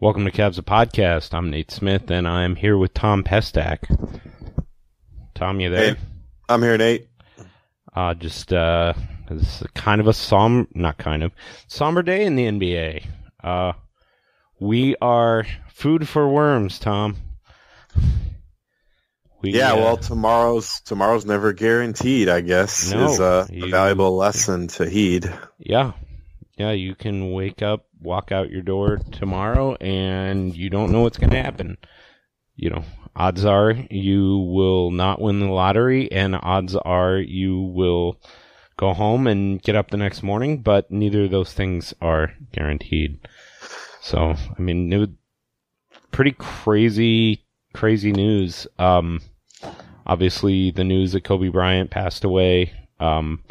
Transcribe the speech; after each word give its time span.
Welcome 0.00 0.24
to 0.24 0.30
Cavs 0.30 0.58
a 0.58 0.62
Podcast. 0.62 1.32
I'm 1.34 1.50
Nate 1.50 1.70
Smith, 1.70 2.10
and 2.10 2.28
I'm 2.28 2.56
here 2.56 2.76
with 2.76 2.92
Tom 2.94 3.22
Pestak. 3.24 3.78
Tom, 5.34 5.60
you 5.60 5.70
there? 5.70 5.94
Hey, 5.94 6.00
I'm 6.48 6.62
here, 6.62 6.76
Nate. 6.76 7.08
Uh, 7.94 8.14
just 8.14 8.52
uh, 8.52 8.92
it's 9.30 9.62
kind 9.74 10.00
of 10.00 10.06
a 10.06 10.12
som 10.12 10.68
not 10.74 10.98
kind 10.98 11.22
of 11.22 11.32
somber 11.68 12.02
day 12.02 12.24
in 12.24 12.36
the 12.36 12.46
NBA. 12.46 13.06
Uh, 13.42 13.72
we 14.60 14.96
are 15.00 15.46
food 15.68 16.08
for 16.08 16.28
worms, 16.28 16.78
Tom. 16.78 17.16
We, 19.42 19.52
yeah, 19.52 19.72
uh, 19.72 19.76
well, 19.76 19.96
tomorrow's 19.96 20.80
tomorrow's 20.80 21.24
never 21.26 21.52
guaranteed. 21.52 22.28
I 22.28 22.40
guess 22.40 22.90
No, 22.92 23.10
is 23.12 23.20
a, 23.20 23.46
you- 23.50 23.66
a 23.66 23.68
valuable 23.68 24.16
lesson 24.16 24.68
to 24.68 24.88
heed. 24.88 25.32
yeah, 25.58 25.92
yeah. 26.56 26.72
You 26.72 26.94
can 26.94 27.32
wake 27.32 27.62
up, 27.62 27.86
walk 28.00 28.32
out 28.32 28.50
your 28.50 28.62
door 28.62 28.98
tomorrow, 29.12 29.74
and 29.76 30.54
you 30.54 30.70
don't 30.70 30.92
know 30.92 31.00
what's 31.00 31.18
going 31.18 31.30
to 31.30 31.42
happen. 31.42 31.78
You 32.56 32.70
know, 32.70 32.84
odds 33.16 33.44
are 33.44 33.72
you 33.90 34.38
will 34.38 34.90
not 34.90 35.20
win 35.20 35.40
the 35.40 35.46
lottery, 35.46 36.10
and 36.12 36.36
odds 36.36 36.76
are 36.76 37.16
you 37.16 37.60
will 37.60 38.20
go 38.76 38.92
home 38.92 39.26
and 39.26 39.62
get 39.62 39.76
up 39.76 39.90
the 39.90 39.96
next 39.96 40.22
morning. 40.22 40.62
But 40.62 40.90
neither 40.90 41.24
of 41.24 41.30
those 41.30 41.52
things 41.52 41.94
are 42.00 42.32
guaranteed. 42.52 43.18
So, 44.00 44.34
I 44.58 44.60
mean, 44.60 44.92
it 44.92 44.98
was 44.98 45.08
pretty 46.10 46.32
crazy, 46.32 47.44
crazy 47.72 48.12
news. 48.12 48.66
Um, 48.78 49.20
obviously, 50.06 50.70
the 50.70 50.84
news 50.84 51.12
that 51.12 51.24
Kobe 51.24 51.48
Bryant 51.48 51.90
passed 51.90 52.22
away, 52.22 52.72
um, 53.00 53.42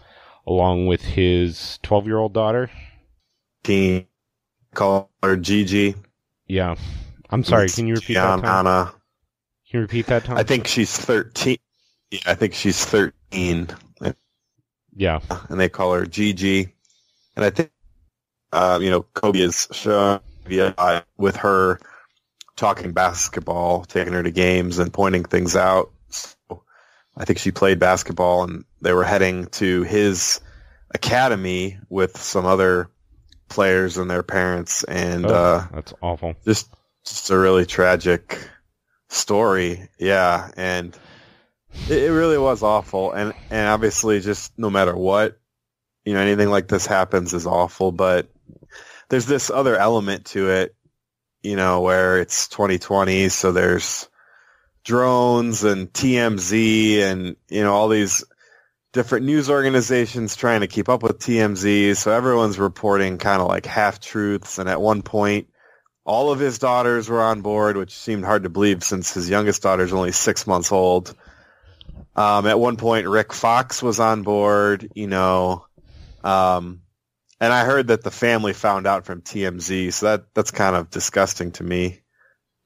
along 0.47 0.88
with 0.88 1.01
his 1.01 1.79
12 1.83 2.06
year 2.06 2.17
old 2.17 2.33
daughter. 2.33 2.69
Teen 3.63 4.07
call 4.74 5.12
her 5.22 5.35
Gigi. 5.38 5.96
Yeah. 6.47 6.75
I'm 7.29 7.44
sorry, 7.44 7.69
can 7.69 7.88
you 7.88 7.96
repeat 7.96 8.16
that, 8.16 8.25
Tom? 8.25 8.41
Gianna. 8.41 8.94
Can 9.69 9.78
you 9.78 9.81
repeat 9.81 10.06
that, 10.07 10.25
Tom? 10.25 10.38
I 10.38 10.44
think 10.44 10.68
she's 10.68 10.96
thirteen. 10.96 11.57
Yeah, 12.12 12.19
I 12.28 12.35
think 12.35 12.53
she's 12.53 12.84
thirteen, 12.84 13.69
Yeah. 14.96 15.19
and 15.50 15.59
they 15.59 15.69
call 15.69 15.94
her 15.94 16.06
Gigi. 16.06 16.74
And 17.35 17.44
I 17.44 17.50
think, 17.50 17.72
uh, 18.51 18.79
you 18.81 18.91
know, 18.91 19.01
Kobe 19.01 19.40
is 19.40 19.68
shown 19.72 20.19
via 20.45 21.06
with 21.18 21.38
her 21.38 21.80
talking 22.56 22.91
basketball, 22.91 23.84
taking 23.85 24.13
her 24.13 24.22
to 24.22 24.30
games 24.30 24.78
and 24.78 24.94
pointing 24.94 25.24
things 25.24 25.56
out. 25.56 25.91
So 26.09 26.63
I 27.18 27.25
think 27.25 27.40
she 27.40 27.51
played 27.51 27.80
basketball, 27.80 28.44
and 28.44 28.66
they 28.81 28.94
were 28.94 29.03
heading 29.03 29.47
to 29.47 29.81
his 29.81 30.40
academy 30.94 31.80
with 31.90 32.18
some 32.18 32.45
other 32.45 32.90
players 33.53 33.97
and 33.97 34.09
their 34.09 34.23
parents, 34.23 34.83
and 34.83 35.25
Oh, 35.25 35.33
uh, 35.33 35.67
that's 35.73 35.93
awful. 36.01 36.35
just 36.45 36.69
just 37.05 37.29
a 37.29 37.37
really 37.37 37.65
tragic 37.65 38.37
story. 39.09 39.89
Yeah, 39.99 40.49
and 40.57 40.97
it, 41.89 42.03
it 42.03 42.11
really 42.11 42.37
was 42.37 42.63
awful. 42.63 43.11
And 43.11 43.33
and 43.49 43.67
obviously, 43.67 44.19
just 44.21 44.51
no 44.57 44.69
matter 44.69 44.95
what, 44.95 45.37
you 46.05 46.13
know, 46.13 46.19
anything 46.19 46.49
like 46.49 46.67
this 46.67 46.85
happens 46.85 47.33
is 47.33 47.45
awful. 47.47 47.91
But 47.91 48.29
there's 49.09 49.25
this 49.27 49.49
other 49.49 49.75
element 49.77 50.25
to 50.27 50.49
it, 50.49 50.75
you 51.43 51.55
know, 51.55 51.81
where 51.81 52.19
it's 52.19 52.47
2020, 52.47 53.29
so 53.29 53.51
there's 53.51 54.07
drones 54.83 55.63
and 55.63 55.91
TMZ 55.93 56.99
and 56.99 57.35
you 57.49 57.63
know 57.63 57.73
all 57.73 57.87
these 57.87 58.23
different 58.93 59.25
news 59.25 59.49
organizations 59.49 60.35
trying 60.35 60.61
to 60.61 60.67
keep 60.67 60.87
up 60.87 61.03
with 61.03 61.19
TMZ. 61.19 61.97
So 61.97 62.11
everyone's 62.11 62.57
reporting 62.57 63.17
kind 63.17 63.41
of 63.41 63.47
like 63.47 63.65
half 63.65 63.99
truths. 63.99 64.59
And 64.59 64.69
at 64.69 64.79
one 64.79 65.01
point, 65.01 65.49
all 66.05 66.31
of 66.31 66.39
his 66.39 66.59
daughters 66.59 67.09
were 67.09 67.21
on 67.21 67.41
board, 67.41 67.75
which 67.75 67.97
seemed 67.97 68.23
hard 68.23 68.43
to 68.43 68.49
believe 68.49 68.83
since 68.83 69.13
his 69.13 69.29
youngest 69.29 69.61
daughter 69.61 69.83
is 69.83 69.93
only 69.93 70.11
six 70.11 70.47
months 70.47 70.71
old. 70.71 71.15
Um, 72.15 72.45
at 72.45 72.59
one 72.59 72.77
point, 72.77 73.07
Rick 73.07 73.33
Fox 73.33 73.81
was 73.81 73.99
on 73.99 74.21
board, 74.21 74.91
you 74.93 75.07
know, 75.07 75.65
um, 76.23 76.81
and 77.39 77.51
I 77.51 77.65
heard 77.65 77.87
that 77.87 78.03
the 78.03 78.11
family 78.11 78.53
found 78.53 78.87
out 78.87 79.05
from 79.05 79.21
TMZ, 79.21 79.91
so 79.91 80.05
that 80.05 80.33
that's 80.33 80.51
kind 80.51 80.75
of 80.75 80.89
disgusting 80.89 81.51
to 81.53 81.63
me, 81.63 82.01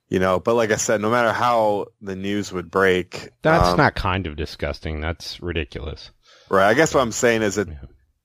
you 0.09 0.19
know. 0.19 0.39
But 0.39 0.55
like 0.55 0.71
I 0.71 0.75
said, 0.75 1.01
no 1.01 1.09
matter 1.09 1.31
how 1.31 1.87
the 2.01 2.16
news 2.16 2.51
would 2.51 2.69
break, 2.69 3.29
That's 3.41 3.69
um, 3.69 3.77
not 3.77 3.95
kind 3.95 4.27
of 4.27 4.35
disgusting. 4.35 5.01
That's 5.01 5.41
ridiculous. 5.41 6.11
Right. 6.50 6.68
I 6.69 6.74
guess 6.74 6.94
what 6.94 7.02
I'm 7.02 7.12
saying 7.12 7.41
is 7.41 7.56
that 7.56 7.68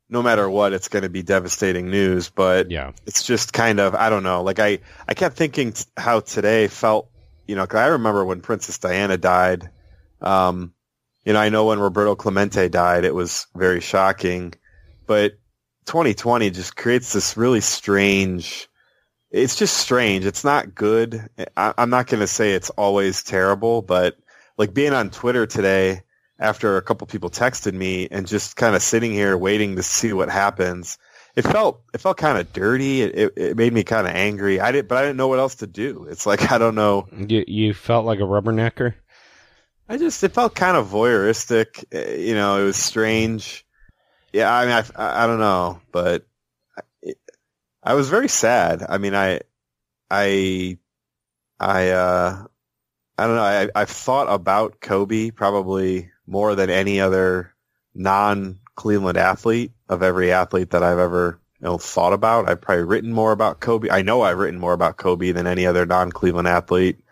no 0.08 0.22
matter 0.22 0.48
what, 0.48 0.72
it's 0.72 0.88
going 0.88 1.02
to 1.04 1.08
be 1.08 1.22
devastating 1.22 1.90
news. 1.90 2.28
But 2.30 2.70
Yeah. 2.70 2.92
it's 3.06 3.22
just 3.22 3.52
kind 3.52 3.80
of 3.80 3.94
I 3.94 4.10
don't 4.10 4.22
know. 4.22 4.42
Like 4.42 4.58
I 4.58 4.80
I 5.08 5.14
kept 5.14 5.36
thinking 5.36 5.72
t- 5.72 5.84
how 5.96 6.20
today 6.20 6.68
felt. 6.68 7.08
You 7.46 7.56
know, 7.56 7.62
because 7.62 7.80
I 7.80 7.86
remember 7.88 8.24
when 8.24 8.40
Princess 8.40 8.78
Diana 8.78 9.16
died. 9.16 9.68
Um, 10.20 10.72
you 11.24 11.32
know, 11.32 11.40
I 11.40 11.48
know 11.48 11.66
when 11.66 11.80
Roberto 11.80 12.14
Clemente 12.14 12.68
died, 12.68 13.04
it 13.04 13.14
was 13.14 13.46
very 13.54 13.80
shocking. 13.80 14.54
But 15.06 15.32
2020 15.86 16.50
just 16.50 16.76
creates 16.76 17.12
this 17.12 17.36
really 17.36 17.60
strange. 17.60 18.68
It's 19.30 19.56
just 19.56 19.76
strange. 19.76 20.24
It's 20.24 20.44
not 20.44 20.74
good. 20.74 21.28
I, 21.56 21.74
I'm 21.76 21.90
not 21.90 22.06
going 22.06 22.20
to 22.20 22.26
say 22.28 22.52
it's 22.52 22.70
always 22.70 23.22
terrible, 23.24 23.82
but 23.82 24.16
like 24.56 24.72
being 24.72 24.92
on 24.92 25.10
Twitter 25.10 25.46
today 25.46 26.02
after 26.42 26.76
a 26.76 26.82
couple 26.82 27.06
people 27.06 27.30
texted 27.30 27.72
me 27.72 28.08
and 28.10 28.26
just 28.26 28.56
kind 28.56 28.76
of 28.76 28.82
sitting 28.82 29.12
here 29.12 29.36
waiting 29.36 29.76
to 29.76 29.82
see 29.82 30.12
what 30.12 30.28
happens 30.28 30.98
it 31.34 31.42
felt 31.42 31.80
it 31.94 31.98
felt 32.02 32.18
kind 32.18 32.36
of 32.36 32.52
dirty. 32.52 33.00
It, 33.00 33.14
it, 33.18 33.32
it 33.36 33.56
made 33.56 33.72
me 33.72 33.84
kind 33.84 34.06
of 34.06 34.12
angry. 34.14 34.60
I 34.60 34.70
did, 34.70 34.86
but 34.86 34.98
I 34.98 35.02
didn't 35.02 35.16
know 35.16 35.28
what 35.28 35.38
else 35.38 35.54
to 35.56 35.66
do. 35.66 36.06
It's 36.10 36.26
like 36.26 36.52
I 36.52 36.58
don't 36.58 36.74
know. 36.74 37.08
You, 37.10 37.42
you 37.46 37.72
felt 37.72 38.04
like 38.04 38.18
a 38.18 38.24
rubbernecker? 38.24 38.92
I 39.88 39.96
just 39.96 40.22
it 40.22 40.32
felt 40.32 40.54
kind 40.54 40.76
of 40.76 40.88
voyeuristic. 40.88 41.84
eh, 41.90 42.16
You 42.16 42.34
know, 42.34 42.60
it 42.60 42.64
was 42.64 42.76
strange. 42.76 43.64
Yeah, 44.32 44.52
I 44.54 44.64
mean, 44.66 44.84
I, 44.96 45.22
I 45.24 45.26
don't 45.26 45.40
know, 45.40 45.80
but 45.90 46.26
I, 47.06 47.14
I 47.82 47.94
was 47.94 48.10
very 48.10 48.28
sad. 48.28 48.84
I 48.86 48.98
mean, 48.98 49.14
I 49.14 49.40
I 50.10 50.76
I 51.58 51.90
uh 51.92 52.44
I 53.16 53.26
don't 53.26 53.36
know. 53.36 53.42
I 53.42 53.70
I've 53.74 53.88
thought 53.90 54.26
about 54.30 54.80
Kobe 54.82 55.30
probably 55.30 56.10
more 56.32 56.54
than 56.54 56.70
any 56.70 56.98
other 57.00 57.54
non 57.94 58.58
Cleveland 58.74 59.18
athlete 59.18 59.72
of 59.88 60.02
every 60.02 60.32
athlete 60.32 60.70
that 60.70 60.82
I've 60.82 60.98
ever 60.98 61.38
you 61.60 61.66
know, 61.66 61.78
thought 61.78 62.14
about. 62.14 62.48
I've 62.48 62.60
probably 62.60 62.84
written 62.84 63.12
more 63.12 63.32
about 63.32 63.60
Kobe. 63.60 63.90
I 63.90 64.00
know 64.00 64.22
I've 64.22 64.38
written 64.38 64.58
more 64.58 64.72
about 64.72 64.96
Kobe 64.96 65.32
than 65.32 65.46
any 65.46 65.66
other 65.66 65.84
non-Cleveland 65.84 66.48
athlete. 66.48 67.04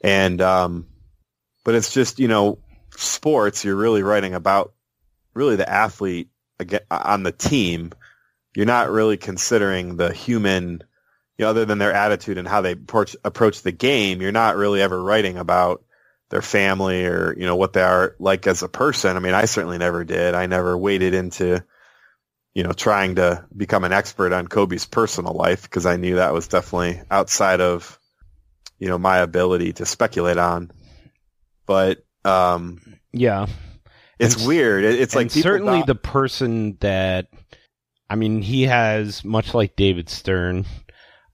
And, 0.00 0.40
um, 0.40 0.86
but 1.64 1.74
it's 1.74 1.92
just, 1.92 2.20
you 2.20 2.28
know, 2.28 2.60
sports, 2.96 3.64
you're 3.64 3.74
really 3.74 4.04
writing 4.04 4.34
about 4.34 4.72
really 5.34 5.56
the 5.56 5.68
athlete 5.68 6.28
on 6.88 7.24
the 7.24 7.32
team. 7.32 7.90
You're 8.54 8.64
not 8.64 8.90
really 8.90 9.16
considering 9.16 9.96
the 9.96 10.12
human, 10.12 10.84
you 11.36 11.44
know, 11.44 11.50
other 11.50 11.64
than 11.64 11.78
their 11.78 11.92
attitude 11.92 12.38
and 12.38 12.46
how 12.46 12.60
they 12.60 12.72
approach, 12.72 13.16
approach 13.24 13.62
the 13.62 13.72
game. 13.72 14.22
You're 14.22 14.30
not 14.30 14.56
really 14.56 14.80
ever 14.80 15.02
writing 15.02 15.36
about 15.36 15.82
their 16.30 16.42
family 16.42 17.04
or, 17.06 17.34
you 17.38 17.46
know, 17.46 17.56
what 17.56 17.72
they 17.72 17.82
are 17.82 18.16
like 18.18 18.46
as 18.46 18.62
a 18.62 18.68
person. 18.68 19.16
I 19.16 19.20
mean, 19.20 19.34
I 19.34 19.44
certainly 19.44 19.78
never 19.78 20.04
did. 20.04 20.34
I 20.34 20.46
never 20.46 20.76
waded 20.76 21.14
into, 21.14 21.62
you 22.54 22.62
know, 22.64 22.72
trying 22.72 23.16
to 23.16 23.44
become 23.56 23.84
an 23.84 23.92
expert 23.92 24.32
on 24.32 24.48
Kobe's 24.48 24.86
personal 24.86 25.34
life 25.34 25.62
because 25.62 25.86
I 25.86 25.96
knew 25.96 26.16
that 26.16 26.32
was 26.32 26.48
definitely 26.48 27.00
outside 27.10 27.60
of, 27.60 27.98
you 28.78 28.88
know, 28.88 28.98
my 28.98 29.18
ability 29.18 29.74
to 29.74 29.86
speculate 29.86 30.38
on. 30.38 30.70
But 31.66 32.04
um, 32.24 32.80
yeah, 33.12 33.46
it's 34.18 34.36
And- 34.36 34.46
weird. 34.46 34.84
It- 34.84 35.00
It's 35.00 35.14
like 35.14 35.30
certainly 35.30 35.82
the 35.86 35.94
person 35.94 36.76
that 36.80 37.28
I 38.08 38.14
mean, 38.16 38.40
he 38.40 38.62
has 38.64 39.24
much 39.24 39.52
like 39.52 39.74
David 39.76 40.08
Stern, 40.08 40.64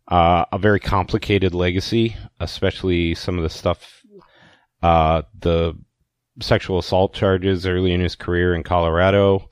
uh, 0.09 0.47
a 0.51 0.59
very 0.59 0.81
complicated 0.81 1.55
legacy, 1.55 2.17
especially 2.41 3.15
some 3.15 3.37
of 3.37 3.43
the 3.43 3.51
stuff, 3.51 4.02
uh, 4.83 5.23
the 5.39 5.75
sexual 6.41 6.79
assault 6.79 7.15
charges 7.15 7.67
early 7.67 7.93
in 7.93 8.01
his 8.01 8.17
career 8.17 8.55
in 8.55 8.63
Colorado, 8.63 9.49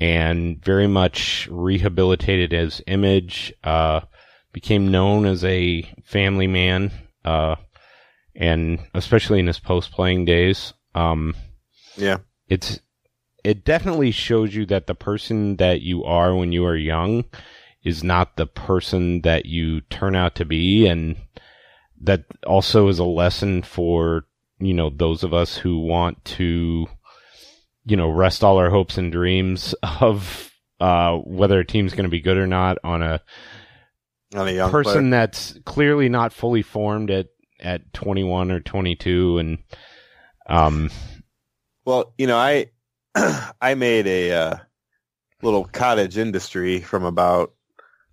and 0.00 0.62
very 0.62 0.86
much 0.86 1.48
rehabilitated 1.50 2.52
his 2.52 2.82
image. 2.86 3.52
Uh, 3.64 4.00
became 4.52 4.90
known 4.90 5.26
as 5.26 5.44
a 5.44 5.82
family 6.04 6.46
man, 6.46 6.90
uh, 7.24 7.56
and 8.34 8.80
especially 8.94 9.38
in 9.38 9.46
his 9.46 9.60
post 9.60 9.92
playing 9.92 10.24
days. 10.24 10.72
Um, 10.94 11.34
yeah, 11.96 12.18
it's 12.48 12.80
it 13.44 13.64
definitely 13.64 14.10
shows 14.10 14.54
you 14.54 14.66
that 14.66 14.86
the 14.86 14.94
person 14.94 15.56
that 15.56 15.80
you 15.80 16.04
are 16.04 16.34
when 16.34 16.52
you 16.52 16.64
are 16.64 16.76
young 16.76 17.24
is 17.84 18.02
not 18.02 18.36
the 18.36 18.46
person 18.46 19.22
that 19.22 19.46
you 19.46 19.80
turn 19.82 20.14
out 20.14 20.34
to 20.34 20.44
be 20.44 20.86
and 20.86 21.16
that 22.00 22.24
also 22.46 22.88
is 22.88 22.98
a 22.98 23.04
lesson 23.04 23.62
for 23.62 24.24
you 24.58 24.74
know 24.74 24.90
those 24.90 25.22
of 25.22 25.32
us 25.32 25.56
who 25.56 25.78
want 25.80 26.22
to 26.24 26.86
you 27.84 27.96
know 27.96 28.10
rest 28.10 28.42
all 28.44 28.58
our 28.58 28.70
hopes 28.70 28.98
and 28.98 29.12
dreams 29.12 29.74
of 30.00 30.50
uh 30.80 31.16
whether 31.18 31.58
a 31.60 31.66
team's 31.66 31.92
going 31.92 32.04
to 32.04 32.10
be 32.10 32.20
good 32.20 32.38
or 32.38 32.46
not 32.46 32.78
on 32.84 33.02
a 33.02 33.20
on 34.34 34.48
a 34.48 34.52
young 34.52 34.70
person 34.70 34.92
player. 34.92 35.10
that's 35.10 35.58
clearly 35.64 36.08
not 36.08 36.32
fully 36.32 36.62
formed 36.62 37.10
at 37.10 37.26
at 37.60 37.92
21 37.92 38.50
or 38.52 38.60
22 38.60 39.38
and 39.38 39.58
um 40.48 40.90
Well, 41.84 42.12
you 42.18 42.26
know, 42.26 42.36
I 42.36 42.70
I 43.60 43.74
made 43.74 44.06
a 44.06 44.32
uh, 44.32 44.56
little 45.42 45.64
cottage 45.64 46.18
industry 46.18 46.80
from 46.80 47.04
about 47.04 47.54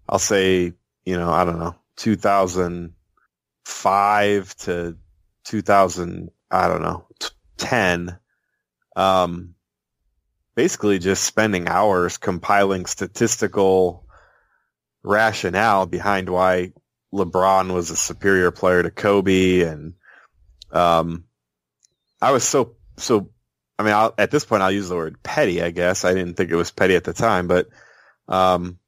I'll 0.08 0.20
say, 0.20 0.74
you 1.06 1.18
know, 1.18 1.32
I 1.32 1.44
don't 1.46 1.60
know, 1.60 1.76
2005 1.98 4.56
to 4.58 4.98
2000, 5.46 6.32
I 6.52 6.68
don't 6.68 6.82
know, 6.82 7.08
t- 7.20 7.30
10 7.58 8.20
um 8.98 9.56
basically 10.56 11.00
just 11.00 11.24
spending 11.24 11.68
hours 11.68 12.18
compiling 12.18 12.86
statistical 12.86 14.06
rationale 15.04 15.86
behind 15.86 16.30
why 16.30 16.72
LeBron 17.14 17.74
was 17.74 17.92
a 17.92 17.96
superior 17.96 18.52
player 18.52 18.84
to 18.84 18.92
Kobe 18.92 19.62
and 19.62 19.94
um 20.72 21.26
I 22.22 22.32
was 22.32 22.44
so 22.44 22.76
so 22.98 23.30
I 23.78 23.84
mean, 23.84 23.94
I'll, 23.94 24.14
at 24.18 24.32
this 24.32 24.46
point, 24.46 24.64
I'll 24.64 24.72
use 24.72 24.90
the 24.90 24.96
word 24.96 25.22
petty. 25.22 25.62
I 25.62 25.72
guess 25.72 26.06
I 26.06 26.14
didn't 26.14 26.36
think 26.36 26.50
it 26.50 26.56
was 26.56 26.72
petty 26.72 26.96
at 26.96 27.04
the 27.04 27.14
time, 27.14 27.48
but 27.48 27.68
um, 28.28 28.80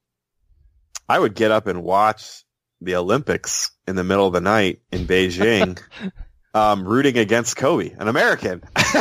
I 1.09 1.19
would 1.19 1.35
get 1.35 1.51
up 1.51 1.67
and 1.67 1.83
watch 1.83 2.43
the 2.81 2.95
Olympics 2.95 3.71
in 3.87 3.95
the 3.95 4.03
middle 4.03 4.27
of 4.27 4.33
the 4.33 4.41
night 4.41 4.81
in 4.91 5.05
Beijing, 5.07 5.81
um, 6.53 6.87
rooting 6.87 7.17
against 7.17 7.55
Kobe, 7.55 7.91
an 7.91 8.07
American, 8.07 8.63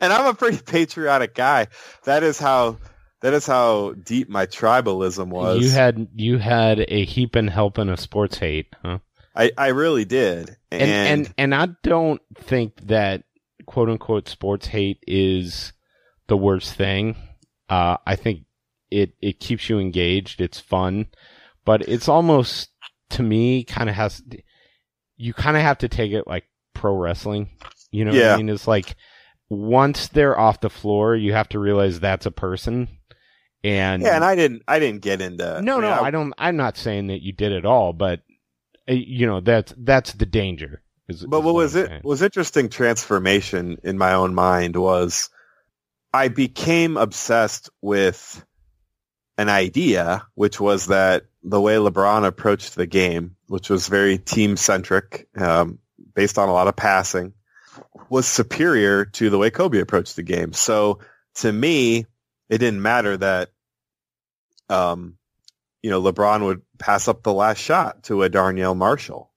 and 0.00 0.12
I'm 0.12 0.26
a 0.26 0.34
pretty 0.34 0.62
patriotic 0.62 1.34
guy. 1.34 1.68
That 2.04 2.22
is 2.22 2.38
how 2.38 2.78
that 3.22 3.32
is 3.34 3.46
how 3.46 3.92
deep 3.92 4.28
my 4.28 4.46
tribalism 4.46 5.28
was. 5.28 5.62
you 5.62 5.70
had 5.70 6.08
you 6.14 6.38
had 6.38 6.84
a 6.88 7.04
heap 7.04 7.36
and 7.36 7.50
helping 7.50 7.88
of 7.88 8.00
sports 8.00 8.38
hate 8.38 8.74
huh 8.82 8.98
I, 9.34 9.52
I 9.56 9.68
really 9.68 10.04
did, 10.04 10.56
and, 10.70 10.82
and 10.82 11.34
and 11.38 11.54
I 11.54 11.68
don't 11.82 12.20
think 12.34 12.86
that 12.88 13.22
quote 13.66 13.88
unquote 13.88 14.28
sports 14.28 14.66
hate 14.66 15.02
is 15.06 15.72
the 16.26 16.36
worst 16.36 16.74
thing. 16.74 17.16
Uh, 17.68 17.96
I 18.06 18.16
think 18.16 18.44
it 18.90 19.12
it 19.22 19.38
keeps 19.38 19.68
you 19.68 19.78
engaged. 19.78 20.40
It's 20.40 20.58
fun, 20.58 21.06
but 21.64 21.82
it's 21.88 22.08
almost 22.08 22.70
to 23.10 23.22
me 23.22 23.62
kind 23.62 23.88
of 23.88 23.94
has 23.94 24.22
you 25.16 25.32
kind 25.32 25.56
of 25.56 25.62
have 25.62 25.78
to 25.78 25.88
take 25.88 26.12
it 26.12 26.26
like 26.26 26.44
pro 26.80 26.94
wrestling. 26.96 27.50
You 27.92 28.04
know 28.06 28.12
what 28.12 28.20
Yeah. 28.20 28.34
I 28.34 28.36
mean? 28.38 28.48
It's 28.48 28.66
like 28.66 28.96
once 29.50 30.08
they're 30.08 30.38
off 30.38 30.60
the 30.60 30.70
floor, 30.70 31.14
you 31.14 31.32
have 31.34 31.48
to 31.50 31.58
realize 31.58 32.00
that's 32.00 32.24
a 32.26 32.30
person. 32.30 32.88
And 33.62 34.02
yeah, 34.02 34.14
and 34.16 34.24
I 34.24 34.34
didn't 34.36 34.62
I 34.66 34.78
didn't 34.78 35.02
get 35.02 35.20
into 35.20 35.60
no, 35.60 35.74
I 35.74 35.80
mean, 35.80 35.90
no, 35.90 35.90
I- 35.90 36.06
I 36.06 36.10
don't. 36.10 36.32
I'm 36.38 36.56
not 36.56 36.78
saying 36.78 37.08
that 37.08 37.22
you 37.22 37.32
did 37.32 37.52
at 37.52 37.66
all, 37.66 37.92
but 37.92 38.20
uh, 38.88 38.94
you 38.94 39.26
know 39.26 39.40
that's 39.40 39.74
that's 39.76 40.12
the 40.14 40.24
danger. 40.24 40.82
Is, 41.08 41.26
But 41.26 41.40
is 41.40 41.44
what 41.44 41.54
was 41.54 41.74
it 41.76 42.02
was 42.02 42.22
interesting 42.22 42.70
transformation 42.70 43.76
in 43.84 43.98
my 43.98 44.14
own 44.14 44.32
mind 44.34 44.76
was 44.76 45.28
I 46.14 46.28
became 46.28 46.96
obsessed 46.96 47.68
with 47.82 48.42
an 49.36 49.48
idea, 49.50 50.26
which 50.34 50.58
was 50.58 50.86
that 50.86 51.24
the 51.42 51.60
way 51.60 51.74
LeBron 51.74 52.26
approached 52.26 52.76
the 52.76 52.86
game, 52.86 53.36
which 53.48 53.68
was 53.68 53.88
very 53.88 54.16
team 54.18 54.56
centric, 54.56 55.28
um, 55.36 55.78
based 56.14 56.38
on 56.38 56.48
a 56.48 56.52
lot 56.52 56.68
of 56.68 56.76
passing, 56.76 57.34
was 58.08 58.26
superior 58.26 59.04
to 59.04 59.30
the 59.30 59.38
way 59.38 59.50
Kobe 59.50 59.80
approached 59.80 60.16
the 60.16 60.22
game. 60.22 60.52
So 60.52 60.98
to 61.36 61.52
me, 61.52 62.06
it 62.48 62.58
didn't 62.58 62.82
matter 62.82 63.16
that, 63.16 63.50
um, 64.68 65.16
you 65.82 65.90
know, 65.90 66.02
LeBron 66.02 66.44
would 66.44 66.62
pass 66.78 67.08
up 67.08 67.22
the 67.22 67.32
last 67.32 67.58
shot 67.58 68.02
to 68.04 68.22
a 68.22 68.30
Donyell 68.30 68.76
Marshall. 68.76 69.30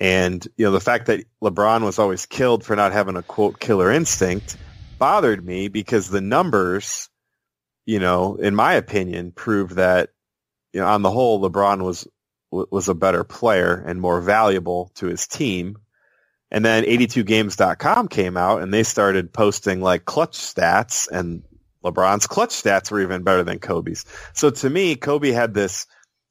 And, 0.00 0.46
you 0.56 0.66
know, 0.66 0.72
the 0.72 0.80
fact 0.80 1.06
that 1.06 1.24
LeBron 1.42 1.82
was 1.82 1.98
always 1.98 2.26
killed 2.26 2.64
for 2.64 2.76
not 2.76 2.92
having 2.92 3.16
a 3.16 3.22
quote 3.22 3.60
killer 3.60 3.90
instinct 3.90 4.56
bothered 4.98 5.44
me 5.44 5.68
because 5.68 6.08
the 6.08 6.20
numbers, 6.20 7.08
you 7.86 7.98
know, 7.98 8.36
in 8.36 8.54
my 8.54 8.74
opinion, 8.74 9.32
proved 9.32 9.76
that, 9.76 10.10
you 10.72 10.80
know, 10.80 10.86
on 10.86 11.02
the 11.02 11.10
whole, 11.10 11.40
LeBron 11.40 11.82
was, 11.82 12.06
was 12.50 12.88
a 12.88 12.94
better 12.94 13.24
player 13.24 13.74
and 13.74 14.00
more 14.00 14.20
valuable 14.20 14.90
to 14.94 15.06
his 15.06 15.26
team. 15.26 15.76
And 16.54 16.64
then 16.64 16.84
82games.com 16.84 18.06
came 18.06 18.36
out 18.36 18.62
and 18.62 18.72
they 18.72 18.84
started 18.84 19.32
posting 19.32 19.80
like 19.80 20.04
clutch 20.04 20.38
stats 20.38 21.08
and 21.10 21.42
LeBron's 21.84 22.28
clutch 22.28 22.50
stats 22.50 22.92
were 22.92 23.00
even 23.00 23.24
better 23.24 23.42
than 23.42 23.58
Kobe's. 23.58 24.04
So 24.34 24.50
to 24.50 24.70
me, 24.70 24.94
Kobe 24.94 25.32
had 25.32 25.52
this 25.52 25.86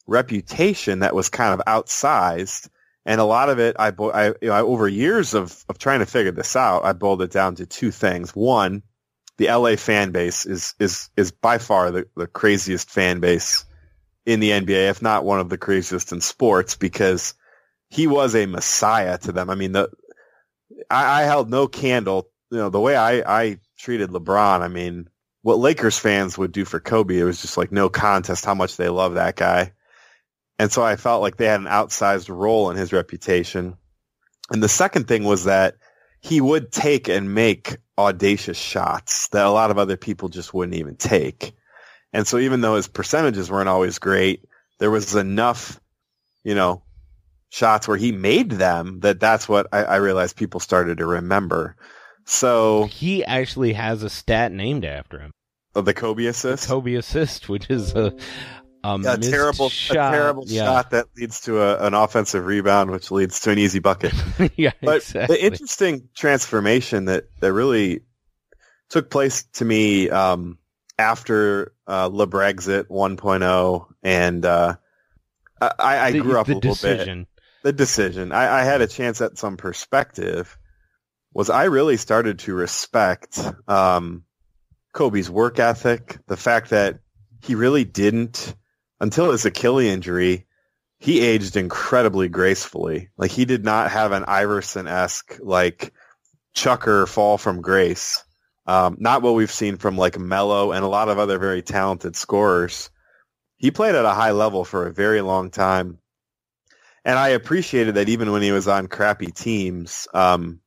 reputation 0.07 0.99
that 0.99 1.13
was 1.13 1.27
kind 1.27 1.53
of 1.53 1.65
outsized 1.67 2.69
and 3.05 3.19
a 3.19 3.25
lot 3.25 3.49
of 3.49 3.59
it, 3.59 3.75
I, 3.77 3.87
I, 3.87 4.27
you 4.27 4.47
know, 4.47 4.53
I, 4.53 4.61
over 4.61 4.87
years 4.87 5.33
of, 5.33 5.65
of 5.67 5.77
trying 5.77 5.99
to 5.99 6.05
figure 6.05 6.31
this 6.31 6.55
out, 6.55 6.85
I 6.85 6.93
boiled 6.93 7.21
it 7.21 7.31
down 7.31 7.55
to 7.55 7.65
two 7.65 7.91
things. 7.91 8.31
One, 8.31 8.81
the 9.35 9.47
LA 9.47 9.75
fan 9.75 10.11
base 10.11 10.45
is, 10.45 10.73
is, 10.79 11.09
is 11.17 11.31
by 11.31 11.57
far 11.57 11.91
the, 11.91 12.07
the 12.15 12.27
craziest 12.27 12.89
fan 12.89 13.19
base 13.19 13.65
in 14.25 14.39
the 14.39 14.51
NBA, 14.51 14.89
if 14.89 15.01
not 15.01 15.25
one 15.25 15.41
of 15.41 15.49
the 15.49 15.57
craziest 15.57 16.13
in 16.13 16.21
sports, 16.21 16.77
because 16.77 17.33
he 17.89 18.07
was 18.07 18.35
a 18.35 18.45
messiah 18.45 19.17
to 19.19 19.31
them. 19.31 19.49
I 19.49 19.55
mean, 19.55 19.73
the, 19.73 19.89
I, 20.89 21.21
I 21.21 21.23
held 21.23 21.49
no 21.49 21.67
candle, 21.67 22.29
you 22.51 22.57
know, 22.57 22.69
the 22.69 22.79
way 22.79 22.95
I, 22.95 23.41
I 23.41 23.59
treated 23.77 24.09
LeBron. 24.09 24.61
I 24.61 24.67
mean, 24.67 25.09
what 25.41 25.59
Lakers 25.59 25.99
fans 25.99 26.37
would 26.37 26.51
do 26.51 26.65
for 26.65 26.79
Kobe, 26.79 27.19
it 27.19 27.23
was 27.23 27.41
just 27.41 27.57
like 27.57 27.71
no 27.71 27.89
contest 27.89 28.45
how 28.45 28.55
much 28.55 28.77
they 28.77 28.89
love 28.89 29.15
that 29.15 29.35
guy. 29.35 29.73
And 30.59 30.71
so 30.71 30.83
I 30.83 30.95
felt 30.95 31.21
like 31.21 31.37
they 31.37 31.47
had 31.47 31.59
an 31.59 31.65
outsized 31.65 32.29
role 32.29 32.69
in 32.69 32.77
his 32.77 32.93
reputation. 32.93 33.75
And 34.51 34.63
the 34.63 34.69
second 34.69 35.07
thing 35.07 35.23
was 35.23 35.45
that 35.45 35.75
he 36.21 36.39
would 36.39 36.71
take 36.71 37.09
and 37.09 37.35
make 37.35 37.77
audacious 37.97 38.57
shots 38.57 39.27
that 39.29 39.45
a 39.45 39.51
lot 39.51 39.71
of 39.71 39.77
other 39.77 39.97
people 39.97 40.29
just 40.29 40.53
wouldn't 40.53 40.77
even 40.77 40.95
take. 40.95 41.53
And 42.13 42.27
so 42.27 42.37
even 42.37 42.61
though 42.61 42.75
his 42.75 42.87
percentages 42.87 43.51
weren't 43.51 43.69
always 43.69 43.99
great, 43.99 44.45
there 44.79 44.91
was 44.91 45.15
enough, 45.15 45.79
you 46.43 46.55
know, 46.55 46.83
shots 47.53 47.87
where 47.87 47.97
he 47.97 48.11
made 48.11 48.49
them 48.49 48.99
that 49.01 49.19
that's 49.19 49.47
what 49.47 49.67
I, 49.71 49.83
I 49.83 49.95
realized 49.97 50.35
people 50.35 50.59
started 50.59 50.97
to 50.97 51.05
remember. 51.05 51.75
So 52.25 52.85
he 52.85 53.23
actually 53.23 53.73
has 53.73 54.01
a 54.01 54.09
stat 54.09 54.51
named 54.51 54.85
after 54.85 55.19
him, 55.19 55.31
the 55.75 55.93
Kobe 55.93 56.25
assist, 56.25 56.67
Kobe 56.67 56.95
assist, 56.95 57.49
which 57.49 57.69
is 57.69 57.93
a 57.93 58.15
a, 58.83 58.99
a 59.05 59.17
terrible, 59.17 59.69
shot. 59.69 60.13
a 60.13 60.17
terrible 60.17 60.43
yeah. 60.47 60.65
shot 60.65 60.91
that 60.91 61.05
leads 61.15 61.41
to 61.41 61.61
a, 61.61 61.85
an 61.85 61.93
offensive 61.93 62.45
rebound, 62.45 62.89
which 62.89 63.11
leads 63.11 63.39
to 63.41 63.51
an 63.51 63.59
easy 63.59 63.79
bucket. 63.79 64.13
yeah, 64.55 64.71
But 64.81 64.97
exactly. 64.97 65.35
the 65.35 65.45
interesting 65.45 66.09
transformation 66.15 67.05
that 67.05 67.25
that 67.39 67.53
really 67.53 68.01
took 68.89 69.09
place 69.11 69.43
to 69.53 69.65
me 69.65 70.09
um, 70.09 70.57
after 70.97 71.73
uh, 71.87 72.09
LeBrexit 72.09 72.85
1.0, 72.85 73.85
and 74.01 74.45
uh, 74.45 74.75
I, 75.61 75.99
I 75.99 76.11
the, 76.11 76.19
grew 76.19 76.39
up 76.39 76.47
the 76.47 76.53
a 76.53 76.55
little 76.55 76.75
bit. 76.75 77.27
The 77.63 77.73
decision. 77.73 78.31
I, 78.31 78.59
I 78.59 78.63
had 78.63 78.81
a 78.81 78.87
chance 78.87 79.21
at 79.21 79.37
some 79.37 79.57
perspective. 79.57 80.57
Was 81.33 81.49
I 81.49 81.63
really 81.65 81.97
started 81.97 82.39
to 82.39 82.53
respect 82.53 83.39
um, 83.67 84.23
Kobe's 84.93 85.29
work 85.29 85.59
ethic, 85.59 86.19
the 86.27 86.37
fact 86.37 86.69
that 86.69 86.99
he 87.41 87.55
really 87.55 87.83
didn't 87.83 88.55
until 88.99 89.31
his 89.31 89.45
Achilles 89.45 89.91
injury. 89.91 90.45
He 90.99 91.19
aged 91.19 91.57
incredibly 91.57 92.29
gracefully. 92.29 93.09
Like 93.17 93.31
he 93.31 93.43
did 93.43 93.65
not 93.65 93.91
have 93.91 94.13
an 94.13 94.23
Iverson 94.25 94.87
esque 94.87 95.37
like 95.41 95.93
chucker 96.53 97.05
fall 97.05 97.37
from 97.37 97.61
grace. 97.61 98.23
Um, 98.65 98.95
not 98.99 99.21
what 99.21 99.33
we've 99.33 99.51
seen 99.51 99.75
from 99.75 99.97
like 99.97 100.17
Melo 100.17 100.71
and 100.71 100.85
a 100.85 100.87
lot 100.87 101.09
of 101.09 101.19
other 101.19 101.37
very 101.37 101.61
talented 101.61 102.15
scorers. 102.15 102.89
He 103.57 103.71
played 103.71 103.95
at 103.95 104.05
a 104.05 104.13
high 104.13 104.31
level 104.31 104.63
for 104.63 104.87
a 104.87 104.93
very 104.93 105.19
long 105.19 105.49
time. 105.49 105.97
And 107.05 107.19
I 107.19 107.29
appreciated 107.29 107.95
that 107.95 108.09
even 108.09 108.31
when 108.31 108.41
he 108.41 108.51
was 108.51 108.67
on 108.67 108.87
crappy 108.87 109.27
teams, 109.27 110.07
um, 110.13 110.59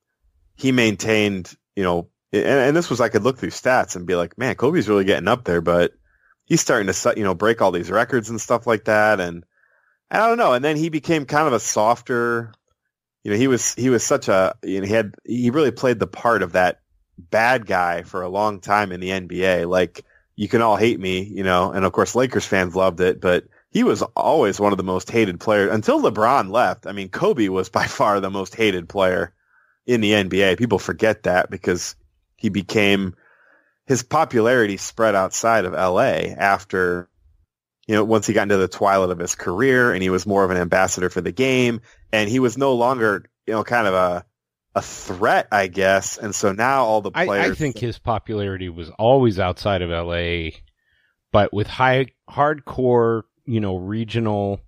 he 0.54 0.72
maintained, 0.72 1.54
you 1.74 1.82
know, 1.82 2.08
and, 2.32 2.44
and 2.44 2.76
this 2.76 2.90
was 2.90 3.00
I 3.00 3.08
could 3.08 3.22
look 3.22 3.38
through 3.38 3.50
stats 3.50 3.96
and 3.96 4.06
be 4.06 4.16
like, 4.16 4.36
man, 4.36 4.54
Kobe's 4.54 4.88
really 4.88 5.04
getting 5.04 5.28
up 5.28 5.44
there, 5.44 5.60
but 5.60 5.92
he's 6.44 6.60
starting 6.60 6.92
to, 6.92 7.14
you 7.16 7.24
know, 7.24 7.34
break 7.34 7.62
all 7.62 7.72
these 7.72 7.90
records 7.90 8.28
and 8.28 8.40
stuff 8.40 8.66
like 8.66 8.84
that. 8.84 9.20
And 9.20 9.44
I 10.10 10.26
don't 10.26 10.38
know. 10.38 10.52
And 10.52 10.64
then 10.64 10.76
he 10.76 10.88
became 10.88 11.24
kind 11.24 11.46
of 11.46 11.52
a 11.52 11.60
softer, 11.60 12.52
you 13.24 13.30
know, 13.30 13.36
he 13.36 13.48
was 13.48 13.74
he 13.74 13.90
was 13.90 14.04
such 14.04 14.28
a, 14.28 14.54
you 14.62 14.80
know, 14.80 14.86
he 14.86 14.92
had 14.92 15.14
he 15.24 15.50
really 15.50 15.72
played 15.72 15.98
the 15.98 16.06
part 16.06 16.42
of 16.42 16.52
that 16.52 16.80
bad 17.18 17.66
guy 17.66 18.02
for 18.02 18.22
a 18.22 18.28
long 18.28 18.60
time 18.60 18.92
in 18.92 19.00
the 19.00 19.10
NBA. 19.10 19.68
Like 19.68 20.04
you 20.36 20.48
can 20.48 20.62
all 20.62 20.76
hate 20.76 21.00
me, 21.00 21.22
you 21.22 21.42
know, 21.42 21.72
and 21.72 21.84
of 21.84 21.92
course 21.92 22.14
Lakers 22.14 22.44
fans 22.44 22.76
loved 22.76 23.00
it, 23.00 23.20
but 23.20 23.44
he 23.70 23.84
was 23.84 24.02
always 24.02 24.60
one 24.60 24.72
of 24.72 24.78
the 24.78 24.84
most 24.84 25.10
hated 25.10 25.40
players 25.40 25.72
until 25.72 26.00
LeBron 26.00 26.50
left. 26.50 26.86
I 26.86 26.92
mean, 26.92 27.08
Kobe 27.08 27.48
was 27.48 27.68
by 27.68 27.86
far 27.86 28.20
the 28.20 28.30
most 28.30 28.54
hated 28.54 28.88
player 28.88 29.34
in 29.86 30.00
the 30.00 30.12
NBA. 30.12 30.58
People 30.58 30.78
forget 30.78 31.24
that 31.24 31.50
because 31.50 31.96
he 32.36 32.48
became 32.48 33.14
his 33.86 34.02
popularity 34.02 34.76
spread 34.76 35.14
outside 35.14 35.64
of 35.64 35.72
LA 35.72 36.32
after 36.36 37.08
you 37.86 37.94
know 37.94 38.04
once 38.04 38.26
he 38.26 38.32
got 38.32 38.42
into 38.42 38.56
the 38.56 38.68
twilight 38.68 39.10
of 39.10 39.18
his 39.18 39.34
career 39.34 39.92
and 39.92 40.02
he 40.02 40.10
was 40.10 40.26
more 40.26 40.44
of 40.44 40.50
an 40.50 40.56
ambassador 40.56 41.08
for 41.08 41.20
the 41.20 41.32
game 41.32 41.80
and 42.12 42.28
he 42.28 42.40
was 42.40 42.58
no 42.58 42.74
longer 42.74 43.24
you 43.46 43.54
know 43.54 43.64
kind 43.64 43.86
of 43.86 43.94
a 43.94 44.24
a 44.74 44.82
threat 44.82 45.48
I 45.52 45.68
guess 45.68 46.18
and 46.18 46.34
so 46.34 46.52
now 46.52 46.84
all 46.84 47.00
the 47.00 47.12
I, 47.14 47.24
players 47.24 47.52
I 47.52 47.54
think 47.54 47.78
his 47.78 47.98
popularity 47.98 48.68
was 48.68 48.90
always 48.90 49.38
outside 49.38 49.82
of 49.82 49.90
LA, 49.90 50.58
but 51.32 51.54
with 51.54 51.66
high 51.66 52.06
hardcore, 52.28 53.22
you 53.46 53.60
know, 53.60 53.76
regional 53.76 54.60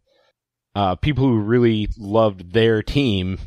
uh, 0.74 0.94
people 0.94 1.24
who 1.24 1.40
really 1.40 1.88
loved 1.98 2.52
their 2.52 2.82
team. 2.82 3.38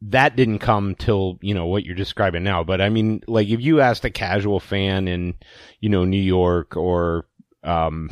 That 0.00 0.34
didn't 0.34 0.58
come 0.58 0.94
till 0.94 1.38
you 1.42 1.54
know 1.54 1.66
what 1.66 1.84
you're 1.84 1.94
describing 1.94 2.42
now. 2.42 2.64
But 2.64 2.80
I 2.80 2.88
mean, 2.88 3.22
like 3.26 3.48
if 3.48 3.60
you 3.60 3.80
asked 3.80 4.04
a 4.04 4.10
casual 4.10 4.60
fan 4.60 5.06
in, 5.06 5.34
you 5.80 5.88
know, 5.88 6.04
New 6.04 6.20
York 6.20 6.76
or 6.76 7.26
um, 7.62 8.10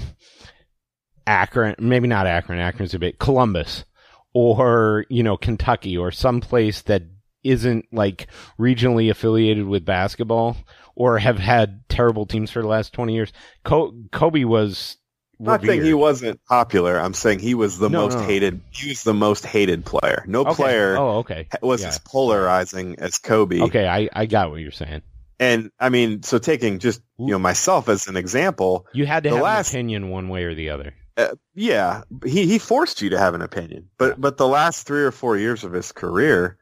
Akron, 1.27 1.75
maybe 1.79 2.09
not 2.09 2.27
Akron. 2.27 2.61
Akron's 2.61 2.95
a 2.95 2.99
bit 2.99 3.19
Columbus, 3.19 3.85
or 4.33 5.05
you 5.09 5.23
know 5.23 5.37
Kentucky, 5.37 5.97
or 5.97 6.11
someplace 6.13 6.83
that 6.83 7.03
isn't 7.43 7.87
like 7.93 8.27
regionally 8.59 9.11
affiliated 9.11 9.67
with 9.67 9.85
basketball 9.85 10.57
or 10.95 11.19
have 11.19 11.39
had 11.39 11.89
terrible 11.89 12.27
teams 12.27 12.51
for 12.51 12.61
the 12.61 12.69
last 12.69 12.93
20 12.93 13.15
years. 13.15 13.33
Kobe 13.65 14.45
was 14.45 14.99
Not 15.43 15.65
saying 15.65 15.83
he 15.83 15.95
wasn't 15.95 16.39
popular. 16.45 16.99
I'm 16.99 17.15
saying 17.15 17.39
he 17.39 17.55
was 17.55 17.79
the 17.79 17.89
No, 17.89 18.03
most 18.03 18.19
no. 18.19 18.25
hated. 18.25 18.61
He 18.71 18.91
was 18.91 19.03
the 19.05 19.15
most 19.15 19.45
hated 19.47 19.85
player. 19.87 20.23
No 20.29 20.43
Okay. 20.43 20.55
player 20.55 20.97
Oh, 20.99 21.19
okay. 21.19 21.49
was 21.63 21.81
Yeah. 21.83 21.89
as 21.89 21.99
polarizing 21.99 22.97
as 22.99 23.19
Kobe. 23.19 23.61
Okay, 23.61 23.89
I, 23.89 24.09
I 24.13 24.27
got 24.27 24.51
what 24.51 24.61
you're 24.61 24.71
saying. 24.71 25.03
And 25.39 25.71
I 25.81 25.89
mean, 25.89 26.23
so 26.23 26.39
taking 26.39 26.79
just 26.79 27.01
you 27.19 27.29
know 27.29 27.39
myself 27.39 27.89
as 27.89 28.07
an 28.07 28.17
example, 28.17 28.87
You 28.93 29.07
had 29.07 29.23
to 29.25 29.31
have 29.31 29.43
last- 29.43 29.73
an 29.73 29.79
opinion 29.79 30.11
one 30.11 30.29
way 30.29 30.45
or 30.45 30.55
the 30.55 30.69
other. 30.69 30.93
uh, 31.17 31.29
yeah, 31.55 32.03
he 32.25 32.47
he 32.47 32.59
forced 32.59 33.01
you 33.01 33.09
to 33.11 33.19
have 33.19 33.33
an 33.35 33.41
opinion. 33.41 33.89
But 33.97 34.21
but 34.21 34.37
the 34.37 34.47
last 34.47 34.87
three 34.87 35.03
or 35.03 35.11
four 35.11 35.39
years 35.39 35.65
of 35.65 35.73
his 35.73 35.93
career, 35.93 36.59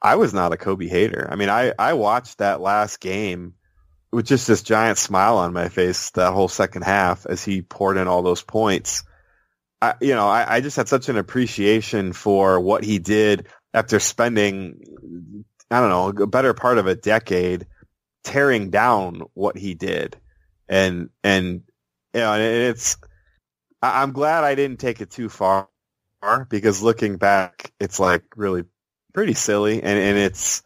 I 0.00 0.14
was 0.14 0.32
not 0.32 0.52
a 0.52 0.56
Kobe 0.56 0.86
hater. 0.86 1.28
I 1.28 1.34
mean, 1.34 1.48
I 1.50 1.72
I 1.76 1.94
watched 1.94 2.38
that 2.38 2.60
last 2.60 3.00
game 3.00 3.54
with 4.16 4.24
just 4.24 4.46
this 4.46 4.62
giant 4.62 4.96
smile 4.96 5.36
on 5.36 5.52
my 5.52 5.68
face 5.68 6.08
that 6.12 6.32
whole 6.32 6.48
second 6.48 6.80
half 6.80 7.26
as 7.26 7.44
he 7.44 7.60
poured 7.60 7.98
in 7.98 8.08
all 8.08 8.22
those 8.22 8.42
points. 8.42 9.02
I, 9.82 9.92
you 10.00 10.14
know, 10.14 10.26
I, 10.26 10.54
I 10.56 10.60
just 10.62 10.78
had 10.78 10.88
such 10.88 11.10
an 11.10 11.18
appreciation 11.18 12.14
for 12.14 12.58
what 12.58 12.82
he 12.82 12.98
did 12.98 13.46
after 13.74 14.00
spending, 14.00 15.34
I 15.70 15.80
don't 15.80 15.90
know, 15.90 16.24
a 16.24 16.26
better 16.26 16.54
part 16.54 16.78
of 16.78 16.86
a 16.86 16.94
decade 16.94 17.66
tearing 18.24 18.70
down 18.70 19.20
what 19.34 19.58
he 19.58 19.74
did. 19.74 20.16
And, 20.66 21.10
and, 21.22 21.64
you 22.14 22.20
know, 22.20 22.32
and 22.32 22.42
it's, 22.42 22.96
I- 23.82 24.00
I'm 24.02 24.12
glad 24.12 24.44
I 24.44 24.54
didn't 24.54 24.80
take 24.80 25.02
it 25.02 25.10
too 25.10 25.28
far 25.28 25.68
because 26.48 26.80
looking 26.80 27.18
back, 27.18 27.70
it's 27.78 28.00
like 28.00 28.22
really 28.34 28.64
pretty 29.12 29.34
silly 29.34 29.82
and, 29.82 29.98
and 29.98 30.16
it's, 30.16 30.62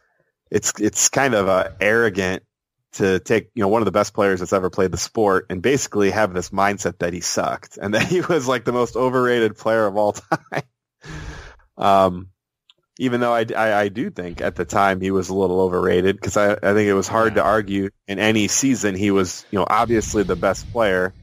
it's, 0.52 0.73
it's 0.78 1.09
kind 1.09 1.35
of 1.35 1.49
uh, 1.49 1.71
arrogant 1.80 2.45
to 2.92 3.20
take, 3.20 3.50
you 3.54 3.62
know, 3.62 3.68
one 3.68 3.82
of 3.82 3.87
the 3.87 3.92
best 3.92 4.14
players 4.14 4.40
that's 4.40 4.52
ever 4.52 4.70
played 4.70 4.90
the 4.90 4.99
sport 4.99 5.47
and 5.50 5.62
basically 5.62 6.11
have 6.11 6.35
this 6.35 6.50
mindset 6.50 6.99
that 6.99 7.12
he 7.12 7.20
sucked 7.20 7.78
and 7.80 7.94
that 7.94 8.06
he 8.06 8.20
was 8.20 8.49
like 8.49 8.64
the 8.64 8.73
most 8.73 8.97
overrated 8.97 9.56
player 9.56 9.87
of 9.87 9.97
all 9.97 10.12
time. 10.52 10.62
um, 11.76 12.28
even 12.99 13.20
though 13.20 13.32
I, 13.32 13.47
I, 13.56 13.73
I 13.73 13.88
do 13.88 14.11
think 14.11 14.40
at 14.40 14.56
the 14.56 14.64
time 14.64 15.00
he 15.00 15.11
was 15.11 15.30
a 15.30 15.35
little 15.35 15.61
overrated 15.61 16.16
because 16.16 16.37
I, 16.37 16.52
I 16.52 16.75
think 16.75 16.88
it 16.88 16.94
was 16.94 17.09
hard 17.09 17.37
to 17.37 17.42
argue 17.42 17.90
in 18.06 18.18
any 18.18 18.49
season 18.49 18.94
he 18.94 19.11
was, 19.11 19.47
you 19.50 19.59
know, 19.59 19.66
obviously 19.68 20.23
the 20.23 20.37
best 20.37 20.70
player. 20.70 21.14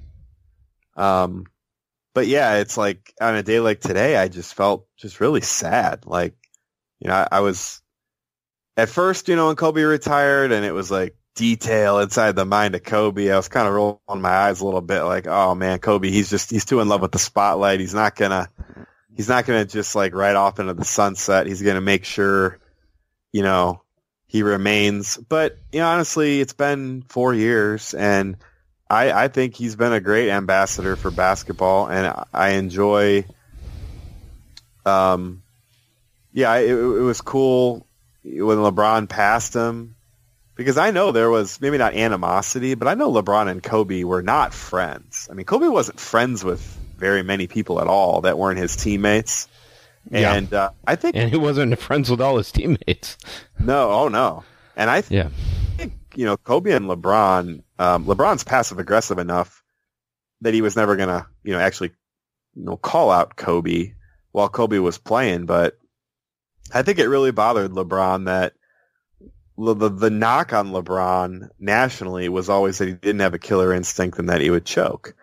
Um, 0.96 1.46
but 2.16 2.26
yeah, 2.26 2.56
it's 2.56 2.78
like 2.78 3.14
on 3.22 3.36
a 3.36 3.44
day 3.44 3.60
like 3.60 3.80
today, 3.80 4.18
I 4.18 4.28
just 4.28 4.56
felt 4.56 4.88
just 4.98 5.20
really 5.20 5.42
sad. 5.42 6.08
Like, 6.08 6.34
you 7.00 7.10
know, 7.10 7.14
I, 7.14 7.28
I 7.32 7.40
was 7.42 7.80
at 8.78 8.90
first, 8.90 9.28
you 9.28 9.36
know, 9.36 9.48
when 9.48 9.56
Kobe 9.56 9.82
retired 9.82 10.52
and 10.52 10.64
it 10.66 10.72
was 10.72 10.90
like 10.90 11.16
detail 11.38 12.00
inside 12.00 12.36
the 12.36 12.46
mind 12.46 12.76
of 12.76 12.84
Kobe, 12.84 13.32
I 13.32 13.38
was 13.38 13.48
kind 13.48 13.68
of 13.68 13.74
rolling 13.74 14.22
my 14.22 14.30
eyes 14.30 14.60
a 14.60 14.66
little 14.66 14.82
bit 14.82 15.04
like, 15.04 15.28
oh 15.28 15.56
man, 15.56 15.80
Kobe, 15.80 16.10
he's 16.10 16.30
just, 16.30 16.50
he's 16.50 16.66
too 16.66 16.82
in 16.82 16.90
love 16.90 17.02
with 17.02 17.12
the 17.12 17.20
spotlight. 17.20 17.80
He's 17.80 17.94
not 17.94 18.16
gonna, 18.16 18.50
he's 19.16 19.30
not 19.30 19.46
gonna 19.46 19.64
just 19.64 19.96
like 19.96 20.14
ride 20.14 20.36
off 20.36 20.60
into 20.60 20.74
the 20.74 20.84
sunset. 20.84 21.48
He's 21.48 21.62
gonna 21.62 21.80
make 21.80 22.04
sure, 22.04 22.60
you 23.32 23.44
know, 23.44 23.84
he 24.26 24.42
remains. 24.42 25.16
But, 25.16 25.58
you 25.72 25.80
know, 25.80 25.88
honestly, 25.88 26.42
it's 26.42 26.54
been 26.54 27.04
four 27.04 27.34
years 27.34 27.94
and 27.94 28.36
I, 28.90 29.12
I 29.12 29.28
think 29.28 29.54
he's 29.54 29.76
been 29.76 29.94
a 29.94 30.02
great 30.02 30.30
ambassador 30.30 30.96
for 30.96 31.12
basketball 31.12 31.88
and 31.88 32.14
I 32.34 32.50
enjoy, 32.50 33.26
um, 34.86 35.44
yeah, 36.34 36.56
it, 36.56 36.72
it 36.72 36.76
was 36.76 37.22
cool 37.22 37.86
when 38.24 38.58
LeBron 38.58 39.08
passed 39.08 39.54
him 39.54 39.97
because 40.58 40.78
I 40.78 40.92
know 40.92 41.12
there 41.12 41.30
was 41.30 41.62
maybe 41.62 41.78
not 41.78 41.94
animosity, 41.94 42.74
but 42.76 42.88
I 42.88 42.96
know 42.96 43.12
LeBron 43.12 43.48
and 43.50 43.64
Kobe 43.64 44.04
were 44.04 44.22
not 44.24 44.54
friends. 44.54 45.28
I 45.32 45.34
mean, 45.36 45.46
Kobe 45.46 45.68
wasn't 45.68 46.00
friends 46.00 46.44
with 46.44 46.62
very 46.98 47.24
many 47.24 47.48
people 47.48 47.80
at 47.80 47.88
all 47.88 48.22
that 48.22 48.38
weren't 48.38 48.58
his 48.60 48.76
teammates. 48.76 49.48
Yeah. 50.10 50.34
And 50.34 50.54
uh, 50.54 50.72
I 50.86 50.96
think 50.96 51.16
And 51.16 51.30
he 51.30 51.38
wasn't 51.38 51.78
friends 51.80 52.10
with 52.10 52.20
all 52.22 52.38
his 52.38 52.52
teammates. 52.52 53.18
no, 53.60 53.92
oh 53.92 54.08
no, 54.08 54.44
and 54.76 54.90
I 54.90 55.04
Yeah. 55.10 55.30
think 55.78 55.94
you 56.16 56.26
know 56.26 56.38
Kobe 56.38 56.72
and 56.72 56.86
LeBron. 56.86 57.62
Um, 57.80 58.06
LeBron's 58.06 58.44
passive 58.44 58.80
aggressive 58.80 59.20
enough 59.20 59.64
that 60.42 60.54
he 60.54 60.62
was 60.62 60.76
never 60.76 60.96
gonna 60.96 61.28
you 61.44 61.54
know 61.54 61.60
actually 61.60 61.92
you 62.56 62.64
know 62.64 62.78
call 62.78 63.12
out 63.12 63.36
Kobe 63.36 63.94
while 64.32 64.50
Kobe 64.50 64.80
was 64.80 64.98
playing, 64.98 65.46
but 65.46 65.78
I 66.74 66.82
think 66.84 67.00
it 67.00 67.08
really 67.08 67.32
bothered 67.32 67.72
LeBron 67.72 68.26
that 68.26 68.54
the, 69.58 69.90
the 69.90 70.10
knock 70.10 70.54
on 70.54 70.70
LeBron 70.70 71.50
nationally 71.60 72.30
was 72.30 72.50
always 72.50 72.78
that 72.78 72.88
he 72.88 72.94
didn't 72.94 73.22
have 73.22 73.34
a 73.34 73.40
killer 73.40 73.74
instinct 73.74 74.20
and 74.20 74.30
that 74.30 74.42
he 74.42 74.50
would 74.50 74.66
choke. 74.66 75.16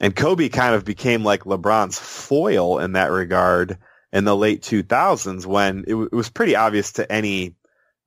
And 0.00 0.14
Kobe 0.14 0.48
kind 0.48 0.74
of 0.74 0.84
became 0.84 1.24
like 1.24 1.44
LeBron's 1.44 1.98
foil 1.98 2.80
in 2.80 2.92
that 2.92 3.10
regard 3.10 3.78
in 4.12 4.24
the 4.24 4.36
late 4.36 4.62
2000s 4.62 5.46
when 5.46 5.80
it, 5.80 5.90
w- 5.90 6.08
it 6.10 6.14
was 6.14 6.28
pretty 6.28 6.56
obvious 6.56 6.92
to 6.94 7.10
any, 7.10 7.54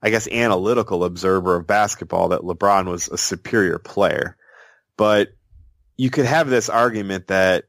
I 0.02 0.10
guess, 0.10 0.28
analytical 0.28 1.04
observer 1.04 1.56
of 1.56 1.68
basketball 1.68 2.30
that 2.30 2.42
LeBron 2.42 2.86
was 2.86 3.08
a 3.08 3.18
superior 3.18 3.80
player. 3.80 4.36
But 4.98 5.30
you 5.98 6.10
could 6.10 6.26
have 6.26 6.50
this 6.50 6.70
argument 6.70 7.28
that 7.28 7.66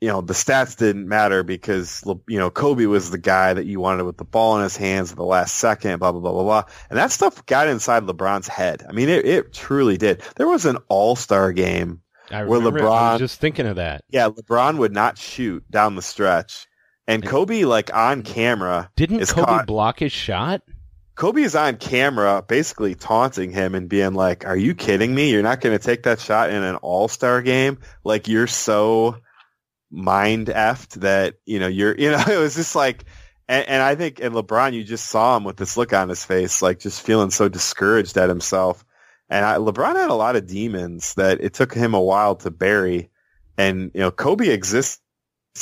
you 0.00 0.08
know, 0.08 0.20
the 0.20 0.34
stats 0.34 0.76
didn't 0.76 1.08
matter 1.08 1.42
because, 1.42 2.04
you 2.28 2.38
know, 2.38 2.50
Kobe 2.50 2.84
was 2.86 3.10
the 3.10 3.18
guy 3.18 3.54
that 3.54 3.64
you 3.64 3.80
wanted 3.80 4.04
with 4.04 4.18
the 4.18 4.24
ball 4.24 4.56
in 4.58 4.62
his 4.62 4.76
hands 4.76 5.10
at 5.10 5.16
the 5.16 5.24
last 5.24 5.54
second, 5.54 5.98
blah, 6.00 6.12
blah, 6.12 6.20
blah, 6.20 6.32
blah, 6.32 6.42
blah. 6.42 6.64
And 6.90 6.98
that 6.98 7.10
stuff 7.10 7.46
got 7.46 7.68
inside 7.68 8.02
LeBron's 8.02 8.48
head. 8.48 8.84
I 8.86 8.92
mean, 8.92 9.08
it, 9.08 9.24
it 9.24 9.52
truly 9.54 9.96
did. 9.96 10.22
There 10.36 10.48
was 10.48 10.66
an 10.66 10.78
all-star 10.88 11.52
game 11.52 12.02
I 12.30 12.44
where 12.44 12.60
LeBron, 12.60 13.12
was 13.12 13.20
just 13.20 13.40
thinking 13.40 13.66
of 13.66 13.76
that. 13.76 14.04
yeah, 14.10 14.28
LeBron 14.28 14.78
would 14.78 14.92
not 14.92 15.16
shoot 15.16 15.64
down 15.70 15.94
the 15.94 16.02
stretch. 16.02 16.66
And 17.06 17.24
Kobe, 17.24 17.64
like 17.64 17.94
on 17.94 18.22
camera, 18.22 18.90
Didn't 18.96 19.20
is 19.20 19.32
Kobe 19.32 19.46
caught. 19.46 19.66
block 19.66 20.00
his 20.00 20.12
shot? 20.12 20.62
Kobe 21.14 21.40
is 21.40 21.54
on 21.56 21.76
camera 21.76 22.44
basically 22.46 22.94
taunting 22.94 23.50
him 23.50 23.74
and 23.74 23.88
being 23.88 24.12
like, 24.12 24.44
are 24.44 24.56
you 24.56 24.74
kidding 24.74 25.14
me? 25.14 25.30
You're 25.30 25.42
not 25.42 25.62
going 25.62 25.78
to 25.78 25.82
take 25.82 26.02
that 26.02 26.20
shot 26.20 26.50
in 26.50 26.62
an 26.62 26.76
all-star 26.76 27.40
game? 27.40 27.78
Like 28.04 28.28
you're 28.28 28.48
so 28.48 29.16
mind 29.90 30.48
effed 30.48 31.00
that, 31.00 31.36
you 31.44 31.58
know, 31.58 31.66
you're, 31.66 31.94
you 31.98 32.10
know, 32.10 32.24
it 32.26 32.38
was 32.38 32.54
just 32.54 32.74
like, 32.74 33.04
and, 33.48 33.68
and 33.68 33.82
I 33.82 33.94
think 33.94 34.20
in 34.20 34.32
LeBron, 34.32 34.72
you 34.72 34.84
just 34.84 35.06
saw 35.06 35.36
him 35.36 35.44
with 35.44 35.56
this 35.56 35.76
look 35.76 35.92
on 35.92 36.08
his 36.08 36.24
face, 36.24 36.62
like 36.62 36.78
just 36.78 37.02
feeling 37.02 37.30
so 37.30 37.48
discouraged 37.48 38.16
at 38.16 38.28
himself. 38.28 38.84
And 39.28 39.44
I, 39.44 39.56
LeBron 39.56 39.96
had 39.96 40.10
a 40.10 40.14
lot 40.14 40.36
of 40.36 40.46
demons 40.46 41.14
that 41.14 41.40
it 41.40 41.54
took 41.54 41.74
him 41.74 41.94
a 41.94 42.00
while 42.00 42.36
to 42.36 42.50
bury. 42.50 43.10
And, 43.58 43.90
you 43.94 44.00
know, 44.00 44.10
Kobe 44.10 44.48
existed 44.48 45.00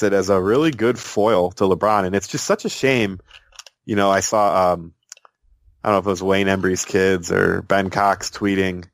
as 0.02 0.28
a 0.28 0.40
really 0.40 0.70
good 0.70 0.98
foil 0.98 1.50
to 1.52 1.64
LeBron. 1.64 2.04
And 2.04 2.14
it's 2.14 2.28
just 2.28 2.46
such 2.46 2.64
a 2.64 2.70
shame. 2.70 3.20
You 3.86 3.96
know, 3.96 4.10
I 4.10 4.20
saw, 4.20 4.72
um, 4.72 4.92
I 5.82 5.88
don't 5.88 5.94
know 5.94 5.98
if 5.98 6.06
it 6.06 6.10
was 6.10 6.22
Wayne 6.22 6.48
Embry's 6.48 6.84
kids 6.84 7.30
or 7.30 7.62
Ben 7.62 7.90
Cox 7.90 8.30
tweeting 8.30 8.86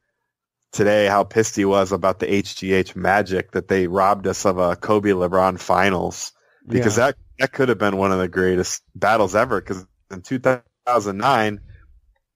today 0.73 1.07
how 1.07 1.25
pissed 1.25 1.57
he 1.57 1.65
was 1.65 1.93
about 1.93 2.19
the 2.21 2.33
HGH 2.33 2.95
magic 2.97 3.53
that 3.53 3.69
they 3.69 3.87
robbed 3.87 4.27
us 4.27 4.45
of 4.47 4.59
a 4.59 4.77
Kobe 4.77 5.11
LeBron 5.11 5.59
finals 5.59 6.33
because 6.69 6.97
Yeah. 6.97 7.07
that 7.07 7.17
that 7.39 7.53
could 7.53 7.69
have 7.71 7.79
been 7.79 7.97
one 7.97 8.13
of 8.13 8.19
the 8.19 8.29
greatest 8.29 8.83
battles 8.95 9.35
ever 9.35 9.61
because 9.61 9.85
in 10.11 10.23
2009 10.23 11.61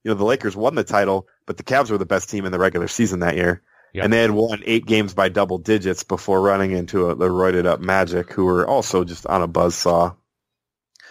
you 0.04 0.10
know 0.10 0.14
the 0.14 0.24
Lakers 0.24 0.56
won 0.56 0.74
the 0.74 0.84
title 0.84 1.28
but 1.46 1.56
the 1.56 1.62
Cavs 1.62 1.90
were 1.90 1.98
the 1.98 2.06
best 2.06 2.30
team 2.30 2.44
in 2.46 2.52
the 2.52 2.58
regular 2.58 2.88
season 2.88 3.20
that 3.20 3.36
year 3.36 3.62
Yep. 3.92 4.04
and 4.04 4.12
they 4.12 4.22
had 4.22 4.30
won 4.32 4.62
8 4.64 4.86
games 4.86 5.14
by 5.14 5.28
double 5.28 5.58
digits 5.58 6.02
before 6.02 6.40
running 6.42 6.72
into 6.72 7.10
a, 7.10 7.14
the 7.14 7.28
roided 7.28 7.66
up 7.66 7.80
Magic 7.80 8.32
who 8.32 8.44
were 8.44 8.66
also 8.66 9.04
just 9.04 9.26
on 9.26 9.42
a 9.42 9.48
buzzsaw 9.48 10.16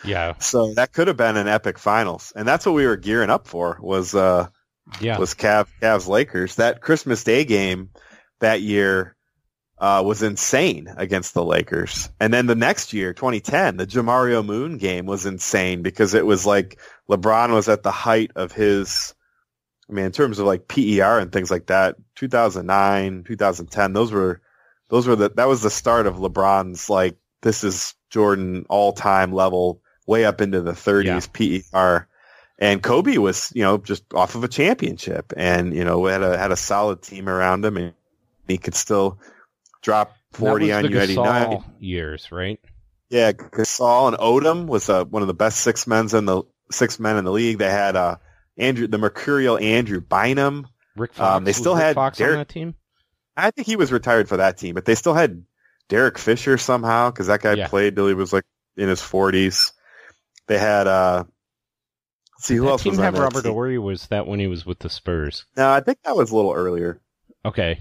Yeah, 0.04 0.34
so 0.40 0.74
that 0.76 0.92
could 0.92 1.08
have 1.08 1.18
been 1.18 1.38
an 1.38 1.48
epic 1.48 1.80
finals, 1.80 2.34
and 2.36 2.48
that's 2.48 2.66
what 2.66 2.76
we 2.76 2.86
were 2.86 2.98
gearing 2.98 3.30
up 3.30 3.48
for. 3.48 3.78
Was 3.82 4.14
uh 4.14 4.48
yeah. 5.00 5.18
was 5.18 5.34
Cav 5.34 5.68
Cavs 5.82 6.08
Lakers 6.08 6.56
that 6.56 6.82
Christmas 6.82 7.24
Day 7.24 7.46
game 7.46 7.90
that 8.40 8.62
year 8.62 9.16
uh, 9.78 10.02
was 10.06 10.24
insane 10.24 10.88
against 10.98 11.34
the 11.34 11.44
Lakers, 11.44 12.10
and 12.20 12.34
then 12.34 12.46
the 12.46 12.56
next 12.56 12.94
year, 12.94 13.14
2010, 13.14 13.78
the 13.78 13.88
Jamario 13.88 14.46
Moon 14.46 14.78
game 14.78 15.06
was 15.06 15.26
insane 15.26 15.82
because 15.82 16.14
it 16.14 16.26
was 16.26 16.46
like 16.46 16.80
LeBron 17.10 17.52
was 17.52 17.70
at 17.70 17.84
the 17.84 17.92
height 17.92 18.32
of 18.36 18.52
his. 18.52 19.14
I 19.90 19.94
mean, 19.94 20.06
in 20.06 20.12
terms 20.12 20.40
of 20.40 20.46
like 20.46 20.68
PER 20.68 21.20
and 21.20 21.32
things 21.32 21.52
like 21.52 21.68
that, 21.68 21.98
2009, 22.16 23.26
2010, 23.26 23.94
those 23.94 24.12
were 24.12 24.42
those 24.90 25.08
were 25.08 25.16
the 25.16 25.30
that 25.30 25.48
was 25.48 25.62
the 25.62 25.70
start 25.70 26.08
of 26.08 26.16
LeBron's 26.16 26.90
like 26.90 27.18
this 27.42 27.64
is 27.64 27.94
Jordan 28.10 28.66
all 28.70 28.94
time 28.94 29.34
level 29.34 29.82
way 30.06 30.26
up 30.26 30.42
into 30.42 30.62
the 30.62 30.72
30s 30.72 31.32
PER. 31.72 32.08
And 32.64 32.82
Kobe 32.82 33.18
was, 33.18 33.52
you 33.54 33.62
know, 33.64 33.78
just 33.78 34.06
off 34.14 34.36
of 34.36 34.44
a 34.46 34.48
championship 34.48 35.34
and, 35.36 35.74
you 35.76 35.84
know, 35.84 36.06
had 36.06 36.24
a 36.24 36.38
had 36.38 36.52
a 36.52 36.56
solid 36.56 37.02
team 37.02 37.28
around 37.28 37.66
him 37.66 37.76
and 37.76 37.94
he 38.48 38.58
could 38.58 38.74
still 38.74 39.20
drop 39.82 40.14
40 40.32 40.68
that 40.68 40.86
on 40.86 40.92
you 40.92 41.00
89. 41.02 41.18
Gasol 41.52 41.64
years, 41.80 42.32
right? 42.32 42.60
Yeah, 43.10 43.34
Gasol 43.34 44.08
and 44.08 44.18
Odom 44.18 44.68
was 44.68 44.88
uh, 44.90 45.04
one 45.04 45.22
of 45.22 45.28
the 45.28 45.34
best 45.34 45.60
six 45.60 45.86
men 45.88 46.08
in 46.16 46.26
the 46.26 46.44
six 46.72 47.02
men 47.02 47.18
in 47.18 47.26
the 47.26 47.34
league. 47.34 47.58
They 47.58 47.70
had 47.70 47.98
uh, 47.98 48.16
Andrew, 48.58 48.88
the 48.88 48.98
mercurial 48.98 49.58
Andrew 49.58 50.00
Bynum. 50.00 50.66
Rick 50.96 51.14
Fox. 51.16 51.36
Um, 51.38 51.44
they 51.44 51.52
still 51.52 51.76
Rick 51.76 51.84
had 51.84 51.96
Fox 51.96 52.18
Derek- 52.18 52.32
on 52.34 52.38
that 52.40 52.50
team. 52.50 52.76
I 53.36 53.52
think 53.52 53.68
he 53.68 53.76
was 53.76 53.92
retired 53.92 54.30
for 54.30 54.38
that 54.38 54.58
team, 54.58 54.74
but 54.74 54.86
they 54.86 54.96
still 54.96 55.16
had 55.16 55.44
Derek 55.90 56.18
Fisher 56.18 56.58
somehow 56.58 57.10
because 57.12 57.28
that 57.28 57.42
guy 57.42 57.54
Yeah. 57.56 57.68
played 57.68 57.96
till 57.98 58.08
he 58.08 58.14
was 58.14 58.32
like 58.32 58.46
in 58.78 58.88
his 58.88 59.02
40s. 59.02 59.74
They 60.48 60.58
had 60.58 60.88
uh, 60.88 61.26
see 62.44 62.56
who 62.56 62.66
that 62.66 62.70
else 62.72 62.84
team 62.84 62.92
was 62.92 63.00
have 63.00 63.14
Robert 63.16 63.44
team? 63.44 63.52
Horry? 63.54 63.78
Was 63.78 64.08
that 64.08 64.28
when 64.28 64.40
he 64.40 64.48
was 64.48 64.66
with 64.66 64.80
the 64.80 64.90
Spurs? 64.90 65.46
No, 65.58 65.70
I 65.70 65.80
think 65.82 66.00
that 66.04 66.16
was 66.16 66.32
a 66.32 66.36
little 66.36 66.54
earlier. 66.54 67.00
Okay. 67.46 67.80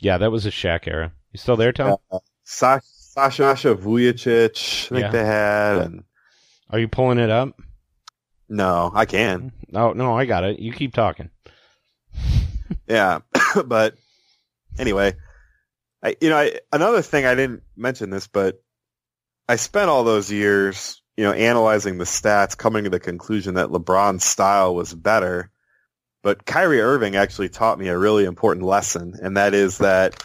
Yeah, 0.00 0.18
that 0.18 0.30
was 0.32 0.46
a 0.46 0.50
Shaq 0.50 0.86
era. 0.86 1.12
You 1.32 1.38
still 1.38 1.56
there, 1.56 1.72
Tom? 1.72 1.96
Uh, 2.10 2.18
Sa- 2.44 2.80
Sasha 2.82 3.74
Vujacic, 3.74 4.86
I 4.86 4.88
think 4.88 5.00
Yeah. 5.02 5.10
they 5.10 5.24
had, 5.24 5.76
and 5.78 6.04
Are 6.70 6.78
you 6.78 6.88
pulling 6.88 7.18
it 7.18 7.30
up? 7.30 7.60
no, 8.48 8.90
I 8.94 9.06
can. 9.06 9.52
Oh 9.74 9.92
no, 9.92 10.16
I 10.16 10.24
got 10.26 10.44
it. 10.44 10.58
You 10.58 10.72
keep 10.72 10.92
talking. 10.94 11.30
Yeah, 12.88 13.20
but 13.66 13.96
anyway, 14.78 15.14
I 16.02 16.16
you 16.20 16.30
know 16.30 16.38
I, 16.38 16.58
another 16.72 17.02
thing 17.02 17.26
I 17.26 17.34
didn't 17.34 17.62
mention 17.76 18.08
this, 18.10 18.26
but 18.26 18.62
I 19.48 19.56
spent 19.56 19.90
all 19.90 20.04
those 20.04 20.30
years 20.32 21.01
you 21.16 21.24
know 21.24 21.32
analyzing 21.32 21.98
the 21.98 22.04
stats, 22.04 22.56
coming 22.56 22.84
to 22.84 22.90
the 22.90 23.00
conclusion 23.00 23.54
that 23.54 23.68
LeBron's 23.68 24.24
style 24.24 24.74
was 24.74 24.94
better. 24.94 25.50
But 26.22 26.46
Kyrie 26.46 26.80
Irving 26.80 27.16
actually 27.16 27.48
taught 27.48 27.78
me 27.78 27.88
a 27.88 27.98
really 27.98 28.24
important 28.24 28.64
lesson, 28.64 29.14
and 29.20 29.36
that 29.36 29.54
is 29.54 29.78
that 29.78 30.22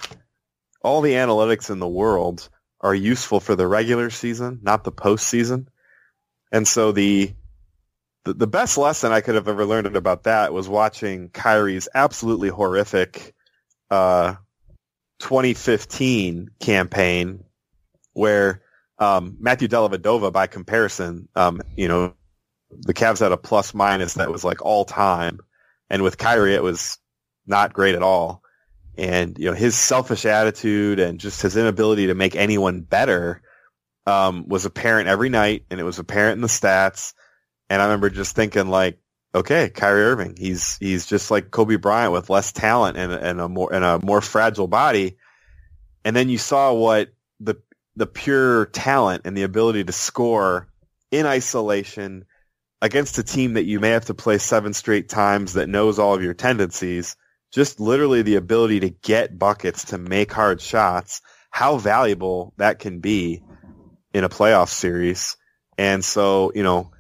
all 0.82 1.02
the 1.02 1.14
analytics 1.14 1.70
in 1.70 1.80
the 1.80 1.88
world 1.88 2.48
are 2.82 2.94
useful 2.94 3.40
for 3.40 3.56
the 3.56 3.68
regular 3.68 4.10
season, 4.10 4.60
not 4.62 4.84
the 4.84 4.92
postseason. 4.92 5.68
And 6.52 6.68
so 6.68 6.92
the 6.92 7.34
the, 8.24 8.34
the 8.34 8.48
best 8.48 8.78
lesson 8.78 9.12
I 9.12 9.22
could 9.22 9.36
have 9.36 9.48
ever 9.48 9.66
learned 9.66 9.96
about 9.96 10.24
that 10.24 10.54
was 10.54 10.68
watching 10.68 11.30
Kyrie's 11.30 11.88
absolutely 11.94 12.50
horrific 12.50 13.34
uh, 13.90 14.36
2015 15.20 16.50
campaign 16.60 17.44
where 18.14 18.62
um, 19.00 19.38
Matthew 19.40 19.68
Dellavedova, 19.68 20.32
by 20.32 20.48
comparison, 20.48 21.28
um, 21.36 21.62
you 21.76 21.88
know, 21.88 22.14
the 22.70 22.94
Cavs 22.94 23.20
had 23.20 23.32
a 23.32 23.38
plus 23.38 23.74
minus 23.74 24.16
that 24.16 24.32
was 24.32 24.44
like 24.44 24.62
all 24.64 24.86
time. 24.86 25.40
And 25.90 26.04
with 26.04 26.18
Kyrie, 26.18 26.56
it 26.56 26.64
was 26.64 26.98
not 27.46 27.74
great 27.74 27.96
at 27.96 28.04
all. 28.04 28.44
And, 28.98 29.38
you 29.38 29.46
know, 29.46 29.54
his 29.54 29.76
selfish 29.76 30.26
attitude 30.26 31.00
and 31.00 31.20
just 31.20 31.42
his 31.42 31.56
inability 31.56 32.08
to 32.08 32.16
make 32.16 32.36
anyone 32.36 32.82
better 32.82 33.42
um, 34.08 34.48
was 34.48 34.66
apparent 34.66 35.08
every 35.08 35.30
night, 35.30 35.66
and 35.70 35.80
it 35.80 35.84
was 35.84 36.00
apparent 36.00 36.38
in 36.38 36.42
the 36.42 36.48
stats. 36.48 37.14
And 37.70 37.82
I 37.82 37.86
remember 37.86 38.10
just 38.10 38.36
thinking, 38.36 38.70
like, 38.70 39.00
okay, 39.36 39.70
Kyrie 39.70 40.04
Irving, 40.04 40.36
he's 40.38 40.78
he's 40.78 41.06
just 41.06 41.30
like 41.30 41.52
Kobe 41.52 41.76
Bryant 41.76 42.14
with 42.14 42.30
less 42.30 42.52
talent 42.52 42.98
and, 42.98 43.12
and 43.12 43.42
a 43.42 43.50
more 43.50 43.74
and 43.74 43.84
a 43.84 44.00
more 44.04 44.22
fragile 44.22 44.68
body. 44.68 45.18
And 46.06 46.16
then 46.16 46.30
you 46.30 46.38
saw 46.38 46.74
what 46.74 47.10
the 47.40 47.56
the 47.98 48.08
pure 48.08 48.68
talent 48.68 49.24
and 49.26 49.36
the 49.36 49.44
ability 49.44 49.84
to 49.84 49.92
score 49.92 50.70
in 51.12 51.26
isolation 51.26 52.26
against 52.82 53.18
a 53.18 53.24
team 53.24 53.54
that 53.54 53.66
you 53.66 53.80
may 53.80 53.90
have 53.90 54.06
to 54.06 54.14
play 54.14 54.38
seven 54.38 54.74
straight 54.74 55.10
times 55.10 55.54
that 55.54 55.68
knows 55.68 55.98
all 55.98 56.14
of 56.14 56.24
your 56.24 56.36
tendencies. 56.36 57.16
Just 57.52 57.80
literally 57.80 58.22
the 58.22 58.36
ability 58.36 58.82
to 58.82 58.90
get 58.90 59.40
buckets 59.40 59.86
to 59.86 59.98
make 59.98 60.32
hard 60.32 60.62
shots. 60.62 61.22
How 61.50 61.78
valuable 61.78 62.54
that 62.58 62.78
can 62.78 63.00
be 63.00 63.42
in 64.14 64.24
a 64.24 64.30
playoff 64.30 64.70
series. 64.70 65.36
And 65.78 66.06
so, 66.06 66.52
you 66.54 66.64
know, 66.64 66.92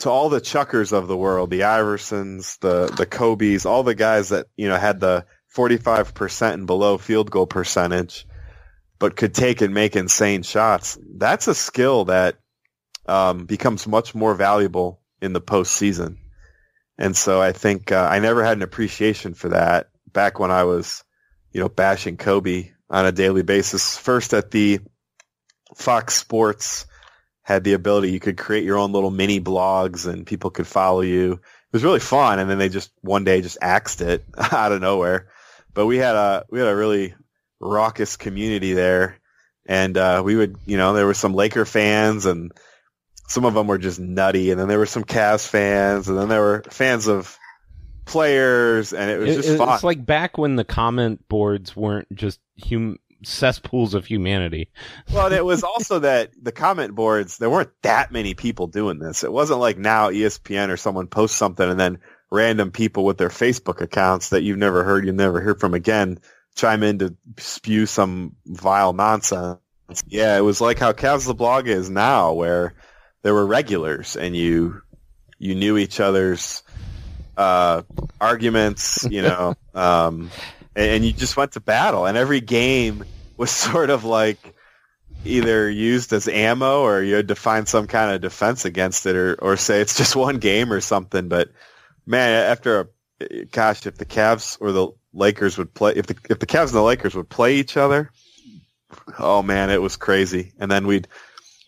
to 0.00 0.10
all 0.10 0.28
the 0.28 0.40
chuckers 0.40 0.92
of 0.92 1.08
the 1.08 1.16
world, 1.16 1.50
the 1.50 1.60
Iversons, 1.60 2.58
the 2.60 2.86
the 2.94 3.06
Kobe's, 3.06 3.66
all 3.66 3.82
the 3.82 3.94
guys 3.94 4.28
that 4.28 4.46
you 4.56 4.68
know 4.68 4.76
had 4.76 5.00
the 5.00 5.24
45% 5.56 6.52
and 6.52 6.66
below 6.66 6.98
field 6.98 7.30
goal 7.30 7.46
percentage, 7.46 8.26
but 8.98 9.16
could 9.16 9.34
take 9.34 9.60
and 9.60 9.74
make 9.74 9.96
insane 9.96 10.42
shots. 10.42 10.98
That's 11.16 11.48
a 11.48 11.54
skill 11.54 12.06
that 12.06 12.36
um, 13.06 13.46
becomes 13.46 13.86
much 13.86 14.14
more 14.14 14.34
valuable 14.34 15.00
in 15.20 15.32
the 15.32 15.40
postseason. 15.40 16.16
And 16.98 17.16
so 17.16 17.40
I 17.40 17.52
think 17.52 17.92
uh, 17.92 18.08
I 18.10 18.18
never 18.18 18.44
had 18.44 18.56
an 18.56 18.62
appreciation 18.62 19.34
for 19.34 19.50
that 19.50 19.88
back 20.12 20.38
when 20.38 20.50
I 20.50 20.64
was, 20.64 21.04
you 21.52 21.60
know, 21.60 21.68
bashing 21.68 22.16
Kobe 22.16 22.70
on 22.90 23.06
a 23.06 23.12
daily 23.12 23.42
basis. 23.42 23.96
First 23.96 24.34
at 24.34 24.50
the 24.50 24.80
Fox 25.76 26.14
Sports 26.14 26.86
had 27.42 27.64
the 27.64 27.74
ability 27.74 28.10
you 28.10 28.20
could 28.20 28.36
create 28.36 28.64
your 28.64 28.78
own 28.78 28.92
little 28.92 29.10
mini 29.10 29.40
blogs 29.40 30.06
and 30.06 30.26
people 30.26 30.50
could 30.50 30.66
follow 30.66 31.00
you. 31.00 31.32
It 31.32 31.72
was 31.72 31.84
really 31.84 32.00
fun 32.00 32.38
and 32.38 32.50
then 32.50 32.58
they 32.58 32.68
just 32.68 32.90
one 33.00 33.24
day 33.24 33.40
just 33.40 33.58
axed 33.62 34.00
it 34.00 34.24
out 34.52 34.72
of 34.72 34.80
nowhere. 34.80 35.28
But 35.72 35.86
we 35.86 35.98
had 35.98 36.16
a 36.16 36.44
we 36.50 36.58
had 36.58 36.68
a 36.68 36.76
really 36.76 37.14
raucous 37.60 38.16
community 38.16 38.72
there 38.72 39.18
and 39.66 39.96
uh 39.98 40.22
we 40.24 40.36
would, 40.36 40.56
you 40.66 40.76
know, 40.76 40.92
there 40.92 41.06
were 41.06 41.14
some 41.14 41.34
Laker 41.34 41.64
fans 41.64 42.24
and 42.26 42.52
some 43.26 43.44
of 43.44 43.54
them 43.54 43.66
were 43.66 43.78
just 43.78 43.98
nutty 44.00 44.50
and 44.50 44.58
then 44.60 44.68
there 44.68 44.78
were 44.78 44.86
some 44.86 45.04
Cavs 45.04 45.46
fans 45.46 46.08
and 46.08 46.16
then 46.18 46.28
there 46.28 46.40
were 46.40 46.62
fans 46.70 47.06
of 47.08 47.36
players 48.04 48.92
and 48.92 49.10
it 49.10 49.18
was 49.18 49.30
It- 49.30 49.36
just 49.36 49.48
it's 49.50 49.58
fun. 49.58 49.80
like 49.82 50.04
back 50.04 50.38
when 50.38 50.56
the 50.56 50.64
comment 50.64 51.28
boards 51.28 51.76
weren't 51.76 52.08
just 52.14 52.40
hum- 52.68 52.98
cesspools 53.24 53.94
of 53.94 54.06
humanity. 54.06 54.70
Well, 55.12 55.32
it 55.32 55.44
was 55.44 55.64
also 55.64 55.98
that 56.00 56.30
the 56.40 56.52
comment 56.52 56.94
boards, 56.94 57.38
there 57.38 57.50
weren't 57.50 57.70
that 57.82 58.12
many 58.12 58.34
people 58.34 58.66
doing 58.68 58.98
this. 58.98 59.24
It 59.24 59.32
wasn't 59.32 59.60
like 59.60 59.76
now 59.78 60.10
ESPN 60.10 60.68
or 60.70 60.76
someone 60.76 61.06
posts 61.08 61.36
something 61.36 61.68
and 61.68 61.80
then 61.80 61.98
random 62.30 62.70
people 62.70 63.04
with 63.04 63.18
their 63.18 63.30
Facebook 63.30 63.80
accounts 63.80 64.30
that 64.30 64.42
you've 64.42 64.58
never 64.58 64.84
heard, 64.84 65.04
you 65.04 65.12
never 65.12 65.40
hear 65.40 65.54
from 65.54 65.74
again, 65.74 66.18
chime 66.58 66.82
in 66.82 66.98
to 66.98 67.16
spew 67.38 67.86
some 67.86 68.36
vile 68.44 68.92
nonsense. 68.92 69.58
Yeah, 70.06 70.36
it 70.36 70.42
was 70.42 70.60
like 70.60 70.78
how 70.78 70.92
Cavs 70.92 71.26
the 71.26 71.34
blog 71.34 71.68
is 71.68 71.88
now, 71.88 72.32
where 72.34 72.74
there 73.22 73.32
were 73.32 73.46
regulars 73.46 74.16
and 74.16 74.36
you 74.36 74.82
you 75.38 75.54
knew 75.54 75.78
each 75.78 76.00
other's 76.00 76.62
uh, 77.36 77.82
arguments, 78.20 79.06
you 79.08 79.22
know, 79.22 79.54
um, 79.74 80.30
and, 80.74 80.90
and 80.90 81.04
you 81.04 81.12
just 81.12 81.36
went 81.36 81.52
to 81.52 81.60
battle. 81.60 82.06
And 82.06 82.18
every 82.18 82.40
game 82.40 83.04
was 83.36 83.50
sort 83.68 83.90
of 83.90 84.04
like 84.04 84.54
either 85.24 85.70
used 85.70 86.12
as 86.12 86.28
ammo 86.28 86.82
or 86.82 87.02
you 87.02 87.14
had 87.14 87.28
to 87.28 87.34
find 87.34 87.66
some 87.66 87.86
kind 87.86 88.14
of 88.14 88.20
defense 88.20 88.64
against 88.64 89.06
it 89.06 89.16
or, 89.16 89.34
or 89.36 89.56
say 89.56 89.80
it's 89.80 89.96
just 89.96 90.16
one 90.16 90.38
game 90.38 90.72
or 90.72 90.80
something. 90.80 91.28
But 91.28 91.50
man, 92.06 92.50
after 92.50 92.80
a, 92.80 92.88
gosh, 93.50 93.86
if 93.86 93.96
the 93.96 94.04
Cavs 94.04 94.56
or 94.60 94.72
the 94.72 94.88
Lakers 95.12 95.58
would 95.58 95.72
play, 95.72 95.94
if 95.96 96.06
the, 96.06 96.16
if 96.30 96.38
the 96.38 96.46
Cavs 96.46 96.66
and 96.66 96.74
the 96.74 96.82
Lakers 96.82 97.14
would 97.14 97.28
play 97.28 97.56
each 97.56 97.76
other, 97.76 98.10
oh 99.18 99.42
man, 99.42 99.70
it 99.70 99.82
was 99.82 99.96
crazy. 99.96 100.52
And 100.58 100.70
then 100.70 100.86
we'd, 100.86 101.08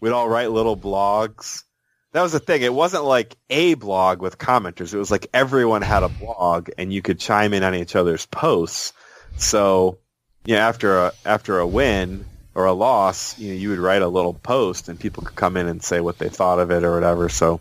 we'd 0.00 0.12
all 0.12 0.28
write 0.28 0.50
little 0.50 0.76
blogs. 0.76 1.64
That 2.12 2.22
was 2.22 2.32
the 2.32 2.40
thing. 2.40 2.62
It 2.62 2.74
wasn't 2.74 3.04
like 3.04 3.36
a 3.50 3.74
blog 3.74 4.20
with 4.20 4.38
commenters. 4.38 4.92
It 4.92 4.98
was 4.98 5.10
like 5.10 5.28
everyone 5.32 5.82
had 5.82 6.02
a 6.02 6.08
blog 6.08 6.70
and 6.76 6.92
you 6.92 7.02
could 7.02 7.20
chime 7.20 7.54
in 7.54 7.62
on 7.62 7.74
each 7.74 7.94
other's 7.94 8.26
posts. 8.26 8.92
So, 9.36 9.98
yeah, 10.44 10.66
after 10.66 10.98
a, 10.98 11.12
after 11.24 11.60
a 11.60 11.66
win, 11.66 12.24
or 12.54 12.64
a 12.64 12.72
loss, 12.72 13.38
you 13.38 13.48
know, 13.48 13.54
you 13.54 13.70
would 13.70 13.78
write 13.78 14.02
a 14.02 14.08
little 14.08 14.34
post 14.34 14.88
and 14.88 14.98
people 14.98 15.22
could 15.22 15.36
come 15.36 15.56
in 15.56 15.66
and 15.66 15.82
say 15.82 16.00
what 16.00 16.18
they 16.18 16.28
thought 16.28 16.58
of 16.58 16.70
it 16.70 16.84
or 16.84 16.94
whatever. 16.94 17.28
So 17.28 17.60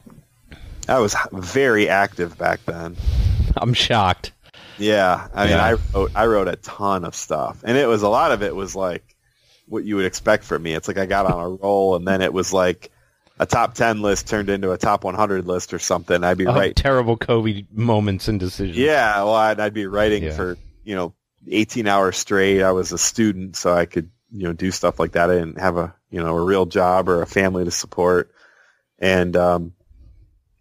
I 0.89 0.99
was 0.99 1.15
very 1.31 1.87
active 1.89 2.37
back 2.37 2.59
then. 2.65 2.95
I'm 3.57 3.73
shocked. 3.73 4.31
Yeah, 4.77 5.27
I 5.33 5.43
mean, 5.45 5.53
Yeah. 5.55 5.65
I 5.65 5.73
wrote 5.97 6.11
I 6.15 6.25
wrote 6.25 6.47
a 6.47 6.55
ton 6.57 7.03
of 7.05 7.13
stuff, 7.15 7.61
and 7.65 7.77
it 7.77 7.87
was 7.87 8.01
a 8.01 8.09
lot 8.09 8.31
of 8.31 8.41
it 8.43 8.55
was 8.55 8.75
like 8.75 9.15
what 9.67 9.83
you 9.85 9.95
would 9.97 10.05
expect 10.05 10.43
from 10.45 10.63
me. 10.63 10.73
It's 10.73 10.87
like 10.87 10.97
I 10.97 11.05
got 11.05 11.25
on 11.25 11.39
a 11.43 11.49
roll, 11.63 11.95
and 11.95 12.07
then 12.07 12.21
it 12.21 12.33
was 12.33 12.53
like 12.53 12.91
a 13.39 13.45
top 13.45 13.73
ten 13.73 14.01
list 14.01 14.27
turned 14.27 14.49
into 14.49 14.71
a 14.71 14.77
top 14.77 15.03
100 15.03 15.45
list 15.47 15.73
or 15.73 15.79
something. 15.79 16.23
I'd 16.23 16.37
be 16.37 16.47
Oh, 16.47 16.53
right. 16.53 16.75
terrible 16.75 17.15
Kobe 17.17 17.65
moments 17.71 18.27
and 18.27 18.39
decisions. 18.39 18.77
Yeah, 18.77 19.15
well, 19.23 19.33
I'd, 19.33 19.59
I'd 19.59 19.73
be 19.73 19.85
writing 19.85 20.23
Yeah. 20.23 20.31
for 20.35 20.57
you 20.83 20.95
know 20.95 21.13
18 21.47 21.87
hours 21.87 22.17
straight. 22.17 22.61
I 22.63 22.71
was 22.71 22.91
a 22.91 22.97
student, 22.97 23.55
so 23.57 23.73
I 23.73 23.85
could 23.85 24.09
you 24.31 24.43
know 24.43 24.53
do 24.53 24.71
stuff 24.71 24.99
like 24.99 25.11
that. 25.13 25.29
I 25.29 25.35
didn't 25.35 25.59
have 25.59 25.77
a 25.77 25.93
you 26.09 26.21
know 26.21 26.35
a 26.37 26.43
real 26.43 26.65
job 26.65 27.09
or 27.09 27.21
a 27.21 27.27
family 27.27 27.65
to 27.65 27.71
support. 27.71 28.31
And 28.97 29.35
um, 29.37 29.73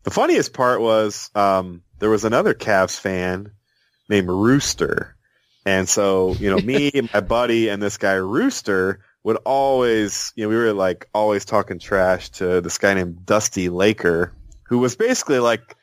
the 0.03 0.11
funniest 0.11 0.53
part 0.53 0.81
was 0.81 1.31
um, 1.35 1.83
there 1.99 2.11
was 2.11 2.25
another 2.25 2.55
Cavs 2.55 2.99
fan 2.99 3.53
named 4.09 4.29
Rooster, 4.29 5.17
and 5.67 5.89
so 5.89 6.35
you 6.35 6.51
know 6.51 6.59
me, 6.59 6.91
and 6.95 7.13
my 7.13 7.21
buddy, 7.21 7.69
and 7.69 7.83
this 7.83 7.97
guy 7.99 8.15
Rooster 8.15 9.01
would 9.25 9.37
always 9.45 10.33
you 10.37 10.45
know 10.45 10.49
we 10.49 10.57
were 10.57 10.73
like 10.73 11.09
always 11.13 11.45
talking 11.45 11.79
trash 11.79 12.31
to 12.31 12.61
this 12.61 12.79
guy 12.79 12.95
named 12.95 13.27
Dusty 13.27 13.69
Laker, 13.69 14.33
who 14.65 14.79
was 14.79 14.97
basically 14.97 15.39
like 15.39 15.77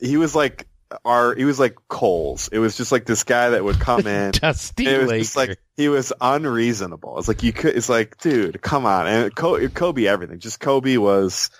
he 0.00 0.16
was 0.16 0.34
like 0.34 0.66
our 1.04 1.34
he 1.34 1.44
was 1.44 1.58
like 1.58 1.76
Coles. 1.88 2.48
It 2.52 2.58
was 2.58 2.76
just 2.76 2.92
like 2.92 3.06
this 3.06 3.24
guy 3.24 3.50
that 3.50 3.64
would 3.64 3.80
come 3.80 4.06
in. 4.06 4.30
Dusty 4.32 4.86
it 4.86 4.98
was 4.98 5.08
Laker. 5.08 5.22
just 5.22 5.36
like 5.36 5.58
he 5.76 5.88
was 5.88 6.12
unreasonable. 6.20 7.18
It's 7.18 7.28
like 7.28 7.42
you 7.42 7.52
could. 7.52 7.76
It's 7.76 7.88
like, 7.88 8.18
dude, 8.18 8.60
come 8.62 8.86
on. 8.86 9.06
And 9.06 9.34
Kobe, 9.34 9.68
Kobe 9.68 10.06
everything. 10.06 10.38
Just 10.38 10.60
Kobe 10.60 10.96
was. 10.96 11.50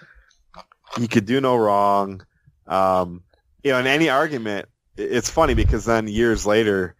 He 0.98 1.08
could 1.08 1.26
do 1.26 1.40
no 1.40 1.56
wrong. 1.56 2.24
Um, 2.66 3.22
you 3.62 3.72
know, 3.72 3.78
in 3.78 3.86
any 3.86 4.08
argument, 4.08 4.68
it's 4.96 5.30
funny 5.30 5.54
because 5.54 5.84
then 5.84 6.06
years 6.06 6.46
later, 6.46 6.94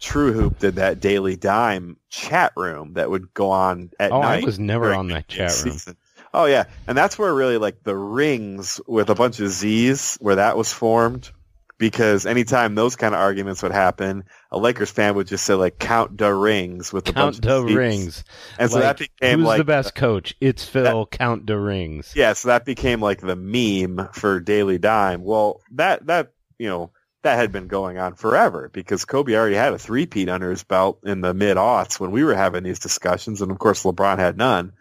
True 0.00 0.32
Hoop 0.32 0.58
did 0.58 0.76
that 0.76 1.00
Daily 1.00 1.36
Dime 1.36 1.96
chat 2.08 2.52
room 2.56 2.94
that 2.94 3.10
would 3.10 3.34
go 3.34 3.50
on 3.50 3.90
at 3.98 4.12
oh, 4.12 4.22
night. 4.22 4.42
I 4.42 4.46
was 4.46 4.58
never 4.58 4.94
on 4.94 5.08
that 5.08 5.28
chat 5.28 5.50
room. 5.50 5.72
season. 5.72 5.96
Oh 6.32 6.44
yeah, 6.44 6.64
and 6.86 6.96
that's 6.96 7.18
where 7.18 7.32
really 7.34 7.58
like 7.58 7.82
the 7.82 7.96
rings 7.96 8.80
with 8.86 9.10
a 9.10 9.14
bunch 9.14 9.40
of 9.40 9.48
Z's 9.48 10.16
where 10.20 10.36
that 10.36 10.56
was 10.56 10.72
formed. 10.72 11.30
Because 11.78 12.26
anytime 12.26 12.74
those 12.74 12.96
kind 12.96 13.14
of 13.14 13.20
arguments 13.20 13.62
would 13.62 13.70
happen, 13.72 14.24
a 14.50 14.58
Lakers 14.58 14.90
fan 14.90 15.14
would 15.14 15.28
just 15.28 15.44
say 15.44 15.54
like 15.54 15.78
"count 15.78 16.18
the 16.18 16.34
rings" 16.34 16.92
with 16.92 17.08
a 17.08 17.12
bunch 17.12 17.40
Count 17.40 17.42
the 17.42 17.56
of 17.56 17.64
rings. 17.74 18.24
and 18.58 18.68
so 18.70 18.76
Like, 18.80 18.84
that 18.84 18.98
became 18.98 19.38
Who's 19.38 19.46
like 19.46 19.58
the 19.58 19.64
best 19.64 19.94
coach? 19.94 20.34
It's 20.40 20.64
Phil. 20.64 21.06
count 21.06 21.46
the 21.46 21.56
rings. 21.58 22.12
yeah, 22.16 22.32
so 22.32 22.48
that 22.48 22.64
became 22.64 23.00
like 23.00 23.20
the 23.20 23.36
meme 23.36 24.08
for 24.12 24.40
Daily 24.40 24.78
Dime. 24.78 25.22
Well, 25.22 25.60
that 25.72 26.04
that 26.06 26.32
you 26.58 26.68
know 26.68 26.90
that 27.22 27.36
had 27.36 27.52
been 27.52 27.68
going 27.68 27.98
on 27.98 28.14
forever 28.14 28.70
because 28.72 29.04
Kobe 29.04 29.34
already 29.36 29.56
had 29.56 29.72
a 29.72 29.78
three-peat 29.78 30.28
under 30.28 30.50
his 30.50 30.64
belt 30.64 30.98
in 31.04 31.20
the 31.20 31.32
mid 31.34 31.56
aughts 31.56 32.00
when 32.00 32.10
we 32.10 32.24
were 32.24 32.34
having 32.34 32.64
these 32.64 32.78
discussions, 32.80 33.40
and 33.40 33.52
of 33.52 33.58
course 33.60 33.84
LeBron 33.84 34.18
had 34.18 34.36
none. 34.36 34.72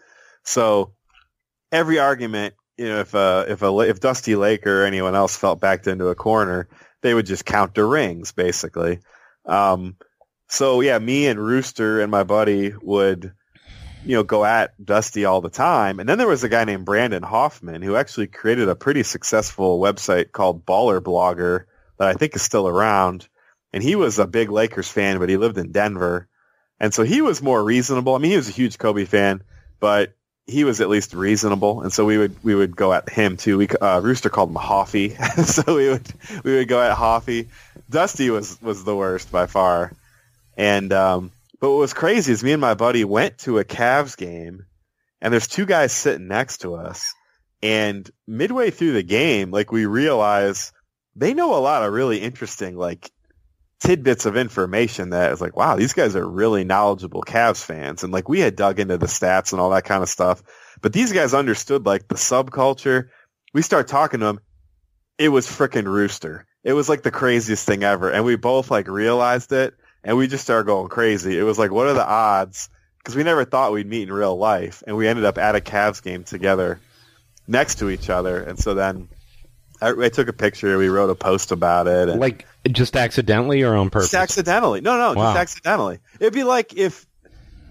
So 0.43 0.93
every 1.71 1.99
argument, 1.99 2.55
you 2.77 2.87
know, 2.89 2.99
if 3.01 3.13
uh, 3.13 3.45
if 3.47 3.61
a 3.61 3.79
if 3.81 3.99
Dusty 3.99 4.35
Laker 4.35 4.81
or 4.81 4.85
anyone 4.85 5.13
else 5.15 5.35
felt 5.37 5.59
backed 5.59 5.85
into 5.87 6.07
a 6.07 6.15
corner, 6.15 6.67
they 7.07 7.13
would 7.13 7.25
just 7.25 7.45
count 7.45 7.73
the 7.73 7.85
rings 7.85 8.31
basically. 8.31 8.99
Um, 9.45 9.95
so 10.49 10.81
yeah, 10.81 10.99
me 10.99 11.27
and 11.27 11.39
Rooster 11.39 12.01
and 12.01 12.11
my 12.11 12.23
buddy 12.23 12.73
would 12.81 13.33
you 14.07 14.15
know, 14.15 14.23
go 14.23 14.45
at 14.45 14.73
Dusty 14.83 15.25
all 15.25 15.41
the 15.41 15.49
time. 15.49 15.99
And 15.99 16.07
then 16.07 16.17
there 16.17 16.27
was 16.27 16.43
a 16.43 16.49
guy 16.49 16.63
named 16.63 16.85
Brandon 16.85 17.23
Hoffman 17.23 17.81
who 17.81 17.97
actually 17.97 18.27
created 18.27 18.69
a 18.69 18.75
pretty 18.75 19.03
successful 19.03 19.81
website 19.81 20.31
called 20.31 20.65
Baller 20.65 21.01
Blogger 21.01 21.65
that 21.99 22.07
I 22.07 22.13
think 22.13 22.35
is 22.35 22.41
still 22.41 22.67
around. 22.69 23.27
And 23.73 23.83
he 23.83 23.95
was 23.95 24.17
a 24.17 24.25
big 24.25 24.49
Lakers 24.49 24.87
fan, 24.87 25.19
but 25.19 25.27
he 25.27 25.35
lived 25.35 25.57
in 25.57 25.73
Denver. 25.73 26.29
And 26.79 26.93
so 26.93 27.03
he 27.03 27.21
was 27.21 27.41
more 27.41 27.61
reasonable. 27.61 28.15
I 28.15 28.19
mean, 28.19 28.31
he 28.31 28.37
was 28.37 28.47
a 28.47 28.53
huge 28.53 28.77
Kobe 28.77 29.03
fan, 29.03 29.43
but 29.79 30.15
he 30.47 30.63
was 30.63 30.79
at 30.81 30.89
least 30.89 31.13
reasonable. 31.13 31.81
And 31.81 31.91
so 31.91 32.05
we 32.05 32.17
would, 32.17 32.41
we 32.43 32.55
would 32.55 32.75
go 32.75 32.93
at 32.93 33.09
him 33.09 33.37
too. 33.37 33.57
We, 33.57 33.67
uh, 33.67 33.99
Rooster 33.99 34.29
called 34.29 34.49
him 34.49 34.55
Hoffy. 34.55 35.09
so 35.43 35.75
we 35.75 35.89
would, 35.89 36.07
we 36.43 36.55
would 36.55 36.67
go 36.67 36.81
at 36.81 36.93
Hoffy. 36.93 37.49
Dusty 37.89 38.29
was, 38.29 38.59
was 38.61 38.83
the 38.83 38.95
worst 38.95 39.31
by 39.31 39.45
far. 39.45 39.91
And, 40.55 40.91
um, 40.93 41.31
but 41.59 41.71
what 41.71 41.79
was 41.79 41.93
crazy 41.93 42.31
is 42.31 42.43
me 42.43 42.53
and 42.53 42.61
my 42.61 42.75
buddy 42.75 43.03
went 43.03 43.39
to 43.39 43.59
a 43.59 43.65
Cavs 43.65 44.15
game, 44.15 44.65
and 45.21 45.33
there's 45.33 45.47
two 45.47 45.65
guys 45.65 45.91
sitting 45.91 46.27
next 46.27 46.59
to 46.59 46.75
us. 46.75 47.13
And 47.63 48.09
midway 48.27 48.69
through 48.69 48.93
the 48.93 49.03
game, 49.03 49.49
like 49.49 49.71
we 49.71 49.87
realize 49.87 50.71
they 51.15 51.33
know 51.33 51.57
a 51.57 51.59
lot 51.59 51.83
of 51.83 51.91
really 51.91 52.21
interesting 52.21 52.77
like 52.77 53.11
tidbits 53.79 54.25
of 54.25 54.37
information 54.37 55.11
that 55.11 55.31
is 55.31 55.41
like, 55.41 55.55
wow, 55.55 55.75
these 55.75 55.93
guys 55.93 56.15
are 56.15 56.27
really 56.27 56.63
knowledgeable 56.63 57.21
Cavs 57.21 57.63
fans. 57.63 58.03
And 58.03 58.11
like 58.11 58.27
we 58.27 58.39
had 58.39 58.55
dug 58.55 58.79
into 58.79 58.97
the 58.97 59.05
stats 59.05 59.51
and 59.51 59.61
all 59.61 59.69
that 59.71 59.85
kind 59.85 60.01
of 60.01 60.09
stuff, 60.09 60.41
but 60.81 60.93
these 60.93 61.13
guys 61.13 61.33
understood 61.33 61.85
like 61.85 62.07
the 62.07 62.15
subculture. 62.15 63.09
We 63.53 63.61
start 63.61 63.87
talking 63.87 64.19
to 64.21 64.25
them. 64.25 64.39
It 65.17 65.29
was 65.29 65.47
frickin' 65.47 65.85
Rooster. 65.85 66.45
It 66.63 66.73
was 66.73 66.89
like 66.89 67.03
the 67.03 67.11
craziest 67.11 67.65
thing 67.65 67.83
ever. 67.83 68.11
And 68.11 68.25
we 68.25 68.35
both 68.35 68.71
like 68.71 68.87
realized 68.87 69.51
it 69.51 69.73
and 70.03 70.17
we 70.17 70.27
just 70.27 70.43
started 70.43 70.65
going 70.65 70.87
crazy. 70.87 71.37
It 71.37 71.43
was 71.43 71.59
like, 71.59 71.71
what 71.71 71.87
are 71.87 71.93
the 71.93 72.07
odds? 72.07 72.69
Because 72.97 73.15
we 73.15 73.23
never 73.23 73.45
thought 73.45 73.71
we'd 73.71 73.87
meet 73.87 74.07
in 74.07 74.13
real 74.13 74.37
life, 74.37 74.83
and 74.85 74.97
we 74.97 75.07
ended 75.07 75.23
up 75.23 75.37
at 75.37 75.55
a 75.55 75.61
Cavs 75.61 76.03
game 76.03 76.25
together, 76.25 76.79
next 77.47 77.75
to 77.79 77.89
each 77.89 78.09
other. 78.09 78.41
And 78.41 78.59
so 78.59 78.73
then 78.73 79.07
I, 79.81 79.91
I 79.91 80.09
took 80.09 80.27
a 80.27 80.33
picture. 80.33 80.77
We 80.77 80.89
wrote 80.89 81.09
a 81.09 81.15
post 81.15 81.51
about 81.51 81.87
it. 81.87 82.09
And 82.09 82.19
Like 82.19 82.45
just 82.75 82.95
accidentally 82.95 83.63
or 83.63 83.75
on 83.75 83.89
purpose? 83.89 84.11
just 84.11 84.21
accidentally. 84.21 84.81
No, 84.81 84.97
no, 84.97 85.13
Wow. 85.13 85.33
just 85.33 85.37
accidentally. 85.37 85.99
It'd 86.19 86.33
be 86.33 86.43
like 86.43 86.73
if, 86.75 87.05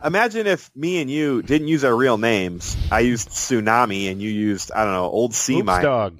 imagine 0.04 0.46
if 0.46 0.70
me 0.76 1.00
and 1.00 1.10
you 1.10 1.42
didn't 1.42 1.68
use 1.68 1.84
our 1.84 1.94
real 1.94 2.18
names. 2.18 2.76
I 2.90 3.00
used 3.00 3.28
Tsunami, 3.30 4.10
and 4.10 4.20
you 4.22 4.30
used 4.30 4.70
I 4.72 4.84
don't 4.84 4.92
know 4.92 5.04
Old 5.10 5.34
Sea 5.34 5.56
Oops, 5.58 5.66
Mine. 5.66 5.82
dog. 5.82 6.18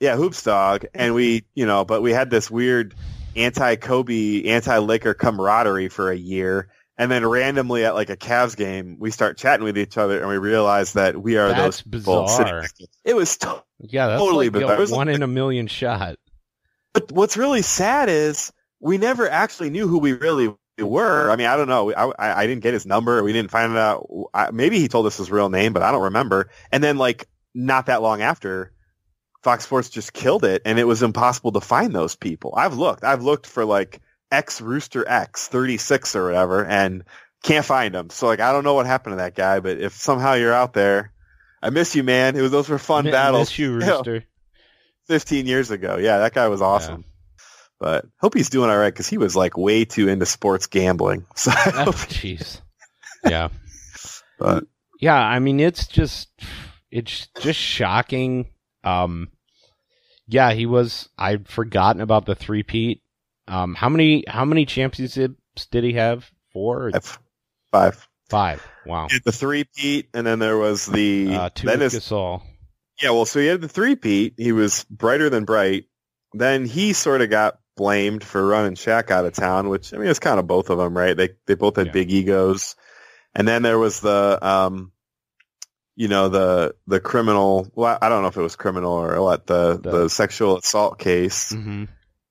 Yeah, 0.00 0.16
hoops 0.16 0.42
dog, 0.42 0.84
and 0.94 1.14
we, 1.14 1.44
you 1.54 1.64
know, 1.66 1.84
but 1.84 2.02
we 2.02 2.10
had 2.12 2.28
this 2.28 2.50
weird 2.50 2.94
anti-Kobe, 3.36 4.44
anti-Laker 4.48 5.14
camaraderie 5.14 5.88
for 5.88 6.10
a 6.10 6.16
year, 6.16 6.68
and 6.98 7.10
then 7.10 7.24
randomly 7.26 7.84
at 7.84 7.94
like 7.94 8.10
a 8.10 8.16
Cavs 8.16 8.56
game, 8.56 8.96
we 8.98 9.10
start 9.10 9.36
chatting 9.38 9.64
with 9.64 9.78
each 9.78 9.96
other, 9.96 10.18
and 10.18 10.28
we 10.28 10.38
realize 10.38 10.94
that 10.94 11.20
we 11.20 11.36
are 11.36 11.48
That's 11.48 11.82
those 11.82 11.82
people 11.82 12.28
sitting 12.28 12.52
bizarre. 12.60 12.66
It 13.04 13.14
was, 13.16 13.36
to- 13.38 13.62
Yeah, 13.80 14.08
that's 14.08 14.20
Totally 14.20 14.46
like 14.46 14.52
bizarre. 14.54 14.72
a 14.72 14.76
It 14.76 14.80
was 14.80 14.90
one 14.90 15.06
like- 15.06 15.16
in 15.16 15.22
a 15.22 15.26
million 15.28 15.66
shot. 15.68 16.16
But 16.92 17.10
what's 17.12 17.36
really 17.36 17.62
sad 17.62 18.08
is 18.08 18.52
we 18.80 18.98
never 18.98 19.28
actually 19.28 19.70
knew 19.70 19.88
who 19.88 19.98
we 19.98 20.12
really 20.12 20.54
were. 20.78 21.30
I 21.30 21.36
mean, 21.36 21.46
I 21.46 21.56
don't 21.56 21.68
know. 21.68 21.92
I, 21.92 22.06
I, 22.18 22.42
I 22.42 22.46
didn't 22.46 22.62
get 22.62 22.74
his 22.74 22.86
number. 22.86 23.22
We 23.22 23.32
didn't 23.32 23.50
find 23.50 23.76
out. 23.76 24.08
I, 24.34 24.50
maybe 24.50 24.78
he 24.78 24.88
told 24.88 25.06
us 25.06 25.16
his 25.16 25.30
real 25.30 25.48
name, 25.48 25.72
but 25.72 25.82
I 25.82 25.92
don't 25.92 26.02
remember. 26.02 26.50
And 26.70 26.82
then 26.82 26.98
like 26.98 27.26
not 27.54 27.86
that 27.86 28.02
long 28.02 28.22
after, 28.22 28.72
Fox 29.42 29.64
Sports 29.64 29.90
just 29.90 30.12
killed 30.12 30.44
it, 30.44 30.62
and 30.64 30.78
it 30.78 30.84
was 30.84 31.02
impossible 31.02 31.52
to 31.52 31.60
find 31.60 31.94
those 31.94 32.14
people. 32.14 32.54
I've 32.56 32.76
looked. 32.76 33.04
I've 33.04 33.22
looked 33.22 33.46
for 33.46 33.64
like 33.64 34.00
X 34.30 34.60
Rooster 34.60 35.06
X 35.06 35.48
thirty 35.48 35.78
six 35.78 36.14
or 36.14 36.26
whatever, 36.26 36.64
and 36.64 37.04
can't 37.42 37.64
find 37.64 37.94
him. 37.94 38.10
So 38.10 38.26
like 38.26 38.40
I 38.40 38.52
don't 38.52 38.64
know 38.64 38.74
what 38.74 38.86
happened 38.86 39.14
to 39.14 39.16
that 39.16 39.34
guy, 39.34 39.60
but 39.60 39.78
if 39.78 39.94
somehow 39.94 40.34
you're 40.34 40.52
out 40.52 40.74
there, 40.74 41.12
I 41.60 41.70
miss 41.70 41.96
you, 41.96 42.04
man. 42.04 42.36
It 42.36 42.42
was 42.42 42.52
those 42.52 42.68
were 42.68 42.78
fun 42.78 43.04
battles. 43.04 43.48
Miss 43.50 43.58
you, 43.58 43.74
Rooster. 43.80 44.24
15 45.08 45.46
years 45.46 45.70
ago. 45.70 45.96
Yeah, 45.98 46.18
that 46.18 46.34
guy 46.34 46.48
was 46.48 46.62
awesome. 46.62 47.04
But 47.78 48.04
hope 48.20 48.34
he's 48.34 48.48
doing 48.50 48.70
all 48.70 48.76
right 48.78 48.92
because 48.92 49.08
he 49.08 49.18
was 49.18 49.34
like 49.34 49.56
way 49.56 49.84
too 49.84 50.08
into 50.08 50.24
sports 50.26 50.66
gambling. 50.68 51.26
So, 51.36 51.50
Oh, 51.56 51.90
jeez. 52.08 52.60
Yeah. 53.24 53.48
but 54.38 54.64
Yeah, 55.00 55.16
I 55.18 55.40
mean 55.40 55.58
it's 55.58 55.88
just 55.88 56.28
it's 56.92 57.26
just 57.40 57.58
shocking. 57.58 58.50
Um 58.84 59.30
yeah, 60.28 60.52
he 60.52 60.66
was 60.66 61.08
I'd 61.18 61.48
forgotten 61.48 62.00
about 62.00 62.24
the 62.24 62.36
three 62.36 62.62
peat. 62.62 63.02
Um 63.48 63.74
how 63.74 63.88
many 63.88 64.24
how 64.28 64.44
many 64.44 64.64
championships 64.64 65.66
did 65.72 65.82
he 65.82 65.94
have? 65.94 66.30
Four 66.52 66.86
or 66.88 66.90
five. 67.72 68.06
five? 68.30 68.64
Wow. 68.86 69.08
The 69.24 69.32
three 69.32 69.64
peat, 69.64 70.08
and 70.14 70.24
then 70.26 70.38
there 70.38 70.56
was 70.58 70.86
the 70.86 71.34
Uh 71.34 71.50
two 71.52 71.66
Gasol. 71.66 72.42
Yeah, 73.02 73.10
well, 73.10 73.24
so 73.26 73.40
he 73.40 73.46
had 73.46 73.60
the 73.60 73.68
three 73.68 73.96
peat. 73.96 74.34
He 74.36 74.52
was 74.52 74.84
brighter 74.84 75.28
than 75.28 75.44
bright. 75.44 75.84
Then 76.34 76.64
he 76.66 76.92
sort 76.92 77.20
of 77.20 77.30
got 77.30 77.58
blamed 77.76 78.22
for 78.22 78.46
running 78.46 78.74
Shaq 78.74 79.10
out 79.10 79.24
of 79.26 79.32
town, 79.32 79.68
which 79.68 79.92
I 79.92 79.98
mean, 79.98 80.08
it's 80.08 80.18
kind 80.18 80.38
of 80.38 80.46
both 80.46 80.70
of 80.70 80.78
them, 80.78 80.96
right? 80.96 81.16
They 81.16 81.30
they 81.46 81.54
both 81.54 81.76
had 81.76 81.86
Yeah. 81.86 81.92
big 81.92 82.12
egos. 82.12 82.76
And 83.34 83.48
then 83.48 83.62
there 83.62 83.78
was 83.78 84.00
the, 84.00 84.38
um, 84.46 84.92
you 85.96 86.08
know, 86.08 86.28
the 86.28 86.74
the 86.86 87.00
criminal. 87.00 87.70
Well, 87.74 87.98
I 88.00 88.08
don't 88.08 88.22
know 88.22 88.28
if 88.28 88.36
it 88.36 88.42
was 88.42 88.56
criminal 88.56 88.92
or 88.92 89.20
what 89.22 89.46
the 89.46 89.78
The- 89.82 89.90
the, 90.02 90.08
sexual 90.10 90.58
assault 90.58 90.98
case. 90.98 91.50
hmm 91.52 91.84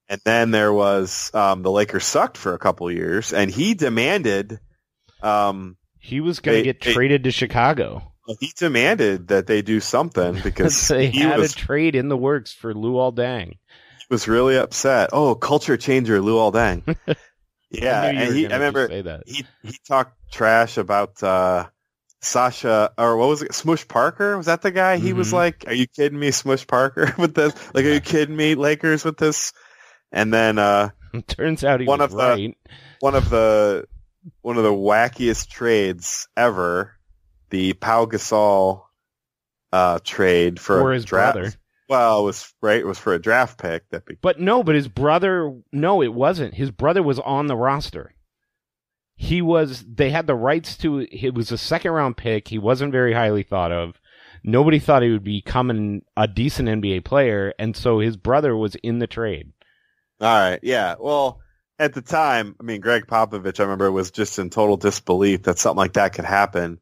And 0.09 0.21
then 0.25 0.51
there 0.51 0.73
was 0.73 1.31
um, 1.33 1.61
the 1.63 1.71
Lakers 1.71 2.05
sucked 2.05 2.37
for 2.37 2.53
a 2.53 2.59
couple 2.59 2.89
years, 2.91 3.33
and 3.33 3.49
he 3.51 3.73
demanded. 3.73 4.59
Um, 5.21 5.77
He 5.99 6.19
was 6.21 6.39
going 6.39 6.57
to 6.57 6.63
get 6.63 6.81
they- 6.81 6.93
traded 6.93 7.23
to 7.25 7.31
Chicago. 7.31 8.10
He 8.39 8.51
demanded 8.55 9.27
that 9.29 9.47
they 9.47 9.61
do 9.61 9.79
something 9.79 10.39
because 10.43 10.87
they 10.87 11.07
he 11.07 11.19
had 11.21 11.39
was 11.39 11.51
a 11.53 11.55
trade 11.55 11.95
in 11.95 12.07
the 12.09 12.17
works 12.17 12.51
for 12.53 12.73
Luol 12.73 13.13
Deng. 13.13 13.57
was 14.09 14.27
really 14.27 14.57
upset. 14.57 15.09
Oh, 15.13 15.35
culture 15.35 15.77
changer, 15.77 16.19
Luol 16.19 16.53
Deng. 16.53 16.95
yeah, 17.71 18.01
I 18.01 18.07
and 18.09 18.35
he, 18.35 18.47
I 18.47 18.53
remember 18.53 18.87
say 18.87 19.01
that. 19.01 19.23
he 19.25 19.45
he 19.63 19.77
talked 19.87 20.15
trash 20.31 20.77
about 20.77 21.21
uh, 21.23 21.67
Sasha 22.21 22.91
or 22.97 23.17
what 23.17 23.29
was 23.29 23.41
it, 23.41 23.53
Smush 23.53 23.87
Parker? 23.87 24.37
Was 24.37 24.45
that 24.45 24.61
the 24.61 24.71
guy? 24.71 24.97
He 24.97 25.13
was 25.13 25.29
Mhm. 25.29 25.33
like, 25.33 25.63
"Are 25.67 25.73
you 25.73 25.87
kidding 25.87 26.19
me, 26.19 26.31
Smush 26.31 26.67
Parker, 26.67 27.13
with 27.17 27.33
this? 27.33 27.53
Like, 27.73 27.85
are 27.85 27.93
you 27.93 28.01
kidding 28.01 28.35
me, 28.35 28.55
Lakers, 28.55 29.03
with 29.03 29.17
this?" 29.17 29.53
And 30.11 30.33
then 30.33 30.59
uh, 30.59 30.89
Turns 31.27 31.63
out 31.63 31.79
he 31.79 31.85
one 31.85 32.01
of 32.01 32.11
the- 32.11 32.53
one 32.99 33.15
of 33.15 33.29
the 33.29 33.85
one 34.41 34.57
of 34.57 34.63
the 34.63 34.71
wackiest 34.73 35.49
trades 35.49 36.27
ever, 36.37 36.93
the 37.51 37.73
Pau 37.73 38.05
Gasol 38.05 38.83
uh, 39.71 39.99
trade 40.03 40.59
for, 40.59 40.79
For 40.79 40.91
his 40.93 41.05
draft. 41.05 41.35
brother. 41.35 41.53
Well, 41.87 42.21
it 42.21 42.23
was 42.23 42.53
right. 42.61 42.79
It 42.79 42.85
was 42.87 42.97
for 42.97 43.13
a 43.13 43.21
draft 43.21 43.61
pick 43.61 43.89
that 43.89 44.05
be- 44.05 44.17
But 44.21 44.39
no, 44.39 44.63
but 44.63 44.75
his 44.75 44.87
brother, 44.87 45.53
no, 45.71 46.01
it 46.01 46.13
wasn't. 46.13 46.53
His 46.55 46.71
brother 46.71 47.03
was 47.03 47.19
on 47.19 47.47
the 47.47 47.55
roster. 47.57 48.13
He 49.15 49.41
was, 49.41 49.85
they 49.87 50.09
had 50.09 50.25
the 50.25 50.35
rights 50.35 50.77
to, 50.77 50.99
it 51.11 51.33
was 51.35 51.51
a 51.51 51.57
second 51.57 51.91
round 51.91 52.17
pick. 52.17 52.47
He 52.47 52.57
wasn't 52.57 52.91
very 52.91 53.13
highly 53.13 53.43
thought 53.43 53.71
of. 53.71 53.95
Nobody 54.43 54.79
thought 54.79 55.03
he 55.03 55.11
would 55.11 55.23
become 55.23 56.01
a 56.17 56.27
decent 56.27 56.67
NBA 56.69 57.05
player. 57.05 57.53
And 57.59 57.75
so 57.77 57.99
his 57.99 58.17
brother 58.17 58.55
was 58.57 58.73
in 58.75 58.97
the 58.99 59.05
trade. 59.05 59.51
All 60.19 60.27
right. 60.27 60.59
Yeah. 60.63 60.95
Well, 60.99 61.39
at 61.77 61.93
the 61.93 62.01
time, 62.01 62.55
I 62.59 62.63
mean, 62.63 62.81
Gregg 62.81 63.05
Popovich, 63.05 63.59
I 63.59 63.63
remember, 63.63 63.91
was 63.91 64.09
just 64.11 64.39
in 64.39 64.49
total 64.49 64.77
disbelief 64.77 65.43
that 65.43 65.59
something 65.59 65.77
like 65.77 65.93
that 65.93 66.13
could 66.13 66.25
happen. 66.25 66.79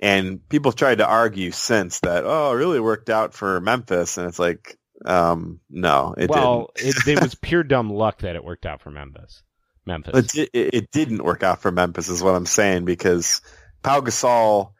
And 0.00 0.46
people 0.48 0.72
tried 0.72 0.98
to 0.98 1.06
argue 1.06 1.50
since 1.50 2.00
that, 2.00 2.24
oh, 2.24 2.52
it 2.52 2.56
really 2.56 2.80
worked 2.80 3.10
out 3.10 3.34
for 3.34 3.60
Memphis. 3.60 4.16
And 4.16 4.26
it's 4.26 4.38
like, 4.38 4.78
um, 5.04 5.60
no, 5.68 6.14
it 6.16 6.30
well, 6.30 6.70
didn't. 6.74 7.06
it, 7.06 7.18
it 7.18 7.22
was 7.22 7.34
pure 7.42 7.62
dumb 7.62 7.90
luck 7.90 8.20
that 8.20 8.36
it 8.36 8.44
worked 8.44 8.66
out 8.66 8.80
for 8.80 8.90
Memphis. 8.90 9.42
Memphis. 9.86 10.36
It, 10.36 10.50
it, 10.52 10.74
it 10.74 10.90
didn't 10.90 11.24
work 11.24 11.42
out 11.42 11.60
for 11.60 11.70
Memphis 11.70 12.08
is 12.08 12.22
what 12.22 12.34
I'm 12.34 12.46
saying 12.46 12.84
because 12.84 13.42
Pau 13.82 14.00
Gasol 14.00 14.72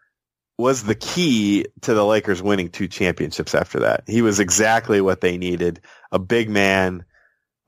was 0.58 0.82
the 0.82 0.94
key 0.94 1.66
to 1.82 1.94
the 1.94 2.04
Lakers 2.04 2.42
winning 2.42 2.68
two 2.68 2.86
championships 2.86 3.54
after 3.54 3.80
that. 3.80 4.04
He 4.06 4.22
was 4.22 4.40
exactly 4.40 5.00
what 5.00 5.20
they 5.20 5.38
needed. 5.38 5.80
A 6.12 6.18
big 6.18 6.50
man 6.50 7.04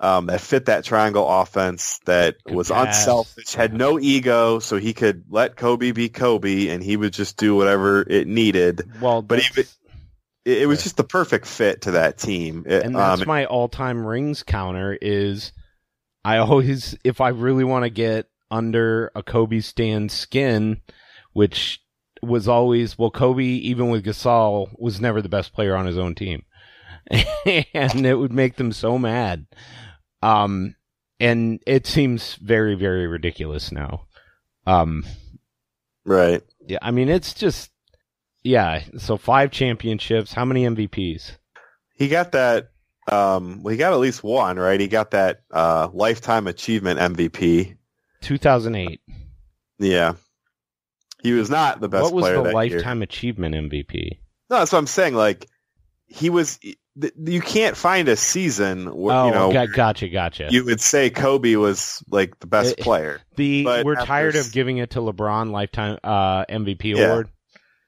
um, 0.02 0.26
that 0.26 0.40
fit 0.40 0.66
that 0.66 0.84
triangle 0.84 1.26
offense 1.28 1.98
that 2.06 2.42
Could 2.44 2.54
was 2.56 2.68
pass. 2.70 2.98
unselfish, 2.98 3.54
had 3.54 3.72
no 3.72 3.98
ego, 3.98 4.58
so 4.58 4.76
he 4.76 4.92
could 4.92 5.24
let 5.30 5.56
Kobe 5.56 5.92
be 5.92 6.08
Kobe 6.08 6.68
and 6.68 6.82
he 6.82 6.96
would 6.96 7.12
just 7.12 7.36
do 7.38 7.54
whatever 7.56 8.02
it 8.02 8.26
needed. 8.26 8.82
well, 9.00 9.22
but 9.22 9.38
even- 9.38 9.64
It, 10.44 10.58
it 10.62 10.66
was 10.66 10.82
just 10.82 10.96
the 10.96 11.04
perfect 11.04 11.46
fit 11.46 11.82
to 11.82 11.92
that 11.92 12.18
team. 12.18 12.64
It- 12.66 12.84
and 12.84 12.96
that's 12.96 13.22
um, 13.22 13.28
my 13.28 13.44
all-time 13.46 14.04
rings 14.04 14.42
counter 14.42 14.98
is 15.00 15.52
I 16.24 16.36
always 16.38 16.96
if 17.04 17.20
I 17.20 17.28
really 17.28 17.64
want 17.64 17.84
to 17.84 17.90
get 17.90 18.26
under 18.50 19.10
a 19.14 19.22
Kobe 19.22 19.60
Stan's 19.60 20.12
skin, 20.12 20.80
which 21.32 21.80
was 22.22 22.48
always 22.48 22.98
well 22.98 23.10
Kobe 23.10 23.44
even 23.44 23.88
with 23.88 24.04
Gasol 24.04 24.68
was 24.78 25.00
never 25.00 25.22
the 25.22 25.28
best 25.28 25.52
player 25.52 25.74
on 25.76 25.86
his 25.86 25.96
own 25.98 26.14
team. 26.16 26.42
and 27.10 28.06
it 28.06 28.14
would 28.18 28.32
make 28.32 28.56
them 28.56 28.72
so 28.72 28.98
mad. 28.98 29.46
Um 30.22 30.76
and 31.20 31.60
it 31.66 31.86
seems 31.86 32.34
very 32.36 32.74
very 32.74 33.06
ridiculous 33.06 33.72
now. 33.72 34.06
Um 34.66 35.04
right. 36.04 36.42
yeah, 36.66 36.78
I 36.82 36.90
mean 36.90 37.08
it's 37.08 37.34
just 37.34 37.72
yeah, 38.44 38.82
so 38.98 39.16
five 39.16 39.50
championships, 39.50 40.32
how 40.32 40.44
many 40.44 40.64
MVPs? 40.64 41.36
He 41.94 42.08
got 42.08 42.32
that. 42.32 42.70
Um, 43.10 43.62
well, 43.62 43.72
he 43.72 43.78
got 43.78 43.92
at 43.92 43.98
least 43.98 44.22
one, 44.22 44.58
right? 44.58 44.78
He 44.78 44.88
got 44.88 45.12
that 45.12 45.42
uh, 45.52 45.88
lifetime 45.92 46.46
achievement 46.46 47.00
MVP. 47.00 47.76
2008. 48.20 49.00
Yeah, 49.78 50.14
he 51.22 51.32
was 51.32 51.50
not 51.50 51.80
the 51.80 51.88
best 51.88 52.04
what 52.04 52.14
was 52.14 52.24
the 52.26 52.52
lifetime 52.52 52.98
year. 52.98 53.04
achievement 53.04 53.54
MVP? 53.54 54.18
No, 54.50 54.58
that's 54.58 54.72
what 54.72 54.78
I'm 54.78 54.86
saying. 54.86 55.14
Like 55.14 55.48
he 56.06 56.30
was. 56.30 56.58
Th- 57.00 57.14
You 57.24 57.40
can't 57.40 57.76
find 57.76 58.08
a 58.08 58.16
season 58.16 58.86
where 58.94 59.14
oh, 59.16 59.26
you 59.26 59.32
know 59.32 59.52
got, 59.52 59.72
gotcha, 59.72 60.08
gotcha. 60.08 60.48
you 60.50 60.64
would 60.64 60.80
say 60.80 61.10
Kobe 61.10 61.54
was 61.56 62.02
like 62.10 62.38
the 62.40 62.46
best 62.46 62.80
Uh, 62.80 62.82
player. 62.84 63.20
the 63.36 63.64
but 63.64 63.84
we're 63.84 63.94
after 63.94 64.06
tired 64.06 64.36
of 64.36 64.52
giving 64.52 64.78
it 64.78 64.90
to 64.90 65.00
LeBron 65.00 65.50
lifetime 65.50 65.98
uh, 66.04 66.44
MVP 66.46 66.94
Yeah. 66.96 67.06
award. 67.06 67.28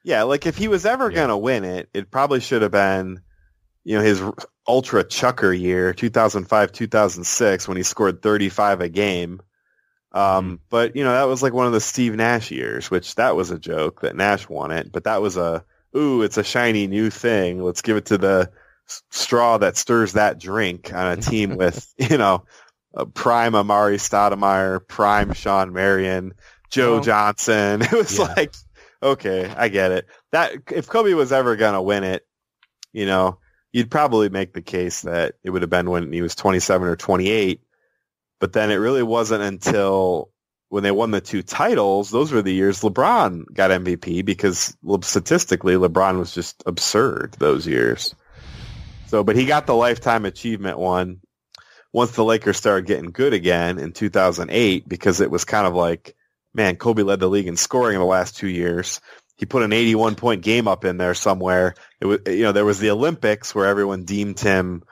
Yeah, 0.03 0.23
like 0.23 0.45
if 0.45 0.57
he 0.57 0.67
was 0.67 0.85
ever 0.85 1.09
Yeah. 1.09 1.21
gonna 1.21 1.37
win 1.37 1.63
it, 1.63 1.89
it 1.93 2.11
probably 2.11 2.39
should 2.39 2.61
have 2.61 2.71
been, 2.71 3.21
you 3.83 3.97
know, 3.97 4.03
his 4.03 4.21
ultra 4.67 5.03
chucker 5.03 5.51
year, 5.53 5.93
2005, 5.93 6.71
2006, 6.71 7.67
when 7.67 7.77
he 7.77 7.83
scored 7.83 8.21
35 8.21 8.81
a 8.81 8.89
game. 8.89 9.41
Um, 10.11 10.45
Mm-hmm. 10.45 10.55
but 10.69 10.95
you 10.95 11.03
know, 11.03 11.11
that 11.11 11.27
was 11.27 11.43
like 11.43 11.53
one 11.53 11.67
of 11.67 11.73
the 11.73 11.81
Steve 11.81 12.15
Nash 12.15 12.49
years, 12.51 12.89
which 12.89 13.15
that 13.15 13.35
was 13.35 13.51
a 13.51 13.59
joke 13.59 14.01
that 14.01 14.15
Nash 14.15 14.47
won 14.47 14.71
it, 14.71 14.91
but 14.91 15.03
that 15.03 15.21
was 15.21 15.37
a, 15.37 15.63
ooh, 15.95 16.21
it's 16.21 16.37
a 16.37 16.43
shiny 16.43 16.87
new 16.87 17.09
thing. 17.09 17.61
Let's 17.61 17.81
give 17.81 17.97
it 17.97 18.05
to 18.07 18.17
the 18.17 18.49
straw 19.11 19.57
that 19.57 19.77
stirs 19.77 20.13
that 20.13 20.39
drink 20.39 20.93
on 20.93 21.17
a 21.17 21.21
team 21.21 21.55
with, 21.57 21.93
you 21.97 22.17
know, 22.17 22.45
a 22.93 23.05
prime 23.05 23.53
Amar'e 23.53 23.95
Stoudemire, 23.95 24.85
prime 24.87 25.33
Shawn 25.33 25.73
Marion, 25.73 26.33
Joe 26.69 27.01
Johnson. 27.01 27.81
It 27.81 27.91
was 27.91 28.17
yeah. 28.17 28.33
like, 28.35 28.53
okay, 29.03 29.53
I 29.55 29.69
get 29.69 29.91
it. 29.91 30.07
That 30.31 30.53
if 30.71 30.87
Kobe 30.87 31.13
was 31.13 31.31
ever 31.31 31.55
gonna 31.55 31.81
win 31.81 32.03
it, 32.03 32.25
you 32.93 33.05
know, 33.05 33.39
you'd 33.73 33.91
probably 33.91 34.29
make 34.29 34.53
the 34.53 34.61
case 34.61 35.01
that 35.01 35.35
it 35.43 35.49
would 35.49 35.61
have 35.61 35.69
been 35.69 35.89
when 35.89 36.11
he 36.13 36.21
was 36.21 36.35
27 36.35 36.87
or 36.87 36.95
28. 36.95 37.61
But 38.39 38.53
then 38.53 38.71
it 38.71 38.75
really 38.75 39.03
wasn't 39.03 39.43
until 39.43 40.29
when 40.69 40.83
they 40.83 40.91
won 40.91 41.11
the 41.11 41.21
two 41.21 41.41
titles, 41.41 42.09
those 42.09 42.31
were 42.31 42.41
the 42.41 42.53
years 42.53 42.81
LeBron 42.81 43.45
got 43.53 43.71
MVP 43.71 44.25
because 44.25 44.75
statistically 45.01 45.75
LeBron 45.75 46.19
was 46.19 46.33
just 46.33 46.63
absurd 46.65 47.35
those 47.37 47.67
years. 47.67 48.15
So, 49.15 49.23
but 49.23 49.37
he 49.37 49.45
got 49.45 49.65
the 49.65 49.73
lifetime 49.73 50.25
achievement 50.25 50.77
one 50.77 51.21
once 51.93 52.11
the 52.11 52.23
Lakers 52.25 52.57
started 52.57 52.85
getting 52.85 53.11
good 53.11 53.31
again 53.31 53.77
in 53.77 53.93
2008 53.93 54.89
because 54.89 55.21
it 55.21 55.31
was 55.31 55.45
kind 55.45 55.65
of 55.65 55.73
like, 55.73 56.17
man, 56.53 56.75
Kobe 56.75 57.01
led 57.01 57.21
the 57.21 57.29
league 57.29 57.47
in 57.47 57.55
scoring 57.55 57.95
in 57.95 58.01
the 58.01 58.05
last 58.05 58.35
two 58.35 58.49
years. 58.49 58.99
He 59.37 59.45
put 59.45 59.63
an 59.63 59.71
81 59.71 60.15
point 60.15 60.43
game 60.43 60.67
up 60.67 60.83
in 60.83 60.97
there 60.97 61.13
somewhere. 61.13 61.75
It 62.01 62.07
was, 62.07 62.19
you 62.27 62.43
know, 62.43 62.51
there 62.51 62.65
was 62.65 62.79
the 62.79 62.89
Olympics 62.89 63.55
where 63.55 63.67
everyone 63.67 64.03
deemed 64.03 64.37
him 64.37 64.83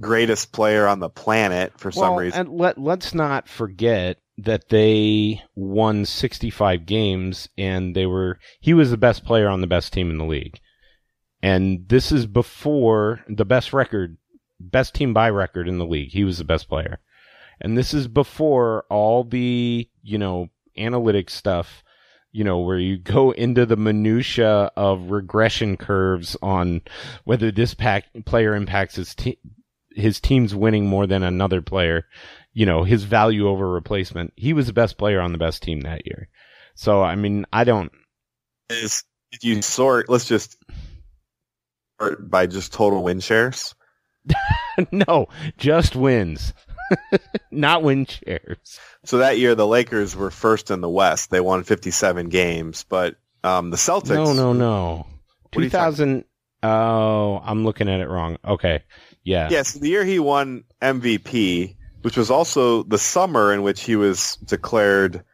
greatest 0.00 0.50
player 0.50 0.88
on 0.88 0.98
the 0.98 1.08
planet 1.08 1.72
for 1.78 1.92
some 1.92 2.16
reason. 2.16 2.40
and 2.40 2.58
let 2.58 2.76
let's 2.76 3.14
not 3.14 3.48
forget 3.48 4.16
that 4.38 4.68
they 4.68 5.40
won 5.54 6.04
65 6.04 6.86
games 6.86 7.48
and 7.56 7.94
they 7.94 8.06
were 8.06 8.40
he 8.58 8.74
was 8.74 8.90
the 8.90 8.96
best 8.96 9.24
player 9.24 9.46
on 9.46 9.60
the 9.60 9.68
best 9.68 9.92
team 9.92 10.10
in 10.10 10.18
the 10.18 10.24
league. 10.24 10.58
And 11.42 11.88
this 11.88 12.12
is 12.12 12.26
before 12.26 13.20
the 13.28 13.44
best 13.44 13.72
record, 13.72 14.18
best 14.58 14.94
team 14.94 15.14
by 15.14 15.30
record 15.30 15.68
in 15.68 15.78
the 15.78 15.86
league. 15.86 16.10
He 16.10 16.24
was 16.24 16.38
the 16.38 16.44
best 16.44 16.68
player. 16.68 17.00
And 17.60 17.76
this 17.76 17.92
is 17.94 18.08
before 18.08 18.84
all 18.90 19.24
the, 19.24 19.88
you 20.02 20.18
know, 20.18 20.48
analytics 20.78 21.30
stuff, 21.30 21.82
you 22.32 22.44
know, 22.44 22.60
where 22.60 22.78
you 22.78 22.96
go 22.96 23.32
into 23.32 23.66
the 23.66 23.76
minutia 23.76 24.70
of 24.76 25.10
regression 25.10 25.76
curves 25.76 26.36
on 26.42 26.82
whether 27.24 27.50
this 27.50 27.74
pack 27.74 28.06
player 28.24 28.54
impacts 28.54 28.96
his 28.96 29.14
team, 29.14 29.36
his 29.94 30.20
team's 30.20 30.54
winning 30.54 30.86
more 30.86 31.06
than 31.06 31.22
another 31.22 31.60
player, 31.60 32.06
you 32.52 32.64
know, 32.64 32.84
his 32.84 33.04
value 33.04 33.48
over 33.48 33.68
replacement. 33.68 34.32
He 34.36 34.52
was 34.52 34.66
the 34.66 34.72
best 34.72 34.96
player 34.96 35.20
on 35.20 35.32
the 35.32 35.38
best 35.38 35.62
team 35.62 35.80
that 35.82 36.06
year. 36.06 36.28
So, 36.74 37.02
I 37.02 37.16
mean, 37.16 37.44
I 37.52 37.64
don't. 37.64 37.92
If 38.70 39.02
you 39.42 39.60
sort, 39.62 40.08
let's 40.08 40.26
just 40.26 40.56
by 42.20 42.46
just 42.46 42.72
total 42.72 43.02
win 43.02 43.20
shares. 43.20 43.74
no, 44.92 45.28
just 45.56 45.96
wins, 45.96 46.52
not 47.50 47.82
win 47.82 48.06
shares. 48.06 48.78
So 49.04 49.18
that 49.18 49.38
year, 49.38 49.54
the 49.54 49.66
Lakers 49.66 50.14
were 50.14 50.30
first 50.30 50.70
in 50.70 50.80
the 50.80 50.88
West. 50.88 51.30
They 51.30 51.40
won 51.40 51.64
57 51.64 52.28
games, 52.28 52.84
but 52.88 53.16
um, 53.42 53.70
the 53.70 53.76
Celtics. 53.76 54.14
No, 54.14 54.32
no, 54.32 54.52
no. 54.52 55.06
What 55.52 55.60
are 55.60 55.64
you 55.64 55.70
2000. 55.70 56.24
Oh, 56.62 57.40
I'm 57.42 57.64
looking 57.64 57.88
at 57.88 58.00
it 58.00 58.08
wrong. 58.08 58.36
Okay. 58.44 58.82
Yeah. 59.22 59.48
Yes, 59.50 59.72
the 59.72 59.88
year 59.88 60.04
he 60.04 60.18
won 60.18 60.64
MVP, 60.82 61.76
which 62.02 62.16
was 62.16 62.30
also 62.30 62.82
the 62.82 62.98
summer 62.98 63.52
in 63.52 63.62
which 63.62 63.82
he 63.82 63.96
was 63.96 64.36
declared 64.44 65.24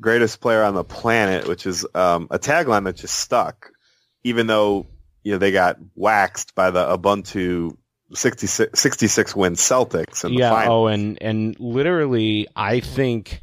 greatest 0.00 0.40
player 0.40 0.62
on 0.62 0.74
the 0.74 0.84
planet, 0.84 1.46
which 1.46 1.66
is 1.66 1.86
um, 1.94 2.28
a 2.30 2.38
tagline 2.38 2.84
that 2.84 2.96
just 2.96 3.14
stuck, 3.14 3.70
even 4.24 4.46
though 4.46 4.86
you 5.22 5.32
know 5.32 5.38
they 5.38 5.52
got 5.52 5.76
waxed 5.94 6.54
by 6.54 6.70
the 6.70 6.84
Ubuntu 6.96 7.76
66, 8.14 8.78
66 8.78 9.36
win 9.36 9.54
Celtics 9.54 10.24
in 10.24 10.32
the 10.32 10.38
yeah. 10.40 10.66
Oh, 10.68 10.86
and 10.86 11.18
and 11.20 11.58
literally, 11.60 12.48
I 12.56 12.80
think 12.80 13.42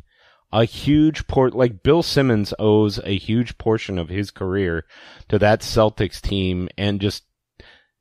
a 0.52 0.66
huge 0.66 1.28
port 1.28 1.54
like 1.54 1.84
Bill 1.84 2.04
Simmons 2.04 2.54
owes 2.60 3.00
a 3.00 3.18
huge 3.18 3.58
portion 3.58 3.98
of 3.98 4.10
his 4.10 4.32
career 4.32 4.86
to 5.30 5.40
that 5.40 5.62
Celtics 5.62 6.22
team, 6.22 6.70
and 6.78 7.00
just 7.00 7.24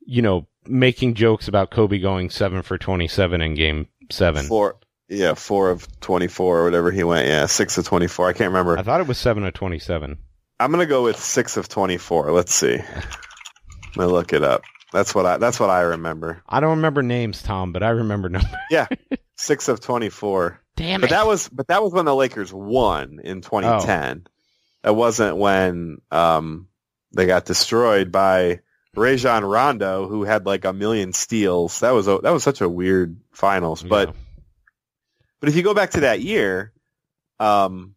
you 0.01 0.23
know 0.23 0.47
making 0.67 1.15
jokes 1.15 1.49
about 1.49 1.71
Kobe 1.71 1.99
going 1.99 2.31
seven 2.31 2.63
for 2.63 2.79
twenty 2.79 3.09
seven 3.09 3.41
in 3.41 3.55
Game 3.55 3.89
Seven. 4.11 4.47
Four, 4.47 4.77
yeah, 5.09 5.35
four 5.35 5.71
of 5.71 5.87
24 6.01 6.61
or 6.61 6.65
whatever 6.65 6.91
he 6.91 7.05
went. 7.05 7.29
Yeah, 7.29 7.47
six 7.47 7.79
of 7.79 7.85
24. 7.87 8.29
I 8.29 8.33
can't 8.33 8.49
remember. 8.49 8.79
I 8.79 8.83
thought 8.83 9.01
it 9.01 9.07
was 9.07 9.19
seven 9.19 9.45
of 9.45 9.55
twenty 9.55 9.79
seven. 9.79 10.19
I'm 10.59 10.71
gonna 10.71 10.87
go 10.87 11.05
with 11.05 11.19
six 11.19 11.57
of 11.57 11.69
24. 11.69 12.33
Let's 12.33 12.55
see. 12.55 12.79
I'm 13.97 14.05
gonna 14.05 14.13
look 14.13 14.33
it 14.33 14.43
up. 14.43 14.63
That's 14.93 15.15
what 15.15 15.27
I. 15.27 15.37
That's 15.39 15.59
what 15.59 15.71
I 15.71 15.81
remember. 15.81 16.43
I 16.49 16.61
don't 16.61 16.77
remember 16.77 17.03
names, 17.03 17.43
Tom, 17.43 17.73
but 17.73 17.83
I 17.83 17.91
remember 17.91 18.29
numbers. 18.29 18.51
Yeah, 18.71 18.87
six 19.37 19.69
of 19.69 19.81
24. 19.81 20.61
Damn 20.77 21.01
But 21.01 21.09
it! 21.09 21.11
that 21.11 21.27
was 21.27 21.49
but 21.49 21.69
that 21.69 21.83
was 21.83 21.93
when 21.93 22.05
the 22.05 22.15
Lakers 22.15 22.53
won 22.53 23.21
in 23.25 23.41
2010. 23.41 24.27
That 24.83 24.95
wasn't 24.95 25.39
when 25.39 25.99
um, 26.11 26.69
they 27.13 27.27
got 27.27 27.47
destroyed 27.47 28.13
by 28.13 28.61
Rajon 28.95 29.45
Rondo, 29.45 30.07
who 30.09 30.25
had 30.25 30.45
like 30.47 30.65
a 30.67 30.73
million 30.73 31.13
steals. 31.15 31.81
That 31.81 31.93
was 31.93 32.07
a, 32.07 32.19
that 32.23 32.31
was 32.31 32.43
such 32.43 32.61
a 32.61 32.69
weird 32.69 33.19
finals. 33.33 33.83
But 33.83 34.15
but 35.41 35.49
if 35.49 35.57
you 35.57 35.63
go 35.63 35.75
back 35.75 35.93
to 35.93 36.01
that 36.01 36.21
year, 36.21 36.73
um, 37.41 37.95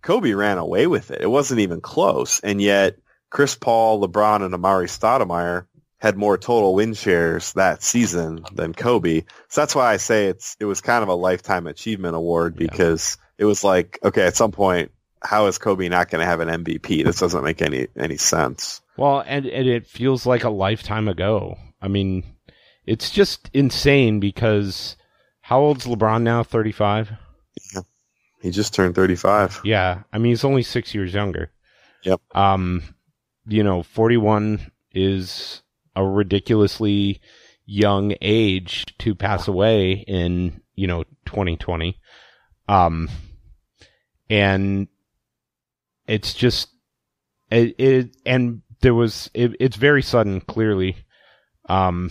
Kobe 0.00 0.32
ran 0.32 0.58
away 0.58 0.86
with 0.86 1.10
it. 1.10 1.20
It 1.20 1.30
wasn't 1.30 1.60
even 1.60 1.80
close, 1.80 2.40
and 2.40 2.62
yet 2.62 2.96
Chris 3.30 3.54
Paul, 3.54 4.00
LeBron, 4.06 4.44
and 4.44 4.54
Amar'e 4.54 4.86
Stoudemire 4.88 5.66
had 5.98 6.16
more 6.16 6.38
total 6.38 6.74
win 6.74 6.94
shares 6.94 7.52
that 7.54 7.82
season 7.82 8.44
than 8.54 8.72
Kobe. 8.72 9.22
So 9.48 9.60
that's 9.60 9.74
why 9.74 9.92
I 9.92 9.96
say 9.96 10.26
it's 10.26 10.56
it 10.60 10.64
was 10.64 10.80
kind 10.80 11.02
of 11.02 11.08
a 11.08 11.14
lifetime 11.14 11.66
achievement 11.66 12.14
award 12.14 12.54
Yeah. 12.58 12.68
because 12.68 13.18
it 13.36 13.44
was 13.44 13.64
like, 13.64 13.98
okay, 14.04 14.22
at 14.26 14.36
some 14.36 14.52
point, 14.52 14.92
how 15.22 15.46
is 15.46 15.58
Kobe 15.58 15.88
not 15.88 16.08
going 16.10 16.20
to 16.20 16.26
have 16.26 16.38
an 16.40 16.48
MVP? 16.64 17.04
This 17.04 17.18
doesn't 17.18 17.42
make 17.42 17.60
any 17.62 17.88
any 17.96 18.16
sense. 18.16 18.80
Well, 18.96 19.22
and, 19.26 19.46
and 19.46 19.66
it 19.68 19.86
feels 19.86 20.24
like 20.26 20.44
a 20.44 20.50
lifetime 20.50 21.08
ago. 21.08 21.56
I 21.82 21.88
mean, 21.88 22.22
it's 22.86 23.10
just 23.10 23.50
insane 23.52 24.20
because 24.20 24.96
how 25.40 25.60
old's 25.60 25.86
LeBron 25.86 26.22
now? 26.22 26.42
35? 26.44 27.10
He 28.40 28.50
just 28.50 28.72
turned 28.74 28.94
35. 28.94 29.62
Yeah. 29.64 30.02
I 30.12 30.18
mean, 30.18 30.30
he's 30.30 30.44
only 30.44 30.62
six 30.62 30.94
years 30.94 31.12
younger. 31.12 31.50
Yep. 32.04 32.20
Um, 32.34 32.82
you 33.48 33.64
know, 33.64 33.82
41 33.82 34.70
is 34.92 35.62
a 35.96 36.04
ridiculously 36.04 37.20
young 37.64 38.14
age 38.20 38.86
to 38.98 39.14
pass 39.14 39.48
away 39.48 39.92
in, 40.06 40.60
you 40.74 40.86
know, 40.86 41.04
2020. 41.26 41.98
Um, 42.68 43.08
and 44.28 44.88
it's 46.06 46.34
just, 46.34 46.68
it, 47.50 47.74
it 47.78 48.16
and 48.26 48.62
there 48.80 48.94
was, 48.94 49.30
it, 49.34 49.56
it's 49.58 49.76
very 49.76 50.02
sudden, 50.02 50.40
clearly. 50.42 50.96
Um, 51.68 52.10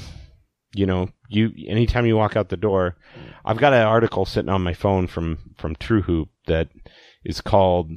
you 0.73 0.85
know, 0.85 1.09
you, 1.29 1.51
anytime 1.67 2.05
you 2.05 2.17
walk 2.17 2.35
out 2.35 2.49
the 2.49 2.57
door, 2.57 2.97
I've 3.45 3.57
got 3.57 3.73
an 3.73 3.83
article 3.83 4.25
sitting 4.25 4.49
on 4.49 4.63
my 4.63 4.73
phone 4.73 5.07
from, 5.07 5.53
from 5.57 5.75
True 5.75 6.01
Hoop 6.01 6.29
that 6.47 6.69
is 7.23 7.41
called 7.41 7.91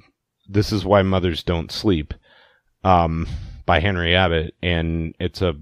"This 0.48 0.72
Is 0.72 0.85
Why 0.85 1.03
Mothers 1.03 1.42
Don't 1.42 1.70
Sleep," 1.70 2.14
um, 2.84 3.26
by 3.66 3.80
Henry 3.80 4.14
Abbott, 4.14 4.54
and 4.62 5.14
it's 5.20 5.42
a 5.42 5.54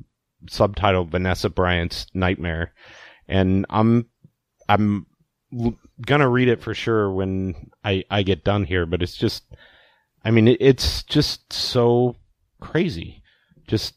subtitled 0.47 1.11
"Vanessa 1.11 1.51
Bryant's 1.51 2.07
Nightmare," 2.15 2.73
and 3.27 3.67
I'm 3.71 4.07
I'm 4.69 5.07
gonna 6.07 6.29
read 6.29 6.49
it 6.49 6.63
for 6.63 6.75
sure 6.75 7.11
when 7.11 7.71
I 7.85 8.05
I 8.11 8.23
get 8.23 8.45
done 8.45 8.65
here, 8.65 8.87
but 8.87 9.03
it's 9.03 9.17
just, 9.17 9.45
I 10.25 10.31
mean, 10.31 10.49
it, 10.49 10.59
it's 10.61 11.03
just 11.05 11.53
so 11.53 12.17
crazy, 12.61 13.23
just 13.67 13.95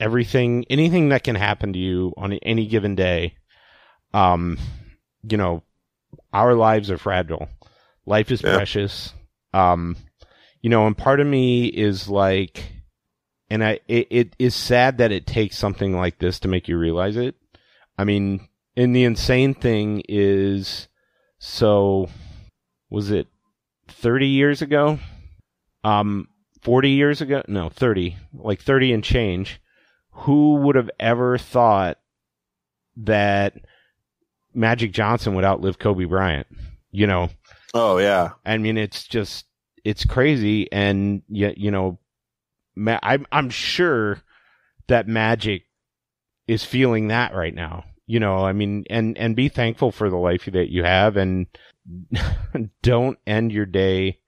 everything, 0.00 0.64
anything 0.68 1.10
that 1.10 1.24
can 1.24 1.36
happen 1.36 1.72
to 1.72 1.78
you 1.78 2.12
on 2.16 2.32
any 2.34 2.66
given 2.66 2.94
day. 2.94 3.34
Um, 4.12 4.58
you 5.28 5.36
know, 5.36 5.62
our 6.32 6.54
lives 6.54 6.90
are 6.90 6.98
fragile. 6.98 7.48
Life 8.04 8.30
is 8.30 8.42
Yeah. 8.42 8.56
precious. 8.56 9.12
Um, 9.54 9.96
you 10.62 10.70
know, 10.70 10.86
and 10.86 10.96
part 10.96 11.20
of 11.20 11.26
me 11.26 11.66
is 11.66 12.08
like, 12.08 12.72
and 13.50 13.62
I, 13.62 13.80
it, 13.88 14.06
it 14.10 14.36
is 14.38 14.54
sad 14.54 14.98
that 14.98 15.12
it 15.12 15.26
takes 15.26 15.58
something 15.58 15.94
like 15.96 16.18
this 16.18 16.40
to 16.40 16.48
make 16.48 16.68
you 16.68 16.78
realize 16.78 17.16
it. 17.16 17.34
I 17.98 18.04
mean, 18.04 18.48
and 18.76 18.96
the 18.96 19.04
insane 19.04 19.54
thing 19.54 20.02
is, 20.08 20.88
so, 21.38 22.08
was 22.88 23.10
it 23.10 23.26
30 23.88 24.28
years 24.28 24.62
ago? 24.62 24.98
Um, 25.84 26.28
40 26.62 26.90
years 26.90 27.20
ago? 27.20 27.42
No, 27.48 27.68
30, 27.68 28.16
like 28.32 28.62
30 28.62 28.92
and 28.92 29.04
change. 29.04 29.60
Who 30.12 30.56
would 30.56 30.76
have 30.76 30.90
ever 31.00 31.36
thought 31.38 31.98
that 32.96 33.56
Magic 34.54 34.92
Johnson 34.92 35.34
would 35.34 35.44
outlive 35.44 35.78
Kobe 35.78 36.04
Bryant? 36.04 36.46
You 36.92 37.06
know, 37.06 37.30
Oh 37.74 37.98
yeah, 37.98 38.32
I 38.44 38.58
mean, 38.58 38.76
it's 38.76 39.08
just 39.08 39.46
it's 39.84 40.04
crazy, 40.04 40.70
and 40.72 41.22
yet 41.28 41.58
you 41.58 41.70
know, 41.70 41.98
Ma- 42.74 43.00
I'm 43.02 43.26
I'm 43.32 43.50
sure 43.50 44.22
that 44.88 45.08
Magic 45.08 45.64
is 46.46 46.64
feeling 46.64 47.08
that 47.08 47.34
right 47.34 47.54
now. 47.54 47.84
You 48.06 48.20
know, 48.20 48.38
I 48.38 48.52
mean, 48.52 48.84
and 48.90 49.16
and 49.16 49.36
be 49.36 49.48
thankful 49.48 49.92
for 49.92 50.10
the 50.10 50.16
life 50.16 50.46
that 50.46 50.70
you 50.70 50.84
have, 50.84 51.16
and 51.16 51.46
don't 52.82 53.18
end 53.26 53.52
your 53.52 53.66
day 53.66 54.18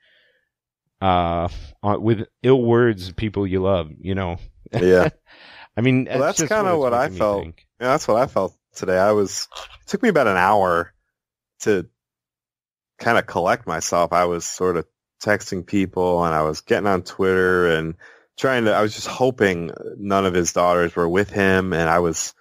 uh 1.00 1.48
with 1.82 2.26
ill 2.42 2.62
words 2.62 3.08
of 3.08 3.16
people 3.16 3.46
you 3.46 3.60
love. 3.62 3.90
You 3.98 4.14
know, 4.14 4.36
yeah. 4.72 5.10
I 5.76 5.80
mean, 5.80 6.06
Well, 6.08 6.20
that's 6.20 6.38
just 6.38 6.52
kinda 6.52 6.72
it's 6.72 6.80
what 6.80 6.94
I 6.94 7.08
felt. 7.08 7.46
Yeah, 7.46 7.52
that's 7.78 8.08
what 8.08 8.16
I 8.16 8.26
felt 8.26 8.56
today. 8.74 8.98
I 8.98 9.12
was 9.12 9.48
it 9.82 9.88
took 9.88 10.02
me 10.02 10.08
about 10.08 10.28
an 10.28 10.36
hour 10.36 10.92
to 11.60 11.88
kind 12.98 13.18
of 13.18 13.26
collect 13.26 13.66
myself. 13.66 14.12
I 14.12 14.24
was 14.24 14.46
sort 14.46 14.76
of 14.76 14.86
texting 15.24 15.66
people 15.66 16.24
and 16.24 16.34
I 16.34 16.42
was 16.42 16.60
getting 16.60 16.86
on 16.86 17.02
Twitter 17.02 17.76
and 17.76 17.94
trying 18.36 18.64
to 18.66 18.72
I 18.72 18.82
was 18.82 18.94
just 18.94 19.06
hoping 19.06 19.70
none 19.96 20.26
of 20.26 20.34
his 20.34 20.52
daughters 20.52 20.94
were 20.94 21.08
with 21.08 21.30
him 21.30 21.72
and 21.72 21.88
I 21.88 22.00
was 22.00 22.34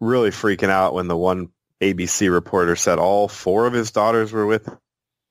really 0.00 0.30
freaking 0.30 0.70
out 0.70 0.94
when 0.94 1.08
the 1.08 1.16
one 1.16 1.50
ABC 1.80 2.30
reporter 2.32 2.76
said 2.76 2.98
all 2.98 3.28
four 3.28 3.66
of 3.66 3.72
his 3.72 3.90
daughters 3.90 4.32
were 4.32 4.46
with 4.46 4.68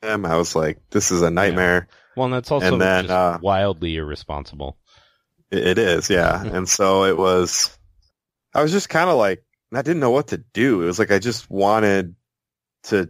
him. 0.01 0.25
I 0.25 0.37
was 0.37 0.55
like 0.55 0.79
this 0.91 1.11
is 1.11 1.21
a 1.21 1.29
nightmare. 1.29 1.87
Well, 2.15 2.25
and 2.25 2.33
that's 2.33 2.51
also 2.51 2.65
And 2.65 2.81
then, 2.81 3.05
just 3.05 3.11
uh, 3.11 3.39
wildly 3.41 3.97
irresponsible. 3.97 4.77
It 5.51 5.77
is, 5.77 6.09
yeah. 6.09 6.41
and 6.55 6.67
so 6.67 7.03
it 7.03 7.17
was, 7.17 7.77
I 8.53 8.63
was 8.63 8.71
just 8.71 8.89
kind 8.89 9.09
of 9.09 9.17
like, 9.17 9.43
I 9.73 9.81
didn't 9.81 9.99
know 9.99 10.11
what 10.11 10.27
to 10.29 10.37
do. 10.37 10.81
It 10.83 10.85
was 10.85 10.99
like 10.99 11.11
I 11.11 11.19
just 11.19 11.49
wanted 11.49 12.15
to, 12.83 13.09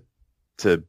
to, 0.59 0.83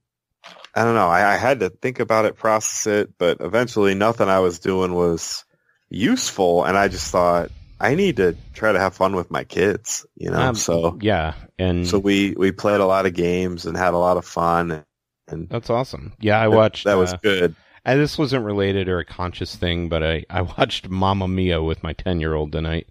I 0.77 0.85
don't 0.85 0.95
know. 0.95 1.09
I, 1.09 1.33
I 1.35 1.37
had 1.39 1.61
to 1.61 1.71
think 1.71 2.01
about 2.01 2.27
it, 2.27 2.37
process 2.37 2.87
it, 2.87 3.15
but 3.17 3.39
eventually 3.41 3.95
nothing 3.95 4.29
I 4.29 4.41
was 4.41 4.59
doing 4.59 4.95
was 4.95 5.45
useful. 5.89 6.65
And 6.65 6.77
I 6.77 6.89
just 6.89 7.11
thought, 7.11 7.51
I 7.81 7.95
need 7.95 8.17
to 8.17 8.37
try 8.53 8.73
to 8.73 8.79
have 8.79 8.95
fun 8.95 9.17
with 9.17 9.31
my 9.31 9.45
kids, 9.45 10.05
you 10.17 10.31
know? 10.31 10.39
Um, 10.39 10.55
so, 10.55 10.99
yeah, 11.01 11.33
and 11.59 11.87
so 11.87 11.99
we, 11.99 12.35
we 12.37 12.53
played 12.53 12.81
a 12.81 12.87
lot 12.87 13.07
of 13.07 13.15
games 13.15 13.65
and 13.65 13.75
had 13.75 13.95
a 13.95 13.99
lot 13.99 14.19
of 14.19 14.27
fun. 14.27 14.85
and 15.29 15.49
That's 15.49 15.71
awesome. 15.71 16.13
Yeah, 16.21 16.39
I 16.39 16.49
watched. 16.49 16.85
that 16.85 16.99
was 16.99 17.15
uh, 17.15 17.19
good. 17.23 17.57
and 17.87 17.99
this 17.99 18.19
wasn't 18.19 18.45
related 18.45 18.89
or 18.91 18.99
a 18.99 19.05
conscious 19.07 19.57
thing, 19.57 19.89
but 19.89 20.03
I, 20.03 20.27
I 20.29 20.43
watched 20.43 20.91
Mamma 20.91 21.27
Mia 21.27 21.63
with 21.63 21.83
my 21.83 21.95
10 21.95 22.21
year 22.21 22.35
old 22.35 22.53
tonight. 22.53 22.89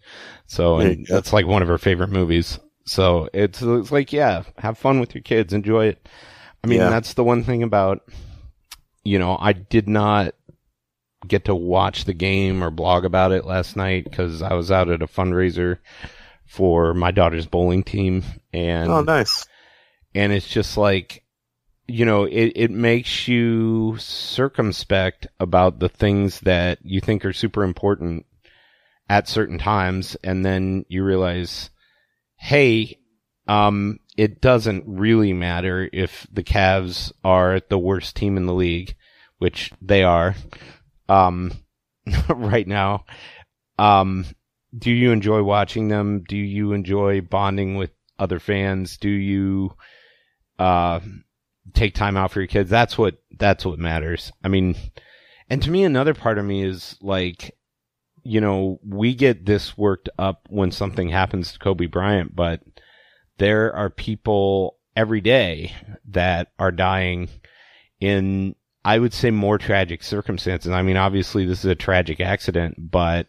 So, 0.47 0.79
and 0.79 1.05
that's 1.05 1.33
like 1.33 1.45
one 1.45 1.61
of 1.61 1.67
her 1.67 1.77
favorite 1.77 2.09
movies. 2.09 2.57
So 2.87 3.29
it's, 3.31 3.61
it's 3.61 3.91
like, 3.91 4.11
yeah, 4.11 4.43
have 4.57 4.79
fun 4.79 4.99
with 4.99 5.13
your 5.13 5.21
kids, 5.23 5.53
enjoy 5.53 5.87
it. 5.87 6.07
I 6.65 6.67
mean, 6.67 6.79
Yeah. 6.79 6.89
that's 6.89 7.13
the 7.13 7.23
one 7.23 7.43
thing 7.43 7.61
about, 7.61 8.01
you 9.03 9.19
know, 9.19 9.37
I 9.39 9.53
did 9.53 9.87
not 9.87 10.33
get 11.27 11.45
to 11.45 11.53
watch 11.53 12.05
the 12.05 12.13
game 12.13 12.63
or 12.63 12.71
blog 12.71 13.05
about 13.05 13.31
it 13.31 13.45
last 13.45 13.75
night 13.75 14.03
because 14.05 14.41
I 14.41 14.55
was 14.55 14.71
out 14.71 14.89
at 14.89 15.03
a 15.03 15.07
fundraiser 15.07 15.77
for 16.47 16.95
my 16.95 17.11
daughter's 17.11 17.45
bowling 17.45 17.83
team. 17.83 18.23
And 18.51 18.89
oh, 18.89 19.01
nice. 19.01 19.45
and 20.15 20.33
it's 20.33 20.47
just 20.47 20.75
like 20.75 21.23
you 21.87 22.03
know 22.03 22.23
it, 22.23 22.53
it 22.55 22.71
makes 22.71 23.27
you 23.27 23.95
circumspect 23.99 25.27
about 25.39 25.77
the 25.77 25.89
things 25.89 26.39
that 26.39 26.79
you 26.81 26.99
think 26.99 27.23
are 27.25 27.33
super 27.33 27.63
important 27.63 28.25
at 29.07 29.27
certain 29.27 29.59
times 29.59 30.17
and 30.23 30.43
then 30.43 30.83
you 30.87 31.03
realize 31.03 31.69
hey 32.37 32.97
um 33.47 33.99
it 34.17 34.41
doesn't 34.41 34.83
really 34.87 35.33
matter 35.33 35.89
if 35.91 36.27
the 36.31 36.43
Cavs 36.43 37.11
are 37.23 37.59
the 37.69 37.77
worst 37.77 38.15
team 38.15 38.37
in 38.37 38.45
the 38.45 38.53
league 38.53 38.95
which 39.37 39.71
they 39.81 40.03
are 40.03 40.35
um 41.09 41.51
right 42.29 42.67
now. 42.67 43.05
Um 43.77 44.25
do 44.77 44.91
you 44.91 45.11
enjoy 45.11 45.43
watching 45.43 45.87
them? 45.87 46.23
Do 46.27 46.37
you 46.37 46.73
enjoy 46.73 47.21
bonding 47.21 47.75
with 47.75 47.91
other 48.19 48.39
fans? 48.39 48.97
Do 48.97 49.09
you 49.09 49.73
uh 50.59 50.99
take 51.73 51.93
time 51.93 52.15
out 52.17 52.31
for 52.31 52.39
your 52.39 52.47
kids? 52.47 52.69
That's 52.69 52.97
what 52.97 53.21
that's 53.37 53.65
what 53.65 53.79
matters. 53.79 54.31
I 54.43 54.47
mean 54.47 54.75
and 55.49 55.61
to 55.61 55.71
me 55.71 55.83
another 55.83 56.13
part 56.13 56.37
of 56.37 56.45
me 56.45 56.63
is 56.63 56.97
like 57.01 57.55
you 58.23 58.41
know 58.41 58.79
we 58.85 59.13
get 59.13 59.45
this 59.45 59.77
worked 59.77 60.09
up 60.17 60.47
when 60.49 60.71
something 60.71 61.09
happens 61.09 61.53
to 61.53 61.59
kobe 61.59 61.85
bryant 61.85 62.35
but 62.35 62.61
there 63.37 63.73
are 63.75 63.89
people 63.89 64.77
every 64.95 65.21
day 65.21 65.73
that 66.09 66.51
are 66.59 66.71
dying 66.71 67.27
in 67.99 68.55
i 68.83 68.97
would 68.97 69.13
say 69.13 69.31
more 69.31 69.57
tragic 69.57 70.03
circumstances. 70.03 70.71
I 70.71 70.81
mean 70.81 70.97
obviously 70.97 71.45
this 71.45 71.59
is 71.59 71.71
a 71.71 71.75
tragic 71.75 72.19
accident 72.19 72.75
but 72.91 73.27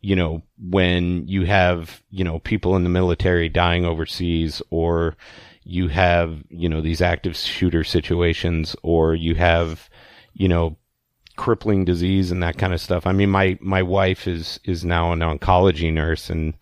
you 0.00 0.16
know 0.16 0.42
when 0.58 1.26
you 1.26 1.44
have 1.44 2.02
you 2.10 2.24
know 2.24 2.38
people 2.38 2.76
in 2.76 2.84
the 2.84 2.90
military 2.90 3.48
dying 3.48 3.84
overseas 3.84 4.62
or 4.70 5.16
you 5.64 5.88
have 5.88 6.42
you 6.48 6.68
know 6.68 6.80
these 6.80 7.02
active 7.02 7.36
shooter 7.36 7.84
situations 7.84 8.74
or 8.82 9.14
you 9.14 9.34
have 9.34 9.90
you 10.32 10.48
know 10.48 10.76
crippling 11.36 11.84
disease 11.84 12.30
and 12.30 12.42
that 12.42 12.58
kind 12.58 12.74
of 12.74 12.80
stuff. 12.80 13.06
I 13.06 13.12
mean 13.12 13.30
my 13.30 13.58
my 13.60 13.82
wife 13.82 14.26
is 14.26 14.60
is 14.64 14.84
now 14.84 15.12
an 15.12 15.20
oncology 15.20 15.90
nurse 15.92 16.28
and 16.28 16.54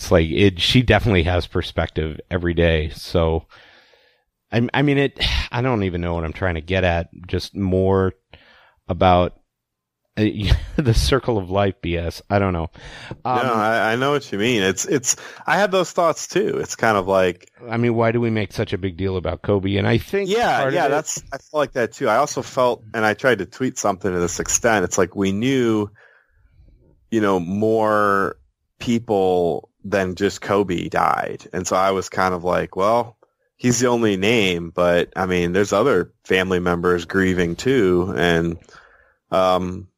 it's 0.00 0.10
like 0.10 0.30
it 0.30 0.58
she 0.58 0.82
definitely 0.82 1.24
has 1.24 1.46
perspective 1.46 2.18
every 2.30 2.54
day 2.54 2.88
so 2.88 3.44
I, 4.50 4.66
I 4.72 4.80
mean 4.80 4.96
it 4.96 5.18
i 5.52 5.60
don't 5.60 5.82
even 5.82 6.00
know 6.00 6.14
what 6.14 6.24
i'm 6.24 6.32
trying 6.32 6.54
to 6.54 6.62
get 6.62 6.84
at 6.84 7.10
just 7.26 7.54
more 7.54 8.14
about 8.88 9.34
uh, 10.16 10.24
the 10.76 10.94
circle 10.94 11.36
of 11.36 11.50
life 11.50 11.74
bs 11.84 12.22
i 12.30 12.38
don't 12.38 12.54
know 12.54 12.70
um, 13.26 13.46
no, 13.46 13.52
I, 13.52 13.92
I 13.92 13.96
know 13.96 14.12
what 14.12 14.30
you 14.32 14.38
mean. 14.38 14.62
It's 14.62 14.84
it's. 14.86 15.16
I 15.46 15.58
had 15.58 15.72
those 15.72 15.90
thoughts 15.90 16.28
too. 16.28 16.58
It's 16.58 16.76
kind 16.76 16.96
of 16.96 17.06
like 17.06 17.50
I 17.68 17.76
mean, 17.76 17.94
why 17.94 18.12
do 18.12 18.20
we 18.20 18.30
make 18.30 18.52
such 18.52 18.72
a 18.72 18.78
big 18.78 18.96
deal 18.96 19.16
about 19.16 19.42
Kobe? 19.42 19.76
And 19.76 19.86
I 19.86 19.98
think 19.98 20.30
yeah, 20.30 20.68
yeah. 20.68 20.86
it- 20.86 20.90
That's 20.90 21.22
I 21.32 21.38
felt 21.38 21.54
like 21.54 21.72
that 21.72 21.92
too. 21.92 22.08
I 22.08 22.16
also 22.16 22.42
felt, 22.42 22.82
and 22.94 23.04
I 23.04 23.14
tried 23.14 23.38
to 23.38 23.46
tweet 23.46 23.78
something 23.78 24.10
to 24.12 24.18
this 24.20 24.38
extent. 24.38 24.84
It's 24.84 24.96
like 24.96 25.16
we 25.16 25.32
knew, 25.32 25.88
you 27.10 27.20
know, 27.20 27.40
more 27.40 28.36
people 28.78 29.69
than 29.84 30.14
just 30.14 30.40
Kobe 30.40 30.88
died, 30.88 31.48
and 31.52 31.66
so 31.66 31.76
I 31.76 31.90
was 31.92 32.08
kind 32.08 32.34
of 32.34 32.44
like, 32.44 32.76
well, 32.76 33.16
he's 33.56 33.80
the 33.80 33.88
only 33.88 34.16
name, 34.16 34.70
but 34.70 35.12
I 35.16 35.26
mean, 35.26 35.52
there's 35.52 35.72
other 35.72 36.12
family 36.24 36.60
members 36.60 37.04
grieving 37.04 37.56
too, 37.56 38.12
and 38.16 38.58
um, 39.30 39.88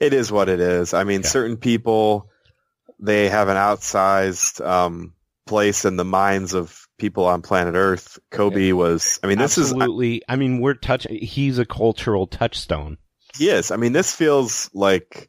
it 0.00 0.12
is 0.12 0.30
what 0.32 0.48
it 0.48 0.60
is. 0.60 0.94
I 0.94 1.04
mean, 1.04 1.22
Yeah. 1.22 1.28
certain 1.28 1.56
people 1.56 2.30
they 2.98 3.28
have 3.28 3.48
an 3.48 3.56
outsized 3.56 4.64
um, 4.66 5.12
place 5.46 5.84
in 5.84 5.96
the 5.96 6.04
minds 6.04 6.54
of 6.54 6.88
people 6.98 7.26
on 7.26 7.42
planet 7.42 7.74
Earth. 7.74 8.18
Kobe 8.30 8.72
was. 8.72 9.20
I 9.22 9.26
mean, 9.26 9.38
this 9.38 9.58
is 9.58 9.72
absolutely. 9.72 10.22
I 10.28 10.36
mean, 10.36 10.60
we're 10.60 10.74
touch. 10.74 11.06
He's 11.10 11.58
a 11.58 11.66
cultural 11.66 12.26
touchstone. 12.26 12.96
Yes, 13.38 13.70
I 13.70 13.76
mean 13.76 13.92
this 13.92 14.14
feels 14.14 14.70
like, 14.72 15.28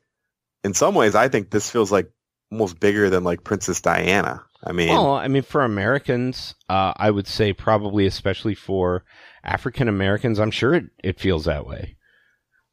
in 0.64 0.74
some 0.74 0.96
ways, 0.96 1.14
I 1.14 1.28
think 1.28 1.50
this 1.50 1.70
feels 1.70 1.92
like 1.92 2.10
almost 2.52 2.80
bigger 2.80 3.10
than 3.10 3.24
like 3.24 3.44
Princess 3.44 3.82
Diana. 3.82 4.44
I 4.64 4.72
mean, 4.72 4.90
Well, 4.90 5.14
I 5.14 5.28
mean, 5.28 5.44
for 5.44 5.64
Americans, 5.64 6.56
uh, 6.68 6.94
I 6.96 7.12
would 7.12 7.28
say 7.28 7.54
probably, 7.54 8.06
especially 8.08 8.56
for 8.56 9.04
African 9.44 9.88
Americans, 9.88 10.40
I'm 10.40 10.52
sure 10.52 10.74
it, 10.74 10.86
it 11.04 11.20
feels 11.20 11.46
that 11.46 11.66
way. 11.68 11.96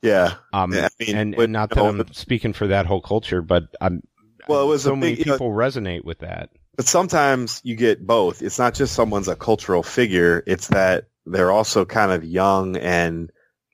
yeah, 0.02 0.34
Um, 0.52 0.72
Yeah, 0.72 0.88
I 1.00 1.04
mean, 1.04 1.16
and, 1.16 1.34
and 1.34 1.52
not 1.52 1.70
that 1.70 1.76
no, 1.76 1.88
I'm 1.88 1.98
but- 1.98 2.14
speaking 2.14 2.52
for 2.52 2.68
that 2.68 2.86
whole 2.86 3.02
culture, 3.02 3.42
but 3.42 3.64
I'm. 3.80 4.02
Well, 4.48 4.62
it 4.62 4.66
was 4.66 4.82
so 4.82 4.92
a 4.92 4.96
many 4.96 5.14
you 5.14 5.24
know- 5.24 5.32
people 5.34 5.50
resonate 5.50 6.04
with 6.04 6.18
that. 6.20 6.50
but 6.76 6.86
sometimes 6.86 7.60
you 7.64 7.76
get 7.76 8.06
both. 8.06 8.42
It's 8.42 8.58
not 8.58 8.74
just 8.74 8.94
someone's 8.94 9.28
a 9.28 9.36
cultural 9.36 9.82
figure; 9.82 10.42
it's 10.46 10.68
that 10.68 11.04
they're 11.26 11.50
also 11.52 11.84
kind 11.84 12.12
of 12.12 12.24
young 12.24 12.76
and 12.76 13.30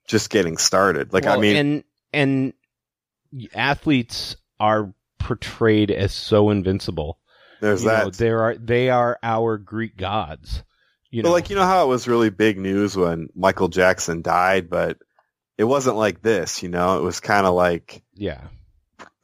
just 0.09 0.31
getting 0.31 0.57
started. 0.59 1.13
Like, 1.13 1.27
I 1.27 1.37
mean, 1.39 1.57
and 1.57 1.85
and 2.13 2.53
athletes 3.55 4.37
are 4.59 4.93
portrayed 5.21 5.91
as 5.93 6.13
so 6.13 6.51
invincible. 6.51 7.19
there's 7.61 7.83
You 7.85 7.89
know, 7.91 8.05
that. 8.07 8.15
there 8.15 8.41
are 8.43 8.57
they 8.57 8.91
are 8.91 9.19
our 9.23 9.57
Greek 9.59 9.97
gods. 9.97 10.65
You 11.11 11.23
but 11.23 11.29
know, 11.29 11.33
like, 11.35 11.51
you 11.51 11.57
know 11.57 11.65
how 11.65 11.85
it 11.85 11.89
was 11.89 12.07
really 12.09 12.31
big 12.31 12.59
news 12.59 12.97
when 12.97 13.29
Michael 13.35 13.69
Jackson 13.69 14.23
died, 14.23 14.69
but 14.71 14.99
it 15.59 15.65
wasn't 15.65 15.97
like 15.97 16.23
this. 16.23 16.63
You 16.63 16.69
know, 16.69 16.99
it 16.99 17.03
was 17.03 17.21
kind 17.21 17.47
of 17.47 17.55
like 17.55 18.03
yeah, 18.15 18.43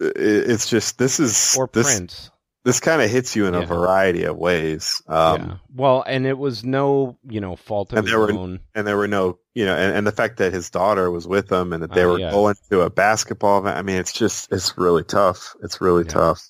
it- 0.01 0.17
it's 0.51 0.69
just 0.69 0.99
this 0.99 1.19
is 1.21 1.57
or 1.59 1.69
this 1.73 1.87
Prince. 1.97 2.31
This 2.67 2.81
kind 2.81 3.01
of 3.01 3.09
hits 3.09 3.35
you 3.37 3.47
in 3.47 3.55
a 3.55 3.64
variety 3.64 4.25
of 4.25 4.37
ways. 4.37 5.01
Um, 5.07 5.41
yeah. 5.41 5.57
Well, 5.75 6.03
and 6.07 6.27
it 6.27 6.37
was 6.37 6.64
no, 6.64 7.17
you 7.23 7.41
know, 7.41 7.55
fault 7.57 7.93
of 7.93 7.99
And 7.99 8.07
his 8.07 8.12
there 8.12 8.21
were- 8.21 8.33
own. 8.33 8.61
And 8.75 8.87
there 8.87 8.97
were 8.97 9.07
no, 9.09 9.39
you 9.55 9.64
know, 9.64 9.75
and, 9.77 9.97
and 9.97 10.07
the 10.07 10.12
fact 10.12 10.39
that 10.39 10.53
his 10.53 10.69
daughter 10.69 11.11
was 11.11 11.27
with 11.29 11.51
him 11.51 11.73
and 11.73 11.83
that 11.85 11.93
they 11.95 12.03
Oh, 12.05 12.12
were 12.14 12.19
yeah. 12.19 12.33
going 12.33 12.57
to 12.71 12.81
a 12.81 12.91
basketball 12.91 13.61
event. 13.61 13.79
I 13.79 13.83
mean, 13.83 13.97
it's 13.97 14.12
just, 14.12 14.51
it's 14.53 14.77
really 14.77 15.05
tough. 15.05 15.55
It's 15.62 15.81
really 15.81 16.03
Yeah. 16.05 16.11
tough. 16.12 16.43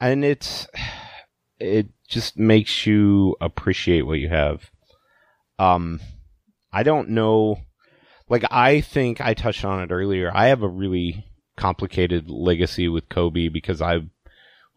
and 0.00 0.24
it's 0.24 0.66
it 1.60 1.86
just 2.08 2.36
makes 2.38 2.86
you 2.86 3.34
appreciate 3.40 4.02
what 4.02 4.18
you 4.18 4.28
have 4.28 4.70
um 5.58 5.98
i 6.72 6.84
don't 6.84 7.08
know 7.08 7.58
like 8.28 8.44
i 8.50 8.80
think 8.80 9.20
i 9.20 9.34
touched 9.34 9.64
on 9.64 9.80
it 9.82 9.90
earlier 9.90 10.30
i 10.32 10.46
have 10.46 10.62
a 10.62 10.68
really 10.68 11.24
complicated 11.56 12.30
legacy 12.30 12.88
with 12.88 13.08
kobe 13.08 13.48
because 13.48 13.82
i 13.82 13.98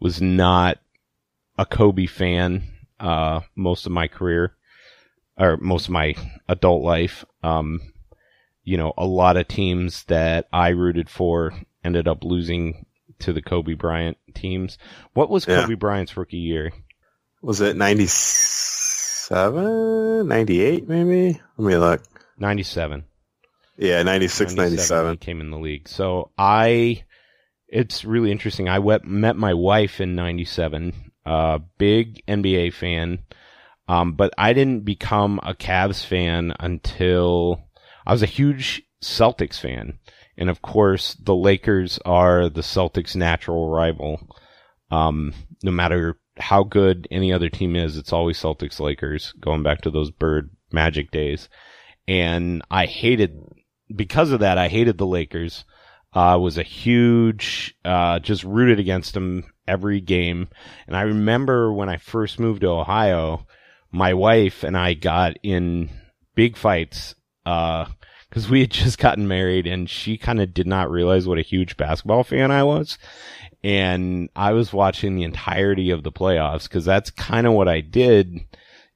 was 0.02 0.20
not 0.20 0.78
a 1.56 1.64
kobe 1.64 2.06
fan 2.06 2.62
uh 3.00 3.40
most 3.54 3.86
of 3.86 3.92
my 3.92 4.08
career 4.08 4.54
or 5.38 5.56
most 5.58 5.86
of 5.86 5.92
my 5.92 6.14
adult 6.48 6.82
life 6.82 7.24
um 7.42 7.80
you 8.64 8.76
know 8.76 8.92
a 8.98 9.06
lot 9.06 9.36
of 9.36 9.46
teams 9.48 10.04
that 10.04 10.46
i 10.52 10.68
rooted 10.68 11.08
for 11.08 11.54
ended 11.84 12.06
up 12.08 12.24
losing 12.24 12.84
to 13.18 13.32
the 13.32 13.42
Kobe 13.42 13.74
Bryant 13.74 14.16
teams. 14.34 14.78
What 15.14 15.30
was 15.30 15.46
Yeah. 15.46 15.62
Kobe 15.62 15.74
Bryant's 15.74 16.16
rookie 16.16 16.36
year? 16.38 16.72
Was 17.40 17.60
it 17.60 17.76
97, 17.76 20.28
98 20.28 20.88
maybe? 20.88 21.40
Let 21.56 21.66
me 21.66 21.76
look. 21.76 22.02
97. 22.38 23.04
Yeah, 23.78 24.02
96, 24.02 24.54
97. 24.54 25.12
He 25.12 25.16
came 25.16 25.40
in 25.40 25.50
the 25.50 25.58
league. 25.58 25.88
So 25.88 26.30
I, 26.36 27.04
it's 27.72 28.04
really 28.04 28.30
interesting. 28.30 28.68
I 28.68 28.78
met 29.04 29.34
my 29.34 29.54
wife 29.54 30.00
in 30.00 30.14
97, 30.14 30.92
uh, 31.24 31.58
big 31.78 32.22
NBA 32.26 32.74
fan. 32.74 33.20
Um, 33.88 34.12
but 34.12 34.32
I 34.38 34.52
didn't 34.52 34.84
become 34.84 35.40
a 35.42 35.54
Cavs 35.54 36.04
fan 36.04 36.54
until 36.60 37.62
I 38.06 38.12
was 38.12 38.22
a 38.22 38.26
huge 38.26 38.82
Celtics 39.02 39.58
fan. 39.58 39.98
And 40.36 40.48
of 40.48 40.62
course, 40.62 41.14
the 41.14 41.34
Lakers 41.34 41.98
are 42.04 42.48
the 42.48 42.60
Celtics' 42.60 43.16
natural 43.16 43.68
rival. 43.68 44.20
Um, 44.90 45.34
no 45.62 45.72
matter 45.72 46.18
how 46.38 46.62
good 46.62 47.08
any 47.10 47.32
other 47.32 47.48
team 47.48 47.74
is, 47.74 47.96
it's 47.96 48.12
always 48.12 48.40
Celtics 48.40 48.80
Lakers, 48.80 49.32
going 49.40 49.62
back 49.62 49.80
to 49.82 49.90
those 49.90 50.10
Bird 50.10 50.50
Magic 50.70 51.10
days. 51.10 51.48
And 52.06 52.62
I 52.70 52.86
hated, 52.86 53.38
because 53.94 54.30
of 54.30 54.40
that, 54.40 54.58
I 54.58 54.68
hated 54.68 54.98
the 54.98 55.06
Lakers. 55.06 55.64
I 56.14 56.36
was 56.36 56.58
a 56.58 56.62
huge, 56.62 57.74
uh, 57.84 58.18
just 58.18 58.44
rooted 58.44 58.78
against 58.78 59.14
them 59.14 59.44
every 59.66 60.00
game. 60.00 60.48
And 60.86 60.96
I 60.96 61.02
remember 61.02 61.72
when 61.72 61.88
I 61.88 61.96
first 61.96 62.38
moved 62.38 62.62
to 62.62 62.68
Ohio, 62.68 63.46
my 63.90 64.14
wife 64.14 64.62
and 64.62 64.76
I 64.76 64.94
got 64.94 65.36
in 65.42 65.90
big 66.34 66.56
fights 66.56 67.14
because 67.44 68.48
we 68.50 68.60
had 68.60 68.70
just 68.70 68.98
gotten 68.98 69.28
married 69.28 69.66
and 69.66 69.88
she 69.88 70.18
kind 70.18 70.40
of 70.40 70.52
did 70.52 70.66
not 70.66 70.90
realize 70.90 71.26
what 71.26 71.38
a 71.38 71.42
huge 71.42 71.76
basketball 71.76 72.24
fan 72.24 72.50
I 72.50 72.64
was. 72.64 72.98
And 73.64 74.28
I 74.34 74.52
was 74.52 74.72
watching 74.72 75.14
the 75.14 75.22
entirety 75.22 75.90
of 75.90 76.02
the 76.02 76.12
playoffs 76.12 76.64
because 76.64 76.84
that's 76.84 77.10
kind 77.10 77.46
of 77.46 77.52
what 77.52 77.68
I 77.68 77.80
did, 77.80 78.40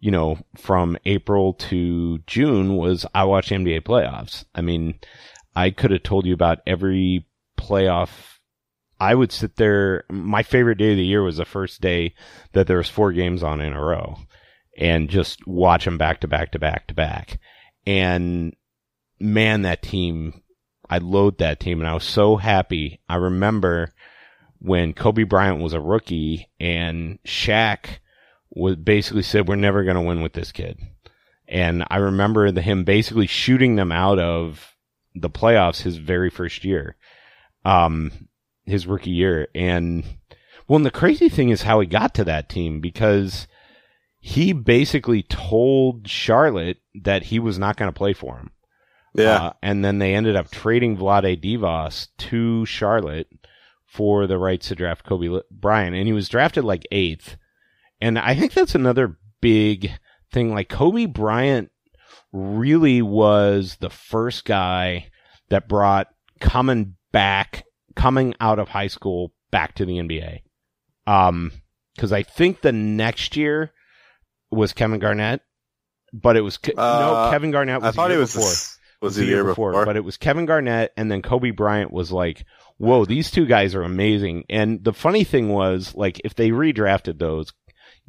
you 0.00 0.10
know, 0.10 0.38
from 0.56 0.98
April 1.04 1.54
to 1.54 2.18
June 2.26 2.76
was 2.76 3.06
I 3.14 3.24
watched 3.24 3.50
NBA 3.52 3.82
playoffs. 3.82 4.44
I 4.56 4.62
mean, 4.62 4.98
I 5.56 5.70
could 5.70 5.90
have 5.90 6.02
told 6.02 6.26
you 6.26 6.34
about 6.34 6.60
every 6.66 7.26
playoff. 7.58 8.10
I 9.00 9.14
would 9.14 9.32
sit 9.32 9.56
there. 9.56 10.04
My 10.10 10.42
favorite 10.42 10.76
day 10.76 10.90
of 10.90 10.98
the 10.98 11.04
year 11.04 11.22
was 11.22 11.38
the 11.38 11.46
first 11.46 11.80
day 11.80 12.14
that 12.52 12.66
there 12.66 12.76
was 12.76 12.90
four 12.90 13.10
games 13.12 13.42
on 13.42 13.62
in 13.62 13.72
a 13.72 13.82
row 13.82 14.18
and 14.76 15.08
just 15.08 15.46
watch 15.46 15.86
them 15.86 15.96
back 15.96 16.20
to 16.20 16.28
back 16.28 16.52
to 16.52 16.58
back 16.58 16.86
to 16.88 16.94
back. 16.94 17.40
And 17.86 18.54
man, 19.18 19.62
that 19.62 19.80
team, 19.80 20.42
I 20.90 20.98
load 20.98 21.38
that 21.38 21.58
team 21.58 21.80
and 21.80 21.88
I 21.88 21.94
was 21.94 22.04
so 22.04 22.36
happy. 22.36 23.00
I 23.08 23.16
remember 23.16 23.94
when 24.58 24.92
Kobe 24.92 25.22
Bryant 25.22 25.62
was 25.62 25.72
a 25.72 25.80
rookie 25.80 26.50
and 26.60 27.18
Shaq 27.24 27.98
was 28.50 28.76
basically 28.76 29.22
said, 29.22 29.48
we're 29.48 29.56
never 29.56 29.84
going 29.84 29.96
to 29.96 30.02
win 30.02 30.20
with 30.20 30.34
this 30.34 30.52
kid. 30.52 30.78
And 31.48 31.82
I 31.88 31.96
remember 31.96 32.50
the, 32.50 32.60
him 32.60 32.84
basically 32.84 33.26
shooting 33.26 33.76
them 33.76 33.90
out 33.90 34.18
of 34.18 34.75
the 35.16 35.30
playoffs 35.30 35.82
his 35.82 35.96
very 35.96 36.30
first 36.30 36.64
year, 36.64 36.96
um, 37.64 38.28
his 38.64 38.86
rookie 38.86 39.10
year. 39.10 39.48
And 39.54 40.04
well, 40.68 40.76
and 40.76 40.86
the 40.86 40.90
crazy 40.90 41.28
thing 41.28 41.50
is 41.50 41.62
how 41.62 41.80
he 41.80 41.86
got 41.86 42.14
to 42.14 42.24
that 42.24 42.48
team 42.48 42.80
because 42.80 43.46
he 44.18 44.52
basically 44.52 45.22
told 45.22 46.08
Charlotte 46.08 46.78
that 47.02 47.24
he 47.24 47.38
was 47.38 47.58
not 47.58 47.76
going 47.76 47.88
to 47.88 47.96
play 47.96 48.12
for 48.12 48.36
him. 48.36 48.50
Yeah. 49.14 49.36
Uh, 49.36 49.52
and 49.62 49.84
then 49.84 49.98
they 49.98 50.14
ended 50.14 50.36
up 50.36 50.50
trading 50.50 50.96
Vlade 50.96 51.40
Divac 51.42 52.08
to 52.18 52.66
Charlotte 52.66 53.28
for 53.86 54.26
the 54.26 54.36
rights 54.36 54.68
to 54.68 54.74
draft 54.74 55.06
Kobe 55.06 55.40
Bryant. 55.50 55.96
And 55.96 56.06
he 56.06 56.12
was 56.12 56.28
drafted 56.28 56.64
like 56.64 56.86
eighth. 56.90 57.36
And 58.00 58.18
I 58.18 58.34
think 58.34 58.52
that's 58.52 58.74
another 58.74 59.16
big 59.40 59.92
thing. 60.32 60.52
Like 60.52 60.68
Kobe 60.68 61.06
Bryant 61.06 61.70
really 62.36 63.02
was 63.02 63.76
the 63.80 63.90
first 63.90 64.44
guy 64.44 65.08
that 65.48 65.68
brought 65.68 66.08
coming 66.40 66.96
back, 67.12 67.64
coming 67.94 68.34
out 68.40 68.58
of 68.58 68.68
high 68.68 68.86
school 68.88 69.32
back 69.50 69.74
to 69.76 69.86
the 69.86 69.94
NBA. 69.94 70.40
Um, 71.06 71.52
cause 71.98 72.12
I 72.12 72.22
think 72.22 72.60
the 72.60 72.72
next 72.72 73.36
year 73.36 73.72
was 74.50 74.72
Kevin 74.72 74.98
Garnett, 74.98 75.40
but 76.12 76.36
it 76.36 76.42
was, 76.42 76.58
Ke- 76.58 76.76
no, 76.76 76.82
Uh, 76.82 77.30
Kevin 77.30 77.50
Garnett 77.52 77.80
was 77.80 77.88
I 77.88 77.92
thought 77.92 78.08
the 78.08 78.14
it 78.16 78.18
was 78.18 78.34
before 78.34 78.50
the, 78.50 79.06
was 79.06 79.16
the 79.16 79.24
year 79.24 79.44
before. 79.44 79.84
but 79.84 79.96
it 79.96 80.04
was 80.04 80.16
Kevin 80.16 80.46
Garnett 80.46 80.92
and 80.96 81.10
then 81.10 81.22
Kobe 81.22 81.50
Bryant 81.50 81.92
was 81.92 82.12
like, 82.12 82.44
whoa, 82.78 83.04
these 83.04 83.30
two 83.30 83.46
guys 83.46 83.74
are 83.74 83.82
amazing. 83.82 84.44
And 84.50 84.82
the 84.84 84.92
funny 84.92 85.24
thing 85.24 85.48
was, 85.48 85.94
like, 85.94 86.20
if 86.24 86.34
they 86.34 86.50
redrafted 86.50 87.18
those 87.18 87.52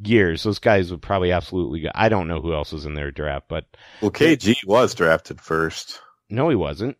years, 0.00 0.42
those 0.42 0.58
guys 0.58 0.90
would 0.90 1.02
probably 1.02 1.32
absolutely 1.32 1.80
go. 1.80 1.90
I 1.94 2.08
don't 2.08 2.28
know 2.28 2.40
who 2.40 2.54
else 2.54 2.72
was 2.72 2.86
in 2.86 2.94
their 2.94 3.10
draft, 3.10 3.46
but 3.48 3.64
well, 4.00 4.10
KG 4.10 4.56
was 4.66 4.94
drafted 4.94 5.40
first. 5.40 6.00
no, 6.30 6.48
he 6.48 6.56
wasn't. 6.56 6.96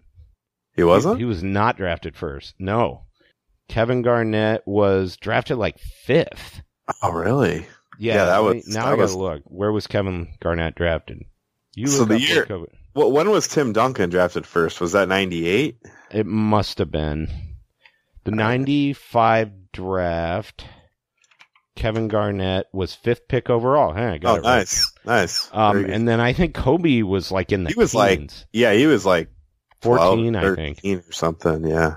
He 0.74 0.84
wasn't. 0.84 1.16
He, 1.16 1.22
he 1.22 1.24
was 1.24 1.42
not 1.42 1.76
drafted 1.76 2.16
first. 2.16 2.55
No. 2.59 3.05
Kevin 3.68 4.03
Garnett 4.03 4.62
was 4.66 5.16
drafted 5.16 5.59
like 5.59 5.78
fifth. 5.78 6.62
oh, 7.03 7.11
really? 7.12 7.66
Yeah, 7.99 8.14
Yeah, 8.14 8.24
that 8.26 8.38
was- 8.42 8.66
now 8.68 8.82
that 8.84 8.86
I 8.86 8.90
gotta 8.92 9.03
was- 9.03 9.14
look. 9.16 9.42
Where 9.44 9.72
was 9.72 9.86
Kevin 9.86 10.28
Garnett 10.40 10.74
drafted? 10.76 11.22
You 11.74 11.86
So 11.88 12.01
look 12.01 12.09
the 12.11 12.20
year- 12.20 12.46
Well, 12.94 13.12
when 13.12 13.28
was 13.30 13.46
Tim 13.49 13.72
Duncan 13.72 14.09
drafted 14.11 14.46
first? 14.46 14.80
Was 14.80 14.92
that 14.92 15.09
'98? 15.09 15.78
It 16.11 16.26
must 16.26 16.78
have 16.78 16.90
been 16.90 17.28
the 18.24 18.30
'95 18.32 19.51
draft. 19.72 20.64
Kevin 21.78 22.08
Garnett 22.08 22.66
was 22.72 22.94
fifth 22.94 23.28
pick 23.28 23.48
overall. 23.48 23.94
Hey, 23.94 24.04
I 24.04 24.14
Oh, 24.16 24.18
got 24.18 24.38
it 24.38 24.42
right. 24.42 24.56
nice, 24.58 24.92
nice. 25.04 25.48
Um, 25.52 25.84
and 25.84 26.06
then 26.08 26.20
I 26.20 26.32
think 26.32 26.54
Kobe 26.54 27.02
was 27.02 27.30
like 27.32 27.52
in 27.52 27.62
the 27.64 27.70
He 27.70 27.76
was 27.76 27.94
like- 27.94 28.28
yeah, 28.52 28.72
he 28.72 28.86
was 28.86 29.06
like 29.06 29.30
12, 29.82 30.00
14, 30.18 30.36
I 30.36 30.54
think. 30.56 30.80
or 30.84 31.12
something. 31.12 31.64
Yeah, 31.66 31.94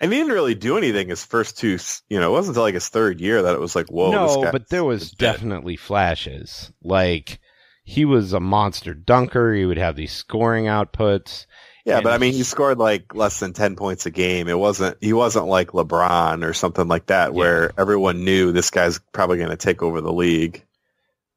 and 0.00 0.12
he 0.12 0.18
didn't 0.18 0.32
really 0.32 0.54
do 0.54 0.78
anything 0.78 1.08
his 1.08 1.24
first 1.24 1.58
two. 1.58 1.78
You 2.08 2.20
know, 2.20 2.28
it 2.30 2.32
wasn't 2.32 2.52
until 2.56 2.62
like 2.62 2.74
his 2.74 2.88
third 2.88 3.20
year 3.20 3.42
that 3.42 3.54
it 3.54 3.60
was 3.60 3.74
like, 3.74 3.86
whoa. 3.88 4.12
no, 4.12 4.42
guy 4.44 4.52
but 4.52 4.68
there 4.70 4.84
was 4.84 5.10
definitely 5.10 5.76
flashes. 5.76 6.72
Like 6.82 7.40
he 7.84 8.04
was 8.04 8.32
a 8.32 8.38
monster 8.40 8.94
dunker. 8.94 9.52
He 9.52 9.64
would 9.66 9.78
have 9.78 9.96
these 9.96 10.12
scoring 10.12 10.66
outputs. 10.66 11.46
Yeah, 11.84 11.96
and 11.96 12.04
but 12.04 12.12
I 12.12 12.18
mean, 12.18 12.32
he 12.32 12.44
scored 12.44 12.78
like 12.78 13.14
less 13.14 13.40
than 13.40 13.52
ten 13.52 13.74
points 13.74 14.06
a 14.06 14.10
game. 14.10 14.48
It 14.48 14.58
wasn't. 14.58 14.98
He 15.00 15.12
wasn't 15.12 15.46
like 15.46 15.68
LeBron 15.68 16.44
or 16.44 16.52
something 16.52 16.86
like 16.86 17.06
that, 17.06 17.34
where 17.34 17.72
everyone 17.76 18.24
knew 18.24 18.52
this 18.52 18.70
guy's 18.70 19.00
probably 19.12 19.38
going 19.38 19.50
to 19.50 19.56
take 19.56 19.82
over 19.82 20.00
the 20.00 20.12
league. 20.12 20.64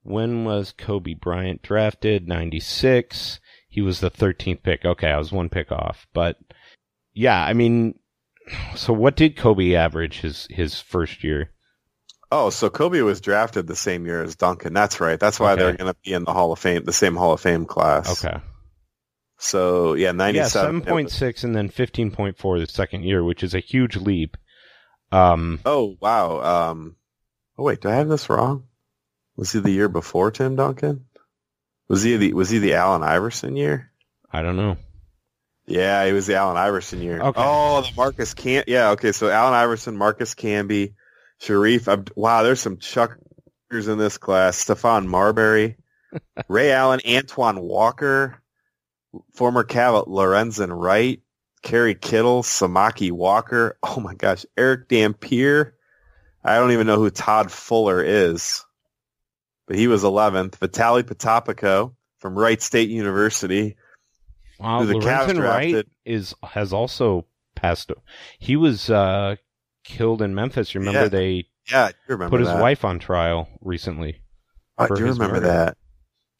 When 0.03 0.45
was 0.45 0.71
Kobe 0.71 1.15
Bryant 1.15 1.63
drafted? 1.63 2.27
96. 2.27 3.39
He 3.67 3.81
was 3.81 3.99
the 3.99 4.11
13th 4.11 4.61
pick. 4.61 4.85
Okay, 4.85 5.09
I 5.09 5.17
was 5.17 5.31
one 5.31 5.49
pick 5.49 5.71
off. 5.71 6.05
But 6.13 6.37
yeah, 7.13 7.43
I 7.43 7.53
mean, 7.53 7.97
so 8.75 8.93
what 8.93 9.15
did 9.15 9.35
Kobe 9.35 9.73
average 9.73 10.21
his, 10.21 10.47
his 10.51 10.79
first 10.79 11.23
year? 11.23 11.49
Oh, 12.31 12.51
so 12.51 12.69
Kobe 12.69 13.01
was 13.01 13.19
drafted 13.19 13.65
the 13.65 13.75
same 13.75 14.05
year 14.05 14.21
as 14.21 14.35
Duncan. 14.35 14.73
That's 14.73 14.99
right. 14.99 15.19
That's 15.19 15.39
why 15.39 15.55
they're 15.55 15.73
going 15.73 15.91
to 15.91 15.97
be 16.03 16.13
in 16.13 16.23
the 16.23 16.33
Hall 16.33 16.51
of 16.51 16.59
Fame, 16.59 16.83
the 16.83 16.93
same 16.93 17.15
Hall 17.15 17.33
of 17.33 17.41
Fame 17.41 17.65
class. 17.65 18.23
Okay. 18.23 18.37
So 19.37 19.93
yeah, 19.93 20.11
Yeah, 20.11 20.45
7.6 20.45 21.43
and 21.43 21.55
then 21.55 21.69
15.4 21.69 22.59
the 22.59 22.71
second 22.71 23.03
year, 23.03 23.23
which 23.23 23.43
is 23.43 23.53
a 23.53 23.59
huge 23.59 23.95
leap. 23.97 24.37
Um, 25.11 25.59
Oh 25.65 25.97
wow. 25.99 26.69
Um. 26.71 26.95
Oh 27.57 27.63
wait, 27.63 27.81
do 27.81 27.89
I 27.89 27.95
have 27.95 28.09
this 28.09 28.29
wrong? 28.29 28.63
Was 29.35 29.51
he 29.51 29.59
the 29.59 29.71
year 29.71 29.89
before 29.89 30.31
Tim 30.31 30.55
Duncan? 30.55 31.05
Was 31.87 32.03
he 32.03 32.17
the 32.17 32.33
Was 32.33 32.49
he 32.49 32.59
the 32.59 32.73
Allen 32.75 33.03
Iverson 33.03 33.55
year? 33.55 33.91
I 34.31 34.41
don't 34.41 34.57
know. 34.57 34.77
Yeah, 35.67 36.05
he 36.05 36.13
was 36.13 36.27
the 36.27 36.35
Allen 36.35 36.57
Iverson 36.57 37.01
year. 37.01 37.19
Okay. 37.21 37.41
Oh, 37.43 37.81
the 37.81 37.91
Marcus 37.95 38.33
Cam. 38.33 38.63
Yeah, 38.67 38.91
okay. 38.91 39.11
So 39.11 39.29
Allen 39.29 39.53
Iverson, 39.53 39.97
Marcus 39.97 40.35
Camby, 40.35 40.93
Shareef. 41.41 41.87
Abd- 41.91 42.11
wow, 42.15 42.43
there's 42.43 42.59
some 42.59 42.77
chuckers 42.77 43.87
in 43.87 43.97
this 43.97 44.17
class. 44.17 44.63
Stephon 44.63 45.07
Marbury, 45.07 45.77
Ray 46.47 46.71
Allen, 46.71 47.01
Antoine 47.07 47.59
Walker, 47.61 48.41
former 49.33 49.63
Cav 49.63 50.07
Lorenzen 50.07 50.69
Wright, 50.75 51.21
Kerry 51.61 51.95
Kittles, 51.95 52.47
Samaki 52.47 53.11
Walker. 53.11 53.77
Oh 53.83 53.99
my 53.99 54.13
gosh, 54.13 54.45
Erick 54.57 54.87
Dampier. 54.87 55.75
I 56.43 56.57
don't 56.57 56.71
even 56.71 56.85
know 56.87 56.97
who 56.97 57.09
Todd 57.09 57.51
Fuller 57.51 58.03
is, 58.03 58.63
but 59.67 59.75
he 59.77 59.87
was 59.87 60.03
11th. 60.03 60.59
Vitaly 60.59 61.03
Potapenko 61.03 61.95
from 62.19 62.37
Wright 62.37 62.61
State 62.61 62.89
University. 62.89 63.77
Wow, 64.59 64.83
the 64.85 64.93
Lorenzen 64.93 65.41
Wright 65.41 65.85
is 66.05 66.33
has 66.43 66.71
also 66.71 67.25
passed. 67.55 67.91
He 68.39 68.55
was 68.55 68.89
uh, 68.89 69.35
killed 69.83 70.21
in 70.21 70.35
Memphis. 70.35 70.75
Remember 70.75 71.01
Yeah. 71.03 71.07
they 71.09 71.45
Yeah, 71.71 71.89
remember 72.07 72.29
put 72.37 72.39
his 72.41 72.49
that. 72.49 72.61
wife 72.61 72.85
on 72.85 72.99
trial 72.99 73.49
recently. 73.61 74.21
I 74.77 74.87
do 74.87 74.93
remember 74.95 75.27
murder. 75.35 75.47
that. 75.47 75.77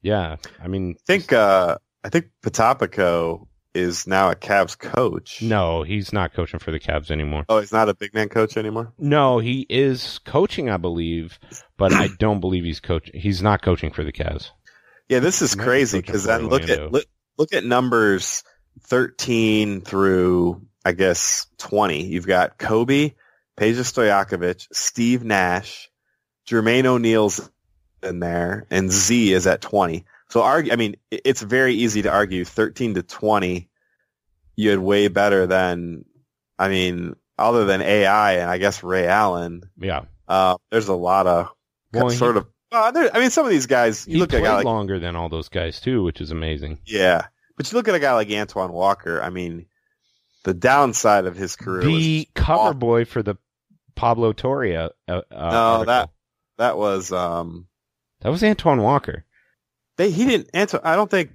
Yeah, 0.01 0.35
I 0.61 0.67
mean, 0.67 0.95
I 0.99 1.03
think 1.07 1.33
uh, 1.33 1.77
I 2.05 2.09
think 2.09 2.27
Potapenko 2.43 3.47
is 3.73 4.05
now 4.05 4.29
a 4.29 4.35
Cavs 4.35 4.77
coach. 4.77 5.41
no, 5.41 5.81
he's 5.81 6.13
not 6.13 6.35
coaching 6.35 6.59
for 6.59 6.69
the 6.69 6.79
Cavs 6.79 7.09
anymore. 7.09 7.45
Oh, 7.49 7.59
he's 7.59 7.71
not 7.71 7.89
a 7.89 7.95
big 7.95 8.13
man 8.13 8.29
coach 8.29 8.57
anymore. 8.57 8.93
No, 8.99 9.39
he 9.39 9.65
is 9.67 10.19
coaching, 10.19 10.69
I 10.69 10.77
believe, 10.77 11.39
but 11.77 11.93
I 11.93 12.09
don't 12.19 12.41
believe 12.41 12.63
he's 12.63 12.79
coaching. 12.79 13.19
He's 13.19 13.41
not 13.41 13.63
coaching 13.63 13.89
for 13.91 14.03
the 14.03 14.11
Cavs. 14.11 14.51
Yeah, 15.09 15.17
this 15.17 15.41
is 15.41 15.55
crazy 15.55 15.97
because 15.97 16.25
then 16.25 16.47
look 16.47 16.69
at 16.69 16.91
look, 16.91 17.05
look 17.39 17.53
at 17.53 17.65
numbers 17.65 18.43
thirteen 18.81 19.81
through 19.81 20.61
I 20.85 20.91
guess 20.91 21.47
twenty. 21.57 22.03
You've 22.03 22.27
got 22.27 22.59
Kobe, 22.59 23.15
Peja 23.57 23.79
Stojakovic, 23.79 24.67
Steve 24.71 25.23
Nash, 25.23 25.89
Jermaine 26.47 26.85
O'Neal's 26.85 27.49
in 28.03 28.19
there, 28.19 28.67
and 28.69 28.91
Z 28.91 29.33
is 29.33 29.47
at 29.47 29.61
twenty. 29.61 30.05
So 30.29 30.41
argue, 30.41 30.73
I 30.73 30.75
mean, 30.75 30.95
it's 31.11 31.41
very 31.41 31.73
easy 31.75 32.01
to 32.03 32.11
argue 32.11 32.45
thirteen 32.45 32.93
to 32.95 33.03
twenty. 33.03 33.69
You 34.55 34.69
had 34.71 34.79
way 34.79 35.07
better 35.09 35.45
than, 35.47 36.05
I 36.57 36.69
mean, 36.69 37.15
other 37.37 37.65
than 37.65 37.81
AI 37.81 38.33
and 38.35 38.49
I 38.49 38.57
guess 38.57 38.83
Ray 38.83 39.05
Allen. 39.07 39.63
Yeah, 39.77 40.05
Uh, 40.27 40.55
there's 40.71 40.87
a 40.87 40.95
lot 40.95 41.27
of 41.27 41.49
Well, 41.93 42.09
he- 42.09 42.15
sort 42.17 42.37
of. 42.37 42.47
Uh, 42.71 42.91
there, 42.91 43.09
I 43.15 43.19
mean, 43.19 43.29
some 43.29 43.45
of 43.45 43.51
these 43.51 43.67
guys. 43.67 44.07
You 44.07 44.13
he 44.15 44.19
look 44.19 44.33
at 44.33 44.37
a 44.37 44.39
played 44.39 44.49
guy 44.49 44.55
like 44.57 44.65
longer 44.65 44.97
than 44.99 45.15
all 45.15 45.29
those 45.29 45.49
guys 45.49 45.79
too, 45.79 46.03
which 46.03 46.19
is 46.21 46.31
amazing. 46.31 46.79
yeah, 46.85 47.27
but 47.57 47.71
you 47.71 47.77
look 47.77 47.87
at 47.87 47.95
a 47.95 47.99
guy 47.99 48.13
like 48.13 48.29
Antoine 48.31 48.71
Walker. 48.73 49.21
I 49.21 49.29
mean, 49.29 49.67
the 50.43 50.53
downside 50.53 51.25
of 51.25 51.35
his 51.37 51.55
career 51.55 51.83
The 51.85 52.27
cover 52.33 52.59
awful. 52.61 52.73
boy 52.73 53.05
for 53.05 53.21
the 53.23 53.35
Pablo 53.95 54.33
Torre. 54.33 54.65
Uh, 54.75 54.89
uh, 55.07 55.21
no 55.31 55.37
article. 55.37 55.85
that 55.85 56.09
that 56.57 56.77
was 56.77 57.11
um 57.11 57.67
that 58.21 58.29
was 58.31 58.43
Antoine 58.43 58.81
Walker. 58.81 59.23
They 59.97 60.11
he 60.11 60.25
didn't 60.25 60.49
answer. 60.53 60.79
I 60.83 60.95
don't 60.95 61.09
think 61.09 61.31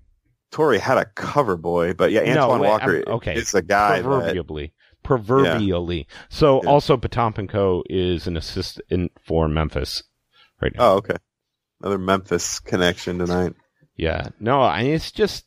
Torre 0.51 0.79
had 0.79 0.99
a 0.99 1.05
cover 1.05 1.57
boy, 1.57 1.95
but 1.95 2.11
yeah, 2.13 2.23
No, 2.35 2.43
Antoine 2.43 2.61
wait, 2.61 2.69
Walker 2.69 2.95
I'm- 2.97 3.15
okay. 3.17 3.35
is 3.37 3.55
a 3.55 3.63
guy 3.63 3.97
that 4.01 4.05
proverbially. 4.05 4.73
Proverbially. 5.03 6.07
So 6.29 6.61
Yeah. 6.63 6.69
also 6.69 6.97
Potapenko 6.97 7.83
is 7.89 8.27
an 8.27 8.37
assistant 8.37 9.13
for 9.27 9.49
Memphis 9.49 10.03
right 10.61 10.73
now. 10.75 10.83
Oh, 10.93 10.97
okay. 10.97 11.17
Another 11.81 11.99
Memphis 11.99 12.61
connection 12.61 13.19
tonight. 13.19 13.55
Yeah. 13.97 14.29
No, 14.39 14.61
I 14.63 14.83
mean, 14.83 14.95
it's 14.95 15.11
just 15.13 15.47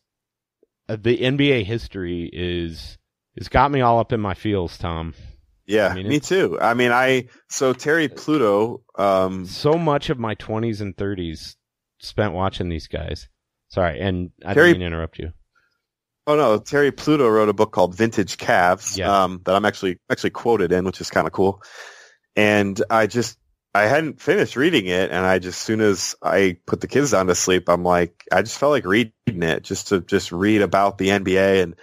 uh, 0.89 0.97
the 0.99 1.17
NBA 1.19 1.63
history 1.65 2.29
is 2.33 2.97
it's 3.35 3.49
got 3.49 3.71
me 3.71 3.81
all 3.81 3.99
up 3.99 4.11
in 4.11 4.19
my 4.19 4.33
feels, 4.33 4.77
Tom. 4.77 5.13
Yeah, 5.65 5.87
I 5.87 5.93
mean, 5.95 6.07
me 6.09 6.19
too. 6.19 6.57
I 6.59 6.73
mean, 6.73 6.91
I 6.91 7.29
so 7.49 7.73
Terry 7.73 8.07
Pluto. 8.09 8.81
Um, 8.97 9.45
So 9.45 9.73
much 9.75 10.09
of 10.09 10.19
my 10.19 10.35
20s 10.35 10.81
and 10.81 10.95
30s 10.95 11.55
spent 12.03 12.33
watching 12.33 12.69
these 12.69 12.87
guys. 12.87 13.27
Sorry, 13.69 13.99
and 13.99 14.31
I 14.45 14.53
Terry- 14.53 14.67
didn't 14.69 14.79
mean 14.81 14.89
to 14.91 14.95
interrupt 14.95 15.17
you. 15.19 15.33
oh 16.27 16.35
no, 16.35 16.57
Terry 16.59 16.91
Pluto 16.91 17.27
wrote 17.27 17.49
a 17.49 17.53
book 17.53 17.71
called 17.71 17.95
Vintage 17.95 18.37
Cavs. 18.37 18.97
Yeah. 18.97 19.23
Um, 19.23 19.41
that 19.45 19.55
I'm 19.55 19.65
actually 19.65 19.97
actually 20.11 20.29
quoted 20.31 20.71
in, 20.71 20.85
which 20.85 21.01
is 21.01 21.09
kind 21.09 21.25
of 21.27 21.33
cool. 21.33 21.61
And 22.35 22.81
I 22.89 23.07
just 23.07 23.37
I 23.73 23.83
hadn't 23.83 24.21
finished 24.21 24.55
reading 24.55 24.85
it, 24.85 25.09
and 25.11 25.25
I 25.25 25.39
just 25.39 25.61
soon 25.61 25.81
as 25.81 26.15
I 26.21 26.57
put 26.67 26.81
the 26.81 26.87
kids 26.87 27.11
down 27.11 27.27
to 27.27 27.35
sleep, 27.35 27.67
I'm 27.69 27.83
like, 27.83 28.23
I 28.31 28.41
just 28.43 28.59
felt 28.59 28.71
like 28.71 28.85
reading 28.85 29.13
it 29.25 29.63
just 29.63 29.87
to 29.89 30.01
just 30.01 30.31
read 30.31 30.61
about 30.61 30.97
the 30.99 31.09
NBA 31.09 31.63
and 31.63 31.75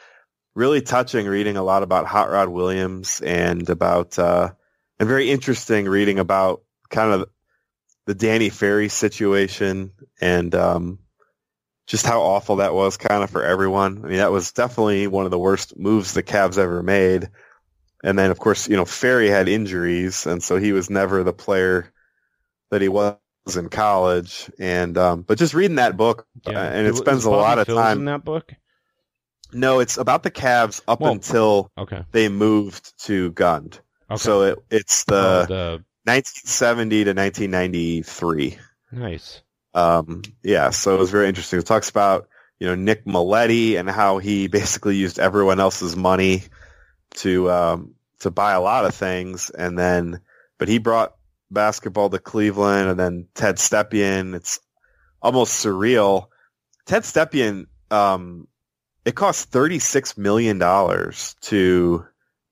really 0.55 0.83
touching 0.83 1.27
reading 1.27 1.57
a 1.57 1.63
lot 1.63 1.83
about 1.83 2.07
Hot 2.07 2.31
Rod 2.31 2.49
Williams 2.49 3.21
and 3.21 3.69
about 3.69 4.19
uh, 4.19 4.51
and 5.01 5.09
very 5.09 5.31
interesting 5.31 5.87
reading 5.87 6.19
about 6.21 6.63
kind 6.91 7.13
of 7.13 7.29
the 8.11 8.15
Danny 8.17 8.49
Ferry 8.49 8.89
situation 8.89 9.93
and 10.21 10.53
um, 10.57 10.99
just 11.87 12.05
how 12.05 12.23
awful 12.23 12.57
that 12.57 12.75
was 12.75 12.97
kind 12.97 13.23
of 13.23 13.31
for 13.31 13.45
everyone. 13.45 13.99
I 14.05 14.09
mean, 14.09 14.17
that 14.17 14.33
was 14.33 14.51
definitely 14.51 15.07
one 15.07 15.27
of 15.27 15.31
the 15.31 15.39
worst 15.39 15.79
moves 15.79 16.13
the 16.13 16.25
Cavs 16.25 16.59
ever 16.59 16.83
made. 16.83 17.31
And 18.03 18.19
then, 18.19 18.33
of 18.33 18.39
course, 18.41 18.69
you 18.69 18.77
know, 18.77 18.85
Ferry 18.85 19.29
had 19.29 19.49
injuries, 19.49 20.27
and 20.27 20.43
so 20.43 20.57
he 20.57 20.73
was 20.73 20.91
never 20.91 21.23
the 21.23 21.33
player 21.33 21.93
that 22.73 22.83
he 22.83 22.89
was 22.89 23.17
in 23.57 23.69
college. 23.69 24.51
And 24.59 24.99
um, 24.99 25.23
but 25.23 25.39
just 25.39 25.55
reading 25.55 25.77
that 25.77 25.97
book, 25.97 26.27
uh, 26.47 26.51
and 26.51 26.89
it 26.89 26.97
spends 26.97 27.25
a 27.27 27.31
lot 27.31 27.61
of 27.61 27.69
time 27.69 28.01
in 28.01 28.05
that 28.07 28.25
book. 28.25 28.53
No, 29.53 29.81
it's 29.81 29.99
about 29.99 30.25
the 30.25 30.33
Cavs 30.33 30.81
up 30.89 31.01
Well, 31.01 31.15
until 31.15 31.71
Okay. 31.79 32.05
they 32.13 32.29
moved 32.29 32.93
to 33.05 33.31
Gund. 33.33 33.81
Okay. 34.11 34.19
So 34.19 34.43
it, 34.43 34.59
it's 34.71 35.05
Oh, 35.09 35.13
the 35.13 35.47
the 35.47 35.85
1970 36.11 37.05
to 37.05 37.13
1993. 37.13 38.59
nice. 38.91 39.43
Um, 39.73 40.23
yeah, 40.43 40.71
so 40.71 40.95
it 40.95 40.99
was 40.99 41.11
very 41.11 41.29
interesting. 41.29 41.61
It 41.61 41.67
talks 41.67 41.89
about 41.89 42.29
you 42.59 42.67
know 42.67 42.75
Nick 42.75 43.05
Mileti 43.05 43.79
and 43.79 43.89
how 43.89 44.19
he 44.19 44.49
basically 44.49 44.97
used 44.97 45.21
everyone 45.21 45.61
else's 45.61 45.95
money 45.97 46.43
to 47.17 47.51
um, 47.51 47.95
to 48.21 48.31
buy 48.33 48.53
a 48.53 48.61
lot 48.61 48.85
of 48.85 48.95
things, 48.95 49.51
and 49.51 49.79
then 49.79 50.21
but 50.59 50.67
he 50.67 50.79
brought 50.79 51.15
basketball 51.51 52.11
to 52.11 52.19
Cleveland, 52.19 52.91
and 52.91 52.99
then 52.99 53.29
Ted 53.35 53.57
Stepien. 53.57 54.35
It's 54.35 54.59
almost 55.23 55.65
surreal. 55.65 56.27
Ted 56.87 57.03
Stepien, 57.03 57.67
um, 57.93 58.49
it 59.05 59.15
cost 59.15 59.53
thirty 59.53 59.79
six 59.79 60.19
million 60.19 60.59
dollars 60.59 61.37
to 61.43 62.05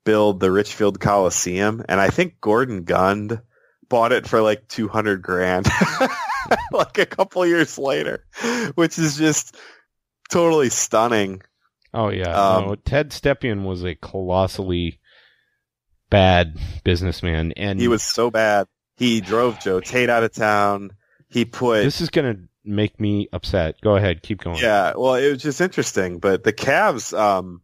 build 0.05 0.39
the 0.39 0.53
Richfield 0.53 1.01
Coliseum, 1.01 1.85
and 1.89 2.01
I 2.01 2.11
think 2.11 2.41
Gordon 2.41 2.85
Gund 2.85 3.43
bought 3.89 4.13
it 4.13 4.27
for 4.27 4.41
like 4.41 4.69
two 4.69 4.89
hundred 4.89 5.23
grand, 5.23 5.67
like 6.73 6.99
a 6.99 7.07
couple 7.07 7.47
years 7.47 7.79
later, 7.79 8.25
which 8.75 8.99
is 8.99 9.17
just 9.17 9.57
totally 10.31 10.71
stunning. 10.71 11.43
Oh 11.95 12.11
yeah. 12.11 12.31
Um, 12.31 12.67
no, 12.67 12.75
Ted 12.75 13.11
Stepien 13.11 13.65
was 13.65 13.85
a 13.85 13.95
colossally 13.95 15.01
bad 16.11 16.59
businessman, 16.85 17.53
and 17.57 17.81
He 17.81 17.89
was 17.89 18.03
so 18.03 18.31
bad. 18.31 18.67
He 18.97 19.21
drove 19.21 19.61
Joe 19.61 19.81
Tait 19.81 20.11
out 20.11 20.25
of 20.25 20.33
town. 20.33 20.91
He 21.29 21.45
put 21.45 21.83
This 21.83 22.01
is 22.01 22.11
gonna 22.11 22.37
make 22.65 23.01
me 23.01 23.29
upset. 23.33 23.81
Go 23.81 23.97
ahead, 23.97 24.23
keep 24.23 24.43
going. 24.43 24.59
Yeah, 24.59 24.95
well, 24.97 25.15
it 25.15 25.31
was 25.31 25.43
just 25.43 25.61
interesting, 25.61 26.19
but 26.19 26.45
the 26.45 26.53
Cavs, 26.53 27.17
um, 27.19 27.63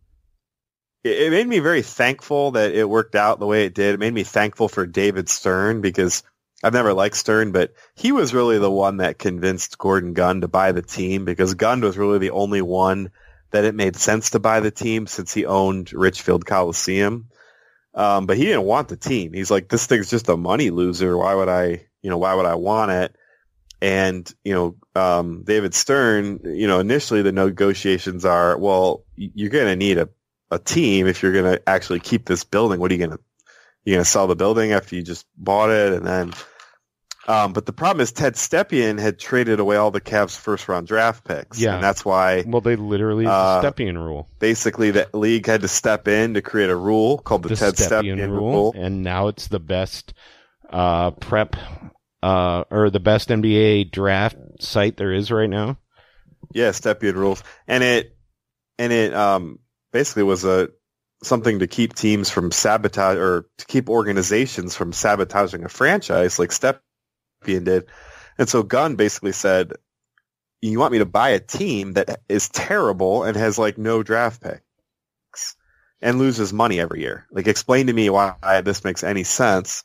it, 1.05 1.31
made 1.31 1.47
me 1.47 1.59
very 1.59 1.83
thankful 1.83 2.53
that 2.53 2.75
it 2.75 2.89
worked 2.89 3.15
out 3.15 3.39
the 3.39 3.47
way 3.47 3.67
it 3.67 3.75
did. 3.75 3.95
It 3.95 4.01
made 4.01 4.15
me 4.15 4.25
thankful 4.25 4.69
for 4.69 4.87
David 4.87 5.29
Stern 5.29 5.81
because 5.81 6.23
I've 6.63 6.73
never 6.73 6.95
liked 6.95 7.17
Stern, 7.17 7.53
but 7.53 7.75
he 7.95 8.11
was 8.11 8.33
really 8.33 8.59
the 8.59 8.71
one 8.71 8.97
that 8.97 9.19
convinced 9.19 9.77
Gordon 9.77 10.15
Gund 10.15 10.43
to 10.43 10.49
buy 10.49 10.73
the 10.73 10.83
team 10.83 11.27
because 11.27 11.55
Gund 11.55 11.83
was 11.83 11.99
really 11.99 12.19
the 12.19 12.31
only 12.31 12.63
one 12.63 13.11
that 13.51 13.65
it 13.65 13.75
made 13.75 13.97
sense 13.97 14.31
to 14.31 14.41
buy 14.41 14.61
the 14.61 14.71
team 14.71 15.07
since 15.07 15.33
he 15.33 15.45
owned 15.45 15.93
Richfield 15.93 16.47
Coliseum. 16.47 17.29
Um, 17.95 18.27
but 18.27 18.37
he 18.37 18.47
didn't 18.47 18.65
want 18.65 18.89
the 18.89 18.97
team. 18.97 19.33
He's 19.33 19.51
like, 19.51 19.69
this 19.69 19.87
thing's 19.87 20.11
just 20.11 20.29
a 20.29 20.37
money 20.37 20.71
loser. 20.71 21.17
Why 21.17 21.35
would 21.35 21.49
I, 21.49 21.87
you 22.03 22.11
know, 22.11 22.19
why 22.19 22.35
would 22.35 22.47
I 22.47 22.57
want 22.57 22.91
it? 22.91 23.15
And, 23.81 24.33
you 24.43 24.55
know, 24.55 24.77
um, 25.01 25.45
David 25.45 25.75
Stern, 25.75 26.41
you 26.45 26.67
know, 26.67 26.81
initially 26.81 27.23
the 27.23 27.31
negotiations 27.31 28.25
are, 28.25 28.59
well, 28.59 29.05
you're 29.15 29.51
going 29.51 29.67
to 29.67 29.77
need 29.77 29.99
a, 29.99 30.09
a 30.51 30.59
team 30.59 31.07
if 31.07 31.23
you're 31.23 31.33
going 31.33 31.57
to 31.57 31.69
actually 31.69 32.01
keep 32.01 32.27
this 32.27 32.45
building. 32.45 32.81
What 32.81 32.91
are 32.91 32.95
you 32.95 32.99
going 33.07 33.17
to, 33.19 33.21
you're 33.85 33.97
going 33.97 34.05
to 34.05 34.11
sell 34.11 34.27
the 34.27 34.37
building 34.37 34.73
after 34.73 34.97
you 34.97 35.03
just 35.03 35.27
bought 35.37 35.71
it? 35.71 35.93
And 35.95 36.07
then, 36.07 36.33
um, 37.27 37.53
but 37.55 37.65
the 37.65 37.73
problem 37.73 38.03
is 38.03 38.13
Ted 38.13 38.35
Stepien 38.35 39.01
had 39.01 39.19
traded 39.19 39.59
away 39.59 39.77
all 39.77 39.91
the 39.91 40.01
Cavs 40.01 40.37
first 40.39 40.69
round 40.69 40.87
draft 40.87 41.25
picks. 41.25 41.59
Yeah. 41.59 41.75
And 41.77 41.83
that's 41.85 42.05
why 42.05 42.45
Well, 42.47 42.61
they 42.61 42.77
literally 42.77 43.25
Uh, 43.27 43.61
the 43.63 43.71
Stepien 43.73 43.95
rule. 43.97 44.29
basically 44.39 44.91
the 44.91 45.09
league 45.15 45.47
had 45.47 45.63
to 45.63 45.69
step 45.69 46.07
in 46.07 46.35
to 46.35 46.43
create 46.43 46.69
a 46.71 46.77
rule 46.77 47.19
called 47.19 47.45
the, 47.45 47.49
The 47.51 47.57
Ted 47.57 47.75
Stepien, 47.75 48.17
Stepien 48.19 48.31
rule, 48.31 48.53
rule. 48.53 48.75
and 48.77 49.03
now 49.03 49.29
it's 49.29 49.49
the 49.49 49.59
best 49.61 50.13
uh, 50.71 51.13
prep 51.13 51.57
uh, 52.23 52.65
or 52.71 52.91
the 52.91 53.01
best 53.01 53.29
NBA 53.31 53.91
draft 53.91 54.37
site 54.61 54.97
there 54.97 55.13
is 55.13 55.31
right 55.31 55.49
now. 55.49 55.79
Yeah, 56.53 56.71
Stepien 56.71 57.15
rules, 57.15 57.43
and 57.67 57.83
it 57.83 58.17
and 58.79 58.93
it 58.93 59.15
um 59.15 59.59
basically 59.95 60.25
was 60.25 60.45
a 60.45 60.69
something 61.23 61.61
to 61.61 61.67
keep 61.67 61.95
teams 61.95 62.29
from 62.29 62.51
sabotage 62.51 63.17
or 63.17 63.47
to 63.57 63.65
keep 63.65 63.89
organizations 63.89 64.75
from 64.77 64.93
sabotaging 64.93 65.65
a 65.65 65.69
franchise 65.71 66.39
like 66.39 66.51
Stepien 66.51 67.65
did. 67.65 67.87
And 68.37 68.49
so 68.49 68.63
Gund 68.63 68.99
basically 68.99 69.33
said, 69.33 69.73
"You 70.61 70.79
want 70.79 70.93
me 70.93 70.99
to 70.99 71.07
buy 71.07 71.31
a 71.31 71.41
team 71.41 71.93
that 71.93 72.21
is 72.29 72.49
terrible 72.51 73.23
and 73.23 73.37
has 73.37 73.57
like 73.57 73.79
no 73.79 74.03
draft 74.03 74.43
picks 74.43 75.57
and 76.03 76.19
loses 76.19 76.53
money 76.53 76.81
every 76.81 77.01
year? 77.01 77.27
Like, 77.31 77.47
explain 77.47 77.87
to 77.87 77.93
me 77.93 78.11
why 78.11 78.61
this 78.63 78.85
makes 78.85 79.05
any 79.05 79.25
sense." 79.25 79.85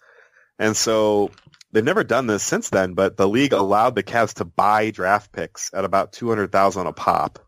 And 0.57 0.75
so 0.75 1.29
they've 1.71 1.85
never 1.85 2.03
done 2.03 2.27
this 2.27 2.43
since 2.43 2.69
then, 2.69 2.95
but 2.95 3.15
the 3.15 3.27
league 3.27 3.53
allowed 3.53 3.95
the 3.95 4.03
Cavs 4.03 4.33
to 4.35 4.45
buy 4.45 4.89
draft 4.89 5.31
picks 5.31 5.71
at 5.73 5.85
about 5.85 6.11
two 6.11 6.27
hundred 6.27 6.51
thousand 6.51 6.87
a 6.87 6.93
pop, 6.93 7.39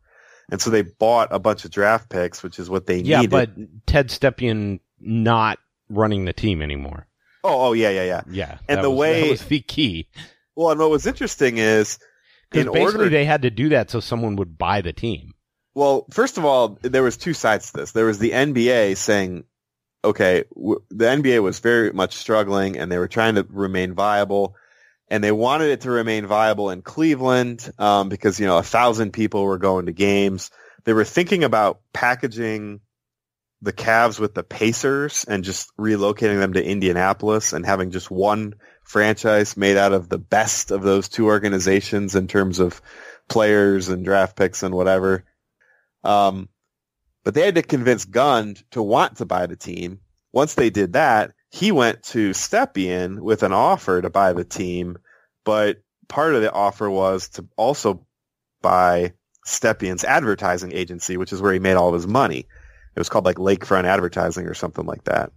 and 0.52 0.62
so 0.62 0.70
they 0.70 0.84
bought 0.84 1.30
a 1.32 1.40
bunch 1.40 1.66
of 1.66 1.72
draft 1.72 2.10
picks, 2.10 2.44
which 2.44 2.60
is 2.60 2.70
what 2.70 2.86
they 2.86 2.98
Yeah, 3.00 3.22
needed. 3.22 3.32
Yeah, 3.34 3.46
but 3.46 3.88
Ted 3.88 4.10
Stepien 4.10 4.80
not 5.00 5.58
running 5.90 6.26
the 6.26 6.34
team 6.34 6.62
anymore. 6.62 7.08
oh, 7.44 7.70
oh 7.70 7.74
yeah, 7.74 7.90
yeah, 7.90 8.04
yeah. 8.04 8.22
Yeah, 8.30 8.58
And 8.70 8.84
the 8.84 8.90
was, 8.92 9.00
way- 9.00 9.22
that 9.22 9.30
was 9.30 9.46
the 9.46 9.60
key 9.62 10.08
Well, 10.56 10.70
and 10.72 10.80
what 10.80 10.90
was 10.92 11.08
interesting 11.08 11.58
is 11.58 11.98
because 12.52 12.68
in 12.68 12.72
basically 12.74 13.00
order. 13.06 13.10
they 13.10 13.26
had 13.26 13.42
to 13.44 13.50
do 13.50 13.70
that 13.70 13.90
so 13.90 14.00
someone 14.00 14.36
would 14.36 14.58
buy 14.58 14.82
the 14.82 14.94
team. 14.94 15.34
well, 15.74 16.06
first 16.12 16.38
of 16.38 16.46
all, 16.46 16.78
there 16.82 17.02
was 17.04 17.18
two 17.18 17.34
sides 17.34 17.72
to 17.72 17.78
this. 17.80 17.94
There 17.94 18.06
was 18.06 18.20
the 18.20 18.32
NBA 18.32 18.98
saying, 18.98 19.46
okay, 20.04 20.44
w- 20.56 20.82
the 20.90 21.06
NBA 21.06 21.42
was 21.42 21.60
very 21.60 21.94
much 21.94 22.16
struggling, 22.16 22.78
and 22.78 22.92
they 22.92 22.98
were 22.98 23.08
trying 23.08 23.36
to 23.36 23.48
remain 23.50 23.94
viable. 23.94 24.56
And 25.12 25.24
they 25.24 25.32
wanted 25.32 25.70
it 25.70 25.82
to 25.82 25.92
remain 25.92 26.26
viable 26.26 26.72
in 26.72 26.82
Cleveland 26.82 27.70
um, 27.78 28.10
because 28.10 28.40
you 28.40 28.48
know 28.48 28.58
a 28.58 28.64
thousand 28.64 29.12
people 29.12 29.44
were 29.44 29.60
going 29.60 29.86
to 29.86 29.92
games. 29.92 30.50
They 30.86 30.94
were 30.94 31.06
thinking 31.06 31.44
about 31.44 31.82
packaging 31.94 32.80
the 33.62 33.74
Cavs 33.74 34.20
with 34.20 34.34
the 34.34 34.44
Pacers 34.44 35.26
and 35.28 35.44
just 35.44 35.72
relocating 35.78 36.40
them 36.40 36.54
to 36.54 36.64
Indianapolis 36.64 37.54
and 37.54 37.66
having 37.66 37.92
just 37.92 38.10
one 38.10 38.56
franchise 38.84 39.56
made 39.56 39.78
out 39.78 39.94
of 39.94 40.10
the 40.10 40.18
best 40.18 40.72
of 40.72 40.82
those 40.82 41.10
two 41.10 41.28
organizations 41.28 42.16
in 42.16 42.28
terms 42.28 42.60
of 42.60 42.82
players 43.30 43.90
and 43.90 44.04
draft 44.04 44.36
picks 44.36 44.64
and 44.64 44.74
whatever. 44.74 45.26
Um, 46.04 46.50
but 47.24 47.36
they 47.36 47.46
had 47.46 47.56
to 47.56 47.62
convince 47.62 48.06
Gund 48.06 48.64
to 48.72 48.82
want 48.82 49.18
to 49.18 49.26
buy 49.26 49.46
the 49.46 49.56
team. 49.56 50.00
Once 50.32 50.56
they 50.56 50.70
did 50.70 50.94
that, 50.94 51.34
he 51.52 51.72
went 51.72 52.02
to 52.04 52.32
Stepien 52.32 53.20
with 53.20 53.44
an 53.44 53.52
offer 53.52 54.02
to 54.02 54.10
buy 54.10 54.34
the 54.34 54.46
team, 54.46 54.98
but 55.44 55.78
part 56.08 56.34
of 56.34 56.42
the 56.42 56.52
offer 56.52 56.90
was 56.90 57.30
to 57.30 57.46
also 57.58 58.06
buy 58.62 59.14
Stepien's 59.46 60.04
advertising 60.04 60.72
agency, 60.72 61.18
which 61.18 61.34
is 61.34 61.42
where 61.42 61.54
he 61.54 61.60
made 61.60 61.76
all 61.76 61.90
of 61.90 61.94
his 61.94 62.08
money. 62.08 62.40
It 62.96 63.00
was 63.00 63.10
called 63.10 63.26
like 63.26 63.38
Lakefront 63.38 63.84
Advertising 63.84 64.48
or 64.48 64.54
something 64.54 64.86
like 64.86 65.04
that. 65.06 65.32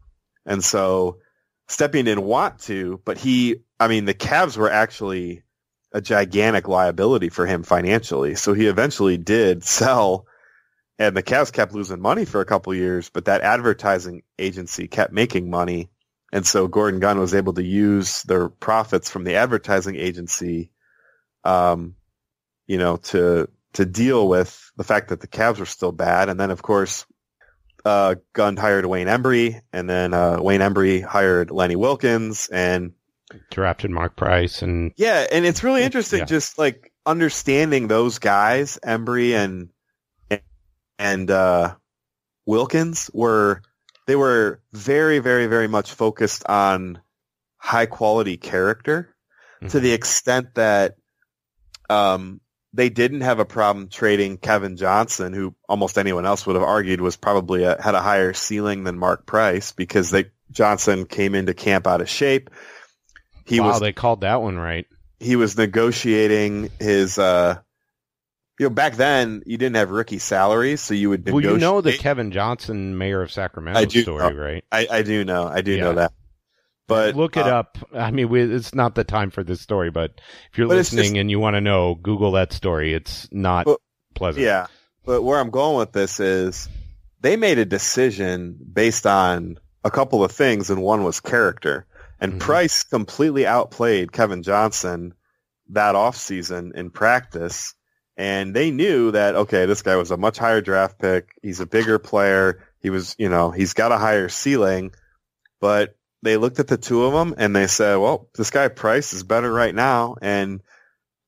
And 0.46 0.62
so 0.62 1.18
Stepien 1.68 2.04
didn't 2.04 2.24
want 2.24 2.60
to, 2.60 3.00
but 3.04 3.18
he, 3.18 3.56
I 3.80 3.88
mean, 3.88 4.04
the 4.04 4.14
Cavs 4.14 4.56
were 4.56 4.70
actually 4.70 5.42
a 5.92 6.00
gigantic 6.00 6.68
liability 6.68 7.28
for 7.28 7.46
him 7.46 7.62
financially. 7.62 8.34
So 8.34 8.52
he 8.52 8.66
eventually 8.66 9.16
did 9.16 9.64
sell 9.64 10.26
and 10.98 11.16
the 11.16 11.22
Cavs 11.22 11.52
kept 11.52 11.74
losing 11.74 12.00
money 12.00 12.24
for 12.24 12.40
a 12.40 12.44
couple 12.44 12.72
years, 12.74 13.10
but 13.10 13.24
that 13.24 13.40
advertising 13.40 14.22
agency 14.38 14.86
kept 14.86 15.12
making 15.12 15.50
money. 15.50 15.90
And 16.34 16.44
so 16.44 16.66
Gordon 16.66 16.98
Gund 16.98 17.20
was 17.20 17.32
able 17.32 17.52
to 17.52 17.62
use 17.62 18.24
their 18.24 18.48
profits 18.48 19.08
from 19.08 19.22
the 19.22 19.36
advertising 19.36 19.94
agency, 19.94 20.72
um, 21.44 21.94
you 22.66 22.76
know, 22.76 22.96
to, 22.96 23.48
to 23.74 23.84
deal 23.86 24.26
with 24.26 24.72
the 24.76 24.82
fact 24.82 25.10
that 25.10 25.20
the 25.20 25.28
Cavs 25.28 25.60
were 25.60 25.64
still 25.64 25.92
bad. 25.92 26.28
And 26.28 26.40
then 26.40 26.50
of 26.50 26.60
course, 26.60 27.06
uh, 27.84 28.16
Gund 28.32 28.58
hired 28.58 28.84
Wayne 28.84 29.06
Embry 29.06 29.60
and 29.72 29.88
then, 29.88 30.12
uh, 30.12 30.38
Wayne 30.42 30.60
Embry 30.60 31.04
hired 31.04 31.52
Lenny 31.52 31.76
Wilkens, 31.76 32.48
and 32.50 32.94
drafted 33.50 33.92
Mark 33.92 34.16
Price 34.16 34.60
and 34.60 34.92
yeah. 34.96 35.26
And 35.30 35.44
it's 35.46 35.62
really 35.62 35.84
interesting 35.84 36.20
Yeah. 36.20 36.24
just 36.24 36.58
like 36.58 36.92
understanding 37.06 37.86
those 37.86 38.18
guys, 38.18 38.76
Embry 38.84 39.34
and, 39.34 39.68
and, 40.98 41.30
uh, 41.30 41.76
Wilkens 42.44 43.08
were, 43.14 43.62
they 44.06 44.16
were 44.16 44.60
very, 44.72 45.18
very, 45.18 45.46
very 45.46 45.68
much 45.68 45.92
focused 45.92 46.46
on 46.46 47.00
high 47.56 47.86
quality 47.86 48.36
character 48.36 49.14
to 49.68 49.80
the 49.80 49.92
extent 49.92 50.54
that, 50.54 50.96
um, 51.88 52.40
they 52.74 52.88
didn't 52.88 53.20
have 53.20 53.38
a 53.38 53.44
problem 53.44 53.88
trading 53.88 54.36
Kevin 54.36 54.76
Johnson, 54.76 55.32
who 55.32 55.54
almost 55.68 55.96
anyone 55.96 56.26
else 56.26 56.44
would 56.44 56.56
have 56.56 56.62
argued 56.64 57.00
was 57.00 57.16
probably 57.16 57.62
a, 57.62 57.80
had 57.80 57.94
a 57.94 58.02
higher 58.02 58.32
ceiling 58.32 58.82
than 58.82 58.98
Mark 58.98 59.26
Price 59.26 59.70
because 59.70 60.10
they 60.10 60.26
Johnson 60.50 61.06
came 61.06 61.34
into 61.36 61.54
camp 61.54 61.86
out 61.86 62.00
of 62.00 62.08
shape. 62.08 62.50
He 63.46 63.60
wow, 63.60 63.68
was 63.68 63.80
they 63.80 63.92
called 63.92 64.22
that 64.22 64.42
one 64.42 64.56
right. 64.56 64.86
he 65.20 65.36
was 65.36 65.56
negotiating 65.56 66.70
his 66.80 67.16
uh 67.16 67.58
you 68.58 68.66
know 68.66 68.70
back 68.70 68.94
then 68.94 69.42
you 69.46 69.56
didn't 69.58 69.76
have 69.76 69.90
rookie 69.90 70.18
salaries 70.18 70.80
so 70.80 70.94
you 70.94 71.08
would 71.10 71.24
Well, 71.26 71.36
negotiate 71.36 71.52
you 71.54 71.58
know 71.60 71.80
the 71.80 71.92
Kevin 71.96 72.30
Johnson, 72.30 72.96
mayor 72.98 73.20
of 73.22 73.30
Sacramento 73.32 73.80
I 73.80 73.84
do 73.84 74.02
story, 74.02 74.18
know. 74.34 74.40
right? 74.40 74.64
I, 74.70 74.86
I 74.90 75.02
do 75.02 75.24
know 75.24 75.46
I 75.46 75.60
do 75.60 75.72
Yeah. 75.72 75.82
know 75.84 75.92
that 75.94 76.12
but 76.86 77.16
look 77.16 77.36
it 77.38 77.46
uh, 77.46 77.60
up. 77.60 77.78
I 77.94 78.10
mean, 78.10 78.28
we, 78.28 78.42
it's 78.42 78.74
not 78.74 78.94
the 78.94 79.04
time 79.04 79.30
for 79.30 79.42
this 79.42 79.62
story, 79.62 79.90
but 79.90 80.20
if 80.52 80.58
you're 80.58 80.68
But 80.68 80.74
listening 80.76 81.04
just- 81.04 81.16
and 81.16 81.30
you 81.30 81.40
want 81.40 81.54
to 81.56 81.62
know, 81.62 81.94
Google 81.94 82.32
that 82.32 82.52
story. 82.52 82.92
It's 82.92 83.26
not 83.32 83.64
Well, 83.66 83.80
pleasant. 84.14 84.44
yeah 84.44 84.66
but 85.06 85.22
where 85.22 85.38
I'm 85.38 85.50
going 85.50 85.76
with 85.78 85.92
this 85.92 86.18
is 86.20 86.68
they 87.20 87.36
made 87.36 87.58
a 87.58 87.64
decision 87.64 88.56
based 88.72 89.06
on 89.06 89.58
a 89.82 89.90
couple 89.90 90.22
of 90.24 90.30
things 90.32 90.70
and 90.70 90.82
one 90.82 91.04
was 91.04 91.20
character 91.20 91.86
and 92.20 92.34
Mhm. 92.34 92.40
Price 92.40 92.82
completely 92.84 93.46
outplayed 93.46 94.12
Kevin 94.12 94.42
Johnson 94.42 95.12
that 95.70 95.94
offseason 95.94 96.74
in 96.74 96.90
practice 96.90 97.74
and 98.16 98.54
they 98.54 98.70
knew 98.70 99.10
that 99.10 99.34
okay 99.34 99.66
this 99.66 99.82
guy 99.82 99.96
was 99.96 100.10
a 100.10 100.16
much 100.16 100.38
higher 100.38 100.60
draft 100.60 100.98
pick. 100.98 101.30
He's 101.42 101.60
a 101.60 101.66
bigger 101.66 101.98
player. 101.98 102.64
He 102.80 102.90
was 102.90 103.16
you 103.18 103.28
know 103.28 103.50
he's 103.50 103.74
got 103.74 103.92
a 103.92 103.98
higher 103.98 104.28
ceiling. 104.28 104.92
But 105.60 105.96
they 106.22 106.36
looked 106.36 106.60
at 106.60 106.68
the 106.68 106.76
two 106.76 107.04
of 107.04 107.12
them 107.12 107.34
and 107.38 107.54
they 107.54 107.66
said 107.66 107.96
well 107.96 108.28
this 108.36 108.50
guy 108.50 108.68
Price 108.68 109.12
is 109.12 109.22
better 109.24 109.52
right 109.52 109.74
now 109.74 110.16
and 110.22 110.62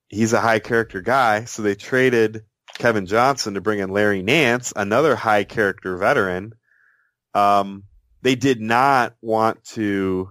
he's 0.09 0.33
a 0.33 0.41
high 0.41 0.61
character 0.61 1.01
guy. 1.01 1.45
So 1.45 1.63
they 1.63 1.75
traded 1.75 2.45
Kevin 2.79 3.07
Johnson 3.07 3.55
to 3.55 3.61
bring 3.61 3.81
in 3.81 3.91
Larry 3.91 4.23
Nance 4.23 4.73
another 4.77 5.17
high 5.17 5.45
character 5.45 5.97
veteran. 5.97 6.53
Um 7.35 7.85
they 8.23 8.37
did 8.37 8.61
not 8.61 9.15
want 9.21 9.65
to 9.65 10.31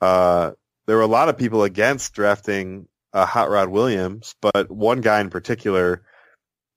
uh 0.00 0.52
there 0.86 0.96
were 0.96 1.02
a 1.02 1.06
lot 1.06 1.28
of 1.28 1.38
people 1.38 1.62
against 1.62 2.14
drafting 2.14 2.88
uh, 3.12 3.26
Hot 3.26 3.50
Rod 3.50 3.68
Williams, 3.68 4.34
but 4.40 4.70
one 4.70 5.00
guy 5.00 5.20
in 5.20 5.30
particular 5.30 6.02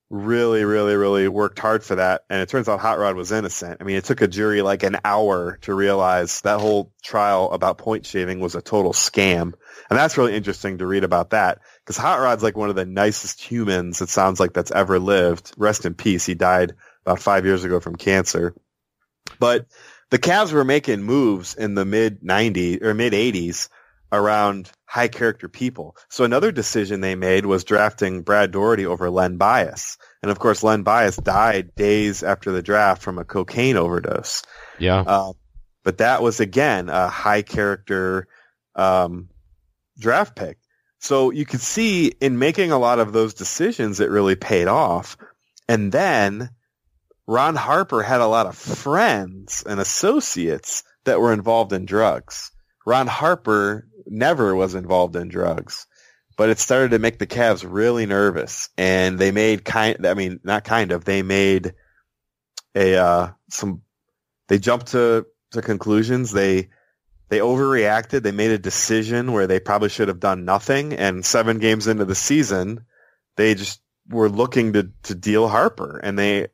really, 0.10 0.64
really, 0.64 0.96
really 0.96 1.28
worked 1.28 1.58
hard 1.58 1.84
for 1.84 1.96
that. 1.96 2.24
And 2.30 2.42
it 2.42 2.50
turns 2.50 2.70
out 2.70 2.80
Hot 2.80 3.00
Rod 3.00 3.16
was 3.16 3.32
innocent. 3.32 3.78
I 3.82 3.84
mean, 3.84 3.96
it 3.98 4.06
took 4.06 4.22
a 4.22 4.28
jury 4.28 4.62
like 4.62 4.84
an 4.84 4.98
hour 5.04 5.58
to 5.62 5.74
realize 5.74 6.42
that 6.42 6.60
whole 6.60 6.94
trial 7.04 7.52
about 7.52 7.80
point 7.80 8.06
shaving 8.06 8.40
was 8.40 8.56
a 8.56 8.62
total 8.62 8.94
scam. 8.94 9.54
And 9.90 10.00
that's 10.00 10.18
really 10.18 10.36
interesting 10.36 10.78
to 10.78 10.86
read 10.86 11.04
about 11.04 11.32
that 11.32 11.60
because 11.84 11.98
Hot 11.98 12.20
Rod's 12.20 12.44
like 12.44 12.56
one 12.56 12.70
of 12.70 12.76
the 12.76 12.86
nicest 12.86 13.42
humans 13.42 14.02
it 14.02 14.10
sounds 14.10 14.40
like 14.40 14.54
that's 14.54 14.72
ever 14.72 15.00
lived. 15.00 15.54
Rest 15.58 15.86
in 15.86 15.96
peace. 15.96 16.26
He 16.26 16.36
died 16.36 16.74
about 17.06 17.20
five 17.20 17.46
years 17.46 17.64
ago 17.64 17.80
from 17.80 17.96
cancer. 17.96 18.54
But 19.40 19.66
the 20.12 20.20
Cavs 20.20 20.54
were 20.54 20.64
making 20.64 21.02
moves 21.02 21.56
in 21.56 21.74
the 21.74 21.86
mid 21.86 22.22
90s 22.22 22.84
or 22.84 22.94
mid 22.94 23.14
80s 23.14 23.70
around 24.12 24.72
high 24.96 25.10
character 25.10 25.50
people. 25.50 25.98
So 26.10 26.24
another 26.24 26.54
decision 26.54 27.02
they 27.02 27.16
made 27.16 27.46
was 27.46 27.66
drafting 27.66 28.22
Brad 28.22 28.52
Daugherty 28.52 28.86
over 28.86 29.10
Len 29.10 29.36
Bias. 29.36 29.98
And 30.24 30.32
of 30.32 30.40
course, 30.40 30.64
Len 30.64 30.84
Bias 30.84 31.18
died 31.18 31.76
days 31.76 32.24
after 32.24 32.54
the 32.54 32.62
draft 32.62 33.02
from 33.02 33.18
a 33.18 33.26
cocaine 33.26 33.76
overdose. 33.76 34.44
Yeah. 34.80 35.02
Uh, 35.02 35.34
but 35.84 35.98
that 35.98 36.22
was 36.22 36.40
again 36.40 36.88
a 36.88 37.10
high 37.10 37.42
character 37.42 38.30
um, 38.74 39.28
draft 40.00 40.34
pick. 40.34 40.60
So 41.00 41.30
you 41.32 41.46
could 41.46 41.60
see 41.60 42.14
in 42.22 42.40
making 42.40 42.72
a 42.72 42.80
lot 42.80 43.00
of 43.00 43.12
those 43.12 43.34
decisions, 43.34 44.00
it 44.00 44.10
really 44.10 44.38
paid 44.38 44.70
off. 44.70 45.18
And 45.68 45.92
then 45.92 46.52
Ron 47.28 47.56
Harper 47.56 48.02
had 48.02 48.22
a 48.22 48.28
lot 48.28 48.46
of 48.46 48.56
friends 48.56 49.62
and 49.68 49.82
associates 49.82 50.84
that 51.04 51.20
were 51.20 51.34
involved 51.34 51.74
in 51.74 51.86
drugs. 51.86 52.52
Ron 52.86 53.08
Harper 53.08 53.90
never 54.08 54.56
was 54.56 54.76
involved 54.76 55.16
in 55.16 55.28
drugs, 55.28 55.88
but 56.38 56.50
it 56.50 56.60
started 56.60 56.92
to 56.92 57.00
make 57.00 57.20
the 57.20 57.28
Cavs 57.28 57.66
really 57.68 58.06
nervous, 58.06 58.70
and 58.78 59.18
they 59.18 59.32
made 59.32 59.66
kind. 59.66 60.06
I 60.06 60.14
mean, 60.14 60.40
not 60.44 60.64
kind 60.64 60.92
of. 60.92 61.06
They 61.06 61.22
made 61.22 61.74
a 62.76 62.96
uh, 62.96 63.32
some. 63.50 63.82
They 64.48 64.60
jumped 64.60 64.88
to 64.88 65.26
to 65.52 65.62
conclusions. 65.62 66.32
They 66.32 66.70
they 67.30 67.40
overreacted. 67.40 68.24
They 68.24 68.32
made 68.32 68.52
a 68.52 68.58
decision 68.58 69.32
where 69.32 69.48
they 69.48 69.60
probably 69.60 69.90
should 69.90 70.10
have 70.10 70.20
done 70.20 70.46
nothing. 70.46 70.94
And 70.94 71.26
seven 71.26 71.60
games 71.60 71.88
into 71.88 72.06
the 72.06 72.16
season, 72.16 72.86
they 73.36 73.56
just 73.56 73.82
were 74.10 74.30
looking 74.30 74.74
to 74.74 74.92
to 75.04 75.16
deal 75.16 75.48
Harper, 75.48 76.00
and 76.04 76.20
they 76.20 76.48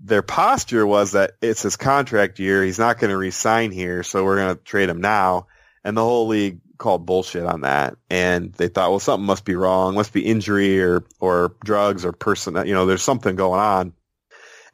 their 0.00 0.22
posture 0.22 0.86
was 0.86 1.12
that 1.12 1.32
it's 1.40 1.62
his 1.62 1.76
contract 1.76 2.38
year. 2.38 2.64
He's 2.64 2.78
not 2.78 2.98
going 2.98 3.10
to 3.10 3.16
resign 3.16 3.70
here, 3.70 4.02
so 4.02 4.24
we're 4.24 4.36
going 4.36 4.56
to 4.56 4.62
trade 4.62 4.88
him 4.88 5.00
now. 5.00 5.46
And 5.84 5.96
the 5.96 6.02
whole 6.04 6.28
league 6.28 6.60
called 6.78 7.06
bullshit 7.06 7.44
on 7.44 7.62
that. 7.62 7.96
And 8.10 8.52
they 8.52 8.68
thought, 8.68 8.90
well, 8.90 9.00
something 9.00 9.26
must 9.26 9.44
be 9.44 9.54
wrong, 9.54 9.94
must 9.94 10.12
be 10.12 10.26
injury 10.26 10.80
or 10.80 11.04
or 11.20 11.56
drugs 11.64 12.04
or 12.04 12.12
person. 12.12 12.54
You 12.66 12.74
know, 12.74 12.86
there's 12.86 13.02
something 13.02 13.36
going 13.36 13.60
on. 13.60 13.92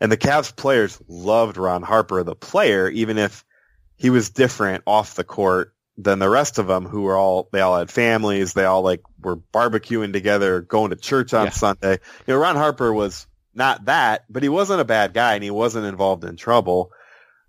And 0.01 0.13
the 0.13 0.17
Cavs 0.17 0.55
players 0.55 1.01
loved 1.09 1.57
Ron 1.57 1.83
Harper, 1.83 2.23
the 2.23 2.37
player, 2.37 2.89
even 2.89 3.19
if 3.19 3.45
he 3.97 4.11
was 4.11 4.31
different 4.31 4.85
off 4.87 5.15
the 5.17 5.25
court 5.25 5.75
than 5.97 6.21
the 6.21 6.29
rest 6.31 6.59
of 6.59 6.69
them 6.69 6.87
who 6.87 7.03
were 7.03 7.17
all, 7.17 7.49
they 7.53 7.61
all 7.61 7.77
had 7.77 7.91
families. 7.91 8.53
They 8.53 8.65
all 8.65 8.83
like 8.83 9.03
were 9.21 9.37
barbecuing 9.37 10.13
together, 10.13 10.61
going 10.61 10.91
to 10.91 10.97
church 10.97 11.35
on 11.35 11.47
Yeah. 11.47 11.51
Sunday. 11.51 11.99
You 12.27 12.35
know, 12.35 12.37
Ron 12.37 12.55
Harper 12.55 12.93
was 12.93 13.27
not 13.55 13.87
that, 13.87 14.25
but 14.31 14.45
he 14.45 14.49
wasn't 14.49 14.81
a 14.81 14.85
bad 14.85 15.13
guy 15.15 15.35
and 15.35 15.43
he 15.43 15.51
wasn't 15.51 15.87
involved 15.87 16.25
in 16.25 16.37
trouble. 16.37 16.93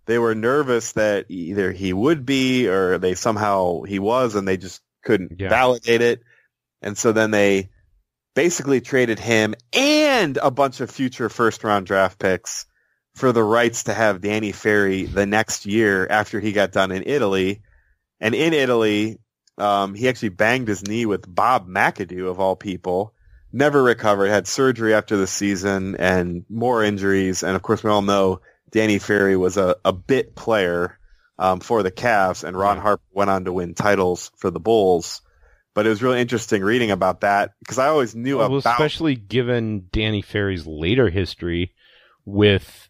They 0.09 0.17
were 0.17 0.33
nervous 0.33 0.93
that 0.93 1.27
either 1.29 1.71
he 1.71 1.93
would 1.93 2.25
be 2.25 2.67
or 2.67 2.97
they 2.97 3.13
somehow 3.13 3.83
he 3.83 3.99
was 3.99 4.33
and 4.33 4.47
they 4.47 4.57
just 4.57 4.81
couldn't 5.03 5.39
Yeah. 5.39 5.49
validate 5.49 6.01
it. 6.01 6.23
And 6.81 6.97
so 6.97 7.11
then 7.11 7.29
they 7.29 7.69
basically 8.33 8.81
traded 8.81 9.19
him 9.19 9.53
and 9.71 10.37
a 10.41 10.49
bunch 10.49 10.79
of 10.81 10.89
future 10.89 11.29
first 11.29 11.63
round 11.63 11.85
draft 11.85 12.17
picks 12.17 12.65
for 13.13 13.31
the 13.31 13.43
rights 13.43 13.83
to 13.83 13.93
have 13.93 14.19
Danny 14.19 14.51
Ferry 14.51 15.03
the 15.03 15.27
next 15.27 15.67
year 15.67 16.07
after 16.09 16.39
he 16.39 16.53
got 16.53 16.71
done 16.71 16.91
in 16.91 17.03
Italy. 17.05 17.61
And 18.19 18.33
in 18.33 18.53
Italy, 18.53 19.19
um, 19.59 19.93
he 19.93 20.09
actually 20.09 20.29
banged 20.29 20.69
his 20.69 20.87
knee 20.87 21.05
with 21.05 21.23
Bob 21.31 21.67
McAdoo 21.69 22.31
of 22.31 22.39
all 22.39 22.55
people. 22.55 23.13
Never 23.53 23.83
recovered, 23.83 24.29
had 24.29 24.47
surgery 24.47 24.95
after 24.95 25.17
the 25.17 25.27
season 25.27 25.97
and 25.97 26.45
more 26.49 26.83
injuries. 26.83 27.43
And 27.43 27.55
of 27.55 27.61
course, 27.61 27.83
we 27.83 27.91
all 27.91 28.01
know 28.01 28.41
Danny 28.71 28.99
Ferry 28.99 29.35
was 29.37 29.57
a, 29.57 29.75
a 29.83 29.93
bit 29.93 30.35
player 30.35 30.97
um, 31.37 31.59
for 31.59 31.83
the 31.83 31.91
Cavs, 31.91 32.43
and 32.43 32.57
Ron. 32.57 32.77
Harper 32.77 33.03
went 33.11 33.29
on 33.29 33.45
to 33.45 33.53
win 33.53 33.73
titles 33.73 34.31
for 34.37 34.51
the 34.51 34.59
Bulls. 34.59 35.21
But 35.75 35.85
it 35.85 35.89
was 35.89 36.01
really 36.01 36.19
interesting 36.19 36.61
reading 36.63 36.91
about 36.91 37.21
that 37.21 37.51
because 37.59 37.77
I 37.77 37.87
always 37.87 38.15
knew 38.15 38.37
well, 38.39 38.47
about 38.47 38.71
especially 38.71 39.15
given 39.15 39.87
Danny 39.91 40.21
Ferry's 40.21 40.65
later 40.67 41.09
history 41.09 41.73
with 42.25 42.89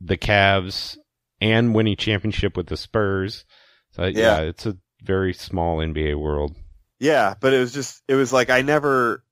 the 0.00 0.16
Cavs 0.16 0.96
and 1.40 1.74
winning 1.74 1.96
championship 1.96 2.56
with 2.56 2.66
the 2.66 2.76
Spurs. 2.76 3.44
So 3.92 4.04
yeah, 4.06 4.10
Yeah. 4.10 4.40
it's 4.40 4.66
a 4.66 4.76
very 5.02 5.32
small 5.34 5.78
NBA 5.78 6.18
world. 6.18 6.56
Yeah, 6.98 7.34
but 7.38 7.52
it 7.52 7.58
was 7.60 7.72
just 7.72 8.02
it 8.08 8.14
was 8.14 8.32
like 8.32 8.50
I 8.50 8.62
never 8.62 9.22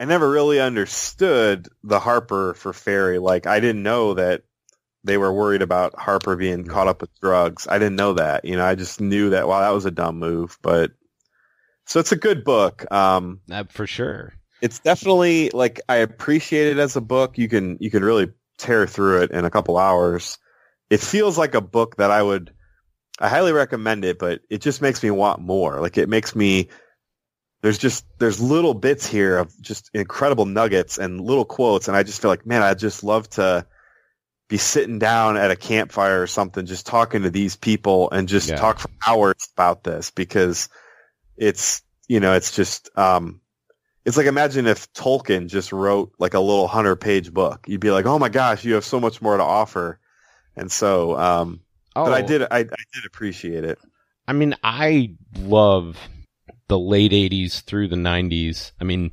I 0.00 0.06
never 0.06 0.28
really 0.28 0.58
understood 0.58 1.68
the 1.84 2.00
Harper 2.00 2.54
for 2.54 2.72
Ferry. 2.72 3.18
Like 3.18 3.46
I 3.46 3.60
didn't 3.60 3.82
know 3.82 4.14
that 4.14 4.42
they 5.04 5.16
were 5.18 5.32
worried 5.32 5.62
about 5.62 5.98
Harper 5.98 6.36
being 6.36 6.64
caught 6.66 6.88
up 6.88 7.00
with 7.00 7.10
drugs. 7.20 7.66
I 7.68 7.78
didn't 7.78 7.96
know 7.96 8.14
that. 8.14 8.44
You 8.44 8.56
know, 8.56 8.64
I 8.64 8.74
just 8.74 9.00
knew 9.00 9.30
that 9.30 9.48
wow, 9.48 9.60
that 9.60 9.74
was 9.74 9.86
a 9.86 9.90
dumb 9.90 10.18
move, 10.18 10.58
but 10.62 10.92
So 11.86 12.00
it's 12.00 12.12
a 12.12 12.16
good 12.16 12.44
book. 12.44 12.90
Um, 12.92 13.40
Uh, 13.50 13.64
for 13.68 13.86
sure. 13.86 14.34
it's 14.60 14.78
definitely 14.80 15.50
like 15.50 15.80
I 15.88 15.96
appreciate 15.96 16.68
it 16.68 16.78
as 16.78 16.96
a 16.96 17.00
book. 17.00 17.38
You 17.38 17.48
can 17.48 17.78
you 17.80 17.90
can 17.90 18.04
really 18.04 18.32
tear 18.58 18.86
through 18.86 19.22
it 19.22 19.30
in 19.30 19.44
a 19.44 19.50
couple 19.50 19.76
hours. 19.78 20.38
It 20.90 21.00
feels 21.00 21.38
like 21.38 21.54
a 21.54 21.60
book 21.60 21.96
that 21.96 22.10
I 22.10 22.22
would 22.22 22.52
I 23.18 23.28
highly 23.28 23.52
recommend 23.52 24.04
it, 24.04 24.18
but 24.18 24.40
it 24.50 24.60
just 24.62 24.80
makes 24.82 25.02
me 25.02 25.10
want 25.10 25.40
more. 25.40 25.80
Like 25.80 25.98
it 25.98 26.08
makes 26.08 26.34
me 26.36 26.68
there's 27.62 27.78
just 27.78 28.04
there's 28.18 28.40
little 28.40 28.74
bits 28.74 29.06
here 29.06 29.38
of 29.38 29.52
just 29.60 29.90
incredible 29.94 30.46
nuggets 30.46 30.98
and 30.98 31.20
little 31.20 31.44
quotes 31.44 31.88
and 31.88 31.96
I 31.96 32.02
just 32.02 32.20
feel 32.22 32.30
like 32.30 32.46
man, 32.46 32.62
I'd 32.62 32.78
just 32.78 33.02
love 33.04 33.28
to 33.30 33.66
be 34.50 34.58
sitting 34.58 34.98
down 34.98 35.36
at 35.38 35.50
a 35.50 35.56
campfire 35.56 36.20
or 36.20 36.26
something 36.26 36.66
just 36.66 36.84
talking 36.84 37.22
to 37.22 37.30
these 37.30 37.56
people 37.56 38.10
and 38.10 38.28
just 38.28 38.50
Yeah. 38.50 38.56
talk 38.56 38.80
for 38.80 38.90
hours 39.06 39.48
about 39.56 39.84
this 39.84 40.10
because 40.10 40.68
it's 41.36 41.82
you 42.08 42.18
know, 42.20 42.34
it's 42.34 42.54
just 42.54 42.90
um 42.98 43.40
it's 44.04 44.16
like 44.16 44.26
imagine 44.26 44.66
if 44.66 44.92
Tolkien 44.92 45.46
just 45.48 45.72
wrote 45.72 46.12
like 46.18 46.34
a 46.34 46.40
little 46.40 46.66
hundred 46.66 46.96
page 46.96 47.32
book. 47.32 47.64
You'd 47.68 47.80
be 47.80 47.90
like, 47.92 48.06
oh 48.06 48.18
my 48.18 48.28
gosh, 48.28 48.64
you 48.64 48.74
have 48.74 48.84
so 48.84 48.98
much 48.98 49.22
more 49.22 49.36
to 49.36 49.42
offer. 49.42 50.00
And 50.56 50.70
so, 50.70 51.16
um, 51.16 51.60
Oh, 51.96 52.04
but 52.04 52.12
I 52.12 52.22
did, 52.22 52.42
I, 52.42 52.58
I 52.58 52.62
did 52.62 53.04
appreciate 53.06 53.64
it. 53.64 53.78
I 54.28 54.32
mean, 54.32 54.54
I 54.62 55.14
love 55.36 55.96
the 56.68 56.78
late 56.78 57.12
80s 57.12 57.62
through 57.62 57.88
the 57.88 57.96
90s. 57.96 58.72
I 58.80 58.84
mean, 58.84 59.10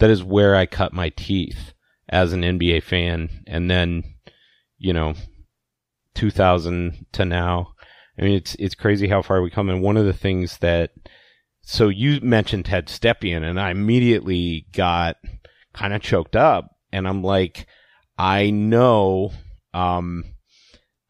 that 0.00 0.10
is 0.10 0.24
where 0.24 0.56
I 0.56 0.66
cut 0.66 0.92
my 0.92 1.10
teeth 1.10 1.72
as 2.08 2.32
an 2.32 2.42
NBA 2.42 2.82
fan. 2.82 3.44
And 3.46 3.70
then, 3.70 4.02
you 4.86 4.92
know, 4.92 5.14
2000 6.14 7.06
to 7.10 7.24
now. 7.24 7.72
I 8.16 8.22
mean, 8.22 8.34
it's, 8.34 8.54
it's 8.54 8.76
crazy 8.76 9.08
how 9.08 9.20
far 9.20 9.42
we 9.42 9.50
come. 9.50 9.68
And 9.68 9.82
one 9.82 9.96
of 9.96 10.06
the 10.06 10.12
things 10.12 10.58
that, 10.58 10.92
so 11.62 11.88
you 11.88 12.20
mentioned 12.20 12.66
Ted 12.66 12.86
Stepien 12.86 13.42
and 13.42 13.58
I 13.58 13.72
immediately 13.72 14.68
got 14.72 15.16
kind 15.74 15.92
of 15.92 16.02
choked 16.02 16.36
up 16.36 16.70
and 16.92 17.08
I'm 17.08 17.24
like, 17.24 17.66
I 18.16 18.50
know, 18.50 19.32
um, 19.74 20.22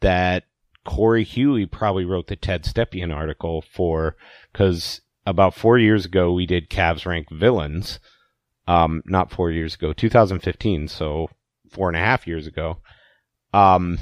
that 0.00 0.44
Corey 0.86 1.24
Huey 1.24 1.66
probably 1.66 2.06
wrote 2.06 2.28
the 2.28 2.36
Ted 2.36 2.64
Stepien 2.64 3.14
article 3.14 3.62
for 3.74 4.16
because 4.52 5.02
about 5.26 5.54
four 5.54 5.78
years 5.78 6.06
ago 6.06 6.32
we 6.32 6.46
did 6.46 6.70
Cavs 6.70 7.04
rank 7.04 7.26
villains. 7.30 8.00
Um, 8.66 9.02
not 9.04 9.30
four 9.30 9.50
years 9.50 9.74
ago, 9.74 9.92
2015, 9.92 10.88
so 10.88 11.28
four 11.70 11.88
and 11.88 11.96
a 11.96 12.00
half 12.00 12.26
years 12.26 12.46
ago. 12.46 12.78
Um, 13.52 13.98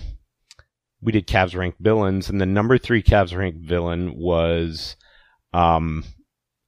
we 1.01 1.13
did 1.13 1.27
Cavs 1.27 1.57
ranked 1.57 1.81
villains, 1.81 2.31
and 2.31 2.41
the 2.41 2.47
number 2.47 2.79
three 2.79 3.03
Cavs 3.03 3.37
ranked 3.37 3.61
villain 3.61 4.15
was, 4.17 4.97
um, 5.53 6.05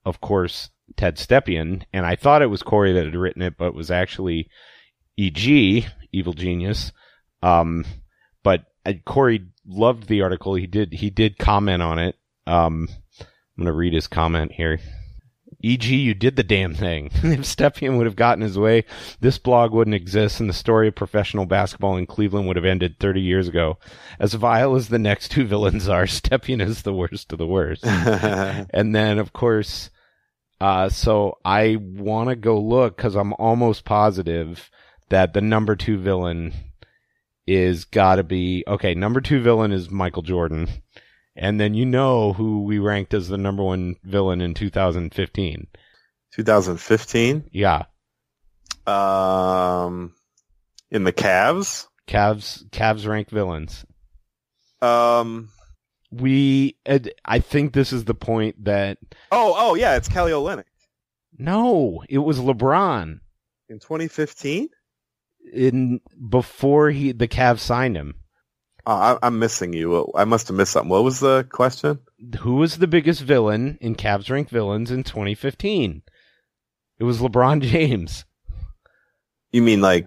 of 0.05 0.21
course, 0.21 0.71
Ted 0.97 1.17
Stepien, 1.17 1.83
and 1.93 2.07
I 2.07 2.17
thought 2.17 2.43
it 2.43 2.47
was 2.47 2.63
Corey 2.63 2.93
that 2.93 3.05
had 3.05 3.17
written 3.17 3.43
it, 3.43 3.57
but 3.57 3.69
it 3.69 3.75
was 3.75 3.91
actually 3.91 4.49
E.G. 5.17 5.87
Evil 6.13 6.33
Genius. 6.33 6.93
Um, 7.43 7.85
but 8.43 8.65
uh, 8.85 8.93
Corey 9.05 9.47
loved 9.67 10.07
the 10.07 10.23
article. 10.23 10.55
He 10.55 10.67
did 10.67 10.93
he 10.93 11.11
did 11.11 11.39
comment 11.39 11.83
on 11.83 11.99
it. 11.99 12.17
Um, 12.47 12.89
I'm 13.21 13.65
gonna 13.65 13.73
read 13.73 13.95
his 13.95 14.07
comment 14.07 14.53
here. 14.53 14.79
E.g., 15.61 15.95
you 15.95 16.15
did 16.15 16.37
the 16.37 16.43
damn 16.43 16.75
thing. 16.75 17.07
if 17.15 17.41
Stepien 17.41 17.97
would 17.97 18.07
have 18.07 18.17
gotten 18.17 18.43
his 18.43 18.59
way, 18.59 18.85
this 19.21 19.39
blog 19.39 19.73
wouldn't 19.73 19.95
exist, 19.95 20.41
and 20.41 20.49
the 20.49 20.55
story 20.55 20.89
of 20.89 20.95
professional 20.95 21.47
basketball 21.47 21.97
in 21.97 22.07
Cleveland 22.07 22.47
would 22.47 22.57
have 22.57 22.65
ended 22.65 22.99
30 22.99 23.21
years 23.21 23.49
ago. 23.49 23.79
As 24.19 24.35
vile 24.35 24.75
as 24.77 24.89
the 24.89 24.99
next 24.99 25.31
two 25.31 25.47
villains 25.47 25.89
are, 25.89 26.05
Stepien 26.07 26.61
is 26.61 26.83
the 26.83 26.95
worst 26.95 27.33
of 27.33 27.39
the 27.39 27.47
worst. 27.47 27.85
and 27.87 28.95
then, 28.95 29.19
of 29.19 29.33
course, 29.33 29.91
uh, 30.61 30.89
so 30.89 31.39
I 31.45 31.77
want 31.81 32.31
to 32.31 32.37
go 32.37 32.59
look 32.61 32.97
because 32.97 33.15
I'm 33.15 33.33
almost 33.35 33.85
positive 33.85 34.71
that 35.09 35.35
the 35.35 35.41
number 35.41 35.77
two 35.77 35.99
villain 35.99 36.53
is 37.47 37.85
got 37.85 38.17
to 38.17 38.25
be 38.25 38.65
okay. 38.67 38.95
Number 38.95 39.21
two 39.21 39.41
villain 39.41 39.73
is 39.73 39.91
Michael 39.91 40.23
Jordan, 40.23 40.69
and 41.37 41.61
then 41.61 41.75
you 41.75 41.87
know 41.87 42.33
who 42.33 42.63
we 42.63 42.79
ranked 42.79 43.15
as 43.15 43.29
the 43.29 43.39
number 43.39 43.63
one 43.63 43.97
villain 44.03 44.41
in 44.41 44.55
2015. 44.55 45.67
2015, 46.33 47.45
Yeah, 47.53 47.85
um, 48.87 50.15
in 50.91 51.05
the 51.05 51.13
Cavs. 51.13 51.87
Cavs 52.07 52.69
Cavs 52.71 53.07
rank 53.07 53.31
villains. 53.31 53.85
Um, 54.83 55.49
We, 56.11 56.77
I 57.25 57.39
think 57.41 57.73
this 57.73 57.93
is 57.93 58.05
the 58.05 58.15
point 58.15 58.65
that 58.65 58.99
oh, 59.33 59.55
oh 59.57 59.75
yeah, 59.75 59.97
it's 59.97 60.09
Kelly 60.09 60.33
Olynyk 60.33 60.65
no, 61.39 62.03
it 62.09 62.19
was 62.19 62.39
LeBron 62.39 63.21
in 63.69 63.79
2015. 63.79 64.69
in 65.53 66.01
before 66.29 66.91
he 66.91 67.13
the 67.13 67.29
Cavs 67.29 67.61
signed 67.61 67.97
him. 67.97 68.15
Oh, 68.89 68.93
I, 68.93 69.19
I'm 69.23 69.39
missing 69.41 69.73
you. 69.73 70.11
I 70.15 70.25
must 70.25 70.47
have 70.49 70.57
missed 70.57 70.73
something. 70.73 70.89
What 70.91 71.03
was 71.03 71.19
the 71.21 71.45
question? 71.51 71.99
Who 72.41 72.55
was 72.55 72.79
the 72.79 72.87
biggest 72.87 73.21
villain 73.23 73.79
in 73.81 73.97
Cavs 73.97 74.31
Rank 74.31 74.49
villains 74.49 74.93
in 74.93 75.03
2015? 75.03 76.03
It 76.99 77.05
was 77.05 77.19
LeBron 77.21 77.61
James. 77.63 78.25
You 79.51 79.63
mean 79.63 79.81
like 79.81 80.07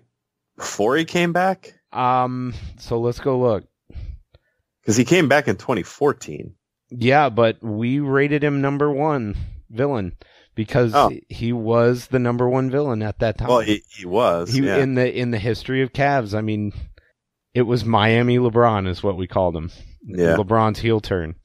before 0.58 0.96
he 0.96 1.04
came 1.06 1.34
back? 1.34 1.74
Um, 1.92 2.54
so 2.78 3.00
let's 3.00 3.20
go 3.20 3.38
look. 3.40 3.66
Because 4.82 4.96
he 4.96 5.06
came 5.06 5.28
back 5.28 5.48
in 5.48 5.58
2014. 5.58 6.54
Yeah, 6.92 7.30
but 7.30 7.62
we 7.62 8.00
rated 8.00 8.44
him 8.44 8.62
number 8.62 8.90
one 8.92 9.36
villain 9.70 10.16
because 10.56 10.94
Oh. 10.96 11.12
he 11.30 11.54
was 11.54 12.08
the 12.08 12.18
number 12.20 12.50
one 12.50 12.72
villain 12.72 13.02
at 13.04 13.20
that 13.20 13.38
time. 13.38 13.48
Well, 13.50 13.60
he, 13.60 13.84
he 13.90 14.06
was. 14.06 14.52
he 14.52 14.62
yeah. 14.62 14.78
in 14.78 14.96
the 14.96 15.14
in 15.16 15.32
the 15.32 15.38
history 15.38 15.82
of 15.82 15.94
Cavs. 15.94 16.34
I 16.36 16.42
mean, 16.42 16.74
it 17.54 17.64
was 17.64 17.86
Miami 17.86 18.38
LeBron 18.38 18.88
is 18.88 19.04
what 19.04 19.18
we 19.18 19.28
called 19.28 19.56
him. 19.56 19.72
Yeah. 20.04 20.36
LeBron's 20.36 20.80
heel 20.80 21.00
turn, 21.00 21.36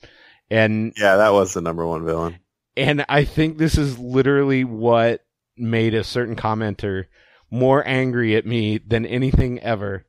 and 0.50 0.92
yeah, 0.96 1.16
that 1.16 1.32
was 1.32 1.54
the 1.54 1.60
number 1.60 1.86
one 1.86 2.04
villain. 2.04 2.38
and 2.76 3.04
I 3.08 3.24
think 3.24 3.58
this 3.58 3.78
is 3.78 3.98
literally 3.98 4.64
what 4.64 5.24
made 5.56 5.94
a 5.94 6.04
certain 6.04 6.36
commenter 6.36 7.04
more 7.50 7.86
angry 7.86 8.34
at 8.36 8.46
me 8.46 8.78
than 8.78 9.06
anything 9.06 9.60
ever. 9.60 10.06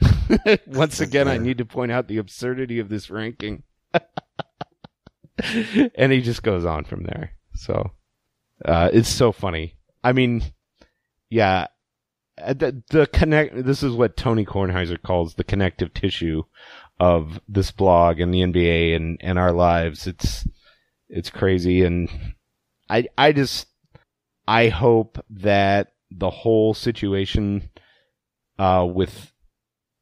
Once 0.66 1.00
again, 1.00 1.28
I 1.28 1.38
need 1.38 1.58
to 1.58 1.64
point 1.64 1.92
out 1.92 2.08
the 2.08 2.18
absurdity 2.18 2.78
of 2.78 2.88
this 2.88 3.08
ranking. 3.08 3.62
and 5.94 6.12
he 6.12 6.20
just 6.20 6.42
goes 6.42 6.64
on 6.64 6.84
from 6.84 7.04
there. 7.04 7.32
So, 7.54 7.92
uh, 8.64 8.90
it's 8.92 9.08
so 9.08 9.32
funny. 9.32 9.76
I 10.04 10.12
mean, 10.12 10.42
yeah, 11.30 11.68
the, 12.48 12.82
the 12.90 13.06
connect, 13.06 13.64
this 13.64 13.82
is 13.82 13.94
what 13.94 14.16
Tony 14.16 14.44
Kornheiser 14.44 15.00
calls 15.00 15.34
the 15.34 15.44
connective 15.44 15.92
tissue 15.94 16.42
of 17.00 17.40
this 17.48 17.70
blog 17.70 18.20
and 18.20 18.32
the 18.32 18.40
NBA 18.40 18.96
and, 18.96 19.18
and 19.20 19.38
our 19.38 19.52
lives. 19.52 20.06
It's, 20.06 20.46
it's 21.08 21.30
crazy. 21.30 21.84
And 21.84 22.08
I, 22.88 23.08
I 23.16 23.32
just, 23.32 23.66
I 24.46 24.68
hope 24.68 25.24
that 25.30 25.92
the 26.10 26.30
whole 26.30 26.74
situation, 26.74 27.70
uh, 28.58 28.86
with, 28.88 29.32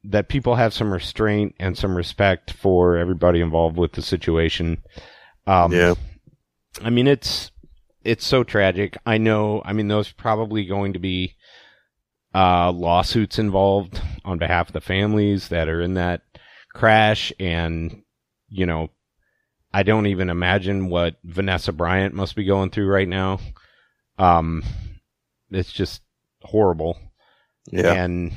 that 0.03 0.29
people 0.29 0.55
have 0.55 0.73
some 0.73 0.91
restraint 0.91 1.55
and 1.59 1.77
some 1.77 1.95
respect 1.95 2.51
for 2.51 2.97
everybody 2.97 3.39
involved 3.41 3.77
with 3.77 3.93
the 3.93 4.01
situation. 4.01 4.81
Um, 5.45 5.71
yeah. 5.71 5.93
I 6.81 6.89
mean, 6.89 7.07
it's 7.07 7.51
it's 8.03 8.25
so 8.25 8.43
tragic. 8.43 8.97
I 9.05 9.17
know. 9.17 9.61
I 9.65 9.73
mean, 9.73 9.87
there's 9.87 10.11
probably 10.11 10.65
going 10.65 10.93
to 10.93 10.99
be 10.99 11.35
uh, 12.33 12.71
lawsuits 12.71 13.39
involved 13.39 14.01
on 14.23 14.37
behalf 14.37 14.67
of 14.67 14.73
the 14.73 14.81
families 14.81 15.49
that 15.49 15.67
are 15.67 15.81
in 15.81 15.95
that 15.95 16.21
crash, 16.73 17.33
and 17.39 18.03
you 18.49 18.65
know, 18.65 18.89
I 19.73 19.83
don't 19.83 20.07
even 20.07 20.29
imagine 20.29 20.89
what 20.89 21.15
Vanessa 21.23 21.71
Bryant 21.71 22.13
must 22.13 22.35
be 22.35 22.43
going 22.45 22.69
through 22.69 22.87
right 22.87 23.07
now. 23.07 23.39
Um, 24.17 24.63
it's 25.49 25.71
just 25.71 26.01
horrible, 26.41 26.97
Yeah. 27.71 27.93
and 27.93 28.33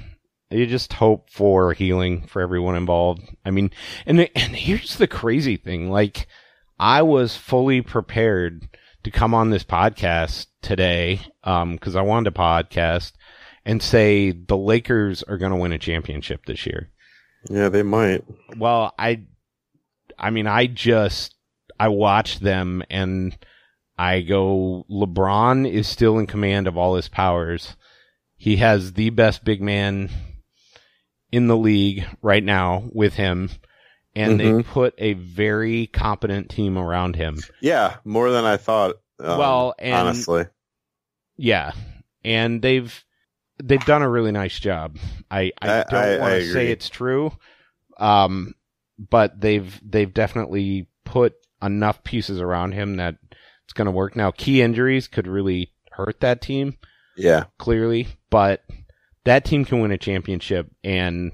you 0.50 0.66
just 0.66 0.92
hope 0.94 1.30
for 1.30 1.72
healing 1.72 2.26
for 2.26 2.42
everyone 2.42 2.76
involved. 2.76 3.22
I 3.44 3.50
mean, 3.50 3.70
and 4.06 4.20
and 4.34 4.56
here's 4.56 4.96
the 4.96 5.06
crazy 5.08 5.56
thing, 5.56 5.90
like. 5.90 6.26
I 6.76 7.02
was 7.02 7.36
fully 7.36 7.82
prepared 7.82 8.66
to 9.04 9.10
come 9.12 9.32
on 9.32 9.50
this 9.50 9.62
podcast 9.62 10.48
today 10.60 11.20
um, 11.44 11.74
because 11.74 11.94
I 11.94 12.02
wanted 12.02 12.32
a 12.32 12.36
podcast 12.36 13.12
and 13.64 13.82
say 13.82 14.30
the 14.30 14.56
Lakers 14.56 15.22
are 15.22 15.38
going 15.38 15.52
to 15.52 15.56
win 15.58 15.72
a 15.72 15.78
championship 15.78 16.44
this 16.46 16.66
year. 16.66 16.90
Yeah, 17.50 17.68
they 17.68 17.82
might. 17.82 18.24
Well, 18.56 18.94
I, 18.98 19.22
I 20.18 20.30
mean, 20.30 20.46
I 20.46 20.66
just 20.66 21.34
I 21.78 21.88
watched 21.88 22.40
them 22.40 22.82
and 22.90 23.36
I 23.98 24.22
go, 24.22 24.84
LeBron 24.90 25.70
is 25.70 25.86
still 25.88 26.18
in 26.18 26.26
command 26.26 26.66
of 26.66 26.76
all 26.76 26.96
his 26.96 27.08
powers. 27.08 27.76
He 28.36 28.56
has 28.56 28.92
the 28.94 29.10
best 29.10 29.44
big 29.44 29.60
man 29.62 30.10
in 31.32 31.46
the 31.48 31.56
league 31.56 32.04
right 32.22 32.42
now 32.44 32.84
with 32.92 33.14
him. 33.14 33.50
And 34.16 34.38
they 34.38 34.44
Mhm. 34.46 34.64
put 34.64 34.94
a 34.98 35.14
very 35.14 35.88
competent 35.88 36.48
team 36.48 36.78
around 36.78 37.16
him. 37.16 37.38
Yeah, 37.60 37.96
more 38.04 38.30
than 38.30 38.44
I 38.44 38.56
thought 38.56 38.96
Um, 39.20 39.38
Well, 39.38 39.74
and- 39.78 39.94
honestly, 39.94 40.46
Yeah, 41.36 41.70
and 42.24 42.60
they've 42.62 43.03
they've 43.62 43.84
done 43.84 44.02
a 44.02 44.08
really 44.08 44.32
nice 44.32 44.58
job. 44.58 44.96
I 45.30 45.52
I 45.60 45.80
I- 45.80 45.84
don't 45.88 46.20
want 46.20 46.34
to 46.34 46.52
say 46.52 46.70
it's 46.70 46.88
true, 46.88 47.32
um, 47.98 48.54
but 48.98 49.40
they've 49.40 49.80
they've 49.82 50.12
definitely 50.12 50.88
put 51.04 51.34
enough 51.62 52.04
pieces 52.04 52.40
around 52.40 52.72
him 52.72 52.96
that 52.96 53.16
it's 53.64 53.72
going 53.72 53.86
to 53.86 53.92
work. 53.92 54.16
Now, 54.16 54.30
key 54.30 54.60
injuries 54.60 55.08
could 55.08 55.26
really 55.26 55.72
hurt 55.90 56.20
that 56.20 56.40
team 56.40 56.76
yeah. 57.16 57.44
clearly, 57.58 58.08
but 58.30 58.62
that 59.24 59.44
team 59.44 59.64
can 59.64 59.80
win 59.80 59.92
a 59.92 59.98
championship, 59.98 60.70
and 60.82 61.32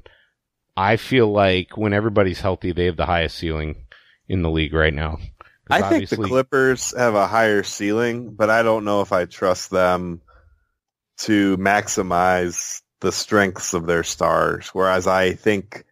I 0.77 0.97
feel 0.97 1.31
like 1.31 1.77
when 1.77 1.93
everybody's 1.93 2.41
healthy, 2.41 2.73
they 2.73 2.87
have 2.87 2.97
the 2.97 3.07
highest 3.07 3.37
ceiling 3.37 3.85
in 4.29 4.43
the 4.43 4.51
league 4.51 4.75
right 4.75 4.95
now. 4.95 5.19
I 5.69 5.89
think 5.89 6.09
the 6.09 6.17
Clippers 6.17 6.95
have 6.97 7.15
a 7.15 7.27
higher 7.27 7.63
ceiling, 7.63 8.35
but 8.35 8.51
I 8.51 8.63
don't 8.63 8.85
know 8.85 9.03
if 9.03 9.13
I 9.13 9.25
trust 9.25 9.71
them 9.71 10.21
to 11.21 11.57
maximize 11.59 12.83
the 13.01 13.13
strengths 13.13 13.75
of 13.75 13.87
their 13.87 14.03
stars. 14.03 14.69
Whereas 14.69 15.07
I 15.07 15.33
think 15.33 15.85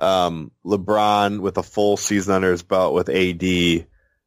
um, 0.00 0.50
LeBron, 0.64 1.40
with 1.40 1.58
a 1.58 1.62
full 1.62 1.96
season 1.96 2.34
under 2.34 2.50
his 2.50 2.62
belt 2.62 2.94
with 2.94 3.08
AD, 3.08 3.86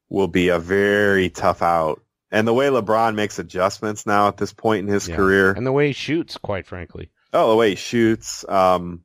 will 0.10 0.28
be 0.28 0.50
a 0.50 0.60
very 0.60 1.30
tough 1.30 1.62
out. 1.62 2.02
And 2.32 2.48
the 2.48 2.54
way 2.54 2.68
LeBron 2.68 3.16
makes 3.16 3.40
adjustments 3.40 4.06
now 4.06 4.28
at 4.28 4.38
this 4.38 4.54
point 4.54 4.88
in 4.88 4.94
his 4.94 5.08
Yeah. 5.08 5.16
career, 5.16 5.52
and 5.52 5.66
the 5.66 5.72
way 5.72 5.88
he 5.88 5.94
shoots, 5.94 6.38
quite 6.38 6.68
frankly. 6.68 7.10
Oh, 7.34 7.50
the 7.50 7.56
way 7.56 7.72
he 7.72 7.76
shoots. 7.76 8.48
Um, 8.48 9.02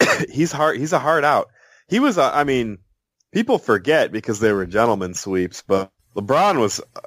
he's 0.30 0.52
hard. 0.52 0.78
He's 0.78 0.92
a 0.92 0.98
hard 0.98 1.24
out. 1.24 1.48
He 1.88 2.00
was. 2.00 2.18
A, 2.18 2.22
I 2.22 2.44
mean, 2.44 2.78
people 3.32 3.58
forget 3.58 4.12
because 4.12 4.40
they 4.40 4.52
were 4.52 4.66
gentlemen 4.66 5.14
sweeps, 5.14 5.62
but 5.66 5.90
LeBron 6.16 6.58
was 6.60 6.80
uh, 6.80 7.00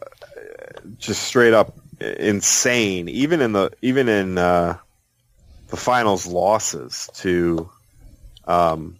just 0.97 1.23
straight 1.23 1.53
up 1.53 1.77
insane. 2.01 3.09
Even 3.09 3.41
in 3.41 3.51
the 3.53 3.71
even 3.81 4.09
in 4.09 4.37
uh, 4.37 4.77
the 5.67 5.77
finals 5.77 6.25
losses 6.25 7.09
to 7.15 7.69
um, 8.45 8.97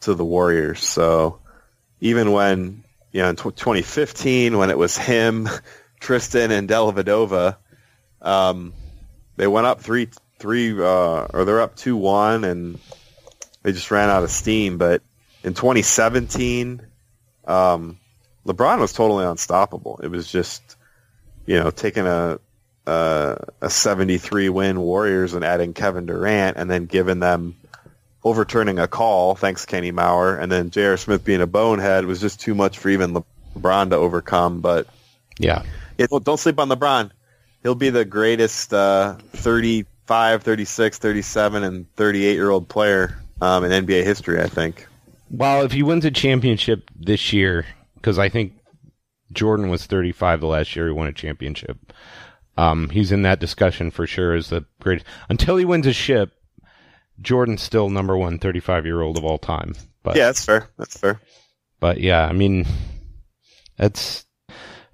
to 0.00 0.14
the 0.14 0.24
Warriors. 0.24 0.84
So 0.84 1.40
even 2.00 2.32
when 2.32 2.84
you 3.12 3.22
know 3.22 3.30
in 3.30 3.36
tw 3.36 3.54
2015 3.56 4.58
when 4.58 4.70
it 4.70 4.78
was 4.78 4.96
him, 4.96 5.48
Tristan, 6.00 6.50
and 6.50 6.68
Dellavedova, 6.68 7.56
um, 8.22 8.72
they 9.36 9.46
went 9.46 9.66
up 9.66 9.80
three 9.80 10.08
three 10.38 10.72
uh, 10.72 11.26
or 11.32 11.44
they're 11.44 11.60
up 11.60 11.76
two 11.76 11.96
one 11.96 12.44
and 12.44 12.78
they 13.62 13.72
just 13.72 13.90
ran 13.90 14.10
out 14.10 14.22
of 14.22 14.30
steam. 14.30 14.78
But 14.78 15.02
in 15.42 15.54
2017, 15.54 16.82
um, 17.46 17.98
LeBron 18.46 18.78
was 18.78 18.92
totally 18.92 19.24
unstoppable. 19.24 20.00
It 20.02 20.08
was 20.08 20.30
just 20.30 20.62
you 21.46 21.58
know 21.58 21.70
taking 21.70 22.06
a 22.06 22.38
uh, 22.86 23.36
a 23.62 23.70
73 23.70 24.50
win 24.50 24.80
Warriors 24.80 25.32
and 25.32 25.44
adding 25.44 25.72
Kevin 25.72 26.04
Durant 26.04 26.58
and 26.58 26.70
then 26.70 26.84
giving 26.84 27.18
them 27.18 27.56
overturning 28.22 28.78
a 28.78 28.86
call 28.86 29.34
thanks 29.34 29.64
Kenny 29.64 29.90
Mauer 29.90 30.38
and 30.38 30.52
then 30.52 30.70
J.R. 30.70 30.96
Smith 30.96 31.24
being 31.24 31.40
a 31.40 31.46
bonehead 31.46 32.04
was 32.04 32.20
just 32.20 32.40
too 32.40 32.54
much 32.54 32.78
for 32.78 32.90
even 32.90 33.24
LeBron 33.56 33.90
to 33.90 33.96
overcome. 33.96 34.60
But 34.60 34.86
Yeah, 35.38 35.62
it, 35.98 36.10
well, 36.10 36.20
don't 36.20 36.38
sleep 36.38 36.58
on 36.58 36.68
LeBron. 36.68 37.10
He'll 37.62 37.74
be 37.74 37.90
the 37.90 38.04
greatest 38.04 38.74
uh, 38.74 39.14
35, 39.32 40.42
36, 40.42 40.98
37, 40.98 41.64
and 41.64 41.94
38 41.94 42.34
year 42.34 42.50
old 42.50 42.68
player 42.68 43.18
um, 43.40 43.64
in 43.64 43.86
NBA 43.86 44.04
history, 44.04 44.40
I 44.40 44.48
think. 44.48 44.86
Well, 45.30 45.64
if 45.64 45.72
he 45.72 45.82
wins 45.82 46.04
a 46.04 46.10
championship 46.10 46.90
this 46.94 47.32
year, 47.32 47.66
because 47.96 48.18
I 48.18 48.28
think 48.28 48.52
Jordan 49.34 49.68
was 49.68 49.86
35 49.86 50.40
the 50.40 50.46
last 50.46 50.74
year 50.74 50.86
he 50.86 50.92
won 50.92 51.06
a 51.06 51.12
championship. 51.12 51.92
Um, 52.56 52.88
he's 52.90 53.12
in 53.12 53.22
that 53.22 53.40
discussion 53.40 53.90
for 53.90 54.06
sure 54.06 54.34
as 54.34 54.48
the 54.48 54.64
greatest. 54.80 55.06
Until 55.28 55.56
he 55.56 55.64
wins 55.64 55.86
a 55.86 55.92
ship, 55.92 56.32
Jordan's 57.20 57.62
still 57.62 57.90
number 57.90 58.16
one 58.16 58.38
35 58.38 58.86
year 58.86 59.00
old 59.00 59.18
of 59.18 59.24
all 59.24 59.38
time. 59.38 59.74
But 60.02 60.16
yeah, 60.16 60.26
that's 60.26 60.44
fair. 60.44 60.68
That's 60.78 60.98
fair. 60.98 61.20
but 61.80 61.98
yeah, 62.00 62.24
I 62.26 62.32
mean, 62.32 62.66
that's 63.76 64.26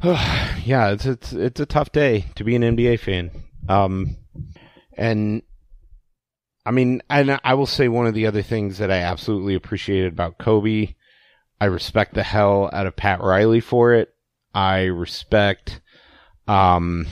yeah, 0.02 0.90
it's 0.92 1.04
it's 1.04 1.32
it's 1.32 1.60
a 1.60 1.66
tough 1.66 1.92
day 1.92 2.26
to 2.36 2.44
be 2.44 2.56
an 2.56 2.62
NBA 2.62 3.00
fan. 3.00 3.30
Um, 3.68 4.16
and 4.96 5.42
I 6.64 6.70
mean, 6.70 7.02
and 7.10 7.38
I 7.44 7.54
will 7.54 7.66
say 7.66 7.88
one 7.88 8.06
of 8.06 8.14
the 8.14 8.26
other 8.26 8.42
things 8.42 8.78
that 8.78 8.90
I 8.90 8.98
absolutely 8.98 9.54
appreciated 9.54 10.12
about 10.12 10.38
Kobe, 10.38 10.94
I 11.60 11.66
respect 11.66 12.14
the 12.14 12.22
hell 12.22 12.70
out 12.72 12.86
of 12.86 12.96
Pat 12.96 13.20
Riley 13.20 13.60
for 13.60 13.92
it. 13.92 14.14
I 14.54 14.84
respect, 14.84 15.80
um, 16.46 17.06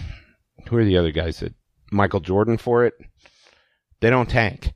who 0.68 0.76
are 0.76 0.84
the 0.84 0.98
other 0.98 1.12
guys 1.12 1.40
that 1.40 1.54
Michael 1.90 2.20
Jordan 2.20 2.58
for 2.58 2.84
it? 2.84 2.94
They 4.00 4.10
don't 4.10 4.28
tank. 4.28 4.72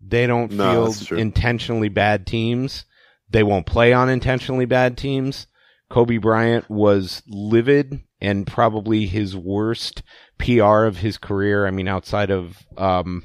They 0.00 0.26
don't 0.26 0.52
No, 0.52 0.92
field 0.92 1.18
intentionally 1.18 1.88
bad 1.88 2.26
teams. 2.26 2.84
They 3.28 3.42
won't 3.42 3.66
play 3.66 3.92
on 3.92 4.08
intentionally 4.08 4.64
bad 4.64 4.96
teams. 4.96 5.46
Kobe 5.88 6.18
Bryant 6.18 6.70
was 6.70 7.22
livid 7.28 8.00
and 8.20 8.46
probably 8.46 9.06
his 9.06 9.36
worst 9.36 10.02
PR 10.38 10.84
of 10.84 10.98
his 10.98 11.18
career. 11.18 11.66
I 11.66 11.70
mean, 11.70 11.88
outside 11.88 12.30
of 12.30 12.64
um, 12.76 13.24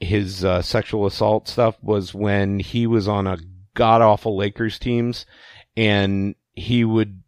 his 0.00 0.44
uh, 0.44 0.62
sexual 0.62 1.06
assault 1.06 1.48
stuff, 1.48 1.76
was 1.82 2.14
when 2.14 2.58
he 2.58 2.86
was 2.86 3.08
on 3.08 3.26
a 3.26 3.38
god 3.74 4.02
awful 4.02 4.36
Lakers 4.36 4.78
teams, 4.78 5.26
and 5.76 6.34
he 6.54 6.84
would 6.84 7.21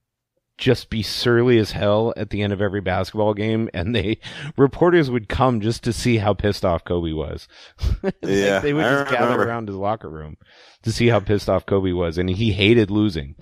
just 0.65 0.89
be 0.89 1.03
surly 1.03 1.59
as 1.59 1.73
hell 1.73 2.15
at 2.17 2.31
the 2.31 2.41
end 2.41 2.51
of 2.51 2.63
every 2.63 2.81
basketball 2.81 3.35
game, 3.35 3.69
and 3.75 3.95
they 3.95 4.19
reporters 4.57 5.11
would 5.11 5.29
come 5.29 5.61
just 5.61 5.85
to 5.85 5.93
see 5.93 6.17
how 6.17 6.33
pissed 6.33 6.65
off 6.65 6.85
Kobe 6.85 7.13
was. 7.13 7.47
Like 8.03 8.17
Yeah, 8.23 8.61
they 8.61 8.73
would 8.73 8.85
I 8.85 9.03
just 9.05 9.11
gather 9.11 9.43
around 9.43 9.69
his 9.69 9.77
locker 9.77 10.09
room 10.09 10.37
to 10.83 10.91
see 10.91 11.09
how 11.09 11.21
pissed 11.21 11.51
off 11.51 11.67
Kobe 11.67 11.93
was, 11.93 12.17
and 12.17 12.31
he 12.31 12.51
hated 12.53 12.91
losing. 12.91 13.35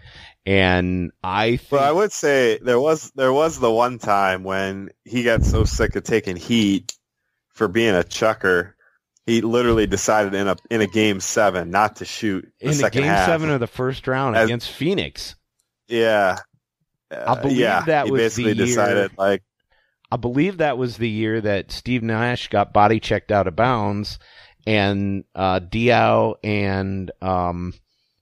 And 0.45 1.13
I 1.23 1.59
think, 1.59 1.73
Well, 1.73 1.85
I 1.85 1.93
would 1.93 2.11
say 2.11 2.59
there 2.59 2.81
was 2.81 3.13
there 3.15 3.33
was 3.33 3.61
the 3.61 3.71
one 3.71 4.01
time 4.01 4.43
when 4.43 4.91
he 5.05 5.23
got 5.23 5.45
so 5.45 5.63
sick 5.63 5.95
of 5.95 6.03
taking 6.03 6.35
heat 6.35 6.93
for 7.51 7.69
being 7.69 7.95
a 7.95 8.03
chucker, 8.03 8.75
he 9.27 9.43
literally 9.43 9.87
decided 9.87 10.35
in 10.35 10.49
a 10.49 10.57
in 10.73 10.81
a 10.81 10.89
game 10.89 11.21
seven 11.21 11.71
not 11.71 11.97
to 11.97 12.05
shoot 12.05 12.53
the 12.61 12.71
in 12.71 12.79
the 12.79 12.91
game 12.91 13.05
half. 13.05 13.29
seven 13.29 13.49
of 13.51 13.61
the 13.61 13.69
first 13.69 14.09
round 14.09 14.37
As- 14.37 14.47
against 14.47 14.73
Phoenix, 14.73 15.37
yeah, 15.87 16.39
Uh, 17.13 17.41
believe 17.43 17.57
yeah, 17.59 17.83
that 17.87 18.09
was 18.09 18.21
basically 18.21 18.53
the 18.55 18.59
year- 18.59 18.67
decided 18.67 19.13
like 19.19 19.43
I 20.11 20.17
believe 20.17 20.59
that 20.59 20.77
was 20.79 20.97
the 20.99 21.09
year 21.09 21.41
that 21.41 21.73
Steve 21.73 22.03
Nash 22.03 22.49
got 22.49 22.73
body 22.73 23.01
checked 23.01 23.33
out 23.33 23.47
of 23.47 23.57
bounds, 23.57 24.19
and 24.67 25.25
uh, 25.35 25.61
Diaw 25.61 26.35
and 26.45 27.11
um, 27.23 27.73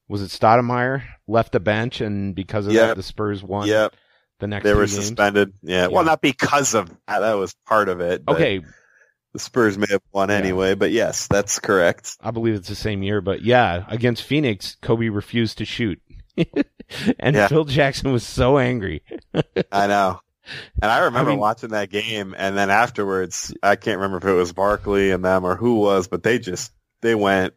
was 0.08 0.22
it 0.22 0.26
Stoudemire 0.30 1.02
left 1.26 1.52
the 1.52 1.60
bench, 1.60 2.00
and 2.00 2.34
because 2.34 2.66
of 2.66 2.74
that, 2.74 2.96
the 2.96 3.02
Spurs 3.02 3.42
won 3.42 3.66
Yep, 3.66 3.94
the 4.38 4.46
next 4.46 4.64
they 4.64 4.72
were 4.74 4.80
games. 4.86 4.94
suspended. 4.94 5.52
Yeah. 5.62 5.88
well, 5.88 6.04
not 6.04 6.20
because 6.20 6.74
of 6.74 6.88
that. 7.08 7.18
That 7.20 7.34
was 7.34 7.54
part 7.66 7.88
of 7.88 8.00
it. 8.00 8.22
Okay, 8.28 8.60
the 9.32 9.38
Spurs 9.40 9.76
may 9.76 9.86
have 9.90 10.02
won 10.12 10.28
Yeah. 10.28 10.36
anyway, 10.36 10.74
but 10.76 10.92
yes, 10.92 11.26
that's 11.26 11.58
correct. 11.58 12.16
I 12.20 12.30
believe 12.30 12.54
it's 12.54 12.68
the 12.68 12.74
same 12.76 13.02
year, 13.02 13.20
but 13.20 13.42
yeah, 13.42 13.84
against 13.88 14.22
Phoenix, 14.22 14.76
Kobe 14.80 15.08
refused 15.08 15.58
to 15.58 15.64
shoot, 15.64 16.00
and 17.18 17.36
Yeah. 17.36 17.48
Phil 17.48 17.64
Jackson 17.64 18.12
was 18.12 18.26
so 18.26 18.58
angry. 18.58 19.02
I 19.72 19.86
know. 19.86 20.20
And 20.82 20.90
I 20.90 21.04
remember 21.04 21.30
mean- 21.30 21.38
watching 21.40 21.70
that 21.70 21.90
game, 21.90 22.34
and 22.36 22.56
then 22.56 22.70
afterwards, 22.70 23.54
I 23.62 23.76
can't 23.76 23.98
remember 23.98 24.18
if 24.18 24.24
it 24.24 24.36
was 24.36 24.52
Barkley 24.52 25.10
and 25.12 25.24
them 25.24 25.44
or 25.44 25.54
who 25.56 25.76
was, 25.76 26.08
but 26.08 26.22
they 26.22 26.38
just 26.38 26.72
they 27.02 27.14
went 27.14 27.54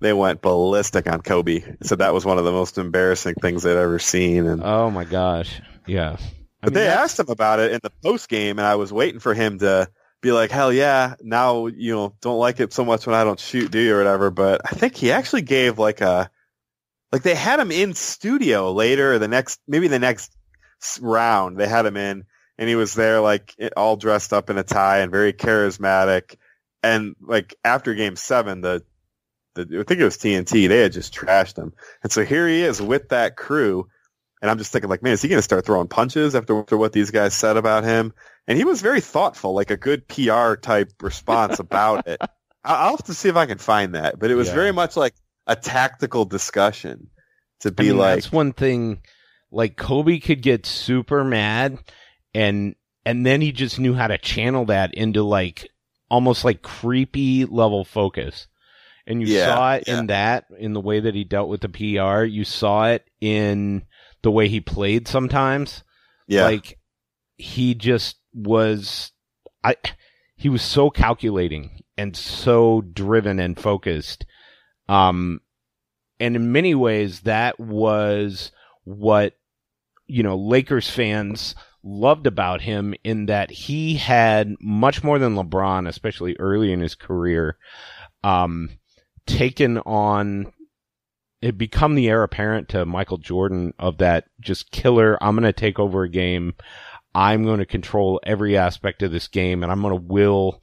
they 0.00 0.12
went 0.12 0.40
ballistic 0.42 1.06
on 1.10 1.20
Kobe. 1.22 1.62
So 1.82 1.96
that 1.96 2.12
was 2.14 2.24
one 2.24 2.38
of 2.38 2.44
the 2.44 2.52
most 2.52 2.78
embarrassing 2.78 3.34
things 3.40 3.62
they'd 3.62 3.76
ever 3.76 3.98
seen. 3.98 4.46
And 4.46 4.62
Oh 4.64 4.90
my 4.90 5.04
gosh, 5.04 5.60
yeah. 5.86 6.16
I 6.18 6.66
but 6.66 6.70
mean, 6.70 6.74
they 6.74 6.80
that's- 6.84 7.04
asked 7.04 7.20
him 7.20 7.30
about 7.30 7.58
it 7.60 7.72
in 7.72 7.80
the 7.82 7.90
post 8.02 8.28
game, 8.28 8.58
and 8.58 8.66
I 8.66 8.74
was 8.74 8.92
waiting 8.92 9.20
for 9.20 9.32
him 9.32 9.58
to 9.60 9.88
be 10.20 10.32
like, 10.32 10.50
"Hell 10.50 10.70
yeah!" 10.72 11.14
Now 11.22 11.68
you 11.68 11.94
know 11.94 12.14
don't 12.20 12.38
like 12.38 12.60
it 12.60 12.74
so 12.74 12.84
much 12.84 13.06
when 13.06 13.14
I 13.16 13.24
don't 13.24 13.40
shoot, 13.40 13.70
do 13.70 13.78
you 13.78 13.94
or 13.94 13.98
whatever. 13.98 14.30
But 14.30 14.60
I 14.66 14.70
think 14.74 14.94
he 14.94 15.10
actually 15.12 15.40
gave 15.42 15.78
like 15.78 16.02
a 16.02 16.30
like 17.12 17.22
they 17.22 17.34
had 17.34 17.60
him 17.60 17.70
in 17.70 17.94
studio 17.94 18.72
later 18.72 19.18
the 19.18 19.28
next 19.28 19.60
maybe 19.66 19.88
the 19.88 19.98
next 19.98 20.32
round 21.00 21.58
they 21.58 21.66
had 21.68 21.86
him 21.86 21.96
in 21.96 22.24
and 22.58 22.68
he 22.68 22.74
was 22.76 22.94
there 22.94 23.20
like 23.20 23.54
all 23.76 23.96
dressed 23.96 24.32
up 24.32 24.50
in 24.50 24.58
a 24.58 24.62
tie 24.62 24.98
and 24.98 25.10
very 25.10 25.32
charismatic. 25.32 26.36
And 26.82 27.16
like 27.20 27.54
after 27.64 27.94
game 27.94 28.16
seven 28.16 28.60
the, 28.60 28.82
the 29.54 29.62
I 29.62 29.82
think 29.82 30.00
it 30.00 30.04
was 30.04 30.18
TNT 30.18 30.68
they 30.68 30.80
had 30.80 30.92
just 30.92 31.14
trashed 31.14 31.56
him. 31.58 31.72
And 32.02 32.12
so 32.12 32.24
here 32.24 32.46
he 32.48 32.62
is 32.62 32.80
with 32.80 33.08
that 33.10 33.36
crew 33.36 33.88
and 34.42 34.50
I'm 34.50 34.58
just 34.58 34.72
thinking 34.72 34.88
like 34.90 35.02
man 35.02 35.12
is 35.14 35.22
he 35.22 35.28
going 35.28 35.38
to 35.38 35.42
start 35.42 35.66
throwing 35.66 35.88
punches 35.88 36.34
after, 36.34 36.58
after 36.60 36.76
what 36.76 36.92
these 36.92 37.10
guys 37.10 37.34
said 37.34 37.56
about 37.56 37.84
him? 37.84 38.12
And 38.46 38.56
he 38.56 38.64
was 38.64 38.80
very 38.82 39.00
thoughtful 39.00 39.52
like 39.54 39.70
a 39.70 39.76
good 39.76 40.06
PR 40.08 40.54
type 40.54 40.92
response 41.02 41.58
about 41.58 42.06
it. 42.08 42.18
I- 42.64 42.74
I'll 42.74 42.90
have 42.90 43.04
to 43.04 43.14
see 43.14 43.28
if 43.28 43.36
I 43.36 43.46
can 43.46 43.58
find 43.58 43.94
that 43.94 44.18
but 44.18 44.30
it 44.30 44.34
was 44.34 44.48
Yeah. 44.48 44.54
very 44.54 44.72
much 44.72 44.96
like 44.96 45.14
a 45.50 45.56
tactical 45.56 46.24
discussion 46.24 47.10
to 47.60 47.68
I 47.78 47.82
be 47.82 47.88
mean, 47.88 47.98
like 47.98 48.22
that's 48.22 48.32
one 48.32 48.52
thing 48.52 49.02
like 49.50 49.76
Kobe 49.76 50.18
could 50.20 50.42
get 50.42 50.64
super 50.66 51.24
mad 51.24 51.78
and 52.34 52.74
and 53.04 53.26
then 53.26 53.40
he 53.40 53.52
just 53.52 53.78
knew 53.78 53.94
how 53.94 54.06
to 54.06 54.18
channel 54.18 54.66
that 54.66 54.94
into 54.94 55.22
like 55.22 55.68
almost 56.10 56.44
like 56.44 56.62
creepy 56.62 57.44
level 57.44 57.84
focus. 57.84 58.46
And 59.06 59.20
you 59.20 59.28
Yeah, 59.28 59.54
saw 59.54 59.74
it 59.74 59.84
yeah. 59.86 59.98
in 59.98 60.06
that 60.08 60.44
in 60.58 60.72
the 60.72 60.80
way 60.80 61.00
that 61.00 61.14
he 61.14 61.24
dealt 61.24 61.48
with 61.48 61.62
the 61.62 61.68
PR. 61.68 62.24
You 62.24 62.44
saw 62.44 62.88
it 62.88 63.08
in 63.20 63.82
the 64.22 64.30
way 64.30 64.48
he 64.48 64.60
played 64.60 65.08
sometimes. 65.08 65.82
Yeah. 66.28 66.44
Like 66.44 66.78
he 67.36 67.74
just 67.74 68.18
was 68.32 69.12
I 69.64 69.76
he 70.36 70.48
was 70.48 70.62
so 70.62 70.90
calculating 70.90 71.80
and 71.96 72.16
so 72.16 72.82
driven 72.82 73.40
and 73.40 73.58
focused. 73.58 74.26
Um 74.90 75.40
and 76.18 76.36
in 76.36 76.52
many 76.52 76.74
ways 76.74 77.20
that 77.20 77.58
was 77.58 78.52
what 78.84 79.34
you 80.06 80.22
know 80.22 80.36
Lakers 80.36 80.90
fans 80.90 81.54
loved 81.82 82.26
about 82.26 82.60
him 82.60 82.94
in 83.04 83.26
that 83.26 83.50
he 83.50 83.94
had 83.94 84.54
much 84.60 85.02
more 85.02 85.18
than 85.18 85.34
LeBron 85.34 85.88
especially 85.88 86.36
early 86.38 86.72
in 86.72 86.80
his 86.80 86.94
career 86.94 87.56
um 88.22 88.68
taken 89.26 89.78
on 89.78 90.52
it 91.42 91.56
become 91.56 91.94
the 91.94 92.08
heir 92.08 92.22
apparent 92.22 92.68
to 92.68 92.84
Michael 92.84 93.18
Jordan 93.18 93.72
of 93.78 93.98
that 93.98 94.26
just 94.40 94.70
killer 94.70 95.22
I'm 95.22 95.34
going 95.34 95.44
to 95.44 95.52
take 95.52 95.78
over 95.78 96.02
a 96.02 96.08
game. 96.08 96.54
I'm 97.14 97.44
going 97.44 97.58
to 97.58 97.66
control 97.66 98.20
every 98.24 98.56
aspect 98.56 99.02
of 99.02 99.10
this 99.10 99.28
game 99.28 99.62
and 99.62 99.72
I'm 99.72 99.80
going 99.80 99.94
to 99.94 100.06
will 100.06 100.62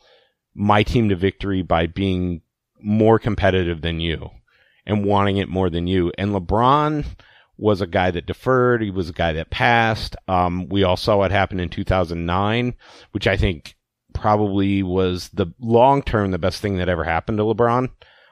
my 0.54 0.84
team 0.84 1.10
to 1.10 1.16
victory 1.16 1.62
by 1.62 1.88
being 1.88 2.42
more 2.82 3.20
competitive 3.20 3.82
than 3.82 4.00
you 4.00 4.30
and 4.86 5.06
wanting 5.06 5.38
it 5.38 5.50
more 5.50 5.70
than 5.70 5.88
you. 5.88 6.12
And 6.18 6.32
LeBron 6.32 7.06
was 7.58 7.82
a 7.82 7.88
guy 7.88 8.12
that 8.12 8.26
deferred. 8.26 8.82
He 8.82 8.92
was 8.92 9.10
a 9.10 9.14
guy 9.14 9.34
that 9.34 9.50
passed. 9.50 10.16
Um, 10.28 10.70
we 10.70 10.84
all 10.84 10.98
saw 10.98 11.18
what 11.18 11.32
happened 11.32 11.62
in 11.62 11.70
2009, 11.70 12.76
which 13.12 13.28
I 13.28 13.36
think 13.36 13.76
probably 14.14 14.82
was 14.84 15.30
the 15.30 15.48
long 15.60 16.02
term 16.02 16.32
the 16.32 16.38
best 16.38 16.62
thing 16.62 16.78
that 16.78 16.90
ever 16.90 17.04
happened 17.04 17.38
to 17.38 17.44
LeBron. 17.44 17.90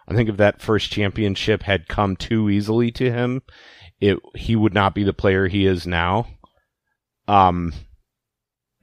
I 0.07 0.13
think 0.13 0.29
if 0.29 0.37
that 0.37 0.61
first 0.61 0.91
championship 0.91 1.63
had 1.63 1.87
come 1.87 2.15
too 2.15 2.49
easily 2.49 2.91
to 2.91 3.11
him, 3.11 3.41
it 3.99 4.19
he 4.35 4.55
would 4.55 4.73
not 4.73 4.93
be 4.93 5.03
the 5.03 5.13
player 5.13 5.47
he 5.47 5.65
is 5.65 5.87
now. 5.87 6.27
Um, 7.27 7.73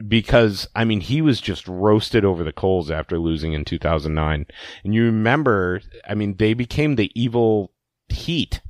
because 0.09 0.69
I 0.75 0.85
mean 0.85 1.01
he 1.01 1.23
was 1.23 1.41
just 1.41 1.67
roasted 1.69 2.25
over 2.25 2.43
the 2.43 2.53
coals 2.53 2.91
after 2.91 3.19
losing 3.19 3.53
in 3.53 3.65
2009. 3.65 4.47
And 4.85 4.95
you 4.95 5.05
remember, 5.05 5.81
I 6.09 6.15
mean 6.15 6.37
they 6.37 6.55
became 6.55 6.97
the 6.97 7.11
evil 7.15 7.73
heat. 8.09 8.61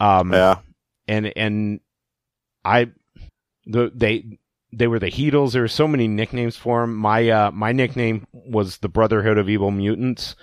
Um 0.00 0.32
yeah. 0.32 0.58
and 1.06 1.32
and 1.36 1.80
I 2.64 2.90
the 3.66 3.90
they 3.94 4.38
they 4.72 4.86
were 4.86 4.98
the 4.98 5.10
Heatles. 5.10 5.52
There 5.52 5.62
were 5.62 5.68
so 5.68 5.88
many 5.88 6.08
nicknames 6.08 6.56
for 6.56 6.82
them. 6.82 6.96
My 6.96 7.28
uh 7.28 7.50
my 7.50 7.72
nickname 7.72 8.26
was 8.32 8.78
the 8.78 8.88
Brotherhood 8.88 9.38
of 9.38 9.48
Evil 9.48 9.70
Mutants. 9.70 10.36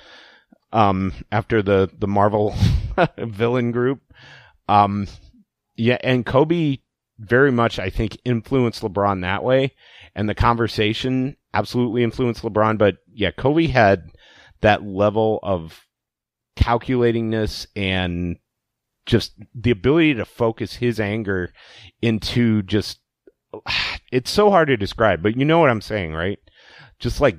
Um 0.72 1.14
after 1.32 1.62
the 1.62 1.90
the 1.98 2.08
Marvel 2.08 2.56
villain 3.18 3.72
group. 3.72 4.02
Um 4.68 5.08
yeah, 5.78 5.98
and 6.02 6.26
Kobe 6.26 6.78
very 7.20 7.51
much 7.51 7.80
I 7.80 7.89
think 7.89 8.18
influenced 8.26 8.82
LeBron 8.82 9.22
that 9.22 9.43
way. 9.43 9.74
And 10.16 10.30
the 10.30 10.36
conversation 10.36 11.38
absolutely 11.53 12.03
influenced 12.03 12.43
LeBron. 12.43 12.78
But 12.78 12.97
yeah, 13.13 13.32
Kobe 13.32 13.68
had 13.68 14.11
that 14.61 14.84
level 14.84 15.39
of 15.43 15.86
calculatingness 16.57 17.68
and 17.76 18.38
just 19.05 19.34
the 19.53 19.72
ability 19.72 20.16
to 20.16 20.26
focus 20.26 20.76
his 20.76 20.99
anger 20.99 21.53
into 22.01 22.61
just 22.63 22.99
it's 24.11 24.32
so 24.32 24.49
hard 24.49 24.68
to 24.68 24.76
describe 24.76 25.22
but 25.22 25.38
you 25.38 25.45
know 25.45 25.59
what 25.59 25.70
i'm 25.70 25.82
saying 25.82 26.13
right? 26.13 26.39
Just 26.97 27.20
like 27.22 27.38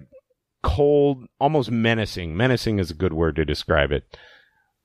cold 0.62 1.26
almost 1.40 1.70
menacing. 1.70 2.36
Menacing 2.36 2.78
is 2.78 2.90
a 2.90 2.94
good 2.94 3.12
word 3.12 3.36
to 3.36 3.44
describe 3.44 3.92
it. 3.92 4.04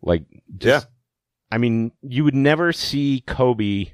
Like 0.01 0.23
just 0.57 0.87
i 1.51 1.57
mean 1.57 1.91
you 2.01 2.23
would 2.23 2.35
never 2.35 2.71
see 2.71 3.23
kobe 3.27 3.91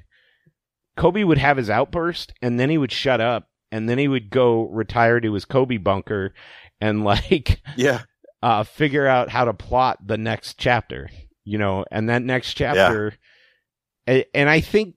kobe 0.98 1.24
would 1.24 1.38
have 1.38 1.56
his 1.56 1.70
outburst 1.70 2.32
and 2.42 2.60
then 2.60 2.68
he 2.68 2.76
would 2.76 2.92
shut 2.92 3.20
up 3.20 3.48
and 3.72 3.88
then 3.88 3.96
he 3.98 4.08
would 4.08 4.28
go 4.30 4.64
retire 4.68 5.20
to 5.20 5.32
his 5.32 5.44
kobe 5.46 5.76
bunker 5.78 6.34
and 6.80 7.04
like 7.12 7.60
Yeah. 7.76 8.02
uh, 8.42 8.64
figure 8.64 9.06
out 9.06 9.30
how 9.30 9.44
to 9.46 9.54
plot 9.54 9.98
the 10.06 10.18
next 10.18 10.58
chapter, 10.58 11.08
you 11.44 11.58
know, 11.58 11.84
and 11.90 12.08
that 12.08 12.22
next 12.22 12.54
chapter, 12.54 13.14
a- 14.08 14.26
and 14.36 14.48
I 14.50 14.60
think 14.60 14.94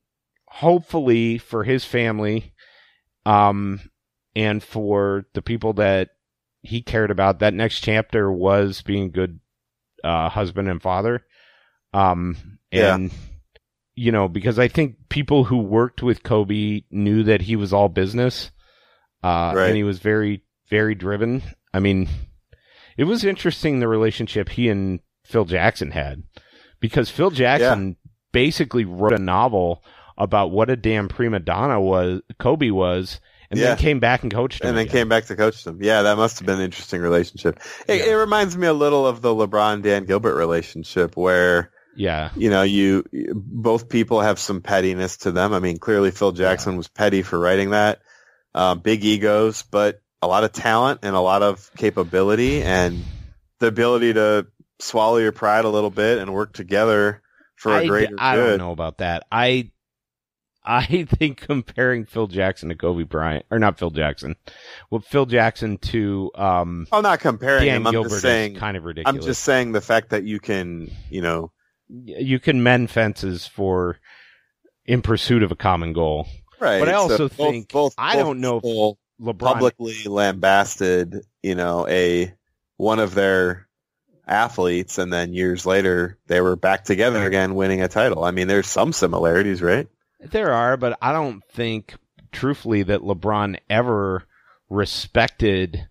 hopefully 0.47 1.37
for 1.37 1.63
his 1.63 1.85
family, 1.85 2.53
um, 3.25 3.79
and 4.35 4.61
for 4.63 5.25
the 5.33 5.41
people 5.41 5.73
that 5.73 6.09
he 6.61 6.81
cared 6.81 7.09
about, 7.11 7.39
that 7.39 7.53
next 7.53 7.79
chapter 7.81 8.31
was 8.31 8.81
being 8.81 9.05
a 9.05 9.09
good, 9.09 9.39
uh, 10.03 10.29
husband 10.29 10.67
and 10.69 10.81
father. 10.81 11.25
Um, 11.93 12.59
Yeah. 12.71 12.95
You 14.01 14.11
know, 14.11 14.27
because 14.27 14.57
I 14.57 14.67
think 14.67 14.95
people 15.09 15.43
who 15.43 15.57
worked 15.57 16.01
with 16.01 16.23
Kobe 16.23 16.81
knew 16.89 17.21
that 17.23 17.41
he 17.41 17.55
was 17.55 17.71
all 17.71 17.87
business, 17.87 18.49
uh, 19.23 19.53
Right. 19.55 19.67
and 19.67 19.75
he 19.77 19.83
was 19.83 19.99
very, 19.99 20.43
very 20.69 20.95
driven. 20.95 21.43
I 21.71 21.79
mean, 21.79 22.09
it 22.97 23.03
was 23.03 23.23
interesting 23.23 23.79
the 23.79 23.87
relationship 23.87 24.49
he 24.49 24.69
and 24.69 25.01
Phil 25.23 25.45
Jackson 25.45 25.91
had 25.91 26.23
because 26.79 27.11
Phil 27.11 27.29
Jackson 27.29 27.95
basically 28.31 28.85
wrote 28.85 29.13
a 29.13 29.19
novel 29.19 29.83
about 30.17 30.49
what 30.51 30.71
a 30.71 30.75
damn 30.75 31.07
prima 31.07 31.39
donna 31.39 31.79
was 31.79 32.21
Kobe 32.39 32.71
was 32.71 33.19
and 33.51 33.59
Yeah. 33.59 33.67
then 33.67 33.77
came 33.77 33.99
back 33.99 34.23
and 34.23 34.33
coached 34.33 34.61
him. 34.63 34.69
And 34.69 34.77
then 34.77 34.85
again. 34.85 34.93
came 35.01 35.09
back 35.09 35.25
to 35.25 35.35
coach 35.35 35.63
them. 35.63 35.77
Yeah, 35.81 36.01
that 36.01 36.17
must 36.17 36.39
have 36.39 36.45
been 36.47 36.57
an 36.59 36.65
interesting 36.65 37.01
relationship. 37.01 37.59
It, 37.87 37.99
Yeah. 37.99 38.13
it 38.13 38.15
reminds 38.15 38.57
me 38.57 38.65
a 38.65 38.73
little 38.73 39.05
of 39.05 39.21
the 39.21 39.29
LeBron 39.29 39.83
Dan 39.83 40.05
Gilbert 40.05 40.35
relationship 40.35 41.15
where 41.15 41.71
Yeah. 42.01 42.31
you 42.35 42.49
know 42.49 42.63
you 42.63 43.03
both 43.33 43.87
people 43.89 44.21
have 44.21 44.39
some 44.39 44.61
pettiness 44.61 45.17
to 45.17 45.31
them. 45.31 45.53
I 45.53 45.59
mean, 45.59 45.77
clearly 45.77 46.09
Phil 46.11 46.31
Jackson 46.31 46.75
was 46.77 46.87
petty 46.87 47.21
for 47.21 47.37
writing 47.37 47.69
that. 47.71 48.01
Um, 48.55 48.79
big 48.79 49.05
egos, 49.05 49.63
but 49.63 50.01
a 50.21 50.27
lot 50.27 50.43
of 50.43 50.51
talent 50.51 51.01
and 51.03 51.15
a 51.15 51.19
lot 51.19 51.43
of 51.43 51.69
capability 51.77 52.63
and 52.63 53.03
the 53.59 53.67
ability 53.67 54.13
to 54.13 54.47
swallow 54.79 55.17
your 55.17 55.31
pride 55.31 55.65
a 55.65 55.69
little 55.69 55.91
bit 55.91 56.17
and 56.17 56.33
work 56.33 56.53
together 56.53 57.21
for 57.55 57.71
a 57.71 57.77
I, 57.81 57.87
greater 57.87 58.15
I 58.17 58.35
good. 58.35 58.49
don't 58.49 58.57
know 58.57 58.71
about 58.71 58.97
that. 58.97 59.23
I 59.31 59.71
I 60.63 61.03
think 61.09 61.37
comparing 61.41 62.05
Phil 62.05 62.27
Jackson 62.27 62.69
to 62.69 62.75
Kobe 62.75 63.03
Bryant 63.03 63.45
or 63.51 63.59
not 63.59 63.77
Phil 63.77 63.91
Jackson. 63.91 64.35
Well 64.89 65.01
Phil 65.01 65.27
Jackson 65.27 65.77
to 65.77 66.32
um 66.36 66.87
I'm 66.91 67.03
not 67.03 67.19
comparing 67.19 67.65
Dan 67.65 67.78
him. 67.78 67.87
I'm 67.87 67.91
Gilbert 67.93 68.09
just 68.09 68.21
saying. 68.21 68.55
kind 68.55 68.75
of 68.75 68.83
ridiculous. 68.86 69.15
I'm 69.15 69.25
just 69.25 69.43
saying 69.43 69.71
the 69.71 69.82
fact 69.82 70.09
that 70.09 70.23
you 70.23 70.39
can, 70.39 70.89
you 71.09 71.21
know, 71.21 71.51
you 71.92 72.39
can 72.39 72.63
mend 72.63 72.89
fences 72.89 73.46
for 73.47 73.97
in 74.86 75.01
pursuit 75.01 75.43
of 75.43 75.51
a 75.51 75.55
common 75.55 75.93
goal. 75.93 76.28
right. 76.59 76.80
But 76.80 76.89
I 76.89 76.93
also 76.93 77.18
so 77.18 77.28
think- 77.28 77.72
both, 77.72 77.93
I 77.97 78.16
both 78.16 78.24
don't 78.24 78.42
know 78.42 78.58
if 78.58 78.63
LeBron 79.22 79.39
publicly 79.39 80.04
lambasted, 80.05 81.26
you 81.43 81.55
know, 81.55 81.88
a 81.88 82.34
one 82.78 83.00
of 83.00 83.13
their 83.13 83.68
athletes, 84.28 84.97
and 84.97 85.12
then 85.12 85.34
years 85.34 85.66
later 85.66 86.18
they 86.28 86.42
were 86.42 86.55
back 86.55 86.84
together 86.84 87.24
again, 87.26 87.55
winning 87.55 87.82
a 87.82 87.88
title. 87.88 88.24
I 88.24 88.32
mean, 88.32 88.47
there's 88.47 88.68
some 88.68 88.93
similarities, 88.93 89.62
right? 89.62 89.88
There 90.20 90.54
are, 90.54 90.78
but 90.78 90.97
I 91.01 91.13
don't 91.13 91.43
think, 91.51 91.96
truthfully, 92.32 92.84
that 92.84 93.01
LeBron 93.01 93.58
ever 93.70 94.24
respected 94.70 95.88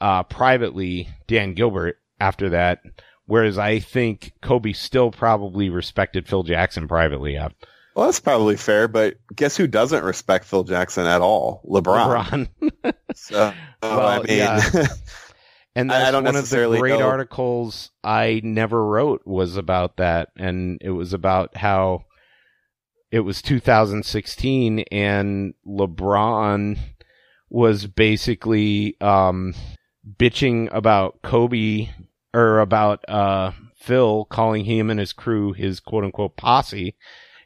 uh, 0.00 0.22
privately 0.24 1.08
Dan 1.26 1.54
Gilbert 1.54 1.98
after 2.20 2.50
that. 2.50 2.82
Whereas 3.28 3.58
I 3.58 3.78
think 3.78 4.32
Kobe 4.42 4.72
still 4.72 5.10
probably 5.12 5.68
respected 5.70 6.26
Phil 6.26 6.42
Jackson 6.42 6.88
privately. 6.88 7.36
Uh, 7.36 7.50
Well, 7.94 8.06
that's 8.06 8.20
probably 8.20 8.56
fair, 8.56 8.88
but 8.88 9.16
guess 9.36 9.54
who 9.56 9.66
doesn't 9.66 10.02
respect 10.02 10.46
Phil 10.46 10.64
Jackson 10.64 11.06
at 11.06 11.20
all? 11.20 11.62
LeBron. 11.68 12.48
LeBron. 12.60 12.94
So, 13.14 13.52
Well, 13.82 14.06
I 14.06 14.18
mean, 14.18 14.38
yeah. 14.38 14.62
And 15.76 15.92
I- 15.92 15.96
I 15.96 15.98
that's 16.00 16.12
don't 16.12 16.24
one 16.24 16.36
of 16.36 16.48
the 16.48 16.76
great 16.78 16.98
know- 16.98 17.06
articles 17.06 17.90
I 18.02 18.40
never 18.42 18.84
wrote 18.84 19.22
was 19.26 19.56
about 19.56 19.98
that, 19.98 20.30
and 20.36 20.78
it 20.80 20.90
was 20.90 21.12
about 21.12 21.56
how 21.56 22.04
it 23.12 23.20
was 23.20 23.42
2016 23.42 24.80
and 24.90 25.54
LeBron 25.66 26.78
was 27.50 27.86
basically 27.86 28.96
um, 29.00 29.54
bitching 30.18 30.68
about 30.74 31.20
Kobe 31.22 31.88
or 32.38 32.60
about 32.60 33.08
uh, 33.08 33.52
Phil 33.76 34.24
calling 34.26 34.64
him 34.64 34.90
and 34.90 35.00
his 35.00 35.12
crew 35.12 35.52
his 35.52 35.80
quote 35.80 36.04
unquote 36.04 36.36
posse, 36.36 36.96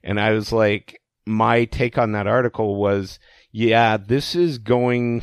and 0.02 0.20
I 0.20 0.32
was 0.32 0.52
like, 0.52 1.00
my 1.26 1.64
take 1.64 1.98
on 1.98 2.12
that 2.12 2.26
article 2.26 2.76
was, 2.76 3.18
yeah, 3.52 3.96
this 3.96 4.34
is 4.34 4.58
going 4.58 5.22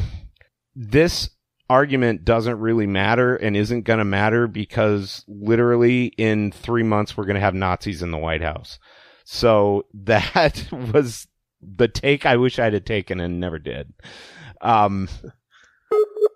this 0.76 1.30
argument 1.70 2.26
doesn't 2.26 2.60
really 2.60 2.88
matter 2.88 3.36
and 3.36 3.56
isn't 3.56 3.84
going 3.84 4.00
to 4.00 4.06
matter 4.06 4.48
because 4.48 5.24
literally 5.28 6.06
in 6.18 6.52
three 6.52 6.84
months 6.84 7.16
we're 7.16 7.26
going 7.26 7.36
to 7.36 7.42
have 7.42 7.54
Nazis 7.54 8.02
in 8.02 8.12
the 8.12 8.18
White 8.18 8.42
House. 8.42 8.80
So 9.24 9.86
that 9.94 10.68
was 10.72 11.28
the 11.62 11.88
take 11.88 12.26
I 12.26 12.38
wish 12.38 12.58
I'd 12.58 12.74
have 12.74 12.86
taken 12.86 13.20
and 13.20 13.40
never 13.40 13.60
did. 13.60 13.94
Um, 14.62 15.08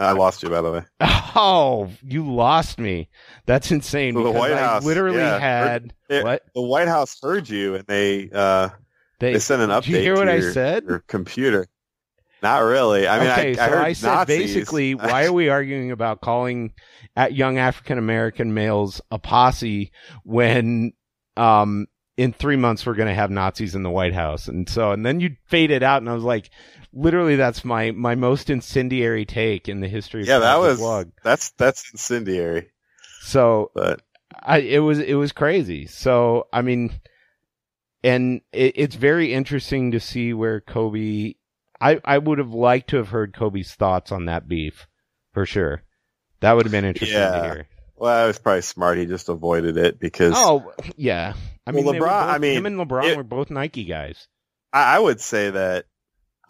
I 0.00 0.12
lost 0.12 0.42
you, 0.42 0.48
by 0.48 0.60
the 0.62 0.72
way. 0.72 0.82
Oh, 1.36 1.88
you 2.02 2.28
lost 2.28 2.80
me. 2.80 3.08
That's 3.46 3.70
insane. 3.70 4.14
So 4.14 4.24
the 4.24 4.32
White 4.32 4.50
I 4.52 4.58
House, 4.58 4.84
literally 4.84 5.18
yeah, 5.18 5.38
had 5.38 5.94
It- 6.08 6.24
what 6.24 6.42
The 6.56 6.60
White 6.62 6.88
House 6.88 7.16
heard 7.22 7.48
you, 7.48 7.76
and 7.76 7.86
they 7.86 8.28
uh, 8.32 8.70
they, 9.20 9.34
they 9.34 9.38
sent 9.38 9.62
an 9.62 9.70
update. 9.70 9.84
Did 9.84 9.92
you 9.92 10.00
hear 10.00 10.16
what 10.16 10.28
I 10.28 10.40
said? 10.40 10.84
Your 10.88 10.98
computer. 11.06 11.68
Not 12.42 12.60
really. 12.64 13.06
I 13.06 13.18
mean, 13.20 13.28
okay, 13.28 13.56
I, 13.58 13.64
I 13.64 13.66
so 13.68 13.72
heard 13.72 13.84
I 13.84 13.92
said 13.92 14.08
Nazis. 14.08 14.38
basically, 14.54 14.94
why 14.96 15.26
are 15.26 15.32
we 15.32 15.48
arguing 15.50 15.92
about 15.92 16.20
calling 16.20 16.72
at 17.14 17.34
young 17.34 17.58
African 17.58 17.96
American 17.98 18.52
males 18.54 19.00
a 19.12 19.18
posse 19.20 19.92
when 20.24 20.92
um 21.36 21.86
in 22.16 22.32
three 22.32 22.56
months 22.56 22.84
we're 22.84 22.94
going 22.94 23.08
to 23.08 23.14
have 23.14 23.30
Nazis 23.30 23.74
in 23.76 23.82
the 23.84 23.90
White 23.90 24.14
House? 24.14 24.48
And 24.48 24.68
so, 24.68 24.90
and 24.90 25.06
then 25.06 25.20
you 25.20 25.36
fade 25.46 25.70
it 25.70 25.82
out, 25.84 26.02
and 26.02 26.10
I 26.10 26.14
was 26.14 26.24
like, 26.24 26.50
literally, 26.92 27.36
that's 27.36 27.64
my 27.64 27.90
my 27.92 28.14
most 28.14 28.50
incendiary 28.50 29.24
take 29.24 29.68
in 29.68 29.80
the 29.80 29.88
history. 29.88 30.22
of 30.22 30.28
yeah, 30.28 30.38
that 30.40 30.58
was 30.58 30.78
Slug. 30.78 31.10
that's 31.22 31.50
that's 31.52 31.90
incendiary. 31.92 32.68
So 33.22 33.70
But 33.74 34.00
I 34.42 34.58
it 34.58 34.78
was 34.78 34.98
it 34.98 35.14
was 35.14 35.32
crazy. 35.32 35.86
So 35.86 36.46
I 36.52 36.62
mean, 36.62 36.92
and 38.02 38.40
it, 38.52 38.72
it's 38.76 38.94
very 38.96 39.32
interesting 39.32 39.90
to 39.92 40.00
see 40.00 40.32
where 40.32 40.60
Kobe. 40.60 41.34
I 41.80 42.00
I 42.04 42.18
would 42.18 42.38
have 42.38 42.52
liked 42.52 42.90
to 42.90 42.96
have 42.96 43.08
heard 43.08 43.34
Kobe's 43.34 43.74
thoughts 43.74 44.12
on 44.12 44.26
that 44.26 44.48
beef, 44.48 44.86
for 45.32 45.46
sure. 45.46 45.82
That 46.40 46.52
would 46.54 46.64
have 46.66 46.72
been 46.72 46.84
interesting 46.84 47.16
to 47.18 47.22
Yeah. 47.22 47.42
hear. 47.52 47.68
well, 47.96 48.24
it 48.24 48.26
was 48.26 48.38
probably 48.38 48.62
smart. 48.62 48.98
He 48.98 49.06
just 49.06 49.28
avoided 49.28 49.76
it 49.76 49.98
because 50.00 50.34
Oh 50.36 50.72
yeah, 50.96 51.34
I 51.66 51.72
mean, 51.72 51.84
were 51.84 51.92
LeBron- 51.94 51.98
both- 52.00 52.10
I 52.34 52.38
mean, 52.38 52.56
him 52.56 52.66
and 52.66 52.76
LeBron 52.78 53.04
it- 53.10 53.16
were 53.16 53.22
both 53.24 53.50
Nike 53.50 53.84
guys. 53.84 54.26
I, 54.72 54.96
I 54.96 54.98
would 54.98 55.20
say 55.20 55.50
that 55.50 55.86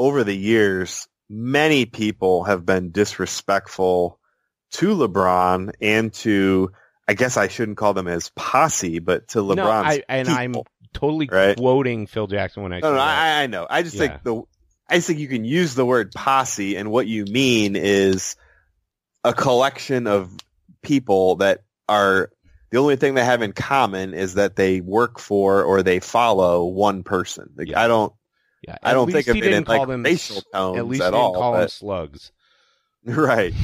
over 0.00 0.24
the 0.24 0.36
years, 0.36 1.06
many 1.28 1.84
people 1.84 2.44
have 2.44 2.64
been 2.64 2.90
disrespectful 2.90 4.18
to 4.72 4.96
LeBron 4.96 5.72
and 5.82 6.10
to, 6.14 6.70
I 7.06 7.12
guess 7.12 7.36
I 7.36 7.48
shouldn't 7.48 7.76
call 7.76 7.92
them 7.92 8.08
as 8.08 8.30
posse, 8.34 8.98
but 8.98 9.28
to 9.28 9.40
LeBron's 9.40 9.56
no, 9.56 9.68
I, 9.70 10.02
and 10.08 10.28
I'm 10.28 10.54
totally 10.94 11.28
right? 11.30 11.54
quoting 11.54 12.06
Phil 12.06 12.26
Jackson 12.26 12.62
when 12.62 12.72
I 12.72 12.80
No, 12.80 12.88
say 12.88 12.92
no, 12.92 12.96
that. 12.96 13.18
I, 13.18 13.42
I 13.42 13.46
know. 13.46 13.66
I 13.68 13.82
just 13.82 13.94
Yeah. 13.94 14.08
think 14.08 14.22
the, 14.22 14.42
I 14.88 14.96
just 14.96 15.06
think 15.06 15.18
you 15.18 15.28
can 15.28 15.44
use 15.44 15.74
the 15.74 15.84
word 15.84 16.12
posse, 16.12 16.76
and 16.76 16.90
what 16.90 17.06
you 17.06 17.26
mean 17.26 17.76
is 17.76 18.36
a 19.22 19.34
collection 19.34 20.06
of 20.06 20.34
people 20.82 21.36
that 21.36 21.60
are 21.90 22.30
the 22.70 22.78
only 22.78 22.96
thing 22.96 23.14
they 23.14 23.24
have 23.24 23.42
in 23.42 23.52
common 23.52 24.14
is 24.14 24.34
that 24.34 24.56
they 24.56 24.80
work 24.80 25.18
for 25.18 25.62
or 25.62 25.82
they 25.82 26.00
follow 26.00 26.64
one 26.64 27.02
person. 27.02 27.50
Like, 27.54 27.68
Yeah. 27.68 27.82
I 27.82 27.86
don't, 27.86 28.14
yeah, 28.66 28.76
I 28.82 28.92
don't 28.92 29.10
think 29.10 29.26
of 29.28 29.34
he 29.34 29.40
it 29.40 29.44
in 29.46 29.50
didn't 29.52 29.66
call 29.66 29.78
like 29.80 29.88
them 29.88 30.02
racial 30.02 30.42
tones 30.52 30.78
At 30.78 30.86
least 30.86 31.02
at 31.02 31.06
he 31.06 31.10
didn't 31.12 31.24
all. 31.24 31.34
call 31.34 31.52
them 31.54 31.68
slugs. 31.68 32.32
Right. 33.04 33.54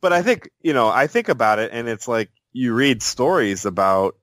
but 0.00 0.12
I 0.12 0.22
think, 0.22 0.48
you 0.62 0.72
know, 0.72 0.88
I 0.88 1.06
think 1.08 1.28
about 1.28 1.58
it 1.58 1.70
and 1.72 1.88
it's 1.88 2.08
like 2.08 2.30
you 2.52 2.72
read 2.74 3.02
stories 3.02 3.66
about 3.66 4.16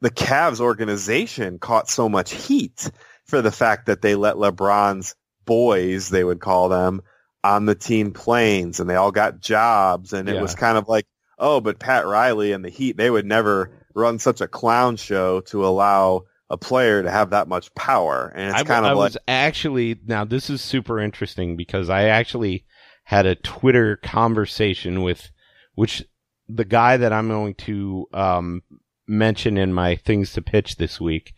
the 0.00 0.10
Cavs 0.10 0.60
organization 0.60 1.58
caught 1.58 1.90
so 1.90 2.08
much 2.08 2.32
heat 2.32 2.90
for 3.26 3.42
the 3.42 3.52
fact 3.52 3.86
that 3.86 4.00
they 4.00 4.14
let 4.14 4.36
LeBron's 4.36 5.14
boys, 5.44 6.08
they 6.08 6.24
would 6.24 6.40
call 6.40 6.68
them, 6.70 7.02
on 7.44 7.66
the 7.66 7.74
team 7.74 8.12
planes 8.12 8.80
and 8.80 8.88
they 8.88 8.94
all 8.94 9.12
got 9.12 9.40
jobs 9.40 10.12
and 10.14 10.28
it 10.28 10.36
Yeah. 10.36 10.42
was 10.42 10.54
kind 10.54 10.78
of 10.78 10.88
like, 10.88 11.06
oh, 11.38 11.60
but 11.60 11.78
Pat 11.78 12.06
Riley 12.06 12.52
and 12.52 12.64
the 12.64 12.68
Heat, 12.70 12.96
they 12.96 13.10
would 13.10 13.26
never 13.26 13.70
run 13.94 14.18
such 14.18 14.40
a 14.40 14.48
clown 14.48 14.96
show 14.96 15.40
to 15.42 15.66
allow 15.66 16.22
a 16.50 16.56
player 16.58 17.02
to 17.02 17.10
have 17.10 17.30
that 17.30 17.48
much 17.48 17.72
power. 17.74 18.32
And 18.34 18.50
it's 18.50 18.60
I, 18.60 18.64
kind 18.64 18.84
I 18.84 18.90
of 18.90 18.98
like, 18.98 19.10
was 19.10 19.18
actually 19.28 19.98
now 20.06 20.24
this 20.24 20.50
is 20.50 20.60
super 20.60 20.98
interesting 21.00 21.56
because 21.56 21.88
I 21.88 22.04
actually 22.04 22.64
had 23.04 23.24
a 23.24 23.36
Twitter 23.36 23.96
conversation 23.96 25.02
with 25.02 25.30
which 25.74 26.04
the 26.48 26.64
guy 26.64 26.96
that 26.96 27.12
I'm 27.12 27.28
going 27.28 27.54
to 27.54 28.06
um, 28.12 28.62
mention 29.06 29.56
in 29.56 29.72
my 29.72 29.96
things 29.96 30.32
to 30.32 30.42
pitch 30.42 30.76
this 30.76 31.00
week. 31.00 31.32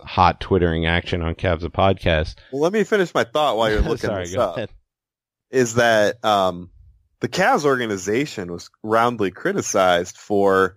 Hot 0.00 0.40
twittering 0.40 0.86
action 0.86 1.22
on 1.22 1.34
Cavs 1.34 1.64
a 1.64 1.70
podcast. 1.70 2.34
well, 2.52 2.62
let 2.62 2.72
me 2.72 2.84
finish 2.84 3.14
my 3.14 3.24
thought 3.24 3.56
while 3.56 3.70
you're 3.70 3.80
looking 3.82 4.08
Sorry, 4.10 4.24
this 4.24 4.34
go 4.34 4.42
up. 4.42 4.56
ahead. 4.56 4.70
is 5.50 5.74
that 5.76 6.24
um, 6.24 6.70
the 7.20 7.28
Cavs 7.28 7.64
organization 7.64 8.50
was 8.52 8.70
roundly 8.82 9.30
criticized 9.30 10.16
for 10.16 10.76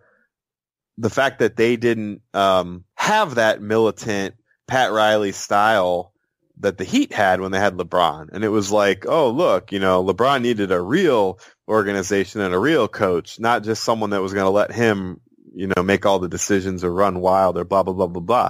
the 0.97 1.09
fact 1.09 1.39
that 1.39 1.55
they 1.55 1.77
didn't 1.77 2.21
um, 2.33 2.83
have 2.99 3.35
that 3.35 3.61
militant 3.61 4.35
Pat 4.67 4.91
Riley 4.91 5.31
style 5.31 6.13
that 6.59 6.77
the 6.77 6.84
Heat 6.84 7.13
had 7.13 7.39
when 7.39 7.51
they 7.51 7.57
had 7.57 7.77
LeBron. 7.77 8.27
And 8.34 8.43
it 8.43 8.49
was 8.49 8.73
like, 8.73 9.05
oh, 9.07 9.30
look, 9.30 9.71
you 9.71 9.80
know, 9.80 10.03
LeBron 10.03 10.41
needed 10.41 10.73
a 10.73 10.81
real 10.81 11.39
organization 11.69 12.41
and 12.41 12.53
a 12.53 12.59
real 12.59 12.89
coach, 12.89 13.39
not 13.39 13.63
just 13.63 13.85
someone 13.85 14.09
that 14.09 14.21
was 14.21 14.34
going 14.34 14.45
to 14.45 14.51
let 14.51 14.73
him, 14.73 15.21
you 15.55 15.67
know, 15.67 15.81
make 15.81 16.05
all 16.05 16.19
the 16.19 16.27
decisions 16.27 16.84
or 16.84 16.93
run 16.93 17.21
wild 17.21 17.57
or 17.57 17.63
blah, 17.63 17.84
blah, 17.84 17.93
blah, 17.93 18.07
blah, 18.07 18.21
blah. 18.21 18.49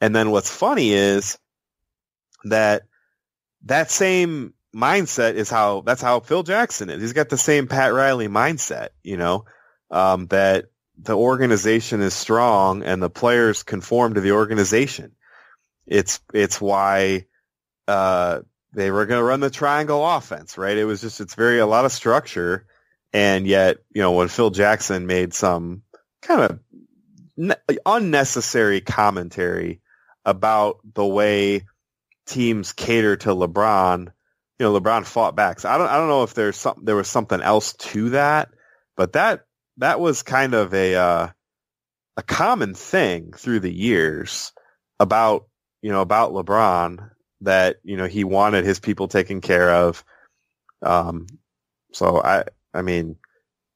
And 0.00 0.16
then 0.16 0.30
what's 0.30 0.50
funny 0.50 0.92
is 0.92 1.38
that 2.44 2.84
that 3.66 3.90
same 3.90 4.54
mindset 4.74 5.34
is 5.34 5.50
how 5.50 5.82
that's 5.82 6.00
how 6.00 6.20
Phil 6.20 6.42
Jackson 6.42 6.88
is. 6.88 7.02
He's 7.02 7.12
got 7.12 7.28
the 7.28 7.36
same 7.36 7.66
Pat 7.66 7.92
Riley 7.92 8.28
mindset, 8.28 8.88
you 9.02 9.18
know, 9.18 9.44
um, 9.90 10.26
that 10.28 10.66
the 11.00 11.16
organization 11.16 12.00
is 12.00 12.14
strong 12.14 12.82
and 12.82 13.02
the 13.02 13.10
players 13.10 13.62
conform 13.62 14.14
to 14.14 14.20
the 14.20 14.32
organization. 14.32 15.12
It's 15.86 16.20
it's 16.34 16.60
why 16.60 17.26
uh, 17.86 18.40
they 18.74 18.90
were 18.90 19.06
going 19.06 19.20
to 19.20 19.24
run 19.24 19.40
the 19.40 19.50
triangle 19.50 20.06
offense, 20.06 20.58
right? 20.58 20.76
It 20.76 20.84
was 20.84 21.00
just 21.00 21.20
it's 21.20 21.34
very 21.34 21.58
a 21.58 21.66
lot 21.66 21.84
of 21.84 21.92
structure, 21.92 22.66
and 23.12 23.46
yet 23.46 23.78
you 23.92 24.02
know 24.02 24.12
when 24.12 24.28
Phil 24.28 24.50
Jackson 24.50 25.06
made 25.06 25.32
some 25.32 25.82
kind 26.20 26.42
of 26.42 26.60
ne- 27.36 27.78
unnecessary 27.86 28.80
commentary 28.80 29.80
about 30.24 30.80
the 30.94 31.06
way 31.06 31.64
teams 32.26 32.72
cater 32.72 33.16
to 33.16 33.30
LeBron 33.30 34.08
you 34.58 34.66
know, 34.66 34.78
LeBron 34.78 35.04
fought 35.04 35.36
back. 35.36 35.60
So 35.60 35.68
I 35.68 35.78
don't, 35.78 35.88
I 35.88 35.96
don't 35.96 36.08
know 36.08 36.24
if 36.24 36.34
there's 36.34 36.56
some, 36.56 36.80
there 36.82 36.96
was 36.96 37.08
something 37.08 37.40
else 37.40 37.74
to 37.74 38.10
that, 38.10 38.50
but 38.96 39.12
that, 39.12 39.44
that 39.78 40.00
was 40.00 40.22
kind 40.22 40.54
of 40.54 40.74
a, 40.74 40.94
uh, 40.94 41.28
a 42.16 42.22
common 42.22 42.74
thing 42.74 43.32
through 43.32 43.60
the 43.60 43.72
years 43.72 44.52
about, 45.00 45.46
you 45.82 45.90
know, 45.90 46.00
about 46.00 46.32
LeBron 46.32 47.10
that, 47.42 47.76
you 47.82 47.96
know, 47.96 48.06
he 48.06 48.24
wanted 48.24 48.64
his 48.64 48.80
people 48.80 49.08
taken 49.08 49.40
care 49.40 49.70
of. 49.70 50.04
Um, 50.82 51.26
so 51.92 52.20
I, 52.22 52.44
I 52.74 52.82
mean, 52.82 53.16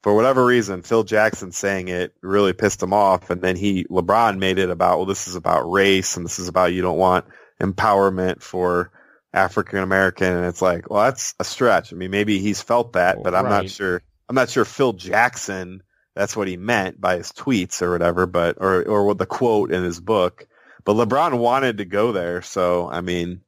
for 0.02 0.14
whatever 0.14 0.44
reason, 0.44 0.82
Phil 0.82 1.04
Jackson 1.04 1.52
saying 1.52 1.88
it 1.88 2.14
really 2.22 2.52
pissed 2.52 2.82
him 2.82 2.92
off. 2.92 3.30
And 3.30 3.40
then 3.40 3.56
he, 3.56 3.84
LeBron 3.84 4.38
made 4.38 4.58
it 4.58 4.70
about, 4.70 4.98
well, 4.98 5.06
this 5.06 5.28
is 5.28 5.36
about 5.36 5.70
race 5.70 6.16
and 6.16 6.26
this 6.26 6.38
is 6.38 6.48
about 6.48 6.72
you 6.72 6.82
don't 6.82 6.98
want 6.98 7.26
empowerment 7.60 8.42
for, 8.42 8.90
African 9.34 9.78
American, 9.78 10.36
and 10.36 10.44
it's 10.44 10.60
like, 10.60 10.90
well, 10.90 11.04
that's 11.04 11.34
a 11.40 11.44
stretch. 11.44 11.92
I 11.92 11.96
mean, 11.96 12.10
maybe 12.10 12.38
he's 12.38 12.60
felt 12.60 12.92
that, 12.92 13.22
but 13.22 13.34
I'm 13.34 13.48
not 13.48 13.70
sure. 13.70 14.02
I'm 14.28 14.34
not 14.34 14.50
sure 14.50 14.64
Phil 14.64 14.92
Jackson. 14.92 15.82
That's 16.14 16.36
what 16.36 16.48
he 16.48 16.56
meant 16.56 17.00
by 17.00 17.16
his 17.16 17.32
tweets 17.32 17.80
or 17.80 17.90
whatever, 17.90 18.26
but 18.26 18.56
or 18.60 18.82
or 18.84 19.14
the 19.14 19.26
quote 19.26 19.72
in 19.72 19.82
his 19.82 20.00
book. 20.00 20.46
But 20.84 20.94
LeBron 20.94 21.38
wanted 21.38 21.78
to 21.78 21.84
go 21.84 22.12
there, 22.12 22.42
so 22.42 22.88
I 22.88 23.00
mean, 23.00 23.42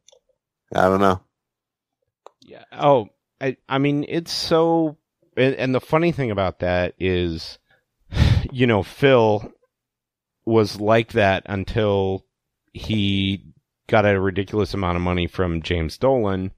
I 0.75 0.83
don't 0.83 1.01
know. 1.01 1.21
Yeah. 2.41 2.65
Oh, 2.73 3.09
I, 3.41 3.57
I 3.69 3.79
mean, 3.79 4.05
it's 4.09 4.33
so, 4.33 4.97
and, 5.37 5.55
and 5.57 5.75
the 5.75 5.81
funny 5.81 6.13
thing 6.13 6.31
about 6.31 6.61
that 6.61 6.95
is, 6.99 7.59
you 8.53 8.67
know, 8.67 8.83
Phil 8.83 9.53
was 10.45 10.81
like 10.81 11.13
that 11.13 11.43
until 11.47 12.25
he 12.73 13.45
got 13.87 14.07
a 14.07 14.21
ridiculous 14.21 14.75
amount 14.75 14.97
of 14.97 15.03
money 15.03 15.27
from 15.27 15.63
James 15.63 15.99
Dolan 15.99 16.53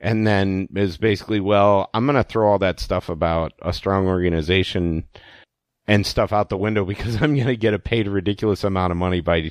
and 0.00 0.26
then 0.26 0.68
is 0.74 0.96
basically, 0.96 1.40
well, 1.40 1.90
I'm 1.94 2.06
going 2.06 2.16
to 2.16 2.24
throw 2.24 2.50
all 2.50 2.58
that 2.58 2.80
stuff 2.80 3.08
about 3.08 3.52
a 3.62 3.72
strong 3.72 4.06
organization 4.06 5.04
and 5.86 6.06
stuff 6.06 6.32
out 6.32 6.48
the 6.48 6.56
window 6.56 6.84
because 6.84 7.16
I'm 7.22 7.34
going 7.34 7.46
to 7.46 7.56
get 7.56 7.74
a 7.74 7.78
paid 7.78 8.08
ridiculous 8.08 8.64
amount 8.64 8.90
of 8.92 8.96
money 8.96 9.20
by 9.20 9.50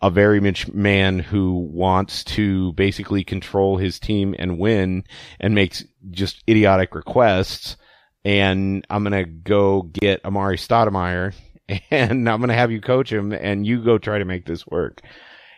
a 0.00 0.10
very 0.10 0.38
rich 0.38 0.68
man 0.72 1.18
who 1.18 1.54
wants 1.72 2.24
to 2.24 2.72
basically 2.74 3.24
control 3.24 3.78
his 3.78 3.98
team 3.98 4.34
and 4.38 4.58
win 4.58 5.04
and 5.40 5.54
makes 5.54 5.84
just 6.10 6.42
idiotic 6.48 6.94
requests. 6.94 7.76
And 8.24 8.86
I'm 8.90 9.04
going 9.04 9.24
to 9.24 9.30
go 9.30 9.82
get 9.82 10.22
Amar'e 10.22 10.56
Stoudemire 10.58 11.34
and 11.90 12.28
I'm 12.28 12.38
going 12.40 12.48
to 12.48 12.54
have 12.54 12.70
you 12.70 12.80
coach 12.80 13.12
him 13.12 13.32
and 13.32 13.66
you 13.66 13.82
go 13.82 13.96
try 13.98 14.18
to 14.18 14.24
make 14.24 14.44
this 14.46 14.66
work. 14.66 15.00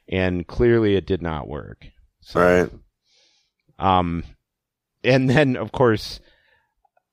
And 0.08 0.46
clearly 0.46 0.94
it 0.94 1.06
did 1.06 1.22
not 1.22 1.48
work. 1.48 1.84
So, 2.20 2.40
Right. 2.40 2.70
um, 3.78 4.22
and 5.02 5.28
then 5.28 5.56
of 5.56 5.72
course, 5.72 6.20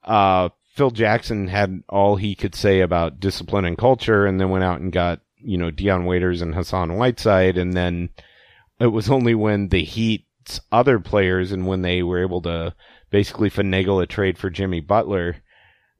uh, 0.03 0.49
Phil 0.73 0.91
Jackson 0.91 1.47
had 1.47 1.83
all 1.87 2.15
he 2.15 2.35
could 2.35 2.55
say 2.55 2.81
about 2.81 3.19
discipline 3.19 3.65
and 3.65 3.77
culture 3.77 4.25
and 4.25 4.39
then 4.39 4.49
went 4.49 4.63
out 4.63 4.81
and 4.81 4.91
got 4.91 5.21
you 5.43 5.57
know, 5.57 5.71
Dion 5.71 6.05
Waiters 6.05 6.41
and 6.41 6.55
Hassan 6.55 6.95
Whiteside. 6.95 7.57
And 7.57 7.73
then 7.73 8.09
it 8.79 8.87
was 8.87 9.09
only 9.09 9.35
when 9.35 9.69
the 9.69 9.83
Heat's 9.83 10.59
other 10.71 10.99
players 10.99 11.51
and 11.51 11.67
when 11.67 11.81
they 11.81 12.01
were 12.01 12.21
able 12.21 12.41
to 12.43 12.73
basically 13.09 13.49
finagle 13.49 14.01
a 14.01 14.07
trade 14.07 14.37
for 14.37 14.49
Jimmy 14.49 14.79
Butler 14.79 15.37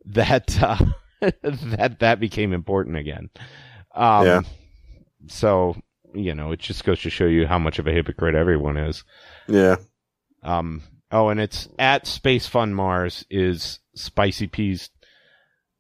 that, 0.06 0.58
uh, 0.64 0.78
that, 1.22 1.98
that 2.00 2.20
became 2.20 2.54
important 2.54 2.98
again. 2.98 3.30
Um, 3.94 4.26
Yeah. 4.26 4.42
So, 5.28 5.76
you 6.14 6.36
know, 6.36 6.52
it 6.52 6.60
just 6.60 6.84
goes 6.84 7.02
to 7.02 7.10
show 7.10 7.26
you 7.26 7.48
how 7.48 7.58
much 7.58 7.80
of 7.80 7.88
a 7.88 7.92
hypocrite 7.92 8.36
everyone 8.36 8.78
is. 8.78 9.04
Yeah. 9.48 9.78
Um, 10.42 10.84
oh, 11.14 11.30
and 11.30 11.40
it's 11.40 11.70
at 11.80 12.06
Space 12.08 12.48
Fun 12.48 12.74
Mars 12.74 13.26
is 13.30 13.80
Spicy 13.96 14.48
Peas 14.48 14.90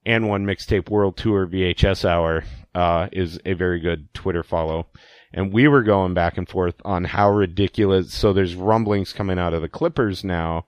and 0.05 0.29
one 0.29 0.45
mixtape 0.45 0.89
world 0.89 1.17
tour 1.17 1.47
VHS 1.47 2.05
hour 2.05 2.43
uh, 2.75 3.07
is 3.11 3.39
a 3.45 3.53
very 3.53 3.79
good 3.79 4.13
Twitter 4.13 4.43
follow. 4.43 4.87
And 5.33 5.51
we 5.51 5.67
were 5.67 5.81
going 5.83 6.13
back 6.13 6.37
and 6.37 6.47
forth 6.47 6.75
on 6.85 7.03
how 7.05 7.31
ridiculous. 7.31 8.13
So 8.13 8.33
there's 8.33 8.55
rumblings 8.55 9.13
coming 9.13 9.39
out 9.39 9.53
of 9.53 9.61
the 9.61 9.69
Clippers 9.69 10.23
now 10.23 10.65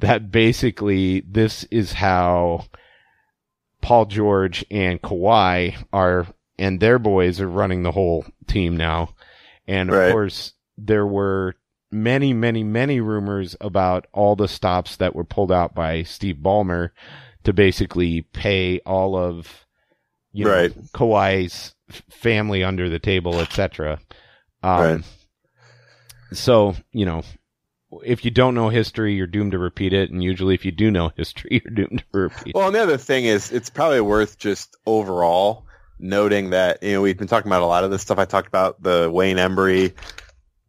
that 0.00 0.30
basically 0.30 1.20
this 1.20 1.64
is 1.64 1.92
how 1.92 2.64
Paul 3.82 4.06
George 4.06 4.64
and 4.70 5.00
Kawhi 5.02 5.76
are, 5.92 6.26
and 6.58 6.80
their 6.80 6.98
boys 6.98 7.40
are 7.40 7.48
running 7.48 7.82
the 7.82 7.92
whole 7.92 8.24
team 8.46 8.76
now. 8.76 9.10
And 9.68 9.90
of 9.90 9.96
Right. 9.96 10.12
course, 10.12 10.52
there 10.78 11.06
were 11.06 11.56
many, 11.90 12.32
many, 12.32 12.64
many 12.64 13.00
rumors 13.00 13.56
about 13.60 14.06
all 14.12 14.36
the 14.36 14.48
stops 14.48 14.96
that 14.96 15.14
were 15.14 15.24
pulled 15.24 15.52
out 15.52 15.74
by 15.74 16.02
Steve 16.02 16.36
Ballmer 16.36 16.90
to 17.44 17.52
basically 17.52 18.22
pay 18.22 18.80
all 18.80 19.16
of, 19.16 19.66
you 20.32 20.44
know, 20.44 20.50
Right. 20.50 20.72
Kawhi's 20.92 21.74
family 22.10 22.64
under 22.64 22.88
the 22.88 22.98
table, 22.98 23.40
etc. 23.40 24.00
Um, 24.62 24.80
Right. 24.80 25.04
So, 26.32 26.74
you 26.92 27.06
know, 27.06 27.22
if 28.04 28.24
you 28.24 28.30
don't 28.30 28.54
know 28.54 28.68
history, 28.68 29.14
you're 29.14 29.28
doomed 29.28 29.52
to 29.52 29.58
repeat 29.58 29.92
it. 29.92 30.10
And 30.10 30.22
usually 30.22 30.54
if 30.54 30.64
you 30.64 30.72
do 30.72 30.90
know 30.90 31.12
history, 31.16 31.62
you're 31.64 31.74
doomed 31.74 32.04
to 32.12 32.18
repeat 32.18 32.48
it. 32.48 32.54
Well, 32.54 32.66
and 32.66 32.74
the 32.74 32.82
other 32.82 32.98
thing 32.98 33.24
is, 33.24 33.52
it's 33.52 33.70
probably 33.70 34.00
worth 34.00 34.38
just 34.38 34.76
overall 34.86 35.64
noting 35.98 36.50
that 36.50 36.82
you 36.82 36.92
know 36.92 37.00
we've 37.00 37.16
been 37.16 37.28
talking 37.28 37.48
about 37.48 37.62
a 37.62 37.66
lot 37.66 37.84
of 37.84 37.90
this 37.90 38.02
stuff. 38.02 38.18
I 38.18 38.24
talked 38.24 38.48
about 38.48 38.82
the 38.82 39.10
Wayne 39.12 39.36
Embry. 39.36 39.94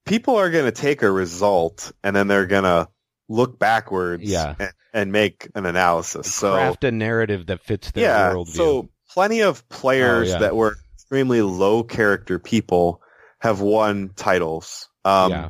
People 0.08 0.36
are 0.38 0.50
going 0.50 0.66
to 0.66 0.72
take 0.72 1.02
a 1.04 1.12
result 1.12 1.92
and 2.04 2.16
then 2.16 2.28
they're 2.28 2.46
going 2.48 2.64
to 2.64 2.88
look 3.30 3.60
backwards 3.60 4.24
Yeah. 4.24 4.56
and, 4.60 4.72
and 4.94 5.12
make 5.12 5.48
an 5.56 5.66
analysis. 5.66 6.34
So 6.34 6.54
Craft 6.54 6.84
a 6.86 6.92
narrative 6.92 7.48
that 7.48 7.62
fits 7.62 7.92
their 7.92 8.04
yeah, 8.06 8.34
worldview. 8.34 8.56
so 8.56 8.90
plenty 9.10 9.42
of 9.42 9.68
players 9.70 10.30
Oh, 10.30 10.34
yeah. 10.34 10.40
that 10.40 10.56
were 10.56 10.76
extremely 10.96 11.42
low 11.42 11.84
character 11.84 12.40
people 12.40 13.02
have 13.40 13.62
won 13.62 14.12
titles. 14.16 14.90
Um, 15.06 15.32
yeah. 15.32 15.50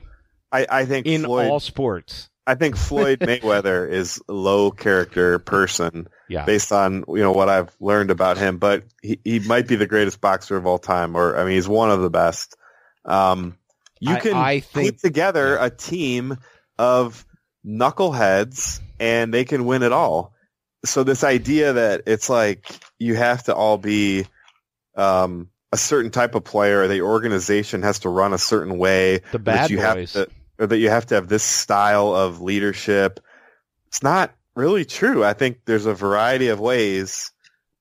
I, 0.51 0.65
I 0.69 0.85
think 0.85 1.05
In 1.07 1.23
Floyd. 1.23 1.47
all 1.49 1.59
sports. 1.59 2.29
I 2.45 2.55
think 2.55 2.77
Floyd 2.77 3.19
Mayweather 3.21 3.89
is 3.89 4.21
low 4.27 4.71
character 4.71 5.37
person 5.39 6.07
Yeah. 6.29 6.45
based 6.45 6.71
on 6.71 7.03
you 7.09 7.17
know 7.21 7.31
what 7.33 7.49
I've 7.49 7.69
learned 7.79 8.09
about 8.11 8.37
him, 8.37 8.57
but 8.57 8.83
he, 9.01 9.19
he 9.23 9.39
might 9.39 9.67
be 9.67 9.75
the 9.75 9.85
greatest 9.87 10.21
boxer 10.21 10.55
of 10.57 10.65
all 10.65 10.77
time, 10.79 11.15
or 11.15 11.37
I 11.37 11.43
mean, 11.43 11.53
he's 11.55 11.67
one 11.67 11.91
of 11.91 12.01
the 12.01 12.09
best. 12.09 12.55
Um, 13.05 13.57
you 13.99 14.15
I- 14.15 14.19
can 14.19 14.33
I 14.33 14.59
think- 14.59 14.93
put 14.93 15.01
together 15.01 15.57
a 15.57 15.69
team 15.69 16.37
of 16.77 17.25
knuckleheads, 17.65 18.79
and 18.99 19.33
they 19.33 19.45
can 19.45 19.65
win 19.65 19.83
it 19.83 19.91
all. 19.91 20.33
So 20.85 21.03
this 21.03 21.23
idea 21.23 21.73
that 21.73 22.03
it's 22.05 22.29
like 22.29 22.69
you 22.99 23.15
have 23.15 23.43
to 23.43 23.55
all 23.55 23.77
be 23.77 24.25
um, 24.95 25.49
a 25.71 25.77
certain 25.77 26.11
type 26.11 26.33
of 26.35 26.43
player, 26.43 26.87
the 26.87 27.01
organization 27.01 27.83
has 27.83 27.99
to 27.99 28.09
run 28.09 28.33
a 28.33 28.37
certain 28.37 28.77
way, 28.77 29.21
The 29.31 29.39
bad 29.39 29.65
that 29.65 29.69
you 29.69 29.77
boys. 29.77 30.13
have 30.13 30.27
to, 30.27 30.31
or 30.59 30.67
that 30.67 30.77
you 30.77 30.89
have 30.89 31.05
to 31.07 31.15
have 31.15 31.27
this 31.27 31.43
style 31.43 32.15
of 32.15 32.41
leadership. 32.41 33.19
It's 33.87 34.01
not 34.01 34.33
really 34.55 34.85
true. 34.85 35.23
I 35.23 35.33
think 35.33 35.59
there's 35.65 35.85
a 35.85 35.93
variety 35.93 36.47
of 36.47 36.59
ways 36.59 37.31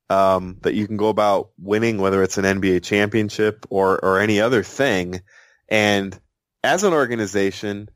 um, 0.09 0.57
that 0.61 0.73
you 0.73 0.85
can 0.87 0.97
go 0.97 1.07
about 1.09 1.49
winning, 1.59 1.97
whether 1.97 2.21
it's 2.23 2.37
an 2.37 2.45
NBA 2.45 2.83
championship 2.83 3.65
or 3.69 4.03
or 4.03 4.19
any 4.19 4.39
other 4.41 4.63
thing. 4.63 5.21
And 5.69 6.17
as 6.63 6.83
an 6.83 6.93
organization, 6.93 7.89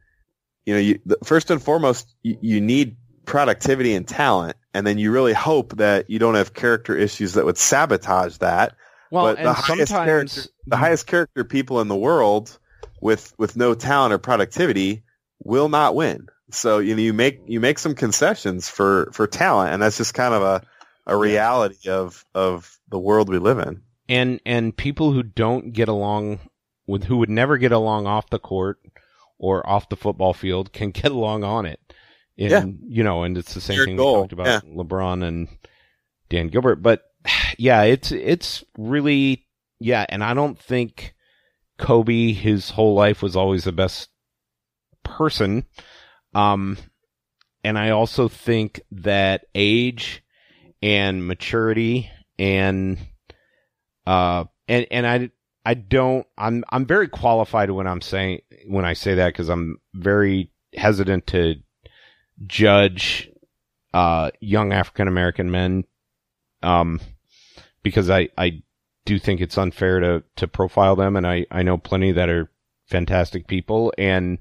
you 0.66 0.74
know, 0.74 0.80
you, 0.80 1.00
the, 1.06 1.18
first 1.24 1.52
and 1.52 1.62
foremost, 1.62 2.14
you, 2.22 2.38
you 2.42 2.62
need 2.62 2.98
productivity 3.26 3.94
and 3.94 4.08
talent, 4.08 4.58
and 4.74 4.86
then 4.86 4.98
you 4.98 5.12
really 5.12 5.34
hope 5.34 5.78
that 5.78 6.10
you 6.10 6.20
don't 6.20 6.36
have 6.36 6.54
character 6.54 6.96
issues 6.96 7.34
that 7.34 7.46
would 7.46 7.58
sabotage 7.58 8.38
that. 8.38 8.76
Well, 9.12 9.26
but 9.26 9.38
and 9.38 9.48
the 9.48 9.54
highest 9.54 9.92
sometimes 9.92 10.08
character, 10.08 10.42
the 10.66 10.76
mm-hmm. 10.76 10.84
highest 10.84 11.08
character 11.08 11.44
people 11.44 11.82
in 11.82 11.88
the 11.88 11.96
world 11.96 12.58
with 13.02 13.34
with 13.38 13.58
no 13.58 13.74
talent 13.74 14.14
or 14.14 14.18
productivity 14.18 15.04
will 15.44 15.70
not 15.70 15.96
win. 15.96 16.28
So 16.52 16.80
you 16.80 16.96
know 16.96 17.02
you 17.02 17.14
make 17.14 17.42
you 17.46 17.60
make 17.60 17.80
some 17.80 17.96
concessions 17.96 18.70
for 18.70 19.10
for 19.12 19.28
talent, 19.28 19.74
and 19.74 19.82
that's 19.82 19.98
just 19.98 20.14
kind 20.14 20.34
of 20.34 20.42
a 20.42 20.62
a 21.08 21.18
reality 21.18 21.90
of 21.90 22.26
of 22.34 22.80
the 22.90 23.00
world 23.00 23.28
we 23.30 23.40
live 23.40 23.60
in. 23.60 23.82
and 24.12 24.42
and 24.46 24.76
people 24.76 25.14
who 25.14 25.24
don't 25.24 25.72
get 25.72 25.88
along 25.88 26.40
with 26.92 27.06
who 27.06 27.18
would 27.18 27.30
never 27.30 27.58
get 27.58 27.72
along 27.72 28.06
off 28.06 28.30
the 28.30 28.40
court 28.40 28.80
or 29.40 29.68
off 29.68 29.90
the 29.90 29.96
football 29.96 30.34
field 30.34 30.72
can 30.74 30.92
get 31.02 31.12
along 31.12 31.44
on 31.44 31.66
it. 31.66 31.80
And 32.38 32.52
Yeah. 32.52 32.66
you 32.88 33.04
know, 33.04 33.24
and 33.24 33.38
it's 33.38 33.54
the 33.54 33.62
same 33.62 33.78
Your 33.78 33.86
thing 33.86 33.96
goal, 33.98 34.16
we 34.16 34.22
talked 34.22 34.34
about 34.34 34.66
LeBron 34.66 35.24
and 35.24 35.48
Dan 36.30 36.48
Gilbert. 36.50 36.78
But 36.82 37.04
yeah, 37.58 37.84
it's 37.84 38.12
it's 38.12 38.64
really 38.78 39.48
yeah, 39.80 40.06
and 40.10 40.24
I 40.24 40.34
don't 40.34 40.60
think 40.60 41.14
Kobe 41.80 42.34
his 42.34 42.70
whole 42.70 42.94
life 42.94 43.22
was 43.24 43.36
always 43.36 43.64
the 43.64 43.72
best 43.72 44.10
person. 45.04 45.66
Um 46.34 46.78
and 47.64 47.78
I 47.78 47.92
also 47.92 48.28
think 48.28 48.82
that 48.92 49.46
age 49.54 50.24
and 50.82 51.28
maturity 51.28 52.10
and 52.40 52.98
uh 54.08 54.46
and 54.68 54.88
and 54.90 55.06
I 55.06 55.30
I 55.66 55.74
don't 55.76 56.26
I'm 56.38 56.64
I'm 56.70 56.86
very 56.86 57.08
qualified 57.08 57.72
when 57.72 57.88
I'm 57.88 58.02
saying 58.02 58.42
when 58.68 58.86
I 58.86 58.94
say 58.94 59.16
that 59.16 59.36
cuz 59.36 59.50
I'm 59.50 59.78
very 59.94 60.52
hesitant 60.76 61.28
to 61.28 61.56
judge 62.48 63.30
uh 63.94 64.32
young 64.40 64.74
African 64.74 65.08
American 65.08 65.52
men 65.52 65.84
um 66.64 67.00
because 67.84 68.10
I 68.10 68.30
I 68.38 68.64
do 69.06 69.20
think 69.20 69.42
it's 69.42 69.58
unfair 69.58 70.00
to 70.00 70.24
to 70.38 70.48
profile 70.48 70.96
them 70.96 71.16
and 71.16 71.28
I 71.28 71.46
I 71.52 71.64
know 71.64 71.78
plenty 71.78 72.12
that 72.14 72.30
are 72.30 72.50
fantastic 72.88 73.48
people 73.48 73.94
and 73.98 74.40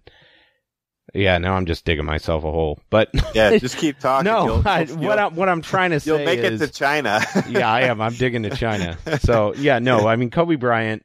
yeah, 1.15 1.39
now 1.39 1.55
I'm 1.55 1.67
just 1.67 1.85
digging 1.85 2.05
myself 2.05 2.45
a 2.45 2.51
hole. 2.51 2.79
But 2.91 3.11
Yeah, 3.35 3.57
just 3.59 3.77
keep 3.77 3.99
talking. 3.99 4.31
no, 4.31 4.63
I, 4.65 4.85
what 4.85 5.19
I'm 5.19 5.35
what 5.35 5.49
I'm 5.49 5.63
trying 5.63 5.91
to 5.91 6.01
say 6.01 6.11
you'll 6.11 6.25
make 6.25 6.39
is, 6.41 6.61
it 6.61 6.67
to 6.67 6.73
China. 6.73 7.21
yeah, 7.49 7.71
I 7.71 7.83
am. 7.83 8.01
I'm 8.01 8.15
digging 8.15 8.43
to 8.45 8.51
China. 8.51 8.97
So 9.21 9.55
yeah, 9.55 9.79
no, 9.81 10.07
I 10.07 10.17
mean 10.17 10.31
Kobe 10.31 10.55
Bryant 10.57 11.05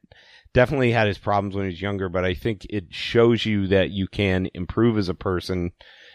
definitely 0.56 0.94
had 0.94 1.08
his 1.08 1.18
problems 1.18 1.54
when 1.54 1.66
he 1.66 1.72
was 1.72 1.82
younger, 1.82 2.08
but 2.08 2.24
I 2.24 2.34
think 2.34 2.66
it 2.70 2.86
shows 2.90 3.46
you 3.46 3.68
that 3.68 3.92
you 3.92 4.08
can 4.08 4.48
improve 4.54 4.98
as 4.98 5.10
a 5.10 5.14
person. 5.14 5.74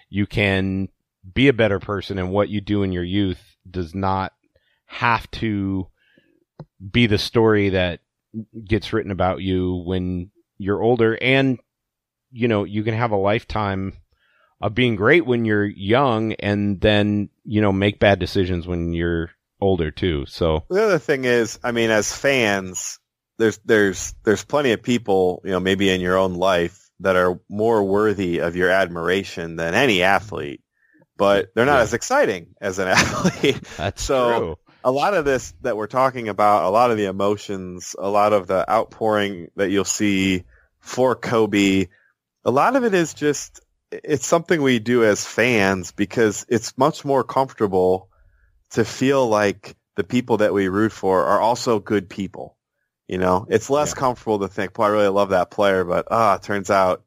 You 0.09 0.27
can 0.27 0.89
be 1.35 1.49
a 1.49 1.53
better 1.53 1.79
person, 1.79 2.19
and 2.19 2.33
what 2.33 2.49
you 2.49 2.63
do 2.63 2.83
in 2.83 2.91
your 2.91 3.05
youth 3.05 3.41
does 3.71 3.95
not 3.95 4.33
have 4.87 5.31
to 5.33 5.89
be 6.91 7.07
the 7.07 7.19
story 7.19 7.69
that 7.69 8.01
gets 8.67 8.95
written 8.95 9.13
about 9.13 9.43
you 9.43 9.85
when 9.87 10.31
you're 10.57 10.83
older. 10.83 11.19
And 11.21 11.61
you 12.33 12.49
know, 12.49 12.65
you 12.65 12.83
can 12.83 12.95
have 12.95 13.11
a 13.11 13.17
lifetime 13.17 13.93
of 14.61 14.75
being 14.75 14.97
great 14.97 15.27
when 15.27 15.45
you're 15.45 15.67
young, 15.67 16.33
and 16.33 16.81
then 16.81 17.29
you 17.45 17.61
know 17.61 17.73
make 17.73 18.01
bad 18.01 18.19
decisions 18.19 18.67
when 18.67 18.95
you're 18.95 19.33
older 19.61 19.91
too. 19.91 20.25
So 20.27 20.65
The 20.71 20.83
other 20.83 20.99
thing 20.99 21.27
is, 21.27 21.59
I 21.63 21.73
mean, 21.73 21.91
as 21.91 22.11
fans, 22.11 23.00
there's 23.41 23.59
there's 23.65 24.15
there's 24.25 24.45
plenty 24.45 24.73
of 24.73 24.83
people, 24.83 25.41
you 25.45 25.51
know, 25.51 25.61
maybe 25.61 25.91
in 25.91 26.01
your 26.01 26.17
own 26.17 26.35
life 26.35 26.89
that 27.01 27.17
are 27.17 27.41
more 27.49 27.83
worthy 27.83 28.39
of 28.41 28.55
your 28.57 28.71
admiration 28.71 29.57
than 29.57 29.75
any 29.75 30.03
athlete, 30.03 30.61
but 31.17 31.49
they're 31.55 31.67
not 31.67 31.77
Yeah. 31.79 31.83
as 31.83 31.95
exciting 31.95 32.55
as 32.61 32.79
an 32.79 32.89
athlete. 32.97 33.61
that's 33.77 34.03
So- 34.03 34.39
true. 34.39 34.57
a 34.85 34.91
lot 34.93 35.15
of 35.15 35.25
this 35.25 35.53
that 35.63 35.77
we're 35.77 35.87
talking 35.87 36.29
about, 36.29 36.65
a 36.65 36.71
lot 36.71 36.91
of 36.91 36.97
the 36.99 37.07
emotions, 37.07 37.97
a 37.99 38.09
lot 38.09 38.33
of 38.33 38.47
the 38.47 38.71
outpouring 38.71 39.49
that 39.57 39.71
you'll 39.71 39.85
see 39.85 40.45
for 40.79 41.15
Kobe, 41.17 41.87
a 42.45 42.51
lot 42.51 42.77
of 42.77 42.85
it 42.85 42.95
is 42.95 43.15
just 43.15 43.61
it's 43.93 44.27
something 44.27 44.63
we 44.63 44.79
do 44.79 45.05
as 45.05 45.27
fans 45.27 45.93
because 45.93 46.47
it's 46.49 46.79
much 46.79 47.05
more 47.05 47.25
comfortable 47.25 48.09
to 48.71 48.85
feel 48.85 49.27
like 49.29 49.75
the 49.97 50.05
people 50.05 50.37
that 50.39 50.55
we 50.55 50.69
root 50.69 50.93
for 50.93 51.25
are 51.25 51.41
also 51.41 51.81
good 51.81 52.09
people. 52.09 52.57
You 53.11 53.19
know, 53.19 53.45
it's 53.51 53.69
less 53.69 53.91
Yeah. 53.91 53.99
comfortable 53.99 54.39
to 54.39 54.47
think, 54.47 54.79
"Well, 54.79 54.87
I 54.87 54.93
really 54.93 55.09
love 55.09 55.31
that 55.31 55.51
player," 55.51 55.83
but 55.83 56.07
ah, 56.13 56.37
it 56.37 56.43
turns 56.45 56.71
out 56.71 57.03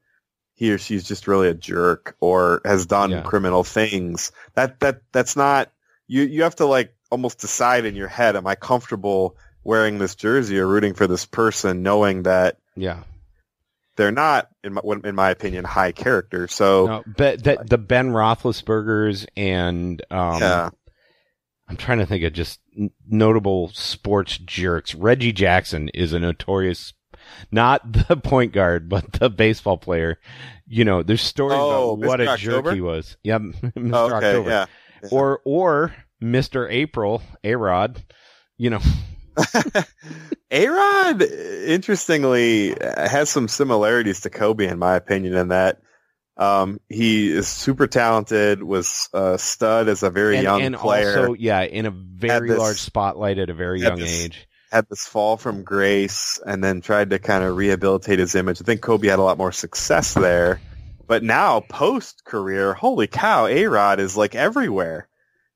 he 0.52 0.70
or 0.70 0.76
she's 0.76 1.02
just 1.02 1.26
really 1.26 1.48
a 1.48 1.54
jerk 1.54 2.14
or 2.20 2.60
has 2.66 2.84
done 2.84 3.10
Yeah. 3.10 3.22
criminal 3.22 3.64
things. 3.64 4.30
That 4.52 4.80
that 4.80 5.00
that's 5.12 5.34
not 5.34 5.70
you. 6.06 6.24
You 6.24 6.42
have 6.42 6.56
to 6.56 6.66
like 6.66 6.94
almost 7.10 7.38
decide 7.38 7.86
in 7.86 7.94
your 7.96 8.08
head, 8.08 8.36
"Am 8.36 8.46
I 8.46 8.54
comfortable 8.54 9.38
wearing 9.64 9.96
this 9.96 10.14
jersey 10.14 10.58
or 10.58 10.66
rooting 10.66 10.92
for 10.92 11.06
this 11.06 11.24
person, 11.24 11.82
knowing 11.82 12.24
that 12.24 12.58
Yeah. 12.76 13.04
they're 13.96 14.12
not, 14.12 14.50
in 14.62 14.74
my, 14.74 14.82
in 15.04 15.14
my 15.14 15.30
opinion, 15.30 15.64
high 15.64 15.92
character. 15.92 16.48
So 16.48 16.86
No, 16.86 17.02
but 17.06 17.44
that 17.44 17.70
the 17.70 17.78
Ben 17.78 18.10
Roethlisbergers 18.10 19.24
and 19.38 20.02
um, 20.10 20.42
yeah, 20.42 20.68
I'm 21.68 21.76
trying 21.76 21.98
to 21.98 22.06
think 22.06 22.24
of 22.24 22.32
just 22.32 22.60
n- 22.78 22.90
notable 23.08 23.70
sports 23.72 24.38
jerks. 24.38 24.94
Reggie 24.94 25.32
Jackson 25.32 25.88
is 25.94 26.12
a 26.12 26.18
notorious, 26.20 26.92
not 27.50 27.90
the 28.08 28.16
point 28.16 28.52
guard, 28.52 28.88
but 28.88 29.12
the 29.14 29.30
baseball 29.30 29.78
player. 29.78 30.18
You 30.66 30.84
know, 30.84 31.02
there's 31.02 31.22
stories 31.22 31.58
Oh, 31.60 31.92
about 31.94 32.06
what 32.08 32.20
Mr. 32.20 32.34
a 32.34 32.36
jerk 32.36 32.74
he 32.74 32.80
was. 32.80 33.16
Yeah, 33.22 33.38
Mr. 33.38 33.92
Oh, 33.94 34.06
okay, 34.16 34.16
October. 34.28 34.50
yeah. 34.50 34.66
Or 35.10 35.40
or 35.44 35.94
Mr. 36.22 36.70
April, 36.70 37.22
A 37.42 37.54
Rod. 37.54 38.02
You 38.56 38.70
know, 38.70 38.80
A-Rod, 40.50 41.22
interestingly, 41.22 42.76
has 42.96 43.28
some 43.28 43.48
similarities 43.48 44.20
to 44.20 44.30
Kobe, 44.30 44.66
in 44.66 44.78
my 44.78 44.94
opinion, 44.94 45.34
in 45.34 45.48
that 45.48 45.80
um, 46.36 46.80
he 46.88 47.30
is 47.30 47.46
super 47.48 47.86
talented, 47.86 48.62
was 48.62 49.08
a 49.12 49.38
stud 49.38 49.88
as 49.88 50.02
a 50.02 50.10
very 50.10 50.36
and, 50.36 50.44
young 50.44 50.62
and 50.62 50.74
player, 50.76 51.20
also 51.28 51.34
yeah, 51.34 51.62
in 51.62 51.86
a 51.86 51.90
very 51.90 52.48
this- 52.48 52.58
large 52.58 52.80
spotlight 52.80 53.38
at 53.38 53.50
a 53.50 53.54
very 53.54 53.80
young 53.80 53.98
this- 53.98 54.24
age. 54.24 54.48
had 54.72 54.86
this 54.88 55.06
fall 55.06 55.36
from 55.36 55.62
grace, 55.62 56.40
and 56.44 56.62
then 56.64 56.80
tried 56.80 57.10
to 57.10 57.18
kind 57.20 57.44
of 57.44 57.56
rehabilitate 57.56 58.18
his 58.18 58.34
image. 58.34 58.60
I 58.60 58.64
think 58.64 58.80
Kobe 58.80 59.06
had 59.08 59.18
a 59.20 59.22
lot 59.22 59.38
more 59.38 59.52
success 59.52 60.14
there. 60.14 60.60
But 61.06 61.22
now, 61.22 61.60
post-career, 61.60 62.72
holy 62.74 63.06
cow, 63.06 63.46
A-Rod 63.46 64.00
is 64.00 64.16
like 64.16 64.34
everywhere. 64.34 65.06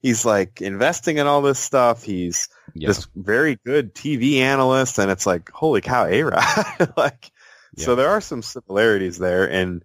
He's 0.00 0.24
like 0.24 0.60
investing 0.62 1.16
in 1.18 1.26
all 1.26 1.42
this 1.42 1.58
stuff. 1.58 2.02
He's 2.04 2.48
Yeah. 2.74 2.88
this 2.88 3.08
very 3.16 3.56
good 3.64 3.94
TV 3.94 4.36
analyst, 4.40 4.98
and 4.98 5.10
it's 5.10 5.26
like, 5.26 5.50
holy 5.50 5.80
cow, 5.80 6.04
A-Rod. 6.06 6.92
like, 6.96 7.32
so 7.76 7.94
there 7.96 8.10
are 8.10 8.20
some 8.20 8.42
similarities 8.42 9.18
there, 9.18 9.50
and 9.50 9.82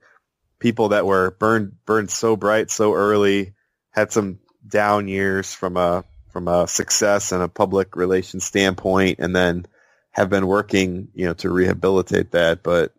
people 0.63 0.89
that 0.89 1.05
were 1.05 1.31
burned 1.39 1.73
burned 1.85 2.09
so 2.09 2.37
bright 2.37 2.71
so 2.71 2.93
early 2.93 3.53
had 3.91 4.13
some 4.13 4.39
down 4.65 5.09
years 5.09 5.53
from 5.53 5.75
a 5.75 6.05
from 6.31 6.47
a 6.47 6.69
success 6.69 7.33
and 7.33 7.43
a 7.43 7.49
public 7.49 7.97
relations 7.97 8.45
standpoint, 8.45 9.19
and 9.19 9.35
then 9.35 9.65
have 10.11 10.29
been 10.29 10.47
working, 10.47 11.09
you 11.13 11.25
know, 11.25 11.33
to 11.33 11.49
rehabilitate 11.49 12.31
that. 12.31 12.63
But 12.63 12.93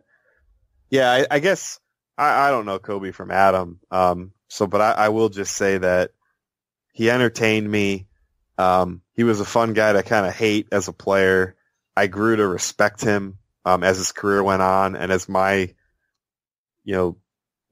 yeah, 0.90 1.10
I, 1.10 1.26
I 1.30 1.38
guess 1.38 1.80
I, 2.18 2.48
I 2.48 2.50
don't 2.50 2.66
know 2.66 2.78
Kobe 2.78 3.12
from 3.12 3.30
Adam. 3.30 3.80
Um, 3.90 4.32
so, 4.48 4.66
but 4.66 4.82
I, 4.82 4.90
I 4.92 5.08
will 5.08 5.30
just 5.30 5.56
say 5.56 5.78
that 5.78 6.10
he 6.92 7.10
entertained 7.10 7.68
me. 7.68 8.08
Um, 8.58 9.00
he 9.14 9.24
was 9.24 9.40
a 9.40 9.44
fun 9.46 9.72
guy 9.72 9.94
to 9.94 10.02
kind 10.02 10.26
of 10.26 10.34
hate 10.34 10.68
as 10.70 10.88
a 10.88 10.92
player. 10.92 11.56
I 11.96 12.08
grew 12.08 12.36
to 12.36 12.46
respect 12.46 13.00
him 13.00 13.38
um, 13.64 13.82
as 13.82 13.96
his 13.96 14.12
career 14.12 14.42
went 14.42 14.60
on, 14.60 14.96
and 14.96 15.10
as 15.10 15.30
my, 15.30 15.72
you 16.84 16.94
know, 16.94 17.16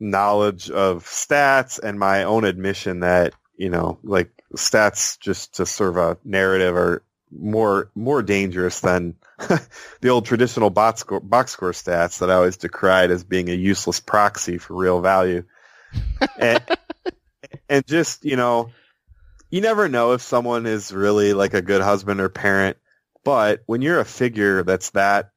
knowledge 0.03 0.71
of 0.71 1.05
stats 1.05 1.79
and 1.79 1.99
my 1.99 2.25
own 2.25 2.45
admission 2.45 3.01
that 3.01 3.33
you 3.57 3.71
know, 3.71 3.99
like 4.03 4.31
stats 4.57 5.19
just 5.21 5.55
to 5.57 5.67
serve 5.67 5.97
a 5.97 6.19
narrative 6.25 6.75
are 6.75 7.03
more 7.31 7.91
more 7.95 8.23
dangerous 8.23 8.81
than 8.81 9.15
the 10.01 10.09
old 10.09 10.27
traditional 10.27 10.69
box 10.69 11.01
score, 11.01 11.21
box 11.21 11.53
score 11.53 11.73
stats 11.73 12.19
that 12.19 12.31
I 12.31 12.35
always 12.35 12.57
decried 12.57 13.11
as 13.11 13.25
being 13.25 13.49
a 13.49 13.55
useless 13.55 14.01
proxy 14.01 14.59
for 14.59 14.75
real 14.75 15.01
value. 15.01 15.45
and, 16.39 16.61
and 17.69 17.87
just, 17.87 18.25
you 18.25 18.37
know, 18.37 18.71
you 19.51 19.61
never 19.61 19.89
know 19.89 20.13
if 20.13 20.23
someone 20.23 20.67
is 20.67 20.93
really 20.93 21.33
like 21.33 21.55
a 21.55 21.63
good 21.63 21.83
husband 21.83 22.21
or 22.21 22.29
parent, 22.29 22.79
but 23.25 23.63
when 23.67 23.83
you're 23.83 24.01
a 24.01 24.05
figure 24.05 24.63
that's 24.63 24.91
that 24.91 25.31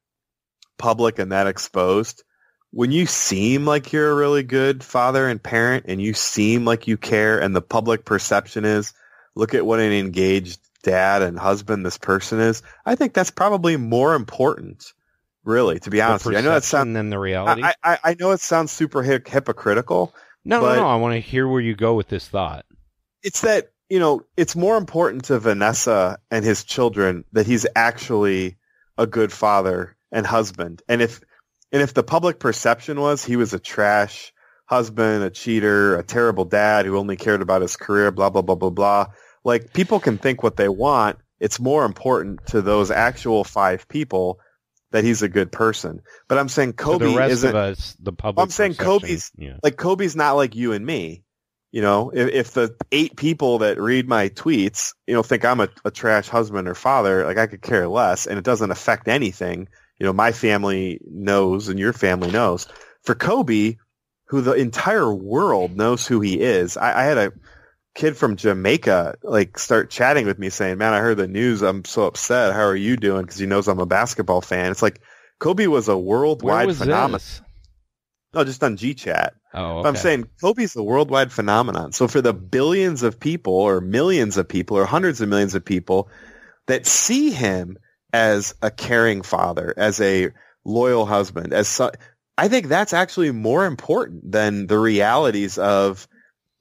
public 0.78 1.18
and 1.18 1.32
that 1.32 1.46
exposed, 1.46 2.24
when 2.76 2.92
you 2.92 3.06
seem 3.06 3.64
like 3.64 3.94
you're 3.94 4.10
a 4.10 4.14
really 4.14 4.42
good 4.42 4.84
father 4.84 5.26
and 5.26 5.42
parent 5.42 5.86
and 5.88 5.98
you 5.98 6.12
seem 6.12 6.66
like 6.66 6.86
you 6.86 6.98
care 6.98 7.38
and 7.40 7.56
the 7.56 7.62
public 7.62 8.04
perception 8.04 8.66
is, 8.66 8.92
look 9.34 9.54
at 9.54 9.64
what 9.64 9.80
an 9.80 9.92
engaged 9.92 10.60
dad 10.82 11.22
and 11.22 11.38
husband 11.38 11.86
this 11.86 11.96
person 11.96 12.38
is, 12.38 12.62
I 12.84 12.94
think 12.94 13.14
that's 13.14 13.30
probably 13.30 13.78
more 13.78 14.14
important, 14.14 14.92
really, 15.42 15.80
to 15.80 15.88
be 15.88 16.02
honest 16.02 16.26
with 16.26 16.34
you. 16.34 16.38
I 16.40 16.42
know 16.42 16.50
that 16.50 16.64
sounds, 16.64 16.92
than 16.92 17.08
the 17.08 17.18
reality. 17.18 17.62
I, 17.62 17.74
I, 17.82 17.98
I 18.04 18.16
know 18.20 18.32
it 18.32 18.40
sounds 18.40 18.72
super 18.72 19.02
hypocritical, 19.02 20.14
no, 20.44 20.60
no, 20.60 20.74
no. 20.76 20.86
I 20.86 20.96
want 20.96 21.14
to 21.14 21.20
hear 21.20 21.48
where 21.48 21.62
you 21.62 21.74
go 21.74 21.94
with 21.94 22.08
this 22.08 22.28
thought. 22.28 22.66
it's 23.22 23.40
that 23.40 23.72
you 23.88 23.98
know 23.98 24.22
it's 24.36 24.54
more 24.54 24.76
important 24.76 25.24
to 25.24 25.38
Vanessa 25.38 26.18
and 26.30 26.44
his 26.44 26.62
children 26.62 27.24
that 27.32 27.46
he's 27.46 27.66
actually 27.74 28.56
a 28.98 29.06
good 29.06 29.32
father 29.32 29.96
and 30.12 30.26
husband. 30.26 30.82
And 30.88 31.00
if 31.00 31.20
and 31.72 31.82
if 31.82 31.94
the 31.94 32.02
public 32.02 32.38
perception 32.38 33.00
was 33.00 33.24
he 33.24 33.36
was 33.36 33.52
a 33.54 33.58
trash 33.58 34.32
husband, 34.66 35.22
a 35.24 35.30
cheater, 35.30 35.96
a 35.96 36.02
terrible 36.02 36.44
dad 36.44 36.86
who 36.86 36.96
only 36.96 37.16
cared 37.16 37.42
about 37.42 37.62
his 37.62 37.76
career, 37.76 38.10
blah 38.10 38.30
blah 38.30 38.42
blah 38.42 38.54
blah 38.56 38.70
blah, 38.70 39.06
like 39.44 39.72
people 39.72 40.00
can 40.00 40.18
think 40.18 40.42
what 40.42 40.56
they 40.56 40.68
want. 40.68 41.18
It's 41.38 41.60
more 41.60 41.84
important 41.84 42.46
to 42.48 42.62
those 42.62 42.90
actual 42.90 43.44
five 43.44 43.86
people 43.88 44.38
that 44.92 45.04
he's 45.04 45.22
a 45.22 45.28
good 45.28 45.52
person. 45.52 46.00
But 46.28 46.38
I'm 46.38 46.48
saying 46.48 46.74
Kobe 46.74 47.10
the 47.12 47.16
rest 47.16 47.32
isn't 47.32 47.50
of 47.50 47.56
us, 47.56 47.96
the 48.00 48.12
public. 48.12 48.42
I'm 48.42 48.50
saying 48.50 48.74
Kobe's- 48.74 49.32
Yeah. 49.36 49.56
like 49.62 49.76
Kobe's 49.76 50.16
not 50.16 50.32
like 50.32 50.54
you 50.54 50.72
and 50.72 50.84
me. 50.86 51.22
You 51.72 51.82
know, 51.82 52.10
if, 52.14 52.28
if 52.30 52.50
the 52.52 52.74
eight 52.90 53.16
people 53.16 53.58
that 53.58 53.78
read 53.78 54.08
my 54.08 54.30
tweets, 54.30 54.94
you 55.06 55.12
know, 55.12 55.22
think 55.22 55.44
I'm 55.44 55.60
a, 55.60 55.68
a 55.84 55.90
trash 55.90 56.28
husband 56.28 56.68
or 56.68 56.74
father, 56.74 57.26
like 57.26 57.36
I 57.36 57.46
could 57.48 57.60
care 57.60 57.86
less, 57.86 58.26
and 58.26 58.38
it 58.38 58.44
doesn't 58.44 58.70
affect 58.70 59.08
anything. 59.08 59.68
You 59.98 60.06
know, 60.06 60.12
my 60.12 60.32
family 60.32 61.00
knows, 61.06 61.68
and 61.68 61.78
your 61.78 61.92
family 61.92 62.30
knows. 62.30 62.66
For 63.02 63.14
Kobe, 63.14 63.76
who 64.26 64.40
the 64.40 64.52
entire 64.52 65.12
world 65.12 65.76
knows 65.76 66.06
who 66.06 66.20
he 66.20 66.40
is, 66.40 66.76
I, 66.76 67.00
I 67.00 67.04
had 67.04 67.18
a 67.18 67.32
kid 67.94 68.16
from 68.16 68.36
Jamaica 68.36 69.16
like 69.22 69.58
start 69.58 69.90
chatting 69.90 70.26
with 70.26 70.38
me 70.38 70.50
saying, 70.50 70.78
"Man, 70.78 70.92
I 70.92 71.00
heard 71.00 71.16
the 71.16 71.28
news. 71.28 71.62
I'm 71.62 71.84
so 71.84 72.06
upset. 72.06 72.52
How 72.52 72.64
are 72.64 72.76
you 72.76 72.96
doing?" 72.96 73.22
Because 73.22 73.38
he 73.38 73.46
knows 73.46 73.68
I'm 73.68 73.78
a 73.78 73.86
basketball 73.86 74.40
fan. 74.40 74.70
It's 74.70 74.82
like 74.82 75.00
Kobe 75.38 75.66
was 75.66 75.88
a 75.88 75.96
worldwide 75.96 76.66
was 76.66 76.78
phenomenon. 76.78 77.12
this? 77.12 77.42
No, 78.34 78.44
just 78.44 78.62
on 78.62 78.76
GChat. 78.76 79.30
Oh, 79.54 79.82
But 79.82 79.88
I'm 79.88 79.96
saying 79.96 80.28
Kobe's 80.42 80.76
a 80.76 80.82
worldwide 80.82 81.32
phenomenon. 81.32 81.92
So 81.92 82.06
for 82.06 82.20
the 82.20 82.34
billions 82.34 83.02
of 83.02 83.18
people 83.18 83.54
or 83.54 83.80
millions 83.80 84.36
of 84.36 84.46
people 84.46 84.76
or 84.76 84.84
hundreds 84.84 85.22
of 85.22 85.28
millions 85.30 85.54
of 85.54 85.64
people 85.64 86.10
that 86.66 86.84
see 86.84 87.30
him 87.30 87.78
as 88.16 88.54
a 88.62 88.70
caring 88.70 89.20
father, 89.20 89.74
as 89.76 90.00
a 90.00 90.30
loyal 90.64 91.04
husband, 91.04 91.52
as 91.52 91.68
su- 91.68 91.90
I 92.38 92.48
think 92.48 92.68
that's 92.68 92.94
actually 92.94 93.30
more 93.30 93.66
important 93.66 94.32
than 94.32 94.68
the 94.68 94.78
realities 94.78 95.58
of 95.58 96.08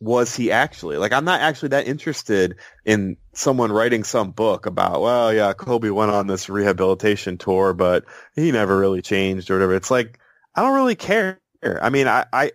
was 0.02 0.36
he 0.36 0.52
actually 0.52 0.98
like 0.98 1.14
I'm 1.14 1.24
not 1.24 1.40
actually 1.40 1.70
that 1.70 1.88
interested 1.88 2.58
in 2.84 3.16
someone 3.32 3.72
writing 3.72 4.04
some 4.04 4.32
book 4.32 4.66
about 4.66 5.02
well 5.02 5.34
yeah 5.34 5.54
Kobe 5.54 5.90
went 5.90 6.12
on 6.12 6.28
this 6.28 6.50
rehabilitation 6.50 7.38
tour 7.38 7.74
but 7.74 8.04
he 8.36 8.52
never 8.52 8.78
really 8.78 9.02
changed 9.02 9.50
or 9.50 9.54
whatever. 9.54 9.74
It's 9.74 9.90
like 9.90 10.20
I 10.54 10.62
don't 10.62 10.76
really 10.76 10.96
care. 10.96 11.40
I 11.64 11.90
mean 11.90 12.10
I 12.10 12.26
I, 12.34 12.52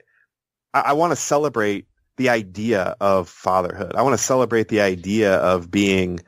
I 0.74 0.92
want 0.92 1.12
to 1.12 1.16
celebrate 1.16 1.86
the 2.18 2.28
idea 2.28 2.94
of 3.00 3.30
fatherhood. 3.30 3.94
I 3.94 4.02
want 4.02 4.12
to 4.18 4.22
celebrate 4.22 4.68
the 4.68 4.82
idea 4.82 5.36
of 5.36 5.70
being 5.70 6.20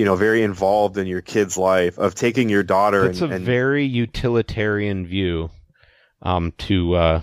you 0.00 0.06
know 0.06 0.16
very 0.16 0.42
involved 0.42 0.96
in 0.96 1.06
your 1.06 1.20
kid's 1.20 1.58
life 1.58 1.98
of 1.98 2.14
taking 2.14 2.48
your 2.48 2.62
daughter 2.62 3.04
It's 3.04 3.20
and, 3.20 3.32
a 3.32 3.36
and 3.36 3.44
very 3.44 3.84
utilitarian 3.84 5.06
view. 5.06 5.50
Um, 6.22 6.52
to 6.58 6.94
uh, 6.96 7.22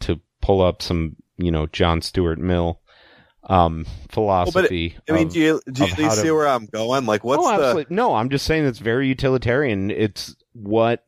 to 0.00 0.20
pull 0.42 0.60
up 0.62 0.82
some, 0.82 1.16
you 1.38 1.50
know, 1.50 1.66
John 1.66 2.02
Stuart 2.02 2.38
Mill, 2.38 2.80
um, 3.44 3.86
philosophy. 4.10 4.96
But 5.06 5.12
I 5.12 5.16
mean, 5.16 5.26
of- 5.28 5.32
do 5.32 5.40
you, 5.40 5.60
do 5.70 5.84
you, 5.84 5.94
do 5.94 6.02
you 6.02 6.10
see 6.10 6.22
to- 6.24 6.32
where 6.32 6.48
I'm 6.48 6.66
going? 6.66 7.06
Like, 7.06 7.24
what's 7.24 7.42
oh, 7.42 7.74
the? 7.74 7.86
No, 7.90 8.14
I'm 8.14 8.28
just 8.28 8.46
saying 8.46 8.66
it's 8.66 8.78
very 8.78 9.08
utilitarian. 9.08 9.90
It's 9.90 10.36
what 10.52 11.06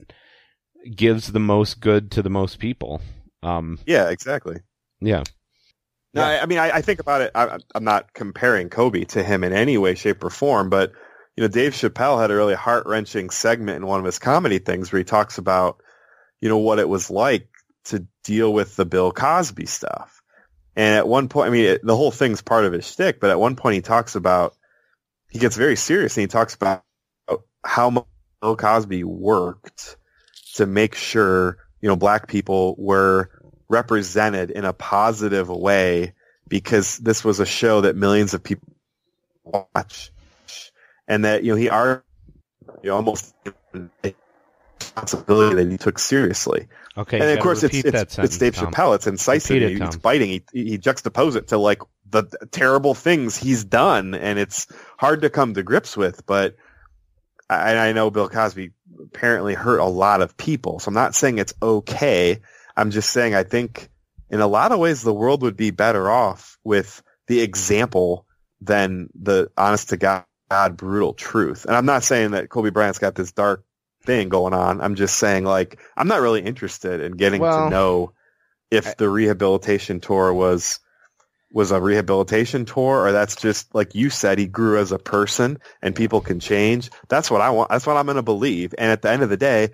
gives 0.94 1.32
the 1.32 1.40
most 1.40 1.80
good 1.80 2.10
to 2.12 2.22
the 2.22 2.30
most 2.30 2.58
people. 2.58 3.00
Um, 3.42 3.78
Yeah, 3.86 4.10
exactly. 4.10 4.56
yeah. 5.00 5.24
No, 6.14 6.22
Yeah. 6.22 6.28
I, 6.28 6.42
I 6.42 6.46
mean, 6.46 6.58
I, 6.58 6.70
I 6.76 6.82
think 6.82 7.00
about 7.00 7.22
it. 7.22 7.30
I, 7.34 7.58
I'm 7.74 7.84
not 7.84 8.12
comparing 8.12 8.68
Kobe 8.70 9.04
to 9.06 9.22
him 9.22 9.44
in 9.44 9.52
any 9.52 9.78
way, 9.78 9.94
shape, 9.94 10.22
or 10.24 10.30
form, 10.30 10.70
but 10.70 10.92
you 11.36 11.42
know, 11.42 11.48
Dave 11.48 11.72
Chappelle 11.72 12.20
had 12.20 12.30
a 12.30 12.36
really 12.36 12.54
heart 12.54 12.86
wrenching 12.86 13.30
segment 13.30 13.76
in 13.76 13.86
one 13.86 14.00
of 14.00 14.06
his 14.06 14.18
comedy 14.18 14.58
things 14.58 14.92
where 14.92 14.98
he 14.98 15.04
talks 15.04 15.38
about, 15.38 15.82
you 16.40 16.48
know, 16.48 16.58
what 16.58 16.78
it 16.78 16.88
was 16.88 17.10
like 17.10 17.48
to 17.84 18.06
deal 18.24 18.52
with 18.52 18.76
the 18.76 18.84
Bill 18.84 19.12
Cosby 19.12 19.66
stuff. 19.66 20.22
And 20.76 20.94
at 20.96 21.08
one 21.08 21.28
point, 21.28 21.48
I 21.48 21.50
mean, 21.50 21.64
it, 21.64 21.84
the 21.84 21.96
whole 21.96 22.10
thing's 22.10 22.42
part 22.42 22.64
of 22.64 22.72
his 22.72 22.86
shtick, 22.86 23.20
but 23.20 23.30
at 23.30 23.40
one 23.40 23.56
point 23.56 23.76
he 23.76 23.80
talks 23.82 24.14
about, 24.14 24.54
he 25.30 25.38
gets 25.38 25.56
very 25.56 25.76
serious 25.76 26.16
and 26.16 26.22
he 26.22 26.28
talks 26.28 26.54
about 26.54 26.84
how 27.64 27.90
much 27.90 28.06
Bill 28.42 28.56
Cosby 28.56 29.04
worked 29.04 29.96
to 30.56 30.66
make 30.66 30.94
sure, 30.94 31.56
you 31.80 31.88
know, 31.88 31.96
black 31.96 32.28
people 32.28 32.74
were 32.78 33.30
represented 33.72 34.50
in 34.50 34.64
a 34.64 34.72
positive 34.72 35.48
way 35.48 36.12
because 36.46 36.98
this 36.98 37.24
was 37.24 37.40
a 37.40 37.46
show 37.46 37.80
that 37.80 37.96
millions 37.96 38.34
of 38.34 38.42
people 38.42 38.68
watch 39.44 40.12
and 41.08 41.24
that, 41.24 41.42
you 41.42 41.52
know, 41.52 41.56
he 41.56 41.68
are 41.68 42.04
you 42.82 42.90
know, 42.90 42.96
almost 42.96 43.34
responsibility 44.94 45.56
that 45.56 45.70
he 45.70 45.78
took 45.78 45.98
seriously. 45.98 46.68
Okay. 46.96 47.18
and 47.18 47.30
of 47.30 47.40
course, 47.40 47.62
it's 47.62 47.74
repeat 47.74 47.92
that 47.92 48.02
it's, 48.02 48.18
it's 48.18 48.38
Dave 48.38 48.54
Tom. 48.54 48.72
Chappelle. 48.72 48.94
It's 48.96 49.06
incisive. 49.06 49.62
It, 49.62 49.80
it's 49.80 49.96
biting. 49.96 50.28
He, 50.28 50.44
he 50.52 50.78
juxtapose 50.78 51.36
it 51.36 51.48
to 51.48 51.58
like 51.58 51.80
the 52.10 52.24
terrible 52.50 52.94
things 52.94 53.36
he's 53.36 53.64
done, 53.64 54.14
and 54.14 54.38
it's 54.38 54.66
hard 54.98 55.22
to 55.22 55.30
come 55.30 55.54
to 55.54 55.62
grips 55.62 55.96
with. 55.96 56.26
But 56.26 56.56
I, 57.48 57.76
I 57.76 57.92
know 57.92 58.10
Bill 58.10 58.28
Cosby 58.28 58.72
apparently 59.00 59.54
hurt 59.54 59.78
a 59.78 59.86
lot 59.86 60.20
of 60.20 60.36
people, 60.36 60.78
so 60.78 60.88
I'm 60.88 60.94
not 60.94 61.14
saying 61.14 61.38
it's 61.38 61.54
okay. 61.62 62.40
I'm 62.76 62.90
just 62.90 63.10
saying 63.10 63.34
I 63.34 63.42
think 63.44 63.88
in 64.30 64.40
a 64.40 64.46
lot 64.46 64.72
of 64.72 64.78
ways 64.78 65.02
the 65.02 65.14
world 65.14 65.42
would 65.42 65.56
be 65.56 65.70
better 65.70 66.10
off 66.10 66.58
with 66.64 67.02
the 67.26 67.40
example 67.40 68.26
than 68.60 69.08
the 69.20 69.50
honest 69.56 69.90
to 69.90 69.96
God 69.96 70.24
brutal 70.76 71.14
truth. 71.14 71.64
And 71.64 71.76
I'm 71.76 71.86
not 71.86 72.04
saying 72.04 72.32
that 72.32 72.48
Kobe 72.48 72.70
Bryant's 72.70 72.98
got 72.98 73.14
this 73.14 73.32
dark 73.32 73.64
thing 74.04 74.28
going 74.28 74.54
on. 74.54 74.80
I'm 74.80 74.94
just 74.94 75.18
saying 75.18 75.44
like 75.44 75.80
I'm 75.96 76.08
not 76.08 76.20
really 76.20 76.42
interested 76.42 77.00
in 77.00 77.12
getting 77.12 77.40
Well, 77.42 77.66
to 77.66 77.70
know 77.70 78.12
if 78.70 78.96
the 78.96 79.08
rehabilitation 79.08 80.00
tour 80.00 80.32
was 80.32 80.80
was 81.52 81.70
a 81.70 81.80
rehabilitation 81.80 82.64
tour 82.64 83.06
or 83.06 83.12
that's 83.12 83.36
just 83.36 83.74
like 83.74 83.94
you 83.94 84.08
said 84.10 84.38
he 84.38 84.46
grew 84.46 84.78
as 84.78 84.92
a 84.92 84.98
person 84.98 85.58
and 85.82 85.94
people 85.94 86.20
can 86.20 86.40
change. 86.40 86.90
That's 87.08 87.30
what 87.30 87.42
I 87.42 87.50
want. 87.50 87.70
That's 87.70 87.86
what 87.86 87.96
I'm 87.96 88.06
going 88.06 88.16
to 88.16 88.22
believe. 88.22 88.74
And 88.78 88.90
at 88.90 89.02
the 89.02 89.10
end 89.10 89.22
of 89.22 89.28
the 89.28 89.36
day, 89.36 89.70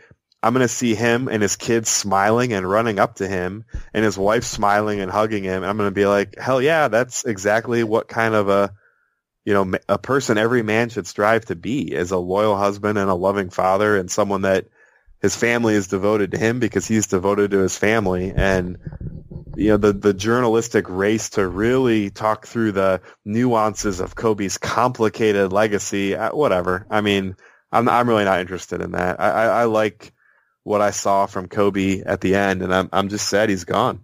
I'm 0.49 0.55
going 0.55 0.65
to 0.65 0.69
see 0.69 0.95
him 0.95 1.29
and 1.29 1.43
his 1.43 1.57
kids 1.57 1.91
smiling 1.91 2.55
and 2.55 2.67
running 2.67 2.99
up 2.99 3.17
to 3.17 3.29
him 3.29 3.67
and 3.93 4.03
his 4.03 4.17
wife 4.17 4.45
smiling 4.45 5.01
and 5.01 5.11
hugging 5.11 5.45
him. 5.45 5.57
And 5.57 5.67
I'm 5.67 5.77
going 5.77 5.91
to 5.91 5.95
be 5.95 6.07
like, 6.07 6.39
hell 6.39 6.63
yeah, 6.63 6.89
that's 6.89 7.27
exactly 7.27 7.85
what 7.85 8.09
kind 8.09 8.35
of 8.35 8.49
a, 8.49 8.73
you 9.45 9.53
know, 9.53 9.79
a 9.91 9.99
person 9.99 10.39
every 10.39 10.63
man 10.63 10.89
should 10.89 11.07
strive 11.07 11.45
to 11.45 11.55
be 11.55 11.95
as 11.95 12.13
a 12.13 12.17
loyal 12.17 12.57
husband 12.57 12.97
and 12.97 13.11
a 13.11 13.15
loving 13.15 13.51
father 13.51 13.99
and 13.99 14.11
someone 14.11 14.41
that 14.43 14.69
his 15.21 15.37
family 15.37 15.75
is 15.75 15.89
devoted 15.89 16.31
to 16.31 16.39
him 16.39 16.61
because 16.61 16.89
he's 16.89 17.09
devoted 17.09 17.51
to 17.51 17.59
his 17.59 17.77
family. 17.77 18.33
And, 18.35 18.79
you 19.55 19.69
know, 19.69 19.77
the, 19.77 19.93
the 19.93 20.15
journalistic 20.15 20.89
race 20.89 21.29
to 21.31 21.47
really 21.47 22.09
talk 22.09 22.47
through 22.47 22.73
the 22.73 23.03
nuances 23.27 24.01
of 24.01 24.15
Kobe's 24.15 24.57
complicated 24.57 25.53
legacy, 25.53 26.17
uh, 26.17 26.35
whatever. 26.35 26.87
I 26.89 27.03
mean, 27.03 27.37
I'm, 27.71 27.87
I'm 27.87 28.09
really 28.09 28.25
not 28.25 28.41
interested 28.41 28.81
in 28.81 28.93
that. 28.93 29.21
I, 29.21 29.29
I, 29.31 29.45
I 29.45 29.65
like 29.65 30.15
what 30.69 30.83
I 30.83 30.91
saw 30.91 31.27
from 31.27 31.49
Kobe 31.49 32.03
at 32.03 32.21
the 32.21 32.35
end, 32.35 32.63
and 32.63 32.75
I'm, 32.75 32.89
I'm 32.93 33.09
just 33.09 33.29
sad 33.29 33.49
he's 33.49 33.65
gone. 33.65 34.03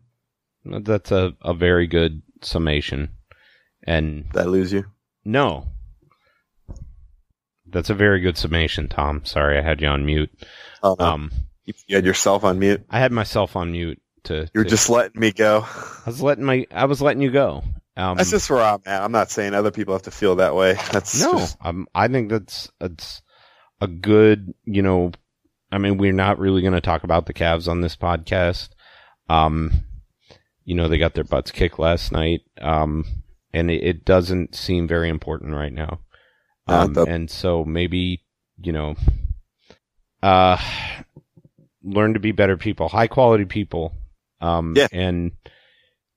That's 0.64 1.12
a, 1.12 1.34
a 1.42 1.52
very 1.52 1.86
good 1.86 2.22
summation. 2.40 3.10
And 3.86 4.30
Did 4.32 4.40
I 4.42 4.44
lose 4.44 4.72
you? 4.72 4.86
no. 5.24 5.68
That's 7.66 7.90
a 7.90 7.94
very 7.94 8.20
good 8.20 8.38
summation, 8.38 8.88
Tom. 8.88 9.24
Sorry, 9.24 9.58
I 9.58 9.62
had 9.62 9.80
you 9.80 9.88
on 9.88 10.06
mute. 10.06 10.30
Oh, 10.80 10.94
no. 10.96 11.04
Um, 11.04 11.32
you, 11.64 11.74
had 11.96 12.04
yourself 12.04 12.44
on 12.44 12.60
mute. 12.60 12.84
I 12.88 13.00
had 13.00 13.10
myself 13.10 13.56
on 13.56 13.72
mute 13.72 14.00
to. 14.24 14.48
you're 14.54 14.62
to- 14.62 14.70
just 14.70 14.88
letting 14.88 15.20
me 15.20 15.32
go. 15.32 15.66
I 15.66 16.02
was 16.06 16.22
letting 16.22 16.44
my. 16.44 16.66
I 16.70 16.84
was 16.84 17.02
letting 17.02 17.22
you 17.22 17.32
go. 17.32 17.64
Um, 17.96 18.16
That's 18.16 18.30
just 18.30 18.48
where 18.48 18.62
I'm 18.62 18.80
at. 18.86 19.02
I'm 19.02 19.10
not 19.10 19.30
saying 19.30 19.54
other 19.54 19.72
people 19.72 19.94
have 19.94 20.02
to 20.02 20.12
feel 20.12 20.36
that 20.36 20.54
way. 20.54 20.74
That's 20.92 21.20
no. 21.20 21.32
just, 21.32 21.56
Um, 21.60 21.88
I 21.94 22.06
think 22.06 22.30
that's 22.30 22.70
it's 22.80 23.22
a 23.80 23.88
good. 23.88 24.54
You 24.64 24.82
know, 24.82 25.10
I 25.74 25.78
mean, 25.78 25.98
we're 25.98 26.12
not 26.12 26.38
really 26.38 26.62
going 26.62 26.74
to 26.74 26.80
talk 26.80 27.02
about 27.04 27.26
the 27.26 27.34
Cavs 27.34 27.68
on 27.68 27.80
this 27.80 27.96
podcast. 27.96 28.68
Um, 29.28 29.72
you 30.64 30.74
know, 30.74 30.88
they 30.88 30.98
got 30.98 31.14
their 31.14 31.24
butts 31.24 31.50
kicked 31.50 31.78
last 31.78 32.12
night. 32.12 32.42
Um, 32.60 33.04
and 33.52 33.70
it, 33.70 33.82
it 33.82 34.04
doesn't 34.04 34.54
seem 34.54 34.86
very 34.88 35.08
important 35.08 35.54
right 35.54 35.72
now. 35.72 36.00
Um, 36.66 36.92
the- 36.94 37.04
and 37.04 37.30
so 37.30 37.64
maybe 37.64 38.22
you 38.62 38.72
know, 38.72 38.94
uh, 40.22 40.56
learn 41.82 42.14
to 42.14 42.20
be 42.20 42.32
better 42.32 42.56
people, 42.56 42.88
high 42.88 43.08
quality 43.08 43.44
people. 43.44 43.92
Um, 44.40 44.74
Yeah. 44.76 44.86
and 44.92 45.32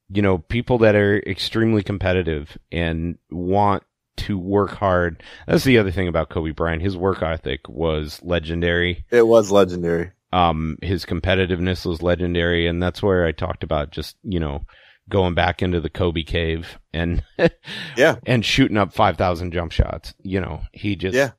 you 0.10 0.22
know, 0.22 0.38
people 0.38 0.78
that 0.80 0.96
are 0.96 1.18
extremely 1.20 1.84
competitive 1.84 2.58
and 2.72 3.18
want 3.30 3.84
to 4.18 4.38
work 4.38 4.72
hard. 4.72 5.24
That's 5.48 5.64
the 5.64 5.78
other 5.78 5.92
thing 5.92 6.08
about 6.08 6.30
Kobe 6.30 6.52
Bryant. 6.52 6.82
His 6.82 6.98
work 6.98 7.22
ethic 7.22 7.68
was 7.70 8.20
legendary. 8.24 9.06
it 9.12 9.26
was 9.28 9.52
legendary. 9.52 10.12
Um, 10.34 10.78
his 10.82 11.06
competitiveness 11.06 11.86
was 11.86 12.02
legendary. 12.02 12.68
And 12.68 12.82
that's 12.84 13.02
where 13.02 13.26
I 13.26 13.32
talked 13.32 13.64
about 13.64 13.92
just, 13.92 14.18
you 14.24 14.40
know, 14.40 14.66
going 15.10 15.34
back 15.36 15.62
into 15.62 15.80
the 15.80 15.90
Kobe 15.90 16.24
cave 16.24 16.78
and, 16.94 17.24
Yeah. 17.98 18.16
and 18.26 18.44
shooting 18.44 18.76
up 18.78 18.94
5,000 18.94 19.54
jump 19.54 19.72
shots. 19.72 20.14
You 20.22 20.42
know, 20.42 20.64
he 20.74 20.96
just, 20.98 21.16
Yeah. 21.16 21.32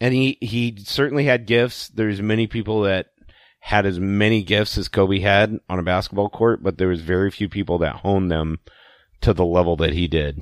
and 0.00 0.14
he, 0.14 0.38
he 0.40 0.76
certainly 0.84 1.24
had 1.24 1.46
gifts. 1.46 1.88
There's 1.88 2.22
many 2.22 2.46
people 2.46 2.82
that 2.82 3.08
had 3.60 3.84
as 3.84 3.98
many 4.00 4.42
gifts 4.42 4.78
as 4.78 4.88
Kobe 4.88 5.18
had 5.18 5.58
on 5.68 5.78
a 5.78 5.82
basketball 5.82 6.30
court, 6.30 6.62
but 6.62 6.78
there 6.78 6.88
was 6.88 7.00
very 7.02 7.30
few 7.30 7.48
people 7.48 7.78
that 7.78 7.96
honed 7.96 8.30
them 8.30 8.60
to 9.22 9.32
the 9.34 9.44
level 9.44 9.76
that 9.76 9.92
he 9.92 10.06
did. 10.08 10.40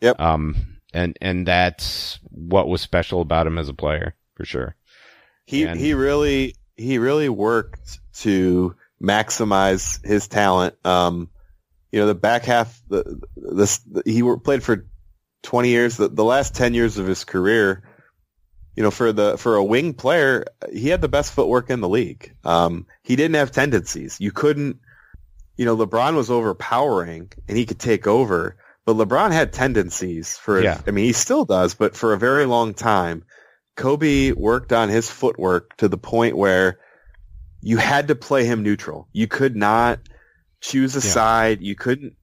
Yep. 0.00 0.20
Um, 0.20 0.78
and, 0.92 1.16
and 1.20 1.46
that's 1.46 2.18
what 2.30 2.68
was 2.68 2.80
special 2.80 3.20
about 3.20 3.46
him 3.46 3.58
as 3.58 3.68
a 3.68 3.74
player, 3.74 4.14
for 4.34 4.44
sure. 4.44 4.76
He 5.46 5.64
And- 5.64 5.78
he 5.78 5.94
really 5.94 6.56
he 6.76 6.98
really 6.98 7.28
worked 7.28 8.00
to 8.20 8.74
maximize 9.02 10.04
his 10.04 10.28
talent. 10.28 10.74
Um, 10.84 11.30
you 11.92 12.00
know, 12.00 12.06
the 12.06 12.14
back 12.14 12.44
half, 12.44 12.80
the 12.88 13.20
this 13.36 13.80
he 14.04 14.22
played 14.44 14.62
for 14.62 14.86
twenty 15.42 15.70
years. 15.70 15.96
The, 15.96 16.08
the 16.08 16.24
last 16.24 16.54
ten 16.54 16.74
years 16.74 16.98
of 16.98 17.06
his 17.06 17.24
career, 17.24 17.82
you 18.74 18.82
know, 18.82 18.90
for 18.90 19.12
the 19.12 19.38
for 19.38 19.56
a 19.56 19.64
wing 19.64 19.94
player, 19.94 20.44
he 20.72 20.88
had 20.88 21.00
the 21.00 21.08
best 21.08 21.32
footwork 21.32 21.70
in 21.70 21.80
the 21.80 21.88
league. 21.88 22.34
Um, 22.44 22.86
he 23.02 23.16
didn't 23.16 23.36
have 23.36 23.52
tendencies. 23.52 24.20
You 24.20 24.32
couldn't, 24.32 24.80
you 25.56 25.64
know, 25.64 25.76
LeBron 25.76 26.16
was 26.16 26.30
overpowering 26.30 27.32
and 27.48 27.56
he 27.56 27.64
could 27.64 27.78
take 27.78 28.06
over, 28.06 28.56
but 28.86 28.96
LeBron 28.96 29.32
had 29.32 29.52
tendencies 29.52 30.36
for. 30.38 30.62
Yeah. 30.62 30.80
I 30.86 30.90
mean, 30.92 31.04
he 31.04 31.12
still 31.12 31.44
does, 31.44 31.74
but 31.74 31.94
for 31.96 32.12
a 32.14 32.18
very 32.18 32.46
long 32.46 32.72
time. 32.72 33.24
Kobe 33.76 34.32
worked 34.32 34.72
on 34.72 34.88
his 34.88 35.10
footwork 35.10 35.76
to 35.76 35.88
the 35.88 35.98
point 35.98 36.34
where 36.34 36.78
you 37.60 37.76
had 37.76 38.08
to 38.08 38.14
play 38.14 38.46
him 38.46 38.62
neutral. 38.62 39.06
You 39.12 39.26
could 39.26 39.54
not 39.54 39.98
choose 40.62 40.94
a 40.96 41.06
Yeah. 41.06 41.12
side. 41.12 41.60
You 41.60 41.74
couldn't 41.74 42.14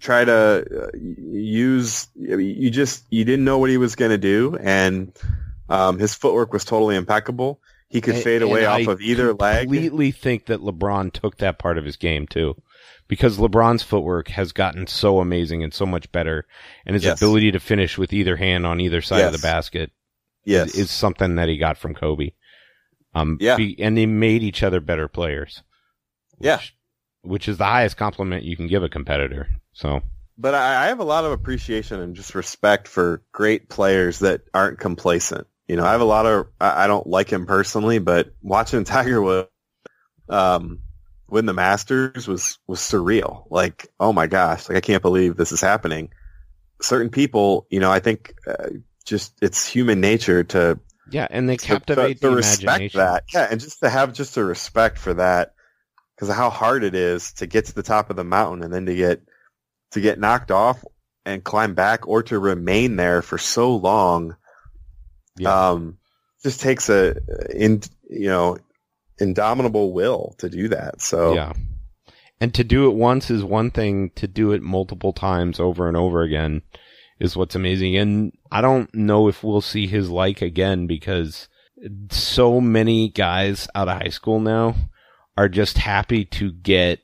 try 0.00 0.26
to 0.26 0.66
uh, 0.92 0.98
use. 1.32 2.08
I 2.30 2.36
mean, 2.36 2.56
You 2.60 2.70
just 2.70 3.06
you 3.10 3.24
didn't 3.24 3.46
know 3.46 3.56
what 3.58 3.70
he 3.70 3.78
was 3.78 3.94
going 3.96 4.10
to 4.10 4.18
do, 4.18 4.58
and 4.60 5.12
um, 5.70 5.98
his 5.98 6.14
footwork 6.14 6.52
was 6.52 6.64
totally 6.66 6.96
impeccable. 6.96 7.60
He 7.88 8.02
could 8.02 8.16
And- 8.16 8.24
fade 8.24 8.42
away 8.42 8.66
off 8.66 8.86
I 8.86 8.92
of 8.92 9.00
either 9.00 9.32
leg. 9.32 9.68
completely 9.68 10.10
think 10.10 10.46
that 10.46 10.60
LeBron 10.60 11.10
took 11.12 11.38
that 11.38 11.58
part 11.58 11.78
of 11.78 11.86
his 11.86 11.96
game 11.96 12.26
too. 12.26 12.54
Because 13.08 13.38
LeBron's 13.38 13.82
footwork 13.82 14.28
has 14.28 14.52
gotten 14.52 14.86
so 14.86 15.18
amazing 15.20 15.62
and 15.64 15.72
so 15.72 15.86
much 15.86 16.12
better, 16.12 16.46
and 16.84 16.94
his 16.94 17.04
Yes. 17.04 17.18
ability 17.18 17.50
to 17.52 17.60
finish 17.60 17.96
with 17.96 18.12
either 18.12 18.36
hand 18.36 18.66
on 18.66 18.80
either 18.80 19.00
side 19.00 19.24
of 19.24 19.32
the 19.32 19.38
basket 19.38 19.90
Yes, 20.44 20.74
is 20.74 20.90
something 20.90 21.36
that 21.36 21.48
he 21.48 21.56
got 21.56 21.78
from 21.78 21.94
Kobe. 21.94 22.32
Um, 23.14 23.38
Yeah. 23.40 23.56
be- 23.56 23.80
and 23.82 23.96
they 23.96 24.06
made 24.06 24.42
each 24.42 24.62
other 24.62 24.80
better 24.80 25.08
players. 25.08 25.62
Which, 26.36 26.46
Yeah. 26.46 26.60
Which 27.22 27.48
is 27.48 27.56
the 27.58 27.64
highest 27.64 27.96
compliment 27.96 28.44
you 28.44 28.56
can 28.56 28.66
give 28.68 28.82
a 28.82 28.88
competitor. 28.88 29.48
So, 29.72 30.02
but 30.36 30.54
I, 30.54 30.84
I 30.84 30.86
have 30.88 31.00
a 31.00 31.04
lot 31.04 31.24
of 31.24 31.32
appreciation 31.32 32.00
and 32.00 32.14
just 32.14 32.34
respect 32.34 32.86
for 32.88 33.22
great 33.32 33.68
players 33.70 34.18
that 34.20 34.42
aren't 34.54 34.78
complacent. 34.78 35.46
You 35.66 35.76
know, 35.76 35.84
I 35.84 35.92
have 35.92 36.00
a 36.00 36.04
lot 36.04 36.26
of. 36.26 36.46
I, 36.60 36.84
I 36.84 36.86
don't 36.86 37.06
like 37.06 37.30
him 37.30 37.46
personally, 37.46 37.98
but 37.98 38.32
watching 38.42 38.84
Tiger 38.84 39.20
Woods 39.20 39.48
um, 40.28 40.80
win 41.28 41.46
the 41.46 41.52
Masters 41.52 42.26
was 42.26 42.58
was 42.66 42.80
surreal. 42.80 43.44
Like, 43.50 43.88
oh 44.00 44.12
my 44.12 44.26
gosh, 44.26 44.68
like 44.68 44.78
I 44.78 44.80
can't 44.80 45.02
believe 45.02 45.36
this 45.36 45.52
is 45.52 45.60
happening. 45.60 46.10
Certain 46.80 47.10
people, 47.10 47.66
you 47.70 47.80
know, 47.80 47.90
I 47.90 48.00
think 48.00 48.34
uh, 48.46 48.68
just 49.04 49.34
it's 49.42 49.66
human 49.66 50.00
nature 50.00 50.44
to 50.44 50.78
yeah, 51.10 51.26
and 51.30 51.48
they 51.48 51.56
to- 51.56 51.66
captivate 51.66 52.14
to, 52.14 52.20
to 52.20 52.30
the 52.30 52.36
respect 52.36 52.62
imagination. 52.62 52.98
that. 52.98 53.24
Yeah, 53.32 53.48
and 53.50 53.60
just 53.60 53.80
to 53.80 53.90
have 53.90 54.12
just 54.12 54.36
a 54.36 54.44
respect 54.44 54.98
for 54.98 55.14
that 55.14 55.54
because 56.14 56.28
of 56.28 56.36
how 56.36 56.50
hard 56.50 56.84
it 56.84 56.94
is 56.94 57.32
to 57.34 57.46
get 57.46 57.66
to 57.66 57.74
the 57.74 57.82
top 57.82 58.10
of 58.10 58.16
the 58.16 58.24
mountain 58.24 58.64
and 58.64 58.72
then 58.72 58.86
to 58.86 58.94
get 58.94 59.22
to 59.92 60.00
get 60.00 60.18
knocked 60.18 60.50
off 60.50 60.84
and 61.24 61.44
climb 61.44 61.74
back 61.74 62.08
or 62.08 62.22
to 62.24 62.38
remain 62.38 62.96
there 62.96 63.22
for 63.22 63.38
so 63.38 63.76
long. 63.76 64.36
Yeah. 65.36 65.70
Um, 65.70 65.98
just 66.42 66.60
takes 66.60 66.88
a 66.88 67.16
in 67.54 67.82
you 68.08 68.28
know 68.28 68.58
indomitable 69.20 69.92
will 69.92 70.34
to 70.38 70.48
do 70.48 70.68
that. 70.68 71.00
So 71.00 71.34
Yeah. 71.34 71.52
And 72.40 72.54
to 72.54 72.62
do 72.62 72.88
it 72.88 72.94
once 72.94 73.30
is 73.30 73.42
one 73.42 73.70
thing, 73.70 74.10
to 74.14 74.28
do 74.28 74.52
it 74.52 74.62
multiple 74.62 75.12
times 75.12 75.58
over 75.58 75.88
and 75.88 75.96
over 75.96 76.22
again 76.22 76.62
is 77.18 77.36
what's 77.36 77.56
amazing. 77.56 77.96
And 77.96 78.32
I 78.52 78.60
don't 78.60 78.92
know 78.94 79.28
if 79.28 79.42
we'll 79.42 79.60
see 79.60 79.86
his 79.86 80.08
like 80.08 80.40
again 80.40 80.86
because 80.86 81.48
so 82.10 82.60
many 82.60 83.08
guys 83.08 83.68
out 83.74 83.88
of 83.88 84.00
high 84.00 84.10
school 84.10 84.40
now 84.40 84.76
are 85.36 85.48
just 85.48 85.78
happy 85.78 86.24
to 86.24 86.52
get 86.52 87.00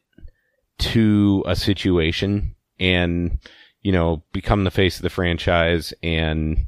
to 0.78 1.42
a 1.46 1.56
situation 1.56 2.54
and, 2.78 3.38
you 3.82 3.92
know, 3.92 4.22
become 4.32 4.64
the 4.64 4.70
face 4.70 4.96
of 4.96 5.02
the 5.02 5.10
franchise 5.10 5.92
and, 6.02 6.66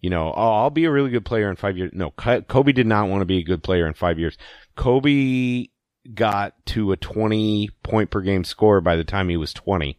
you 0.00 0.10
know, 0.10 0.32
oh, 0.36 0.52
I'll 0.52 0.70
be 0.70 0.84
a 0.84 0.90
really 0.90 1.10
good 1.10 1.24
player 1.24 1.48
in 1.48 1.56
five 1.56 1.76
years. 1.76 1.90
No, 1.94 2.10
Kobe 2.10 2.72
did 2.72 2.86
not 2.86 3.08
want 3.08 3.22
to 3.22 3.26
be 3.26 3.38
a 3.38 3.44
good 3.44 3.62
player 3.62 3.86
in 3.86 3.94
five 3.94 4.18
years. 4.18 4.36
Kobe 4.76 5.66
got 6.12 6.54
to 6.66 6.92
a 6.92 6.96
20 6.96 7.70
point 7.82 8.10
per 8.10 8.20
game 8.20 8.44
score 8.44 8.80
by 8.80 8.96
the 8.96 9.04
time 9.04 9.28
he 9.28 9.36
was 9.36 9.52
20. 9.52 9.98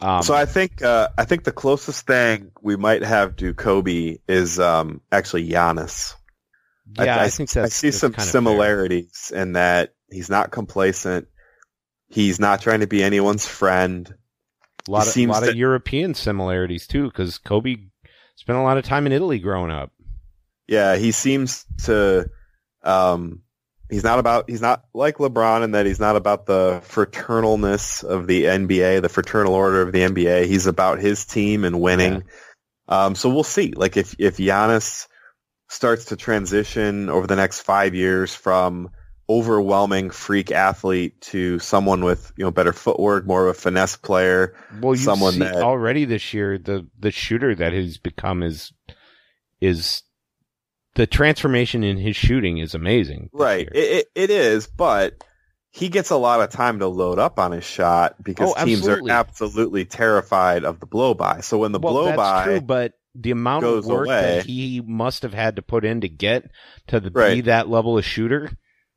Um, 0.00 0.22
so 0.22 0.34
I 0.34 0.46
think 0.46 0.82
uh, 0.82 1.08
I 1.16 1.24
think 1.24 1.44
the 1.44 1.52
closest 1.52 2.06
thing 2.06 2.50
we 2.60 2.74
might 2.76 3.04
have 3.04 3.36
to 3.36 3.54
Kobe 3.54 4.18
is 4.26 4.58
um, 4.58 5.00
actually 5.12 5.48
Giannis. 5.48 6.14
Yeah, 6.98 7.16
I, 7.16 7.20
I, 7.20 7.24
I 7.24 7.28
think 7.28 7.56
I 7.56 7.68
see 7.68 7.92
some 7.92 8.14
similarities 8.14 9.28
fair. 9.28 9.42
in 9.42 9.52
that 9.52 9.94
he's 10.10 10.28
not 10.28 10.50
complacent. 10.50 11.28
He's 12.08 12.40
not 12.40 12.60
trying 12.60 12.80
to 12.80 12.88
be 12.88 13.02
anyone's 13.02 13.46
friend. 13.46 14.12
A 14.88 14.90
lot, 14.90 15.06
of, 15.06 15.16
a 15.16 15.26
lot 15.26 15.44
to, 15.44 15.50
of 15.50 15.56
European 15.56 16.14
similarities 16.14 16.88
too, 16.88 17.04
because 17.04 17.38
Kobe 17.38 17.76
spent 18.34 18.58
a 18.58 18.62
lot 18.62 18.78
of 18.78 18.84
time 18.84 19.06
in 19.06 19.12
Italy 19.12 19.38
growing 19.38 19.70
up. 19.70 19.92
Yeah, 20.66 20.96
he 20.96 21.12
seems 21.12 21.64
to 21.84 22.28
um, 22.82 23.42
he's 23.92 24.04
not 24.04 24.18
about 24.18 24.48
he's 24.48 24.62
not 24.62 24.84
like 24.94 25.18
LeBron 25.18 25.62
in 25.62 25.72
that 25.72 25.86
he's 25.86 26.00
not 26.00 26.16
about 26.16 26.46
the 26.46 26.82
fraternalness 26.86 28.02
of 28.02 28.26
the 28.26 28.44
NBA, 28.44 29.02
the 29.02 29.08
fraternal 29.08 29.54
order 29.54 29.82
of 29.82 29.92
the 29.92 30.00
NBA. 30.00 30.46
He's 30.46 30.66
about 30.66 30.98
his 30.98 31.24
team 31.26 31.64
and 31.64 31.80
winning. 31.80 32.24
Yeah. 32.88 33.04
Um, 33.04 33.14
so 33.14 33.28
we'll 33.28 33.44
see. 33.44 33.72
Like 33.76 33.96
if 33.96 34.16
if 34.18 34.38
Giannis 34.38 35.06
starts 35.68 36.06
to 36.06 36.16
transition 36.16 37.10
over 37.10 37.26
the 37.26 37.36
next 37.36 37.60
five 37.60 37.94
years 37.94 38.34
from 38.34 38.90
overwhelming 39.28 40.10
freak 40.10 40.50
athlete 40.50 41.20
to 41.20 41.58
someone 41.58 42.04
with 42.04 42.32
you 42.36 42.44
know 42.44 42.50
better 42.50 42.72
footwork, 42.72 43.26
more 43.26 43.46
of 43.46 43.56
a 43.56 43.58
finesse 43.58 43.96
player. 43.96 44.54
Well, 44.80 44.94
you 44.94 45.02
someone 45.02 45.34
see 45.34 45.40
that 45.40 45.56
already 45.56 46.06
this 46.06 46.32
year 46.32 46.58
the 46.58 46.88
the 46.98 47.10
shooter 47.10 47.54
that 47.54 47.72
he's 47.72 47.98
become 47.98 48.42
is 48.42 48.72
is 49.60 50.02
the 50.94 51.06
transformation 51.06 51.82
in 51.82 51.96
his 51.96 52.16
shooting 52.16 52.58
is 52.58 52.74
amazing. 52.74 53.30
Right. 53.32 53.68
It, 53.72 53.76
it, 53.76 54.06
it 54.14 54.30
is, 54.30 54.66
but 54.66 55.22
he 55.70 55.88
gets 55.88 56.10
a 56.10 56.16
lot 56.16 56.40
of 56.40 56.50
time 56.50 56.80
to 56.80 56.86
load 56.86 57.18
up 57.18 57.38
on 57.38 57.52
his 57.52 57.64
shot 57.64 58.22
because 58.22 58.52
oh, 58.56 58.64
teams 58.64 58.86
are 58.86 59.00
absolutely 59.08 59.86
terrified 59.86 60.64
of 60.64 60.80
the 60.80 60.86
blow 60.86 61.14
by. 61.14 61.40
So 61.40 61.58
when 61.58 61.72
the 61.72 61.80
well, 61.80 61.94
blow 61.94 62.16
by 62.16 62.44
true, 62.44 62.60
but 62.60 62.92
the 63.14 63.30
amount 63.30 63.64
of 63.64 63.86
work 63.86 64.06
away, 64.06 64.20
that 64.20 64.46
he 64.46 64.82
must 64.84 65.22
have 65.22 65.32
had 65.32 65.56
to 65.56 65.62
put 65.62 65.84
in 65.84 66.02
to 66.02 66.08
get 66.08 66.50
to 66.88 67.00
the, 67.00 67.10
right. 67.10 67.34
be 67.34 67.40
that 67.42 67.68
level 67.68 67.96
of 67.96 68.04
shooter. 68.04 68.50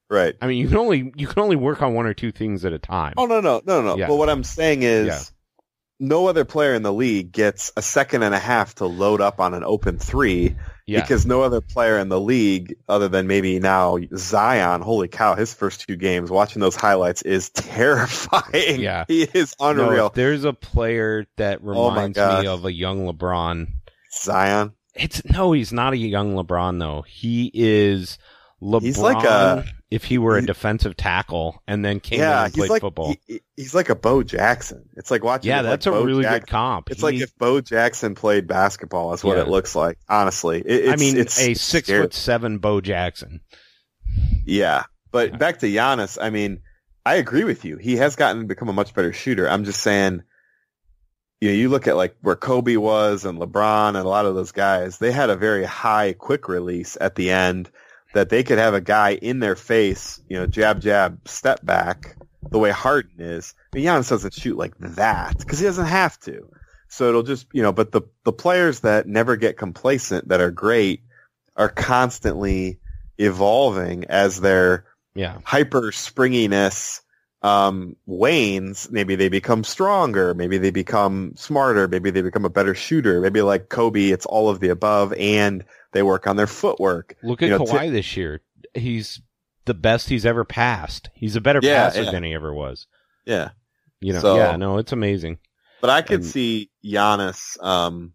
Right. 0.10 0.36
I 0.42 0.48
mean, 0.48 0.58
you 0.58 0.68
can 0.68 0.78
only 0.78 1.14
you 1.16 1.28
can 1.28 1.42
only 1.42 1.56
work 1.56 1.82
on 1.82 1.94
one 1.94 2.06
or 2.06 2.14
two 2.14 2.32
things 2.32 2.66
at 2.66 2.74
a 2.74 2.80
time. 2.80 3.14
Oh 3.18 3.26
no 3.26 3.40
no 3.40 3.62
no 3.66 3.82
no. 3.82 3.98
Yeah. 3.98 4.08
But 4.08 4.16
what 4.18 4.30
I'm 4.30 4.44
saying 4.44 4.84
is, 4.84 5.08
yeah. 5.08 5.22
no 6.00 6.28
other 6.28 6.46
player 6.46 6.74
in 6.74 6.84
the 6.84 6.94
league 6.94 7.32
gets 7.32 7.72
a 7.78 7.82
second 7.82 8.22
and 8.24 8.36
a 8.36 8.40
half 8.40 8.76
to 8.76 8.86
load 8.86 9.22
up 9.22 9.40
on 9.40 9.54
an 9.54 9.64
open 9.64 9.98
three 9.98 10.58
yeah. 10.86 11.02
Because 11.02 11.26
no 11.26 11.42
other 11.42 11.62
player 11.62 11.98
in 11.98 12.10
the 12.10 12.20
league, 12.20 12.76
other 12.88 13.08
than 13.08 13.26
maybe 13.28 13.60
now 13.60 13.98
Zion, 14.16 14.82
holy 14.82 15.08
cow, 15.08 15.36
his 15.36 15.54
first 15.54 15.88
two 15.88 15.96
games, 15.96 16.30
watching 16.30 16.60
those 16.60 16.76
highlights 16.76 17.22
is 17.24 17.50
terrifying. 17.52 18.82
Yeah. 18.82 19.06
He 19.08 19.24
is 19.24 19.56
unreal. 19.60 19.96
No, 19.96 20.12
there's 20.14 20.44
a 20.44 20.54
player 20.54 21.26
that 21.38 21.60
oh 21.64 21.90
reminds 21.90 22.18
oh 22.18 22.42
me 22.42 22.48
of 22.48 22.66
a 22.66 22.74
young 22.74 23.08
LeBron. 23.08 23.68
Zion? 24.22 24.74
It's 24.94 25.26
no, 25.26 25.52
he's 25.52 25.74
not 25.74 25.94
a 25.94 25.98
young 25.98 26.36
LeBron 26.36 26.80
though. 26.80 27.02
He 27.02 27.52
is 27.54 28.18
LeBron. 28.62 28.82
He's 28.82 28.98
like 28.98 29.26
a 29.26 29.66
if 29.96 30.04
he 30.04 30.18
were 30.18 30.38
a 30.38 30.46
defensive 30.46 30.98
tackle 30.98 31.64
and 31.66 31.84
then 31.84 32.02
came 32.02 32.20
yeah, 32.20 32.42
in 32.42 32.46
and 32.46 32.54
played 32.54 32.70
like, 32.70 32.82
football. 32.82 33.16
He, 33.26 33.40
he's 33.56 33.74
like 33.74 33.88
a 33.88 33.96
Bo 33.96 34.24
Jackson. 34.24 34.90
It's 34.98 35.10
like 35.10 35.24
watching. 35.24 35.48
Yeah, 35.48 35.62
that's 35.62 35.86
like 35.86 35.96
a 35.96 36.00
Bo 36.00 36.04
really 36.04 36.24
Jackson. 36.24 36.40
good 36.42 36.48
comp. 36.50 36.92
It's 36.92 37.00
he, 37.00 37.06
like 37.06 37.16
if 37.16 37.34
Bo 37.38 37.62
Jackson 37.62 38.14
played 38.14 38.46
basketball. 38.46 39.12
That's 39.12 39.24
what 39.24 39.38
yeah. 39.38 39.44
it 39.44 39.48
looks 39.48 39.74
like. 39.74 39.98
Honestly, 40.10 40.60
it, 40.60 40.92
I 40.92 40.98
mean, 40.98 41.16
it's 41.16 41.40
a 41.40 41.54
six 41.54 41.88
scary. 41.88 42.04
foot 42.04 42.14
seven 42.14 42.58
Bo 42.58 42.82
Jackson. 42.82 43.40
Yeah, 44.46 44.84
but 45.12 45.32
yeah. 45.32 45.38
back 45.38 45.60
to 45.60 45.66
Giannis. 45.68 46.18
I 46.22 46.30
mean, 46.30 46.60
I 47.06 47.16
agree 47.16 47.46
with 47.46 47.64
you. 47.64 47.78
He 47.78 47.96
has 47.96 48.18
gotten 48.18 48.42
to 48.42 48.48
become 48.48 48.68
a 48.68 48.74
much 48.74 48.94
better 48.94 49.14
shooter. 49.14 49.50
I'm 49.50 49.64
just 49.64 49.82
saying. 49.82 50.24
You 51.40 51.50
know, 51.50 51.56
you 51.56 51.70
look 51.70 51.88
at 51.88 51.96
like 51.96 52.18
where 52.22 52.36
Kobe 52.36 52.76
was 52.76 53.24
and 53.24 53.40
LeBron 53.40 53.90
and 53.90 53.98
a 53.98 54.04
lot 54.04 54.26
of 54.26 54.36
those 54.36 54.52
guys, 54.52 54.98
they 54.98 55.12
had 55.12 55.30
a 55.30 55.36
very 55.38 55.64
high 55.64 56.14
quick 56.14 56.50
release 56.50 56.98
at 57.00 57.16
the 57.16 57.32
end 57.32 57.70
that 58.16 58.30
they 58.30 58.44
could 58.44 58.58
have 58.58 58.74
a 58.74 58.80
guy 58.80 59.14
in 59.14 59.40
their 59.40 59.58
face, 59.58 60.22
you 60.30 60.38
know, 60.38 60.48
jab, 60.48 60.80
jab, 60.80 61.28
step 61.28 61.64
back, 61.66 62.16
the 62.50 62.58
way 62.58 62.72
Harden 62.72 63.20
is. 63.20 63.54
But 63.72 63.82
Giannis 63.82 64.10
doesn't 64.10 64.34
shoot 64.34 64.58
like 64.58 64.74
that 64.80 65.38
because 65.38 65.60
he 65.60 65.66
doesn't 65.66 65.86
have 65.86 66.18
to. 66.22 66.50
So 66.88 67.10
it'll 67.10 67.24
just, 67.24 67.46
you 67.52 67.62
know, 67.62 67.74
but 67.74 67.92
the, 67.92 68.04
the 68.24 68.32
players 68.32 68.80
that 68.80 69.06
never 69.06 69.36
get 69.36 69.58
complacent 69.58 70.30
that 70.30 70.40
are 70.40 70.50
great 70.50 71.02
are 71.58 71.68
constantly 71.68 72.80
evolving 73.18 74.06
as 74.06 74.40
their 74.40 74.86
yeah. 75.14 75.40
hyper 75.44 75.92
springiness 75.92 77.02
um, 77.46 77.96
wanes. 78.08 78.90
Maybe 78.90 79.16
they 79.16 79.30
become 79.30 79.64
stronger. 79.64 80.34
Maybe 80.34 80.58
they 80.58 80.72
become 80.72 81.34
smarter. 81.36 81.88
Maybe 81.88 82.10
they 82.10 82.24
become 82.24 82.44
a 82.44 82.50
better 82.50 82.74
shooter. 82.74 83.22
Maybe 83.22 83.44
like 83.44 83.70
Kobe, 83.70 84.10
it's 84.10 84.26
all 84.26 84.50
of 84.50 84.62
the 84.62 84.70
above 84.70 85.14
and 85.14 85.64
they 85.92 86.02
work 86.02 86.26
on 86.26 86.38
their 86.38 86.48
footwork. 86.48 87.16
Look 87.22 87.44
at 87.44 87.50
you 87.50 87.58
know, 87.60 87.64
Kawhi 87.64 87.84
t- 87.84 87.90
this 87.92 88.18
year. 88.18 88.42
He's 88.74 89.22
the 89.66 89.76
best 89.76 90.10
he's 90.10 90.26
ever 90.26 90.44
passed. 90.44 91.12
He's 91.14 91.36
a 91.36 91.42
better 91.42 91.60
yeah, 91.62 91.86
passer 91.86 92.04
yeah. 92.04 92.12
than 92.12 92.24
he 92.24 92.34
ever 92.34 92.52
was. 92.52 92.88
Yeah. 93.26 93.52
You 94.02 94.14
know, 94.14 94.22
so, 94.22 94.38
yeah, 94.38 94.56
no, 94.56 94.80
it's 94.80 94.92
amazing. 94.92 95.38
But 95.82 95.92
I 95.92 96.02
could 96.02 96.22
and, 96.22 96.26
see 96.26 96.72
Giannis, 96.84 97.62
um, 97.64 98.14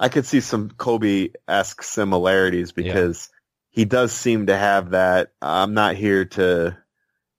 I 0.00 0.08
could 0.08 0.24
see 0.24 0.40
some 0.40 0.70
Kobe-esque 0.70 1.82
similarities 1.82 2.72
because 2.72 3.28
yeah. 3.30 3.82
he 3.82 3.84
does 3.84 4.12
seem 4.12 4.46
to 4.46 4.56
have 4.56 4.92
that, 4.92 5.32
I'm 5.42 5.74
not 5.74 5.94
here 5.94 6.24
to, 6.24 6.78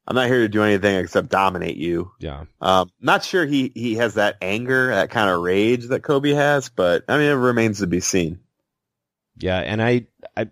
I'm 0.06 0.16
not 0.16 0.28
here 0.28 0.40
to 0.40 0.50
do 0.50 0.64
anything 0.64 0.98
except 0.98 1.30
dominate 1.30 1.78
you. 1.78 2.12
Yeah. 2.20 2.46
Um, 2.60 2.90
not 3.00 3.24
sure 3.24 3.46
he, 3.46 3.72
he 3.74 3.96
has 3.96 4.16
that 4.16 4.38
anger, 4.42 4.88
that 4.88 5.10
kind 5.10 5.30
of 5.30 5.42
rage 5.42 5.88
that 5.88 6.04
Kobe 6.04 6.32
has, 6.32 6.70
but 6.70 7.06
I 7.08 7.18
mean, 7.18 7.30
it 7.30 7.36
remains 7.36 7.80
to 7.80 7.88
be 7.88 8.02
seen. 8.02 8.40
Yeah, 9.38 9.60
and 9.60 9.82
I, 9.82 10.08
I, 10.36 10.50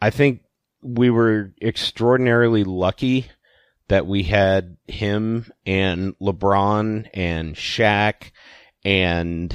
I 0.00 0.10
think 0.10 0.42
we 0.82 1.10
were 1.10 1.52
extraordinarily 1.60 2.64
lucky 2.64 3.26
that 3.88 4.06
we 4.06 4.22
had 4.22 4.76
him 4.86 5.52
and 5.66 6.18
LeBron 6.18 7.08
and 7.12 7.54
Shaq 7.54 8.30
and 8.84 9.54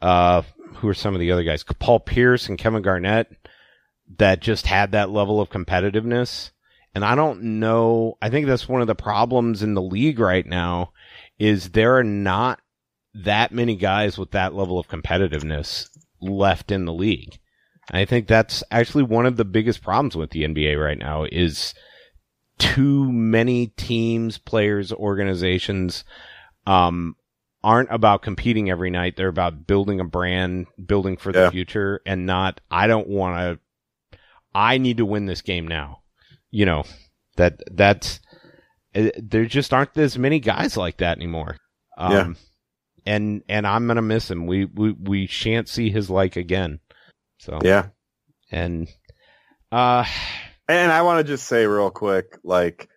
uh, 0.00 0.42
who 0.76 0.88
are 0.88 0.94
some 0.94 1.14
of 1.14 1.20
the 1.20 1.32
other 1.32 1.44
guys? 1.44 1.64
Paul 1.64 2.00
Pierce 2.00 2.48
and 2.48 2.56
Kevin 2.58 2.82
Garnett 2.82 3.30
that 4.16 4.40
just 4.40 4.66
had 4.66 4.92
that 4.92 5.10
level 5.10 5.40
of 5.40 5.50
competitiveness. 5.50 6.50
And 6.98 7.04
I 7.04 7.14
don't 7.14 7.60
know. 7.60 8.18
I 8.20 8.28
think 8.28 8.48
that's 8.48 8.68
one 8.68 8.80
of 8.80 8.88
the 8.88 8.96
problems 8.96 9.62
in 9.62 9.74
the 9.74 9.80
league 9.80 10.18
right 10.18 10.44
now 10.44 10.90
is 11.38 11.70
there 11.70 11.96
are 11.96 12.02
not 12.02 12.60
that 13.14 13.52
many 13.52 13.76
guys 13.76 14.18
with 14.18 14.32
that 14.32 14.52
level 14.52 14.80
of 14.80 14.88
competitiveness 14.88 15.90
left 16.20 16.72
in 16.72 16.86
the 16.86 16.92
league. 16.92 17.38
I 17.92 18.04
think 18.04 18.26
that's 18.26 18.64
actually 18.72 19.04
one 19.04 19.26
of 19.26 19.36
the 19.36 19.44
biggest 19.44 19.80
problems 19.80 20.16
with 20.16 20.30
the 20.30 20.42
NBA 20.42 20.76
right 20.76 20.98
now 20.98 21.22
is 21.30 21.72
too 22.58 23.12
many 23.12 23.68
teams, 23.68 24.36
players, 24.36 24.92
organizations, 24.92 26.02
um, 26.66 27.14
aren't 27.62 27.92
about 27.92 28.22
competing 28.22 28.70
every 28.70 28.90
night. 28.90 29.16
They're 29.16 29.28
about 29.28 29.68
building 29.68 30.00
a 30.00 30.04
brand, 30.04 30.66
building 30.84 31.16
for 31.16 31.30
the 31.30 31.52
future 31.52 32.00
and 32.04 32.26
not, 32.26 32.60
I 32.72 32.88
don't 32.88 33.06
want 33.06 33.60
to, 34.12 34.18
I 34.52 34.78
need 34.78 34.96
to 34.96 35.06
win 35.06 35.26
this 35.26 35.42
game 35.42 35.68
now. 35.68 35.97
You 36.50 36.66
know, 36.66 36.84
that, 37.36 37.60
that's, 37.70 38.20
uh, 38.94 39.10
there 39.16 39.46
just 39.46 39.72
aren't 39.72 39.96
as 39.96 40.18
many 40.18 40.40
guys 40.40 40.76
like 40.76 40.98
that 40.98 41.16
anymore. 41.18 41.56
Um, 41.96 42.12
yeah. 42.12 43.14
and, 43.14 43.42
and 43.48 43.66
I'm 43.66 43.86
to 43.88 44.02
miss 44.02 44.30
him. 44.30 44.46
We, 44.46 44.64
we, 44.64 44.92
we 44.92 45.26
shan't 45.26 45.68
see 45.68 45.90
his 45.90 46.08
like 46.08 46.36
again. 46.36 46.80
So 47.38 47.58
yeah, 47.62 47.86
and 48.50 48.88
uh, 49.70 50.04
and 50.68 50.92
I 50.92 51.02
want 51.02 51.24
to 51.24 51.32
just 51.32 51.46
say 51.46 51.66
real 51.66 51.90
quick, 51.90 52.38
like 52.42 52.88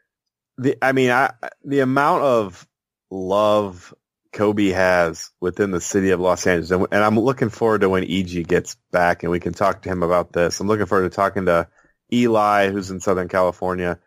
the 0.57 0.78
I 0.82 0.91
mean, 0.91 1.11
I 1.11 1.34
the 1.64 1.82
amount 1.82 2.23
of 2.23 2.68
love 3.10 3.94
Kobe 4.34 4.69
has 4.69 5.30
within 5.40 5.72
the 5.72 5.82
city 5.82 6.10
of 6.10 6.19
Los 6.19 6.48
Angeles, 6.48 6.72
and, 6.72 6.88
and 6.91 7.03
I'm 7.03 7.19
looking 7.19 7.49
forward 7.49 7.82
to 7.82 7.90
when 7.90 8.03
EG 8.03 8.48
gets 8.48 8.76
back 8.91 9.23
and 9.23 9.32
we 9.32 9.40
can 9.40 9.53
talk 9.53 9.84
to 9.84 9.90
him 9.90 10.03
about 10.03 10.34
this. 10.34 10.60
I'm 10.60 10.68
looking 10.68 10.88
forward 10.88 11.10
to 11.10 11.15
talking 11.15 11.45
to 11.45 11.68
Eli, 12.13 12.69
who's 12.69 12.91
in 12.91 12.99
Southern 12.99 13.27
California. 13.27 13.99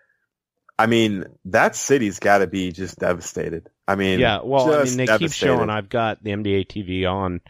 I 0.79 0.87
mean, 0.87 1.25
that 1.47 1.77
city's 1.77 2.19
got 2.19 2.39
to 2.39 2.47
be 2.47 2.73
just 2.73 2.99
devastated. 2.99 3.71
I 3.87 3.95
mean, 3.97 4.19
yeah. 4.19 4.41
Well, 4.43 4.73
I 4.75 4.85
mean, 4.85 4.97
they 4.97 5.19
keep 5.19 5.33
showing. 5.33 5.71
I've 5.71 5.89
got 5.89 6.23
the 6.25 6.31
NBA 6.31 6.67
TV 6.67 7.11
on, 7.11 7.41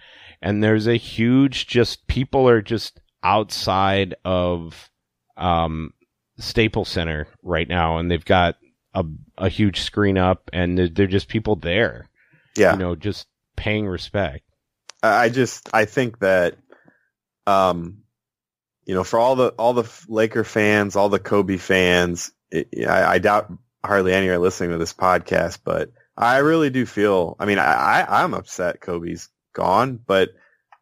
and 0.43 0.63
there's 0.63 0.87
a 0.87 0.97
huge 0.97 1.67
just 1.67 2.07
people 2.07 2.49
are 2.49 2.61
just 2.61 3.01
outside 3.23 4.15
of 4.25 4.91
um, 5.37 5.95
Staples 6.39 6.89
Center 6.89 7.27
right 7.43 7.69
now, 7.69 7.99
and 7.99 8.11
they've 8.11 8.25
got 8.25 8.57
a 8.93 9.05
a 9.39 9.49
huge 9.49 9.81
screen 9.81 10.19
up, 10.19 10.51
and 10.53 10.77
they're, 10.77 10.89
they're 10.89 11.07
just 11.07 11.29
people 11.29 11.57
there. 11.57 12.09
Yeah, 12.57 12.73
you 12.73 12.79
know, 12.79 12.95
just 12.95 13.27
paying 13.57 13.87
respect. 13.87 14.45
I 15.03 15.29
just 15.29 15.71
I 15.73 15.85
think 15.87 16.19
that 16.21 16.57
um, 17.47 18.04
you 18.87 18.95
know, 18.95 19.05
for 19.05 19.19
all 19.19 19.37
the 19.37 19.49
all 19.59 19.73
the 19.73 19.91
Laker 20.09 20.45
fans, 20.45 20.97
all 20.97 21.09
the 21.09 21.19
Kobe 21.19 21.57
fans, 21.57 22.33
it, 22.51 22.87
I, 22.87 23.15
I 23.15 23.19
doubt 23.19 23.53
hardly 23.85 24.13
any 24.13 24.29
are 24.29 24.39
listening 24.39 24.71
to 24.71 24.79
this 24.79 24.93
podcast, 24.93 25.61
but 25.65 25.93
I 26.17 26.39
really 26.39 26.71
do 26.71 26.87
feel. 26.87 27.37
I 27.39 27.47
mean, 27.47 27.59
I, 27.59 27.73
I 28.03 28.23
I'm 28.23 28.35
upset 28.35 28.81
Kobe's 28.81 29.29
gone, 29.55 29.99
but 30.05 30.31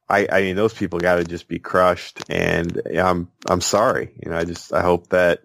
I 0.08 0.28
I 0.30 0.42
mean 0.42 0.56
those 0.56 0.74
people 0.74 0.98
got 0.98 1.16
to 1.16 1.24
just 1.24 1.48
be 1.48 1.58
crushed, 1.58 2.22
and 2.28 2.80
I'm 2.96 3.28
I'm 3.46 3.60
sorry. 3.60 4.12
You 4.22 4.30
know, 4.30 4.36
I 4.36 4.44
just 4.44 4.72
I 4.72 4.82
hope 4.82 5.08
that 5.08 5.42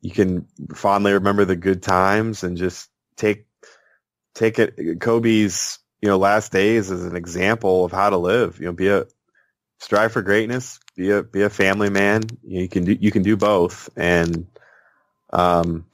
you 0.00 0.10
can 0.10 0.46
fondly 0.74 1.12
remember 1.12 1.44
the 1.44 1.56
good 1.56 1.82
times 1.82 2.44
and 2.44 2.56
just 2.56 2.88
take 3.16 3.46
take 4.34 4.58
it 4.58 5.00
Kobe's 5.00 5.78
you 6.00 6.08
know 6.08 6.18
last 6.18 6.52
days 6.52 6.90
as 6.90 7.04
an 7.04 7.16
example 7.16 7.84
of 7.84 7.92
how 7.92 8.10
to 8.10 8.18
live. 8.18 8.60
You 8.60 8.66
know, 8.66 8.72
be 8.72 8.88
a 8.88 9.06
strive 9.78 10.12
for 10.12 10.22
greatness, 10.22 10.78
be 10.96 11.10
a 11.10 11.22
be 11.22 11.42
a 11.42 11.50
family 11.50 11.90
man. 11.90 12.22
You 12.42 12.68
can 12.68 12.84
do 12.84 12.92
you 12.92 13.10
can 13.10 13.22
do 13.22 13.36
both, 13.36 13.88
and 13.96 14.46
um, 15.32 15.86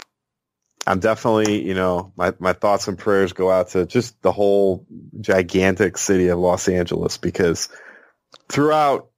I'm 0.87 1.01
definitely 1.01 1.67
you 1.67 1.75
know 1.75 2.13
my 2.17 2.35
my 2.39 2.53
thoughts 2.53 2.89
and 2.89 2.99
prayers 2.99 3.33
go 3.33 3.51
out 3.51 3.71
to 3.71 3.87
just 3.87 4.21
the 4.23 4.33
whole 4.33 4.87
gigantic 5.21 5.99
city 5.99 6.29
of 6.29 6.39
Los 6.39 6.69
Angeles 6.69 7.19
because 7.19 7.69
throughout 8.49 9.11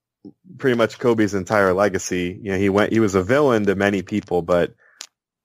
pretty 0.58 0.76
much 0.76 0.98
Kobe's 0.98 1.34
entire 1.34 1.72
legacy, 1.72 2.38
you 2.42 2.52
know, 2.52 2.58
he 2.58 2.68
went 2.68 2.92
he 2.92 3.00
was 3.00 3.14
a 3.14 3.22
villain 3.22 3.66
to 3.66 3.74
many 3.74 4.02
people, 4.02 4.42
but 4.42 4.74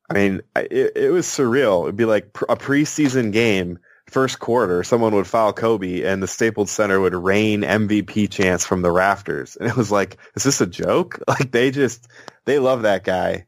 I 0.10 0.14
mean, 0.14 0.42
it, 0.56 0.92
it 0.96 1.12
was 1.12 1.26
surreal. 1.26 1.84
It'd 1.84 1.96
be 1.96 2.06
like 2.06 2.26
a 2.48 2.56
preseason 2.56 3.32
game, 3.32 3.80
first 4.16 4.40
quarter, 4.40 4.82
someone 4.82 5.14
would 5.14 5.28
foul 5.28 5.52
Kobe, 5.52 6.04
and 6.04 6.24
the 6.24 6.28
Staples 6.28 6.72
Center 6.72 7.02
would 7.02 7.14
rain 7.14 7.64
MVP 7.64 8.32
chants 8.32 8.66
from 8.66 8.82
the 8.82 8.90
rafters, 8.90 9.58
and 9.58 9.70
it 9.70 9.76
was 9.76 9.92
like, 9.92 10.16
is 10.38 10.44
this 10.44 10.62
a 10.62 10.66
joke? 10.66 11.20
Like 11.28 11.52
they 11.52 11.70
just 11.70 12.08
they 12.46 12.60
love 12.60 12.84
that 12.84 13.04
guy. 13.04 13.46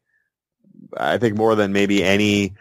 I 0.96 1.20
think 1.20 1.38
more 1.38 1.56
than 1.56 1.72
maybe 1.72 2.04
any 2.04 2.56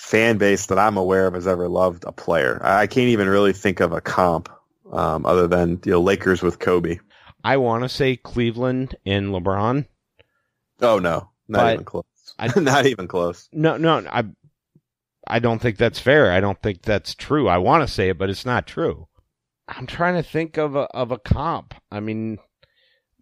fan 0.00 0.38
base 0.38 0.66
that 0.66 0.80
I'm 0.80 0.96
aware 0.96 1.28
of 1.28 1.34
has 1.34 1.46
ever 1.46 1.68
loved 1.68 2.02
a 2.04 2.10
player. 2.10 2.60
I 2.60 2.88
can't 2.88 3.10
even 3.10 3.28
really 3.28 3.52
think 3.52 3.78
of 3.78 3.92
a 3.92 4.00
comp 4.00 4.48
um, 4.90 5.24
other 5.24 5.46
than 5.46 5.80
you 5.84 5.92
know 5.92 6.00
Lakers 6.00 6.42
with 6.42 6.58
Kobe. 6.58 6.98
I 7.44 7.58
want 7.58 7.84
to 7.84 7.88
say 7.88 8.16
Cleveland 8.16 8.96
and 9.06 9.28
LeBron. 9.28 9.86
Oh 10.80 10.98
no, 10.98 11.30
not 11.46 11.72
even 11.72 11.84
close. 11.84 12.04
I- 12.36 12.50
not 12.60 12.86
even 12.86 13.06
close. 13.06 13.48
No, 13.52 13.76
no, 13.76 14.04
I, 14.10 14.24
I 15.26 15.38
don't 15.38 15.60
think 15.60 15.76
that's 15.78 15.98
fair. 16.00 16.32
I 16.32 16.40
don't 16.40 16.60
think 16.62 16.82
that's 16.82 17.14
true. 17.14 17.48
I 17.48 17.58
want 17.58 17.86
to 17.86 17.92
say 17.92 18.08
it, 18.08 18.18
but 18.18 18.30
it's 18.30 18.44
not 18.44 18.66
true. 18.66 19.08
I'm 19.68 19.86
trying 19.86 20.14
to 20.16 20.22
think 20.22 20.56
of 20.58 20.74
a 20.76 20.80
of 20.94 21.12
a 21.12 21.18
comp. 21.18 21.74
I 21.90 22.00
mean, 22.00 22.38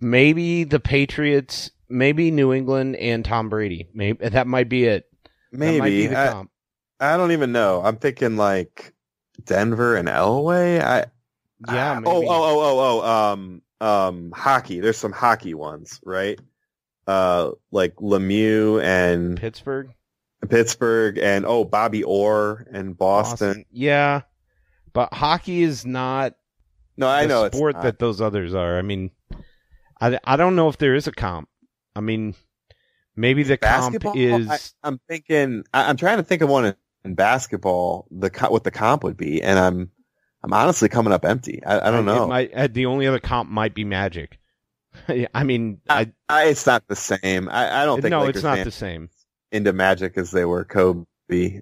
maybe 0.01 0.65
the 0.65 0.81
Patriots, 0.81 1.71
maybe 1.89 2.31
New 2.31 2.53
England 2.53 2.97
and 2.97 3.25
Tom 3.25 3.49
Brady. 3.49 3.89
Maybe 3.93 4.29
that 4.29 4.47
might 4.47 4.69
be 4.69 4.85
it. 4.85 5.07
That 5.53 5.59
might 5.59 5.73
be 5.73 5.81
Maybe 5.81 6.07
the 6.09 6.19
I, 6.21 6.29
comp. 6.29 6.51
I 6.99 7.17
don't 7.17 7.33
even 7.33 7.53
know. 7.53 7.83
I'm 7.85 7.97
thinking 7.97 8.37
like 8.37 8.95
Denver 9.45 9.97
and 9.97 10.09
Elway. 10.09 10.81
I 10.83 11.07
Yeah, 11.71 11.93
I- 11.93 12.01
maybe. 12.01 12.11
oh 12.11 12.23
oh 12.23 12.29
oh 12.29 12.61
oh 12.61 13.01
oh 13.03 13.33
um 13.33 13.63
um 13.81 14.33
hockey. 14.35 14.81
There's 14.81 14.99
some 14.99 15.13
hockey 15.13 15.55
ones, 15.55 16.01
right? 16.05 16.39
Uh, 17.07 17.53
like 17.73 17.97
Lemieux 17.97 18.81
and 18.83 19.37
Pittsburgh, 19.37 19.91
Pittsburgh, 20.49 21.19
and 21.19 21.45
oh 21.45 21.65
Bobby 21.65 22.03
Orr 22.03 22.67
and 22.71 22.97
Boston. 22.97 23.65
Yeah, 23.71 24.23
but 24.93 25.13
hockey 25.13 25.63
is 25.63 25.85
not 25.85 26.35
No, 26.97 27.09
I 27.09 27.23
the 27.23 27.29
know 27.29 27.49
sport 27.49 27.81
that 27.83 27.99
those 27.99 28.21
others 28.21 28.55
are. 28.55 28.79
I 28.79 28.83
mean, 28.83 29.11
I, 30.01 30.19
I 30.25 30.37
don't 30.37 30.57
know 30.57 30.69
if 30.69 30.79
there 30.79 30.95
is 30.95 31.07
a 31.07 31.13
comp. 31.13 31.49
I 31.95 32.01
mean, 32.01 32.35
maybe 33.17 33.43
the 33.43 33.59
basketball. 33.59 34.13
comp 34.13 34.17
is 34.17 34.49
I, 34.49 34.89
I'm 34.89 35.01
thinking. 35.09 35.65
I, 35.73 35.89
I'm 35.89 35.97
trying 35.97 36.19
to 36.19 36.23
think 36.23 36.43
of 36.43 36.49
one 36.49 36.75
in, 37.05 37.15
basketball. 37.15 38.07
The 38.11 38.31
what 38.49 38.65
the 38.65 38.71
comp 38.71 39.05
would 39.05 39.17
be, 39.17 39.43
and 39.43 39.59
I'm 39.59 39.91
I'm 40.43 40.53
honestly 40.53 40.89
coming 40.89 41.13
up 41.13 41.25
empty. 41.25 41.63
I, 41.65 41.89
I 41.89 41.91
don't 41.91 42.07
know. 42.07 42.27
might, 42.27 42.53
uh, 42.55 42.69
the 42.71 42.87
only 42.87 43.07
other 43.07 43.21
comp 43.21 43.51
might 43.51 43.75
be 43.75 43.85
Magic. 43.85 44.39
I 45.35 45.45
mean, 45.45 45.81
uh, 45.89 46.05
I, 46.05 46.13
I, 46.29 46.45
it's 46.47 46.67
not 46.67 46.87
the 46.89 46.97
same. 46.97 47.49
I, 47.49 47.83
I 47.83 47.85
don't 47.85 47.99
uh, 47.99 48.03
think 48.03 48.11
no, 48.11 48.21
Lakers 48.21 48.37
it's 48.37 48.45
not 48.45 48.57
fans 48.57 48.65
the 48.65 48.73
same. 48.73 49.11
Into 49.53 49.73
Magic 49.73 50.17
as 50.17 50.31
they 50.31 50.45
were 50.45 50.65
Kobe. 50.65 51.07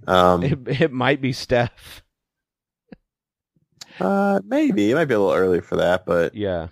Um, 0.06 0.42
It, 0.42 0.58
it 0.82 0.92
might 0.92 1.20
be 1.20 1.32
Steph. 1.32 2.02
uh, 4.00 4.40
maybe 4.44 4.90
it 4.90 4.94
might 4.94 5.06
be 5.06 5.14
a 5.14 5.18
little 5.20 5.34
early 5.34 5.60
for 5.60 5.76
that, 5.76 6.06
but 6.06 6.34
Yeah, 6.34 6.68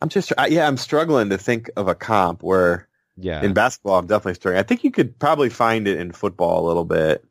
I'm 0.00 0.08
just 0.08 0.32
I, 0.36 0.48
yeah, 0.48 0.66
I'm 0.66 0.76
struggling 0.76 1.30
to 1.30 1.38
think 1.38 1.70
of 1.76 1.88
a 1.88 1.94
comp 1.94 2.42
where 2.42 2.88
yeah. 3.16 3.42
in 3.42 3.54
basketball 3.54 3.98
I'm 3.98 4.06
definitely 4.06 4.34
struggling. 4.34 4.60
I 4.60 4.62
think 4.64 4.84
you 4.84 4.90
could 4.90 5.18
probably 5.18 5.48
find 5.50 5.88
it 5.88 5.98
in 5.98 6.12
football 6.12 6.64
a 6.64 6.68
little 6.68 6.84
bit 6.84 7.24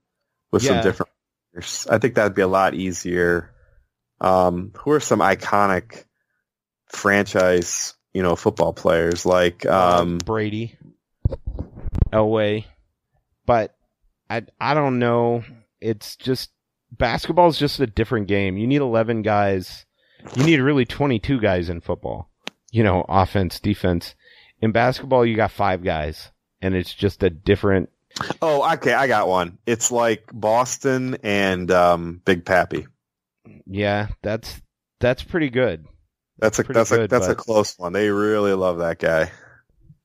with 0.52 0.64
Yeah. 0.64 0.82
some 0.82 0.84
different. 0.84 1.12
I 1.90 2.00
think 2.00 2.16
that'd 2.16 2.36
be 2.36 2.42
a 2.42 2.48
lot 2.48 2.74
easier. 2.74 3.52
Um, 4.20 4.72
who 4.78 4.92
are 4.92 5.00
some 5.00 5.20
iconic 5.20 6.06
franchise, 6.88 7.94
you 8.14 8.24
know, 8.24 8.36
football 8.36 8.74
players 8.74 9.26
like 9.26 9.66
um, 9.66 10.18
Brady, 10.20 10.78
Elway, 12.12 12.66
but 13.46 13.76
I 14.30 14.44
I 14.60 14.74
don't 14.74 15.00
know. 15.00 15.44
It's 15.82 16.16
just 16.16 16.52
basketball 16.92 17.48
is 17.48 17.58
just 17.58 17.80
a 17.80 17.88
different 17.88 18.28
game. 18.28 18.58
You 18.58 18.68
need 18.68 18.82
eleven 18.82 19.22
guys. 19.22 19.86
You 20.36 20.44
need 20.44 20.60
really 20.60 20.86
twenty 20.86 21.20
two 21.20 21.40
guys 21.40 21.70
in 21.70 21.82
football. 21.82 22.30
You 22.72 22.84
know, 22.84 23.06
offense, 23.08 23.60
defense. 23.60 24.16
In 24.62 24.72
basketball, 24.72 25.26
you 25.26 25.36
got 25.36 25.52
five 25.52 25.84
guys, 25.84 26.32
and 26.62 26.74
it's 26.76 26.94
just 26.94 27.22
a 27.24 27.30
different. 27.30 27.90
Oh, 28.42 28.72
okay, 28.76 28.94
I 28.94 29.08
got 29.08 29.28
one. 29.28 29.58
It's 29.66 29.92
like 29.92 30.30
Boston 30.34 31.18
and 31.24 31.70
um, 31.72 32.22
Big 32.26 32.46
Papi. 32.46 32.88
Yeah, 33.68 34.08
that's 34.22 34.62
that's 35.00 35.22
pretty 35.24 35.50
good. 35.50 35.86
That's 36.40 36.60
a 36.60 36.64
Pretty 36.64 36.80
that's 36.80 36.92
a 36.92 36.98
good, 36.98 37.10
that's 37.10 37.28
a 37.28 37.36
close 37.36 37.78
one. 37.78 37.94
They 37.94 38.10
really 38.10 38.54
love 38.54 38.80
that 38.80 39.00
guy. 39.00 39.32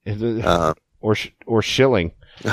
It- 0.05 0.45
Uh, 0.45 0.75
or 1.01 1.15
Sh- 1.15 1.31
or 1.47 1.63
Schilling. 1.63 2.13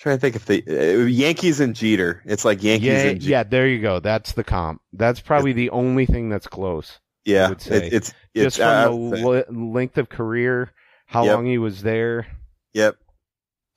trying 0.00 0.16
to 0.16 0.20
think 0.20 0.36
if 0.36 0.46
the 0.46 0.64
uh, 0.66 1.04
Yankees 1.06 1.60
and 1.60 1.74
Jeter. 1.76 2.22
It's 2.24 2.44
like 2.44 2.62
Yankees 2.62 2.86
Yeah, 2.88 2.98
and 3.02 3.20
Jeter. 3.20 3.30
yeah. 3.30 3.42
There 3.44 3.68
you 3.68 3.80
go. 3.80 4.00
That's 4.00 4.32
the 4.32 4.44
comp. 4.44 4.80
That's 4.92 5.20
probably 5.20 5.52
the 5.52 5.70
only 5.70 6.06
thing 6.06 6.28
that's 6.30 6.46
close. 6.46 6.98
Yeah. 7.24 7.50
It, 7.52 7.66
it's 7.70 8.14
it's 8.34 8.56
just 8.56 8.58
from 8.58 9.10
would 9.10 9.20
the 9.20 9.28
le- 9.28 9.72
length 9.72 9.98
of 9.98 10.08
career, 10.08 10.72
how 11.06 11.24
Yep. 11.24 11.34
long 11.34 11.46
he 11.46 11.58
was 11.58 11.82
there. 11.82 12.26
Yep. 12.72 12.96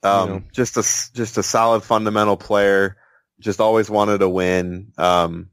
Um, 0.02 0.28
know. 0.28 0.42
just 0.52 0.76
a 0.76 0.82
just 1.14 1.38
a 1.38 1.42
solid 1.42 1.82
fundamental 1.82 2.36
player. 2.36 2.96
Just 3.40 3.60
always 3.60 3.90
wanted 3.90 4.18
to 4.18 4.28
win. 4.28 4.92
Um, 4.96 5.50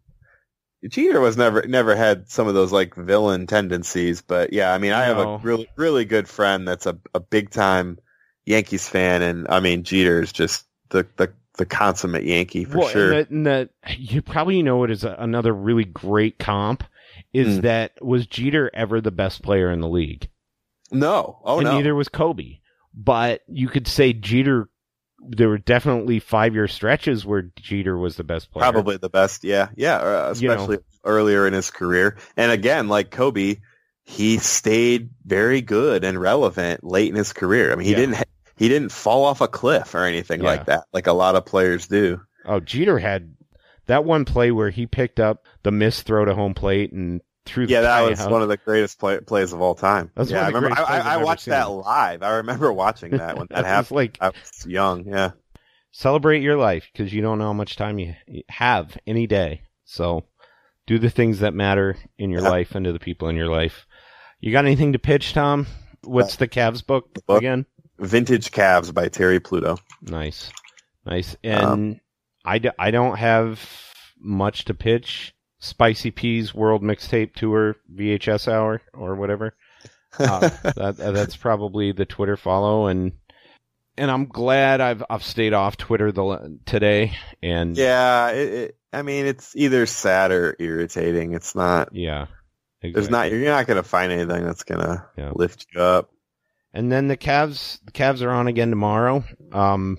Jeter 0.88 1.20
was 1.20 1.38
never 1.38 1.66
never 1.68 1.96
had 1.96 2.30
some 2.30 2.48
of 2.48 2.54
those 2.54 2.72
like 2.72 2.96
villain 2.96 3.46
tendencies, 3.48 4.22
but 4.22 4.52
yeah, 4.54 4.74
I 4.74 4.78
mean, 4.78 4.94
I 4.94 5.04
have 5.06 5.18
No. 5.18 5.36
a 5.36 5.38
really 5.38 5.68
really 5.78 6.06
good 6.06 6.28
friend 6.28 6.68
that's 6.68 6.86
a 6.86 6.98
a 7.14 7.20
big 7.20 7.50
time 7.52 8.00
Yankees 8.46 8.88
fan, 8.90 9.22
and 9.22 9.48
I 9.50 9.60
mean, 9.60 9.84
Jeter 9.84 10.22
is 10.22 10.32
just 10.32 10.66
the 10.90 11.06
the 11.18 11.32
the 11.58 11.66
consummate 11.66 12.24
Yankee 12.24 12.66
for 12.66 12.80
well, 12.80 12.88
sure. 12.90 13.12
and 13.14 13.46
the, 13.46 13.70
and 13.84 14.00
you 14.00 14.22
probably 14.22 14.62
know 14.64 14.84
it 14.84 14.92
is 14.92 15.04
a, 15.04 15.16
another 15.20 15.54
really 15.54 15.86
great 15.86 16.40
comp. 16.40 16.84
Is 17.34 17.58
Hmm. 17.58 17.62
that 17.62 17.94
was 18.02 18.26
Jeter 18.28 18.70
ever 18.74 19.00
the 19.00 19.12
best 19.12 19.42
player 19.44 19.72
in 19.72 19.80
the 19.80 19.88
league? 19.88 20.28
no, 20.92 21.40
oh 21.44 21.60
and 21.60 21.66
no, 21.66 21.76
neither 21.76 21.96
was 21.96 22.10
Kobe. 22.10 22.58
But 22.94 23.42
you 23.48 23.68
could 23.70 23.88
say 23.88 24.14
Jeter. 24.14 24.68
There 25.24 25.50
were 25.50 25.60
definitely 25.60 26.20
five 26.20 26.56
year 26.56 26.68
stretches 26.68 27.26
where 27.26 27.44
Jeter 27.56 27.96
was 27.98 28.16
the 28.18 28.24
best 28.24 28.52
player. 28.52 28.64
Probably 28.64 28.98
the 28.98 29.10
best, 29.10 29.44
yeah, 29.44 29.70
yeah, 29.76 29.98
uh, 29.98 30.34
You 30.36 30.48
know. 30.48 30.56
especially 30.56 30.80
earlier 31.06 31.46
in 31.46 31.54
his 31.54 31.70
career. 31.70 32.18
And 32.36 32.52
again, 32.52 32.88
like 32.88 33.12
Kobe, 33.12 33.58
he 34.04 34.38
stayed 34.38 35.10
very 35.26 35.62
good 35.62 36.04
and 36.04 36.20
relevant 36.20 36.84
late 36.84 37.10
in 37.10 37.16
his 37.16 37.34
career. 37.34 37.72
I 37.72 37.76
mean, 37.76 37.86
he 37.86 37.92
Yeah. 37.92 37.98
didn't 37.98 38.24
he 38.58 38.68
didn't 38.70 38.92
fall 38.92 39.26
off 39.26 39.42
a 39.42 39.48
cliff 39.48 39.96
or 39.96 40.04
anything 40.06 40.42
Yeah. 40.42 40.48
like 40.48 40.66
that, 40.68 40.84
like 40.94 41.08
a 41.08 41.14
lot 41.14 41.36
of 41.36 41.46
players 41.46 41.88
do. 41.88 42.22
Oh, 42.46 42.60
Jeter 42.60 43.00
had 43.00 43.34
that 43.88 44.06
one 44.06 44.24
play 44.26 44.52
where 44.52 44.70
he 44.70 44.86
picked 44.86 45.20
up 45.20 45.46
the 45.64 45.72
missed 45.72 46.06
throw 46.06 46.26
to 46.26 46.36
home 46.36 46.54
plate 46.54 46.92
and 46.92 47.22
threw. 47.46 47.66
The 47.66 47.74
Yeah, 47.74 47.82
that 47.82 48.08
was 48.10 48.20
out. 48.20 48.30
one 48.32 48.42
of 48.44 48.50
the 48.50 48.58
greatest 48.58 49.00
play- 49.00 49.20
plays 49.20 49.52
of 49.54 49.62
all 49.62 49.74
time. 49.74 50.12
That's 50.16 50.30
yeah, 50.30 50.44
one 50.44 50.48
of 50.48 50.52
the 50.54 50.58
I 50.58 50.62
remember. 50.62 50.82
I, 50.92 51.00
I, 51.00 51.14
I 51.16 51.24
watched 51.24 51.46
that 51.48 51.72
live. 51.72 52.22
I 52.22 52.36
remember 52.38 52.72
watching 52.72 53.12
that 53.18 53.36
when 53.38 53.48
that 53.52 53.66
happened. 53.66 53.96
like 53.96 54.18
I 54.22 54.28
was 54.30 54.66
young. 54.68 55.08
Yeah. 55.08 55.32
celebrate 55.92 56.42
your 56.44 56.56
life 56.58 56.88
because 56.94 57.12
you 57.14 57.22
don't 57.22 57.40
know 57.40 57.46
how 57.46 57.54
much 57.54 57.76
time 57.78 57.98
you 58.00 58.14
you 58.28 58.44
have 58.50 58.96
any 59.08 59.26
day. 59.28 59.64
So 59.86 60.26
do 60.88 61.00
the 61.00 61.10
things 61.10 61.40
that 61.40 61.54
matter 61.56 61.98
in 62.20 62.30
your 62.30 62.42
Yeah. 62.42 62.50
life 62.50 62.76
and 62.76 62.86
to 62.86 62.94
the 62.94 63.00
people 63.00 63.28
in 63.30 63.36
your 63.36 63.50
life. 63.50 63.86
You 64.42 64.52
got 64.52 64.66
anything 64.66 64.94
to 64.94 65.00
pitch, 65.00 65.34
Tom? 65.34 65.68
What's 66.04 66.36
the 66.36 66.48
Cavs 66.48 66.86
book 66.86 67.08
book? 67.28 67.38
again? 67.38 67.66
Vintage 68.00 68.52
Cavs 68.52 68.92
by 68.94 69.08
Terry 69.08 69.40
Pluto. 69.40 69.78
Nice, 70.02 70.52
nice. 71.06 71.36
And 71.44 71.64
Um, 71.64 72.00
I, 72.44 72.58
d- 72.58 72.72
I 72.80 72.90
don't 72.90 73.18
have 73.18 73.60
much 74.20 74.66
to 74.66 74.74
pitch. 74.74 75.34
Spicy 75.60 76.10
Peas 76.10 76.56
World 76.56 76.82
Mixtape 76.82 77.36
Tour 77.36 77.76
VHS 77.96 78.52
Hour 78.52 78.82
or 78.96 79.16
whatever. 79.16 79.54
uh, 80.20 80.50
that, 80.64 80.98
that's 80.98 81.36
probably 81.38 81.92
the 81.92 82.06
Twitter 82.06 82.36
follow, 82.36 82.88
and 82.88 83.12
and 83.96 84.10
I'm 84.10 84.26
glad 84.26 84.82
I've 84.82 85.04
I've 85.08 85.24
stayed 85.24 85.54
off 85.54 85.78
Twitter 85.78 86.12
the 86.12 86.58
today. 86.66 87.16
And 87.44 87.78
yeah, 87.78 88.30
it, 88.32 88.54
it, 88.54 88.78
I 88.92 89.04
mean, 89.04 89.28
it's 89.28 89.56
either 89.56 89.86
sad 89.86 90.32
or 90.32 90.56
irritating. 90.60 91.34
It's 91.34 91.54
not. 91.56 91.94
Yeah, 91.96 92.26
exactly. 92.82 92.92
there's 92.94 93.10
not. 93.10 93.32
You're 93.32 93.46
not 93.46 93.68
going 93.68 93.82
to 93.82 93.88
find 93.88 94.12
anything 94.12 94.44
that's 94.44 94.64
going 94.64 94.82
to 94.82 95.06
yeah. 95.18 95.32
lift 95.34 95.68
you 95.74 95.82
up. 95.82 96.12
And 96.74 96.92
then 96.92 97.08
the 97.08 97.18
Cavs, 97.18 97.80
the 97.84 97.92
Cavs 97.92 98.22
are 98.22 98.32
on 98.32 98.48
again 98.48 98.70
tomorrow. 98.70 99.24
Um, 99.52 99.98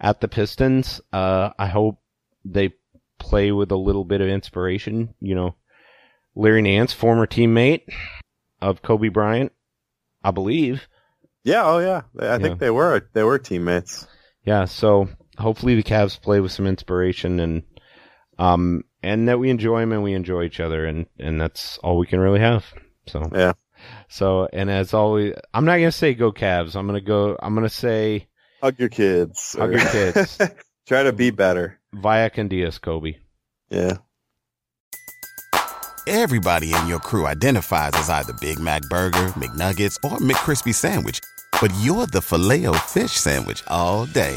at 0.00 0.20
the 0.20 0.28
Pistons. 0.28 1.00
Uh, 1.12 1.50
I 1.58 1.66
hope 1.66 2.00
they 2.44 2.72
play 3.18 3.52
with 3.52 3.70
a 3.70 3.76
little 3.76 4.04
bit 4.04 4.20
of 4.20 4.28
inspiration. 4.28 5.14
You 5.20 5.34
know, 5.34 5.54
Larry 6.34 6.62
Nance, 6.62 6.92
former 6.92 7.26
teammate 7.26 7.82
of 8.60 8.82
Kobe 8.82 9.08
Bryant, 9.08 9.52
I 10.24 10.30
believe. 10.30 10.88
Yeah, 11.44 11.62
oh 11.64 11.78
yeah. 11.78 12.02
I 12.18 12.38
think 12.38 12.58
they 12.58 12.70
were 12.70 13.08
they 13.12 13.22
were 13.22 13.38
teammates. 13.38 14.06
Yeah, 14.44 14.64
so 14.64 15.08
hopefully 15.38 15.74
the 15.74 15.82
Cavs 15.82 16.20
play 16.20 16.40
with 16.40 16.52
some 16.52 16.66
inspiration 16.66 17.40
and 17.40 17.62
um 18.38 18.84
and 19.02 19.28
that 19.28 19.38
we 19.38 19.50
enjoy 19.50 19.80
them 19.80 19.92
and 19.92 20.02
we 20.02 20.14
enjoy 20.14 20.44
each 20.44 20.60
other 20.60 20.86
and 20.86 21.06
and 21.18 21.40
that's 21.40 21.78
all 21.78 21.98
we 21.98 22.06
can 22.06 22.20
really 22.20 22.40
have. 22.40 22.64
So 23.06 23.28
Yeah. 23.32 23.52
So 24.08 24.48
and 24.52 24.70
as 24.70 24.92
always, 24.94 25.34
I'm 25.54 25.64
not 25.64 25.76
gonna 25.76 25.92
say 25.92 26.14
go 26.14 26.32
Cavs. 26.32 26.76
I'm 26.76 26.86
gonna 26.86 27.00
go. 27.00 27.36
I'm 27.42 27.54
gonna 27.54 27.68
say 27.68 28.28
hug 28.62 28.78
your 28.78 28.88
kids. 28.88 29.56
Hug 29.58 29.72
your 29.72 29.80
kids. 29.80 30.38
Try 30.86 31.04
to 31.04 31.12
be 31.12 31.30
better. 31.30 31.78
Via 31.92 32.30
Candias, 32.30 32.78
Kobe. 32.78 33.16
Yeah. 33.68 33.98
Everybody 36.06 36.74
in 36.74 36.88
your 36.88 36.98
crew 36.98 37.26
identifies 37.26 37.92
as 37.94 38.10
either 38.10 38.32
Big 38.40 38.58
Mac 38.58 38.82
Burger, 38.88 39.28
McNuggets, 39.36 39.96
or 40.02 40.18
McCrispy 40.18 40.74
Sandwich, 40.74 41.20
but 41.60 41.70
you're 41.80 42.06
the 42.06 42.20
Filet-O-Fish 42.20 43.12
Sandwich 43.12 43.62
all 43.68 44.06
day. 44.06 44.36